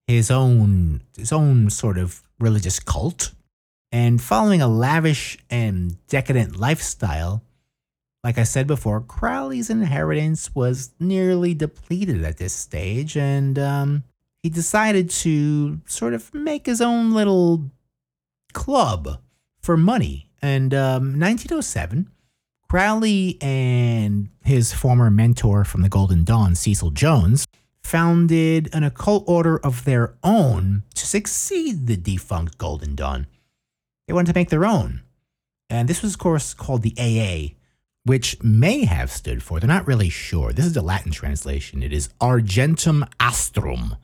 his 0.05 0.31
own 0.31 1.01
his 1.18 1.31
own 1.31 1.69
sort 1.69 1.97
of 1.97 2.22
religious 2.39 2.80
cult. 2.80 3.31
And 3.91 4.22
following 4.22 4.61
a 4.61 4.68
lavish 4.68 5.38
and 5.49 5.97
decadent 6.07 6.57
lifestyle, 6.57 7.43
like 8.23 8.38
I 8.38 8.43
said 8.43 8.68
before, 8.68 8.99
Crowley's 9.01 9.69
inheritance 9.69 10.53
was 10.53 10.91
nearly 10.99 11.53
depleted 11.53 12.23
at 12.23 12.38
this 12.38 12.53
stage, 12.53 13.15
and 13.15 13.57
um, 13.57 14.03
he 14.43 14.49
decided 14.49 15.09
to 15.09 15.80
sort 15.85 16.14
of 16.14 16.34
make 16.34 16.65
his 16.65 16.81
own 16.81 17.14
little 17.14 17.72
club 18.53 19.22
for 19.61 19.77
money. 19.77 20.30
And 20.41 20.73
um, 20.73 21.19
1907, 21.19 22.09
Crowley 22.69 23.38
and 23.41 24.30
his 24.43 24.73
former 24.73 25.09
mentor 25.09 25.64
from 25.64 25.81
the 25.81 25.89
Golden 25.89 26.23
Dawn, 26.23 26.55
Cecil 26.55 26.91
Jones, 26.91 27.47
founded 27.81 28.69
an 28.73 28.84
occult 28.84 29.23
order 29.27 29.57
of 29.59 29.85
their 29.85 30.15
own 30.22 30.84
to 30.95 31.05
succeed 31.05 31.88
the 31.88 31.95
defunct 31.95 32.57
Golden 32.57 32.95
Dawn. 32.95 33.27
They 34.07 34.13
wanted 34.13 34.34
to 34.34 34.39
make 34.39 34.49
their 34.49 34.65
own. 34.65 35.01
And 35.69 35.88
this 35.89 36.01
was, 36.01 36.13
of 36.13 36.19
course, 36.19 36.53
called 36.53 36.81
the 36.81 36.95
AA, 36.97 37.55
which 38.05 38.41
may 38.41 38.85
have 38.85 39.11
stood 39.11 39.43
for, 39.43 39.59
they're 39.59 39.67
not 39.67 39.85
really 39.85 40.09
sure. 40.09 40.53
This 40.53 40.65
is 40.65 40.77
a 40.77 40.81
Latin 40.81 41.11
translation. 41.11 41.84
It 41.84 41.91
is 41.91 42.09
Argentum 42.21 43.05
Astrum. 43.19 43.97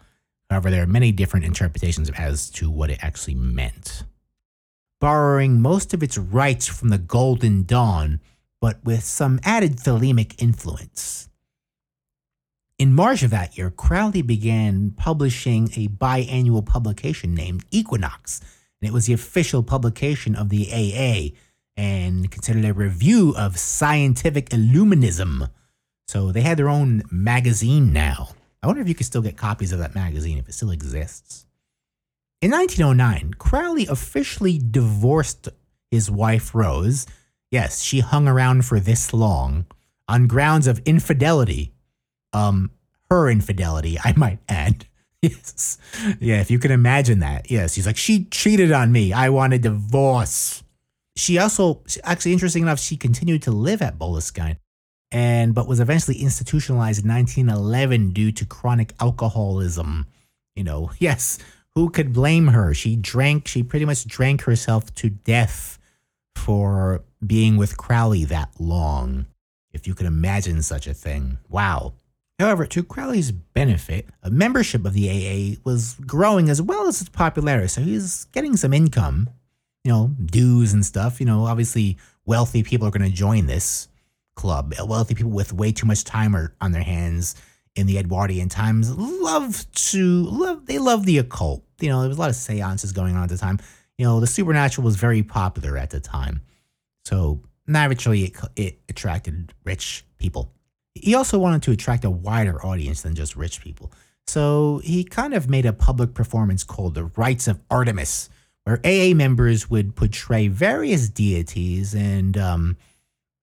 However, 0.49 0.69
there 0.69 0.84
are 0.84 0.88
many 0.88 1.13
different 1.13 1.45
interpretations 1.45 2.09
as 2.11 2.49
to 2.51 2.69
what 2.69 2.89
it 2.89 2.99
actually 3.01 3.35
meant. 3.35 4.03
Borrowing 4.99 5.61
most 5.61 5.93
of 5.93 6.03
its 6.03 6.17
rights 6.17 6.67
from 6.67 6.89
the 6.89 6.97
Golden 6.97 7.63
Dawn, 7.63 8.19
but 8.59 8.84
with 8.84 9.03
some 9.03 9.39
added 9.43 9.77
Thelemic 9.77 10.41
influence. 10.41 11.30
In 12.77 12.93
March 12.93 13.23
of 13.23 13.31
that 13.31 13.57
year, 13.57 13.69
Crowley 13.69 14.21
began 14.21 14.91
publishing 14.91 15.69
a 15.75 15.88
biannual 15.88 16.65
publication 16.65 17.34
named 17.34 17.63
Equinox, 17.71 18.41
and 18.84 18.89
it 18.89 18.93
was 18.93 19.05
the 19.05 19.14
official 19.14 19.64
publication 19.64 20.35
of 20.35 20.49
the 20.49 20.68
AA 20.73 21.34
and 21.77 22.30
considered 22.30 22.65
a 22.65 22.73
review 22.73 23.34
of 23.38 23.57
scientific 23.57 24.49
illuminism. 24.49 25.49
So 26.10 26.34
they 26.34 26.41
had 26.41 26.57
their 26.57 26.68
own 26.68 27.03
magazine 27.10 27.93
now. 27.93 28.31
I 28.61 28.68
wonder 28.68 28.81
if 28.81 28.89
you 28.89 28.93
can 28.93 29.05
still 29.05 29.22
get 29.22 29.38
copies 29.38 29.72
of 29.72 29.80
that 29.80 29.95
magazine, 29.95 30.38
if 30.38 30.49
it 30.49 30.53
still 30.53 30.69
exists. 30.69 31.45
In 32.41 32.51
1909, 32.51 33.35
Crowley 33.35 33.88
officially 33.88 34.60
divorced 34.60 35.47
his 35.89 36.11
wife, 36.11 36.53
Rose. 36.53 37.07
Yes, 37.51 37.81
she 37.84 38.01
hung 38.01 38.27
around 38.27 38.65
for 38.65 38.81
this 38.81 39.14
long 39.14 39.65
on 40.10 40.27
grounds 40.27 40.68
of 40.68 40.80
infidelity. 40.80 41.72
Um, 42.34 42.72
her 43.10 43.30
infidelity, 43.30 43.97
I 44.03 44.14
might 44.18 44.39
add. 44.49 44.88
Yes. 45.23 45.77
Yeah, 46.19 46.41
if 46.41 46.51
you 46.51 46.59
can 46.59 46.71
imagine 46.71 47.19
that. 47.19 47.49
Yes, 47.49 47.75
he's 47.75 47.85
like, 47.85 47.95
she 47.95 48.25
cheated 48.25 48.73
on 48.73 48.91
me. 48.91 49.13
I 49.13 49.29
want 49.29 49.53
a 49.53 49.57
divorce 49.57 50.63
she 51.15 51.37
also 51.37 51.81
actually 52.03 52.33
interesting 52.33 52.63
enough 52.63 52.79
she 52.79 52.97
continued 52.97 53.41
to 53.43 53.51
live 53.51 53.81
at 53.81 53.97
Boleskine 53.97 54.57
and 55.11 55.53
but 55.53 55.67
was 55.67 55.79
eventually 55.79 56.17
institutionalized 56.17 57.03
in 57.03 57.11
1911 57.11 58.11
due 58.11 58.31
to 58.31 58.45
chronic 58.45 58.93
alcoholism 58.99 60.07
you 60.55 60.63
know 60.63 60.91
yes 60.99 61.37
who 61.75 61.89
could 61.89 62.13
blame 62.13 62.47
her 62.47 62.73
she 62.73 62.95
drank 62.95 63.47
she 63.47 63.63
pretty 63.63 63.85
much 63.85 64.05
drank 64.07 64.41
herself 64.43 64.93
to 64.95 65.09
death 65.09 65.77
for 66.35 67.03
being 67.25 67.57
with 67.57 67.77
crowley 67.77 68.25
that 68.25 68.49
long 68.59 69.25
if 69.71 69.87
you 69.87 69.93
could 69.93 70.05
imagine 70.05 70.61
such 70.61 70.87
a 70.87 70.93
thing 70.93 71.37
wow 71.49 71.93
However, 72.39 72.65
to 72.65 72.84
Crowley's 72.84 73.31
benefit, 73.31 74.10
a 74.23 74.31
membership 74.31 74.85
of 74.85 74.93
the 74.93 75.10
AA 75.10 75.60
was 75.64 75.95
growing 76.05 76.49
as 76.49 76.61
well 76.61 76.88
as 76.88 76.99
its 76.99 77.10
popularity, 77.10 77.68
so 77.68 77.81
he's 77.81 78.26
getting 78.26 78.57
some 78.57 78.73
income 78.73 79.30
you 79.84 79.91
know, 79.91 80.11
dues 80.26 80.73
and 80.73 80.85
stuff. 80.85 81.19
You 81.19 81.26
know, 81.26 81.45
obviously 81.45 81.97
wealthy 82.26 82.64
people 82.64 82.88
are 82.88 82.91
going 82.91 83.10
to 83.10 83.15
join 83.15 83.45
this 83.45 83.88
club. 84.35 84.73
Wealthy 84.80 85.15
people 85.15 85.31
with 85.31 85.53
way 85.53 85.72
too 85.72 85.85
much 85.85 86.03
time 86.03 86.35
on 86.61 86.72
their 86.72 86.84
hands 86.84 87.35
in 87.76 87.88
the 87.88 87.97
Edwardian 87.97 88.49
times 88.49 88.95
love 88.95 89.65
to 89.73 90.23
love. 90.23 90.65
They 90.65 90.80
love 90.80 91.05
the 91.05 91.18
occult. 91.18 91.64
You 91.80 91.89
know, 91.89 92.01
there 92.01 92.10
was 92.10 92.18
a 92.18 92.22
lot 92.22 92.30
of 92.30 92.35
seances 92.35 92.91
going 92.91 93.15
on 93.15 93.23
at 93.23 93.30
the 93.30 93.38
time. 93.38 93.60
You 93.97 94.05
know, 94.05 94.19
the 94.19 94.27
supernatural 94.27 94.85
was 94.85 94.95
very 94.95 95.22
popular 95.22 95.77
at 95.77 95.89
the 95.89 95.99
time, 95.99 96.41
so 97.05 97.41
naturally 97.68 98.23
it, 98.23 98.35
it 98.55 98.80
attracted 98.89 99.53
rich 99.64 100.05
people. 100.18 100.51
He 100.95 101.15
also 101.15 101.40
wanted 101.40 101.64
to 101.64 101.72
attract 101.72 102.06
a 102.06 102.10
wider 102.10 102.64
audience 102.65 103.02
than 103.02 103.15
just 103.15 103.36
rich 103.36 103.61
people. 103.61 103.91
So 104.28 104.82
he 104.84 105.03
kind 105.03 105.34
of 105.34 105.49
made 105.49 105.65
a 105.65 105.74
public 105.74 106.14
performance 106.14 106.64
called 106.64 106.95
The 106.95 107.06
Rites 107.06 107.48
of 107.48 107.60
Artemis, 107.70 108.30
where 108.64 108.80
AA 108.86 109.14
members 109.14 109.70
would 109.70 109.95
portray 109.95 110.48
various 110.48 111.10
deities, 111.10 111.94
and 111.94 112.38
um, 112.38 112.78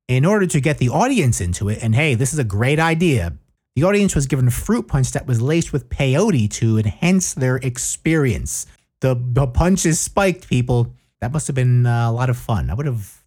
in 0.08 0.24
order 0.24 0.46
to 0.46 0.60
get 0.60 0.78
the 0.78 0.88
audience 0.88 1.40
into 1.40 1.68
it, 1.68 1.78
and 1.82 1.94
hey, 1.94 2.14
this 2.14 2.32
is 2.32 2.38
a 2.38 2.44
great 2.44 2.78
idea. 2.78 3.34
The 3.76 3.84
audience 3.84 4.14
was 4.14 4.26
given 4.26 4.50
fruit 4.50 4.88
punch 4.88 5.12
that 5.12 5.26
was 5.26 5.40
laced 5.40 5.72
with 5.72 5.88
peyote 5.88 6.50
to 6.52 6.78
enhance 6.78 7.34
their 7.34 7.56
experience. 7.56 8.66
The, 9.00 9.16
the 9.20 9.46
punches 9.46 10.00
spiked, 10.00 10.48
people. 10.48 10.94
That 11.20 11.32
must 11.32 11.46
have 11.46 11.56
been 11.56 11.86
uh, 11.86 12.10
a 12.10 12.12
lot 12.12 12.30
of 12.30 12.36
fun. 12.36 12.70
I 12.70 12.74
would 12.74 12.86
have 12.86 13.22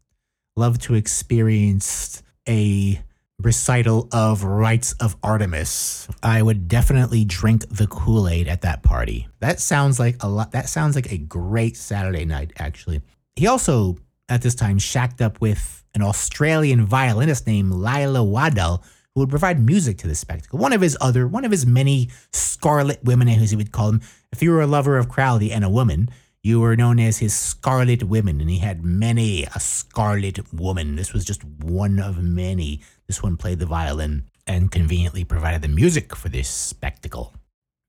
loved 0.56 0.82
to 0.84 0.96
experience 0.96 2.22
a 2.48 3.02
recital 3.40 4.08
of 4.12 4.44
rites 4.44 4.94
of 4.94 5.16
Artemis. 5.24 6.08
I 6.22 6.42
would 6.42 6.68
definitely 6.68 7.26
drink 7.26 7.68
the 7.70 7.88
Kool-Aid 7.88 8.48
at 8.48 8.62
that 8.62 8.84
party. 8.84 9.28
That 9.40 9.60
sounds 9.60 10.00
like 10.00 10.22
a 10.22 10.30
lot 10.30 10.52
that 10.52 10.70
sounds 10.70 10.96
like 10.96 11.12
a 11.12 11.18
great 11.18 11.76
Saturday 11.76 12.26
night 12.26 12.54
actually. 12.58 13.02
He 13.36 13.48
also 13.48 13.98
at 14.30 14.42
this 14.42 14.56
time 14.56 14.78
shacked 14.78 15.22
up 15.22 15.42
with 15.42 15.84
an 15.94 16.02
Australian 16.02 16.86
violinist 16.86 17.46
named 17.46 17.72
Leila 17.72 18.24
Waddell 18.24 18.84
who 19.14 19.22
would 19.22 19.30
provide 19.30 19.60
music 19.60 19.98
to 20.00 20.08
the 20.08 20.16
spectacle. 20.16 20.58
One 20.58 20.74
of 20.74 20.82
his 20.82 20.98
other, 21.00 21.28
one 21.28 21.46
of 21.46 21.52
his 21.52 21.66
many 21.66 22.10
scarlet 22.32 23.04
women, 23.04 23.28
as 23.30 23.52
he 23.52 23.58
would 23.58 23.72
call 23.72 23.92
them. 23.92 24.02
If 24.32 24.42
you 24.42 24.52
were 24.52 24.62
a 24.62 24.68
lover 24.68 24.98
of 24.98 25.10
Crowley 25.10 25.52
and 25.52 25.64
a 25.64 25.70
woman, 25.70 26.10
you 26.42 26.60
were 26.60 26.76
known 26.76 27.00
as 27.00 27.20
his 27.20 27.34
scarlet 27.34 28.04
women, 28.04 28.42
and 28.42 28.50
he 28.50 28.58
had 28.58 28.84
many 28.84 29.44
a 29.44 29.60
scarlet 29.60 30.54
woman. 30.54 30.96
This 30.96 31.14
was 31.14 31.24
just 31.24 31.44
one 31.44 32.00
of 32.00 32.22
many. 32.22 32.82
This 33.08 33.22
one 33.22 33.38
played 33.38 33.60
the 33.60 33.66
violin 33.66 34.30
and 34.48 34.72
conveniently 34.72 35.24
provided 35.24 35.62
the 35.62 35.68
music 35.68 36.16
for 36.16 36.30
this 36.30 36.48
spectacle. 36.48 37.34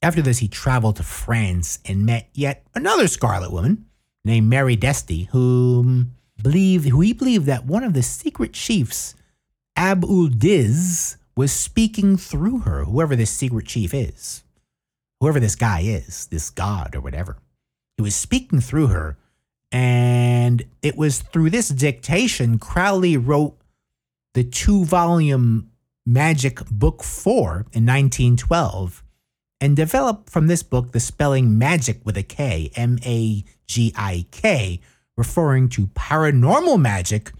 After 0.03 0.23
this, 0.23 0.39
he 0.39 0.49
traveled 0.49 0.97
to 0.97 1.03
France 1.03 1.79
and 1.85 2.05
met 2.05 2.29
yet 2.35 2.67
another 2.75 3.09
scarlet 3.09 3.51
woman 3.51 3.87
named 4.25 4.49
Mary 4.49 4.77
Desty, 4.77 5.29
whom 5.29 6.15
believed 6.43 6.89
who 6.89 7.01
he 7.01 7.13
believed 7.13 7.47
that 7.47 7.67
one 7.67 7.85
of 7.85 7.95
the 7.95 8.03
secret 8.03 8.53
chiefs 8.53 9.15
Abul 9.77 10.29
Diz 10.29 11.17
was 11.37 11.53
speaking 11.53 12.17
through 12.17 12.61
her, 12.61 12.85
whoever 12.85 13.17
this 13.17 13.31
secret 13.31 13.67
chief 13.67 13.93
is, 13.93 14.45
whoever 15.21 15.41
this 15.41 15.57
guy 15.57 15.81
is, 15.81 16.27
this 16.27 16.51
god 16.51 16.95
or 16.95 17.01
whatever. 17.01 17.39
He 17.97 18.03
was 18.03 18.15
speaking 18.15 18.61
through 18.61 18.89
her, 18.89 19.17
and 19.73 20.63
it 20.83 20.97
was 20.97 21.21
through 21.21 21.51
this 21.51 21.69
dictation 21.69 22.59
Crowley 22.59 23.17
wrote 23.17 23.57
the 24.35 24.45
two 24.45 24.85
volume 24.85 25.71
Magic 26.07 26.65
Book 26.67 27.03
4 27.03 27.67
in 27.73 27.87
1912 27.87 29.03
and 29.61 29.75
developed 29.75 30.29
from 30.29 30.49
this 30.49 30.63
book 30.63 30.93
the 30.93 31.01
spelling 31.01 31.57
magic 31.57 32.05
with 32.05 32.17
a 32.17 32.23
K, 32.23 32.71
M 32.77 32.99
A 33.05 33.45
G 33.67 33.93
I 33.97 34.27
K, 34.31 34.81
referring 35.17 35.69
to 35.71 35.87
paranormal 35.89 36.79
magic 36.79 37.33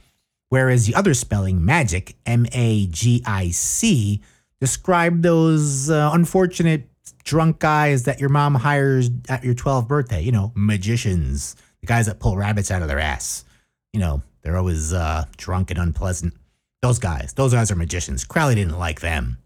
whereas 0.55 0.87
the 0.87 0.95
other 0.95 1.15
spelling, 1.15 1.65
magic, 1.65 2.17
M 2.27 2.47
A 2.53 2.87
G 2.87 3.25
I 3.27 3.51
C, 3.51 4.23
describe 4.61 5.23
those 5.23 5.91
uh, 5.91 6.11
unfortunate 6.13 6.89
drunk 7.25 7.59
guys 7.59 8.05
that 8.05 8.21
your 8.21 8.29
mom 8.29 8.55
hires 8.55 9.11
at 9.29 9.43
your 9.43 9.55
12th 9.55 9.89
birthday. 9.89 10.23
You 10.23 10.31
know, 10.31 10.53
magicians, 10.55 11.57
the 11.81 11.89
guys 11.89 12.07
that 12.07 12.21
pull 12.21 12.37
rabbits 12.37 12.71
out 12.71 12.83
of 12.83 12.89
their 12.89 13.01
ass. 13.01 13.45
You 13.93 13.99
know, 13.99 14.23
they're 14.43 14.57
always 14.57 14.93
uh, 14.93 15.25
drunk 15.37 15.73
and 15.73 15.81
unpleasant. 15.81 16.35
Those 16.85 16.99
guys, 16.99 17.33
those 17.33 17.55
guys 17.55 17.71
are 17.71 17.77
magicians. 17.77 18.27
Crowley 18.27 18.57
didn't 18.57 18.79
like 18.79 19.01
them. 19.01 19.39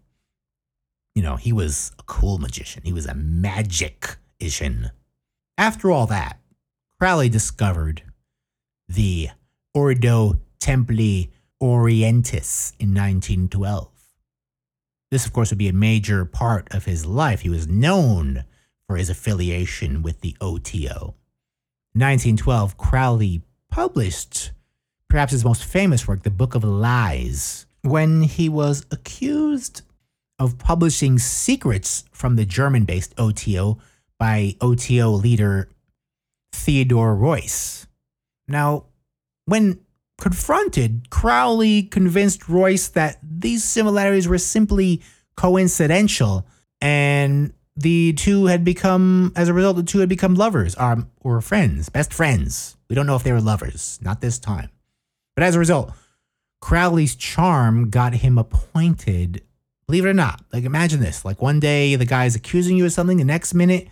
You 1.15 1.23
know, 1.23 1.37
he 1.37 1.53
was 1.53 1.93
a 1.97 2.03
cool 2.03 2.39
magician. 2.39 2.83
He 2.85 2.93
was 2.93 3.07
a 3.07 3.15
magic 3.15 4.17
magician. 4.41 4.91
After 5.57 5.93
all 5.93 6.07
that, 6.07 6.41
Crowley 6.99 7.29
discovered 7.29 8.03
the 8.89 9.29
Ordo 9.73 10.41
Templi 10.59 11.31
Orientis 11.63 12.73
in 12.81 12.93
1912. 12.93 13.89
This, 15.13 15.25
of 15.25 15.33
course, 15.33 15.51
would 15.53 15.59
be 15.59 15.69
a 15.69 15.73
major 15.73 16.25
part 16.25 16.67
of 16.75 16.87
his 16.87 17.07
life. 17.07 17.43
He 17.43 17.51
was 17.51 17.69
known 17.69 18.47
for 18.89 18.97
his 18.97 19.09
affiliation 19.09 20.03
with 20.03 20.23
the 20.23 20.37
OTO. 20.41 21.15
In 21.95 22.01
1912, 22.01 22.77
Crowley 22.77 23.43
published 23.71 24.51
perhaps 25.09 25.33
his 25.33 25.45
most 25.45 25.65
famous 25.65 26.07
work, 26.07 26.23
The 26.23 26.31
Book 26.31 26.55
of 26.55 26.65
Lies, 26.65 27.67
when 27.83 28.23
he 28.23 28.49
was 28.49 28.87
accused 28.91 29.83
of 30.39 30.59
publishing 30.59 31.19
secrets 31.19 32.05
from 32.13 32.37
the 32.37 32.45
German 32.45 32.85
based 32.85 33.15
OTO 33.19 33.79
by 34.19 34.55
OTO 34.61 35.11
leader 35.11 35.69
Theodore 36.53 37.17
Reuss. 37.17 37.87
Now, 38.47 38.85
when 39.47 39.81
Confronted, 40.19 41.11
Crowley 41.11 41.85
convinced 41.85 42.49
Reuss 42.49 42.93
that 42.95 43.19
these 43.23 43.63
similarities 43.63 44.27
were 44.27 44.39
simply 44.39 45.01
coincidental 45.37 46.45
and 46.81 47.53
the 47.77 48.13
two 48.15 48.47
had 48.47 48.65
become, 48.65 49.33
as 49.37 49.49
a 49.49 49.55
result, 49.55 49.77
the 49.77 49.85
two 49.85 50.01
had 50.01 50.09
become 50.09 50.35
lovers 50.35 50.77
um, 50.77 51.09
or 51.21 51.41
friends, 51.41 51.89
best 51.89 52.13
friends. 52.13 52.77
We 52.89 52.97
don't 52.97 53.07
know 53.07 53.15
if 53.15 53.23
they 53.23 53.31
were 53.31 53.41
lovers, 53.41 54.01
not 54.03 54.21
this 54.21 54.41
time. 54.41 54.71
But 55.39 55.45
as 55.45 55.55
a 55.55 55.61
result, 55.61 55.93
Crowley's 56.61 57.15
charm 57.15 57.91
got 57.91 58.13
him 58.13 58.39
appointed, 58.39 59.41
believe 59.87 60.05
it 60.05 60.09
or 60.09 60.13
not. 60.13 60.45
Like, 60.53 60.65
imagine 60.65 60.99
this 60.99 61.25
like, 61.25 61.41
one 61.41 61.61
day 61.61 61.95
the 61.95 62.05
guy's 62.05 62.35
accusing 62.35 62.77
you 62.77 62.85
of 62.87 62.93
something, 62.93 63.19
the 63.19 63.25
next 63.25 63.55
minute, 63.55 63.87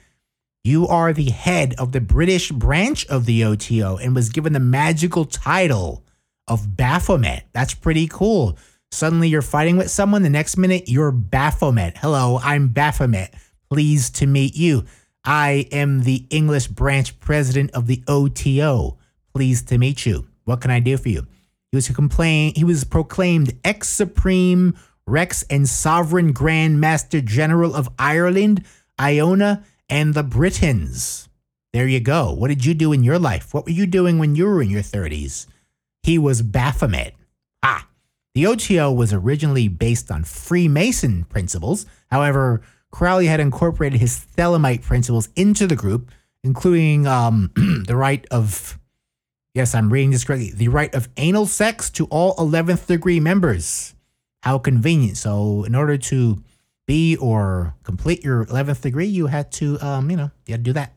you 0.64 0.88
are 0.88 1.12
the 1.12 1.30
head 1.30 1.76
of 1.78 1.92
the 1.92 2.00
British 2.00 2.50
branch 2.50 3.06
of 3.06 3.26
the 3.26 3.44
OTO 3.44 3.96
and 3.98 4.12
was 4.12 4.30
given 4.30 4.54
the 4.54 4.58
magical 4.58 5.24
title 5.24 6.04
of 6.48 6.76
Baphomet. 6.76 7.44
That's 7.52 7.74
pretty 7.74 8.08
cool. 8.08 8.58
Suddenly 8.90 9.28
you're 9.28 9.40
fighting 9.40 9.76
with 9.76 9.88
someone, 9.88 10.24
the 10.24 10.28
next 10.28 10.56
minute 10.56 10.88
you're 10.88 11.12
Baphomet. 11.12 11.98
Hello, 11.98 12.40
I'm 12.42 12.66
Baphomet. 12.70 13.32
Pleased 13.70 14.16
to 14.16 14.26
meet 14.26 14.56
you. 14.56 14.84
I 15.24 15.68
am 15.70 16.02
the 16.02 16.26
English 16.28 16.66
branch 16.66 17.20
president 17.20 17.70
of 17.70 17.86
the 17.86 18.02
OTO. 18.08 18.98
Pleased 19.32 19.68
to 19.68 19.78
meet 19.78 20.04
you. 20.04 20.26
What 20.42 20.60
can 20.60 20.72
I 20.72 20.80
do 20.80 20.96
for 20.96 21.08
you? 21.08 21.28
He 21.76 21.78
was 21.78 21.88
complain 21.90 22.54
he 22.54 22.64
was 22.64 22.84
proclaimed 22.84 23.52
ex 23.62 23.90
supreme 23.90 24.74
Rex 25.06 25.44
and 25.50 25.68
sovereign 25.68 26.32
Grand 26.32 26.80
Master 26.80 27.20
General 27.20 27.74
of 27.74 27.88
Ireland, 27.98 28.64
Iona, 28.98 29.62
and 29.90 30.14
the 30.14 30.22
Britons. 30.22 31.28
There 31.74 31.86
you 31.86 32.00
go. 32.00 32.32
What 32.32 32.48
did 32.48 32.64
you 32.64 32.72
do 32.72 32.92
in 32.92 33.04
your 33.04 33.18
life? 33.18 33.52
What 33.52 33.66
were 33.66 33.72
you 33.72 33.86
doing 33.86 34.18
when 34.18 34.34
you 34.34 34.46
were 34.46 34.62
in 34.62 34.70
your 34.70 34.80
30s? 34.80 35.46
He 36.02 36.18
was 36.18 36.40
Baphomet. 36.40 37.14
Ah, 37.62 37.86
the 38.34 38.46
OTO 38.46 38.90
was 38.90 39.12
originally 39.12 39.68
based 39.68 40.10
on 40.10 40.24
Freemason 40.24 41.24
principles. 41.24 41.84
However, 42.10 42.62
Crowley 42.90 43.26
had 43.26 43.38
incorporated 43.38 44.00
his 44.00 44.26
Thelemite 44.36 44.82
principles 44.82 45.28
into 45.36 45.66
the 45.66 45.76
group, 45.76 46.10
including 46.42 47.06
um, 47.06 47.52
the 47.86 47.96
right 47.96 48.26
of, 48.30 48.78
yes, 49.56 49.74
I'm 49.74 49.90
reading 49.90 50.10
this 50.10 50.22
correctly, 50.22 50.52
the 50.54 50.68
right 50.68 50.94
of 50.94 51.08
anal 51.16 51.46
sex 51.46 51.88
to 51.92 52.04
all 52.06 52.36
11th 52.36 52.86
degree 52.86 53.18
members. 53.18 53.94
How 54.42 54.58
convenient. 54.58 55.16
So, 55.16 55.64
in 55.64 55.74
order 55.74 55.96
to 55.96 56.40
be 56.86 57.16
or 57.16 57.74
complete 57.82 58.22
your 58.22 58.44
11th 58.44 58.82
degree, 58.82 59.06
you 59.06 59.26
had 59.26 59.50
to, 59.52 59.80
um, 59.80 60.10
you 60.10 60.16
know, 60.16 60.30
you 60.46 60.52
had 60.52 60.60
to 60.60 60.70
do 60.70 60.72
that. 60.74 60.92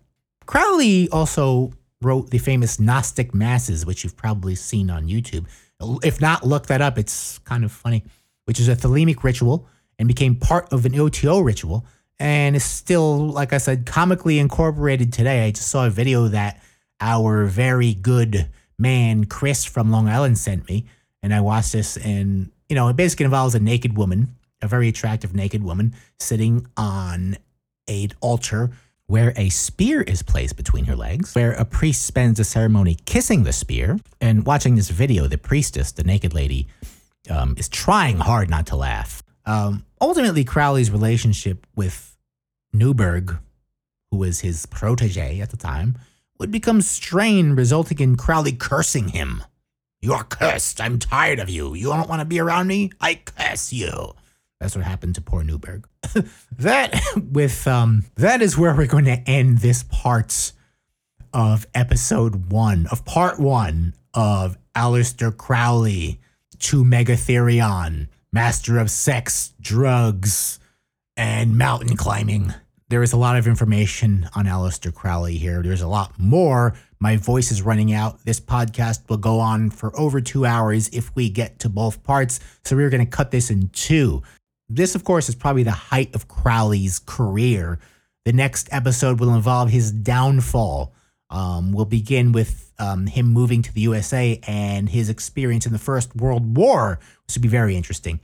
Crowley 0.45 1.09
also 1.09 1.71
wrote 2.01 2.29
the 2.29 2.37
famous 2.37 2.79
Gnostic 2.79 3.33
Masses, 3.33 3.85
which 3.85 4.03
you've 4.03 4.17
probably 4.17 4.55
seen 4.55 4.91
on 4.91 5.07
YouTube. 5.07 5.45
If 6.03 6.21
not, 6.21 6.45
look 6.45 6.67
that 6.67 6.81
up. 6.81 6.99
It's 6.99 7.39
kind 7.39 7.63
of 7.63 7.71
funny, 7.71 8.03
which 8.43 8.59
is 8.59 8.67
a 8.67 8.75
Thelemic 8.75 9.23
ritual 9.23 9.67
and 9.97 10.07
became 10.07 10.35
part 10.35 10.71
of 10.71 10.85
an 10.85 10.99
OTO 10.99 11.39
ritual 11.39 11.85
and 12.19 12.55
is 12.55 12.65
still, 12.65 13.29
like 13.29 13.53
I 13.53 13.57
said, 13.57 13.85
comically 13.85 14.37
incorporated 14.37 15.13
today. 15.13 15.45
I 15.45 15.51
just 15.51 15.69
saw 15.69 15.87
a 15.87 15.89
video 15.89 16.27
that 16.27 16.61
our 17.01 17.45
very 17.45 17.93
good 17.93 18.49
man, 18.77 19.25
Chris 19.25 19.65
from 19.65 19.91
Long 19.91 20.07
Island, 20.07 20.37
sent 20.37 20.67
me. 20.67 20.85
And 21.21 21.33
I 21.33 21.41
watched 21.41 21.73
this, 21.73 21.97
and, 21.97 22.51
you 22.69 22.75
know, 22.75 22.87
it 22.87 22.95
basically 22.95 23.25
involves 23.25 23.55
a 23.55 23.59
naked 23.59 23.97
woman, 23.97 24.35
a 24.61 24.67
very 24.67 24.87
attractive 24.87 25.35
naked 25.35 25.63
woman, 25.63 25.95
sitting 26.17 26.67
on 26.77 27.37
an 27.87 28.09
altar 28.21 28.71
where 29.07 29.33
a 29.35 29.49
spear 29.49 30.01
is 30.01 30.21
placed 30.21 30.55
between 30.55 30.85
her 30.85 30.95
legs, 30.95 31.33
where 31.33 31.53
a 31.53 31.65
priest 31.65 32.05
spends 32.05 32.39
a 32.39 32.43
ceremony 32.43 32.95
kissing 33.05 33.43
the 33.43 33.51
spear. 33.51 33.99
And 34.21 34.45
watching 34.45 34.75
this 34.75 34.89
video, 34.89 35.27
the 35.27 35.37
priestess, 35.37 35.91
the 35.91 36.03
naked 36.03 36.33
lady, 36.33 36.67
um, 37.29 37.55
is 37.57 37.67
trying 37.67 38.17
hard 38.17 38.49
not 38.49 38.67
to 38.67 38.75
laugh. 38.75 39.23
Um, 39.45 39.83
ultimately, 39.99 40.43
Crowley's 40.43 40.91
relationship 40.91 41.65
with 41.75 42.15
Neuburg, 42.73 43.39
who 44.11 44.17
was 44.17 44.41
his 44.41 44.67
protege 44.67 45.41
at 45.41 45.49
the 45.49 45.57
time, 45.57 45.97
would 46.39 46.51
become 46.51 46.81
strained, 46.81 47.57
resulting 47.57 47.99
in 47.99 48.15
Crowley 48.15 48.53
cursing 48.53 49.09
him. 49.09 49.43
You're 50.01 50.23
cursed. 50.23 50.79
I'm 50.79 50.97
tired 50.97 51.39
of 51.39 51.49
you. 51.49 51.73
You 51.73 51.87
don't 51.87 52.07
want 52.07 52.21
to 52.21 52.25
be 52.25 52.39
around 52.39 52.67
me? 52.67 52.91
I 53.01 53.15
curse 53.15 53.73
you. 53.73 54.13
That's 54.59 54.75
what 54.75 54.85
happened 54.85 55.15
to 55.15 55.21
poor 55.21 55.43
Neuburg. 55.43 55.85
that 56.57 57.01
with 57.31 57.67
um 57.67 58.05
that 58.15 58.41
is 58.41 58.57
where 58.57 58.75
we're 58.75 58.87
going 58.87 59.05
to 59.05 59.21
end 59.29 59.59
this 59.59 59.83
part 59.83 60.53
of 61.33 61.67
episode 61.73 62.51
one 62.51 62.87
of 62.87 63.05
part 63.05 63.39
one 63.39 63.93
of 64.13 64.57
Aleister 64.75 65.35
Crowley 65.35 66.19
to 66.59 66.83
Mega 66.83 67.15
Therion, 67.15 68.07
master 68.31 68.79
of 68.79 68.91
sex, 68.91 69.53
drugs, 69.61 70.59
and 71.15 71.57
mountain 71.57 71.95
climbing. 71.95 72.53
There 72.89 73.03
is 73.03 73.13
a 73.13 73.17
lot 73.17 73.37
of 73.37 73.45
information 73.45 74.27
on 74.35 74.45
Aleister 74.45 74.91
Crowley 74.91 75.37
here. 75.37 75.61
There's 75.61 75.83
a 75.83 75.87
lot 75.87 76.17
more. 76.17 76.73
My 76.99 77.17
voice 77.17 77.51
is 77.51 77.61
running 77.61 77.93
out. 77.93 78.25
This 78.25 78.39
podcast 78.39 79.07
will 79.07 79.17
go 79.17 79.39
on 79.39 79.69
for 79.69 79.97
over 79.97 80.19
two 80.19 80.43
hours 80.43 80.89
if 80.89 81.15
we 81.15 81.29
get 81.29 81.59
to 81.59 81.69
both 81.69 82.03
parts. 82.03 82.39
So 82.65 82.75
we're 82.75 82.89
going 82.89 83.05
to 83.05 83.09
cut 83.09 83.29
this 83.29 83.51
in 83.51 83.69
two. 83.69 84.23
This, 84.69 84.95
of 84.95 85.03
course, 85.03 85.29
is 85.29 85.35
probably 85.35 85.61
the 85.61 85.69
height 85.69 86.15
of 86.15 86.27
Crowley's 86.27 86.97
career. 86.97 87.77
The 88.25 88.33
next 88.33 88.67
episode 88.71 89.19
will 89.19 89.35
involve 89.35 89.69
his 89.69 89.91
downfall. 89.91 90.91
Um, 91.29 91.71
we'll 91.71 91.85
begin 91.85 92.31
with 92.31 92.73
um, 92.79 93.05
him 93.05 93.27
moving 93.27 93.61
to 93.61 93.71
the 93.71 93.81
USA 93.81 94.39
and 94.47 94.89
his 94.89 95.09
experience 95.09 95.67
in 95.67 95.73
the 95.73 95.77
First 95.79 96.15
World 96.15 96.57
War, 96.57 96.97
which 97.27 97.35
would 97.35 97.43
be 97.43 97.49
very 97.49 97.75
interesting. 97.75 98.19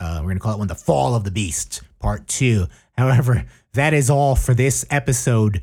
Uh, 0.00 0.20
we're 0.20 0.28
going 0.28 0.36
to 0.36 0.42
call 0.42 0.54
it 0.54 0.58
one 0.58 0.68
the 0.68 0.74
Fall 0.74 1.14
of 1.14 1.24
the 1.24 1.30
Beast, 1.30 1.82
Part 1.98 2.26
Two. 2.26 2.66
However, 2.96 3.44
that 3.76 3.94
is 3.94 4.10
all 4.10 4.36
for 4.36 4.52
this 4.52 4.84
episode 4.90 5.62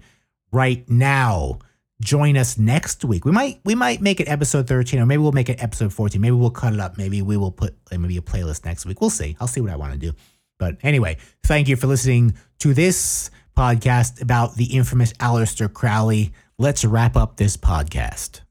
right 0.51 0.87
now. 0.89 1.59
Join 2.01 2.37
us 2.37 2.57
next 2.57 3.05
week. 3.05 3.25
We 3.25 3.31
might 3.31 3.59
we 3.63 3.75
might 3.75 4.01
make 4.01 4.19
it 4.19 4.27
episode 4.27 4.67
13 4.67 4.99
or 4.99 5.05
maybe 5.05 5.21
we'll 5.21 5.31
make 5.31 5.49
it 5.49 5.61
episode 5.63 5.93
14. 5.93 6.19
Maybe 6.19 6.35
we'll 6.35 6.49
cut 6.49 6.73
it 6.73 6.79
up. 6.79 6.97
Maybe 6.97 7.21
we 7.21 7.37
will 7.37 7.51
put 7.51 7.75
maybe 7.91 8.17
a 8.17 8.21
playlist 8.21 8.65
next 8.65 8.85
week. 8.85 8.99
We'll 8.99 9.09
see. 9.09 9.37
I'll 9.39 9.47
see 9.47 9.61
what 9.61 9.71
I 9.71 9.75
want 9.75 9.93
to 9.93 9.99
do. 9.99 10.13
But 10.59 10.77
anyway, 10.83 11.17
thank 11.43 11.67
you 11.67 11.75
for 11.75 11.87
listening 11.87 12.35
to 12.59 12.73
this 12.73 13.29
podcast 13.57 14.21
about 14.21 14.55
the 14.55 14.65
infamous 14.65 15.13
Aleister 15.13 15.71
Crowley. 15.71 16.33
Let's 16.57 16.83
wrap 16.83 17.15
up 17.15 17.37
this 17.37 17.57
podcast. 17.57 18.41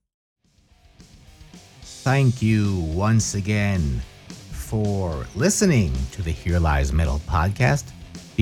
Thank 1.82 2.42
you 2.42 2.80
once 2.94 3.34
again 3.34 4.02
for 4.50 5.26
listening 5.36 5.92
to 6.12 6.22
the 6.22 6.30
Here 6.30 6.58
Lies 6.58 6.92
Metal 6.92 7.20
podcast. 7.28 7.84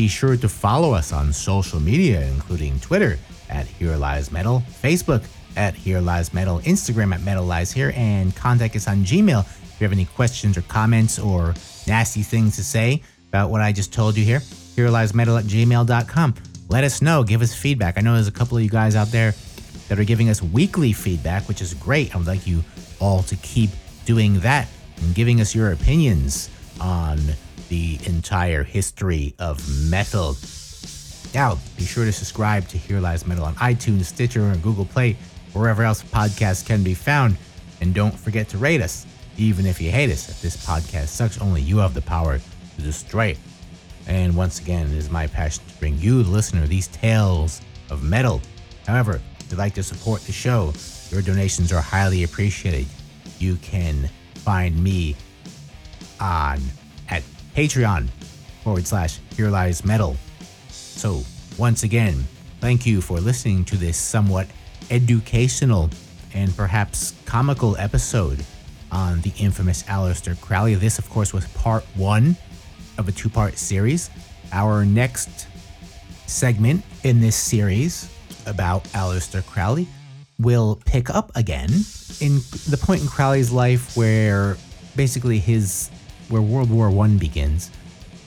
Be 0.01 0.09
sure 0.09 0.35
to 0.35 0.49
follow 0.49 0.95
us 0.95 1.13
on 1.13 1.31
social 1.31 1.79
media, 1.79 2.27
including 2.29 2.81
Twitter 2.81 3.19
at 3.51 3.67
Here 3.67 3.99
Lies 3.99 4.33
Metal, 4.33 4.63
Facebook 4.83 5.23
at 5.59 5.75
Here 5.75 6.01
Lies 6.01 6.33
Metal, 6.33 6.61
Instagram 6.61 7.13
at 7.13 7.21
Metal 7.21 7.45
Lies 7.45 7.71
Here, 7.71 7.93
and 7.95 8.35
contact 8.35 8.75
us 8.77 8.89
on 8.89 9.05
Gmail 9.05 9.41
if 9.41 9.77
you 9.79 9.85
have 9.85 9.93
any 9.93 10.07
questions 10.07 10.57
or 10.57 10.63
comments 10.63 11.19
or 11.19 11.53
nasty 11.87 12.23
things 12.23 12.57
to 12.57 12.65
say 12.65 13.03
about 13.29 13.51
what 13.51 13.61
I 13.61 13.73
just 13.73 13.93
told 13.93 14.17
you 14.17 14.25
here. 14.25 14.41
Here 14.75 14.89
Lies 14.89 15.13
Metal 15.13 15.37
at 15.37 15.45
gmail.com. 15.45 16.35
Let 16.71 16.83
us 16.83 17.03
know, 17.03 17.23
give 17.23 17.43
us 17.43 17.55
feedback. 17.55 17.99
I 17.99 18.01
know 18.01 18.15
there's 18.15 18.27
a 18.27 18.33
couple 18.33 18.57
of 18.57 18.63
you 18.65 18.71
guys 18.71 18.97
out 18.97 19.09
there 19.09 19.35
that 19.91 19.99
are 19.99 20.05
giving 20.05 20.31
us 20.31 20.43
weekly 20.43 20.95
feedback, 20.95 21.47
which 21.47 21.61
is 21.61 21.75
great. 21.75 22.15
I 22.15 22.17
would 22.17 22.27
like 22.27 22.47
you 22.47 22.65
all 23.01 23.23
to 23.25 23.37
keep 23.37 23.69
doing 24.07 24.41
that 24.41 24.67
and 24.97 25.15
giving 25.15 25.43
us 25.43 25.55
your 25.55 25.73
opinions 25.73 26.49
on 26.81 27.19
the 27.71 28.01
entire 28.05 28.65
history 28.65 29.33
of 29.39 29.57
metal. 29.89 30.37
Now, 31.33 31.57
be 31.77 31.85
sure 31.85 32.05
to 32.05 32.13
subscribe 32.13 32.67
to 32.69 32.77
Here 32.77 32.99
Lies 32.99 33.25
Metal 33.27 33.45
on 33.45 33.55
iTunes, 33.55 34.07
Stitcher, 34.07 34.43
and 34.43 34.61
Google 34.61 34.85
Play, 34.85 35.17
wherever 35.53 35.85
else 35.85 36.03
podcasts 36.03 36.67
can 36.67 36.83
be 36.83 36.95
found. 36.95 37.37
And 37.81 37.95
don't 37.95 38.15
forget 38.19 38.49
to 38.49 38.59
rate 38.59 38.83
us, 38.83 39.07
even 39.39 39.67
if 39.67 39.81
you 39.81 39.93
hate 39.93 40.11
us. 40.11 40.29
If 40.29 40.43
this 40.43 40.67
podcast 40.67 41.09
sucks, 41.09 41.41
only 41.41 41.63
you 41.63 41.79
have 41.79 41.95
the 41.95 42.03
power 42.03 42.39
to 42.39 42.83
destroy 42.83 43.27
it. 43.27 43.39
And 44.09 44.37
once 44.37 44.59
again, 44.59 44.87
it 44.89 44.97
is 44.97 45.09
my 45.09 45.29
passion 45.29 45.63
to 45.69 45.75
bring 45.79 45.97
you, 45.99 46.25
the 46.25 46.31
listener, 46.31 46.67
these 46.67 46.89
tales 46.89 47.61
of 47.89 48.03
metal. 48.03 48.43
However, 48.85 49.21
if 49.39 49.47
you'd 49.49 49.59
like 49.59 49.75
to 49.75 49.85
support 49.85 50.23
the 50.23 50.33
show, 50.33 50.73
your 51.11 51.23
donations 51.23 51.73
are 51.73 51.81
highly 51.81 52.25
appreciated. 52.25 52.87
You 53.39 53.55
can 53.57 54.11
find 54.35 54.83
me 54.83 55.15
on 56.19 56.61
Patreon 57.61 58.09
forward 58.65 58.87
slash 58.87 59.19
Here 59.37 59.51
Lies 59.51 59.85
Metal. 59.85 60.17
So, 60.71 61.21
once 61.59 61.83
again, 61.83 62.25
thank 62.59 62.87
you 62.87 63.03
for 63.03 63.21
listening 63.21 63.67
to 63.67 63.77
this 63.77 63.99
somewhat 63.99 64.47
educational 64.91 65.91
and 66.33 66.57
perhaps 66.57 67.13
comical 67.27 67.77
episode 67.77 68.43
on 68.91 69.21
the 69.21 69.33
infamous 69.39 69.83
Aleister 69.83 70.41
Crowley. 70.41 70.75
This, 70.75 70.99
of 70.99 71.11
course, 71.11 71.35
was 71.35 71.47
part 71.49 71.85
one 71.97 72.35
of 72.97 73.09
a 73.09 73.13
two 73.13 73.29
part 73.29 73.59
series. 73.59 74.09
Our 74.53 74.87
next 74.87 75.47
segment 76.27 76.83
in 77.05 77.21
this 77.21 77.37
series 77.37 78.11
about 78.47 78.85
Aleister 78.85 79.45
Crowley 79.45 79.87
will 80.39 80.81
pick 80.87 81.11
up 81.11 81.31
again 81.35 81.69
in 82.23 82.41
the 82.71 82.81
point 82.81 83.03
in 83.03 83.07
Crowley's 83.07 83.53
life 83.53 83.99
where 83.99 84.57
basically 84.97 85.39
his 85.39 85.91
where 86.31 86.41
World 86.41 86.71
War 86.71 86.91
One 86.91 87.19
begins, 87.19 87.71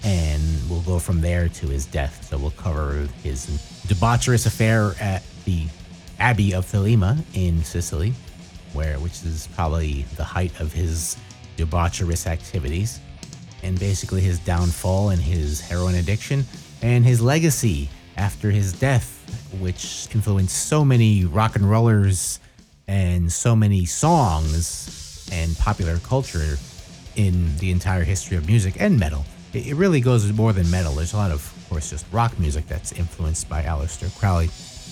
and 0.04 0.42
we'll 0.70 0.82
go 0.82 1.00
from 1.00 1.22
there 1.22 1.48
to 1.48 1.68
his 1.68 1.86
death. 1.86 2.28
So 2.30 2.38
we'll 2.38 2.52
cover 2.52 3.08
his 3.24 3.48
debaucherous 3.88 4.46
affair 4.46 4.94
at 5.00 5.24
the 5.46 5.66
Abbey 6.20 6.54
of 6.54 6.66
Thelema 6.66 7.24
in 7.34 7.64
Sicily, 7.64 8.14
where 8.74 9.00
which 9.00 9.24
is 9.24 9.48
probably 9.56 10.04
the 10.18 10.24
height 10.24 10.60
of 10.60 10.74
his 10.74 11.18
debaucherous 11.58 12.28
activities, 12.28 13.00
and 13.64 13.80
basically 13.80 14.22
his 14.22 14.40
downfall 14.40 15.10
and 15.10 15.22
his 15.22 15.62
heroin 15.62 15.96
addiction 15.96 16.46
and 16.82 17.06
his 17.06 17.22
legacy 17.22 17.90
after 18.18 18.52
his 18.52 18.74
death, 18.74 19.20
which 19.60 20.08
influenced 20.14 20.68
so 20.68 20.84
many 20.84 21.26
rock 21.26 21.56
and 21.56 21.70
rollers 21.70 22.40
and 22.88 23.32
so 23.32 23.56
many 23.56 23.86
songs 23.86 25.30
and 25.32 25.58
popular 25.58 25.98
culture 26.00 26.58
in 27.16 27.56
the 27.58 27.72
entire 27.72 28.04
history 28.04 28.38
of 28.38 28.46
music 28.48 28.76
and 28.80 29.00
metal. 29.00 29.26
It, 29.54 29.68
it 29.68 29.76
really 29.76 30.02
goes 30.02 30.32
more 30.32 30.54
than 30.54 30.70
metal. 30.70 30.94
There's 30.94 31.14
a 31.14 31.18
lot 31.18 31.32
of, 31.32 31.40
of 31.58 31.70
course, 31.70 31.90
just 31.90 32.06
rock 32.12 32.38
music 32.40 32.68
that's 32.68 32.92
influenced 32.94 33.50
by 33.50 33.64
Aleister 33.64 34.14
Crowley 34.18 34.50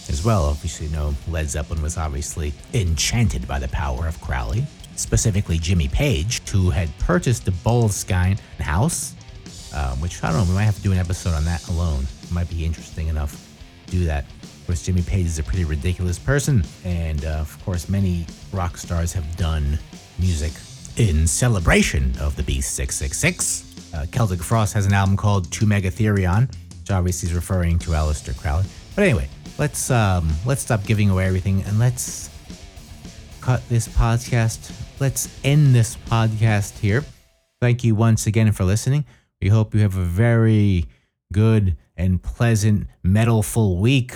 as 0.10 0.24
well. 0.24 0.46
Obviously, 0.46 0.88
you 0.88 0.94
know, 0.94 1.16
Led 1.28 1.50
Zeppelin 1.50 1.82
was 1.82 1.98
obviously 1.98 2.54
enchanted 2.74 3.48
by 3.48 3.60
the 3.60 3.68
power 3.70 4.08
of 4.08 4.20
Crowley. 4.22 4.66
Specifically, 4.96 5.58
Jimmy 5.58 5.88
Page, 5.88 6.48
who 6.50 6.70
had 6.70 6.96
purchased 7.00 7.46
the 7.46 7.52
Boleskine 7.52 8.40
house, 8.60 9.16
um, 9.74 10.00
which 10.02 10.24
I 10.24 10.32
don't 10.32 10.42
know, 10.42 10.50
we 10.50 10.56
might 10.56 10.64
have 10.64 10.76
to 10.76 10.82
do 10.82 10.92
an 10.92 10.98
episode 10.98 11.34
on 11.34 11.46
that 11.46 11.68
alone. 11.70 12.06
It 12.24 12.32
might 12.32 12.50
be 12.50 12.66
interesting 12.66 13.08
enough 13.08 13.32
to 13.86 13.92
do 13.92 14.06
that. 14.06 14.26
Of 14.44 14.68
course, 14.68 14.84
Jimmy 14.84 15.02
Page 15.02 15.26
is 15.26 15.40
a 15.40 15.44
pretty 15.44 15.66
ridiculous 15.66 16.20
person, 16.20 16.64
and 16.84 17.26
uh, 17.26 17.30
of 17.40 17.64
course, 17.66 17.90
many 17.90 18.26
rock 18.52 18.78
stars 18.78 19.14
have 19.14 19.38
done 19.38 19.80
music 20.20 20.52
in 20.98 21.28
celebration 21.28 22.14
of 22.20 22.36
the 22.36 22.44
Beast 22.44 22.76
666. 22.76 23.94
Uh, 23.94 24.06
Celtic 24.12 24.42
Frost 24.42 24.74
has 24.74 24.86
an 24.86 24.94
album 24.94 25.18
called 25.18 25.52
To 25.52 25.66
Mega 25.66 25.90
Therion, 25.90 26.50
which 26.80 26.92
obviously 26.92 27.30
is 27.30 27.36
referring 27.36 27.80
to 27.80 27.92
Aleister 27.92 28.38
Crowley. 28.38 28.66
But 28.96 29.04
anyway, 29.04 29.30
let's 29.58 29.90
um, 29.90 30.30
let's 30.46 30.62
stop 30.62 30.84
giving 30.86 31.10
away 31.10 31.26
everything 31.26 31.64
and 31.64 31.80
let's 31.80 32.30
cut 33.42 33.68
this 33.70 33.88
podcast. 33.88 34.72
Let's 35.00 35.30
end 35.44 35.74
this 35.74 35.96
podcast 35.96 36.80
here. 36.80 37.04
Thank 37.60 37.84
you 37.84 37.96
once 37.96 38.28
again 38.28 38.52
for 38.52 38.64
listening. 38.64 39.06
We 39.42 39.50
hope 39.50 39.74
you 39.74 39.82
have 39.82 39.98
a 39.98 40.04
very 40.04 40.86
good 41.32 41.78
and 41.96 42.22
pleasant 42.22 42.88
metalful 43.06 43.80
week 43.80 44.14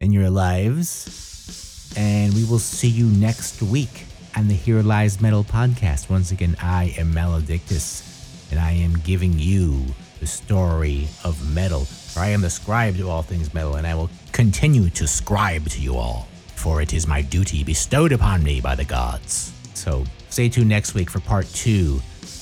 in 0.00 0.12
your 0.12 0.30
lives. 0.30 1.92
And 1.96 2.34
we 2.34 2.44
will 2.44 2.58
see 2.58 2.88
you 2.88 3.06
next 3.06 3.62
week 3.62 4.04
on 4.36 4.48
the 4.48 4.54
Here 4.54 4.82
Lies 4.82 5.20
Metal 5.20 5.44
podcast. 5.44 6.10
Once 6.10 6.30
again, 6.30 6.56
I 6.60 6.94
am 6.98 7.12
Maledictus, 7.12 8.48
and 8.50 8.60
I 8.60 8.72
am 8.72 8.98
giving 9.00 9.38
you 9.38 9.84
the 10.20 10.26
story 10.26 11.08
of 11.24 11.54
metal. 11.54 11.84
For 11.84 12.20
I 12.20 12.28
am 12.28 12.40
the 12.40 12.50
scribe 12.50 12.96
to 12.96 13.08
all 13.08 13.22
things 13.22 13.54
metal, 13.54 13.76
and 13.76 13.86
I 13.86 13.94
will 13.94 14.10
continue 14.32 14.90
to 14.90 15.06
scribe 15.06 15.68
to 15.68 15.80
you 15.80 15.96
all, 15.96 16.28
for 16.56 16.82
it 16.82 16.92
is 16.92 17.06
my 17.06 17.22
duty 17.22 17.64
bestowed 17.64 18.12
upon 18.12 18.42
me 18.42 18.60
by 18.60 18.74
the 18.74 18.84
gods. 18.84 19.52
So 19.74 20.04
stay 20.28 20.48
tuned 20.48 20.68
next 20.68 20.94
week 20.94 21.10
for 21.10 21.20
part 21.20 21.46
two 21.46 22.00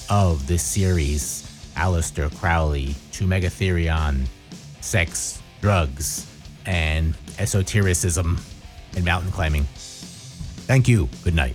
of 0.09 0.47
this 0.47 0.63
series 0.63 1.43
Aleister 1.77 2.35
Crowley, 2.39 2.95
to 3.13 3.27
Mega 3.27 3.49
Therion, 3.49 4.27
sex, 4.81 5.43
drugs, 5.61 6.27
and 6.65 7.15
esotericism 7.39 8.39
and 8.95 9.05
mountain 9.05 9.31
climbing. 9.31 9.65
Thank 10.67 10.89
you. 10.89 11.09
Good 11.23 11.35
night. 11.35 11.55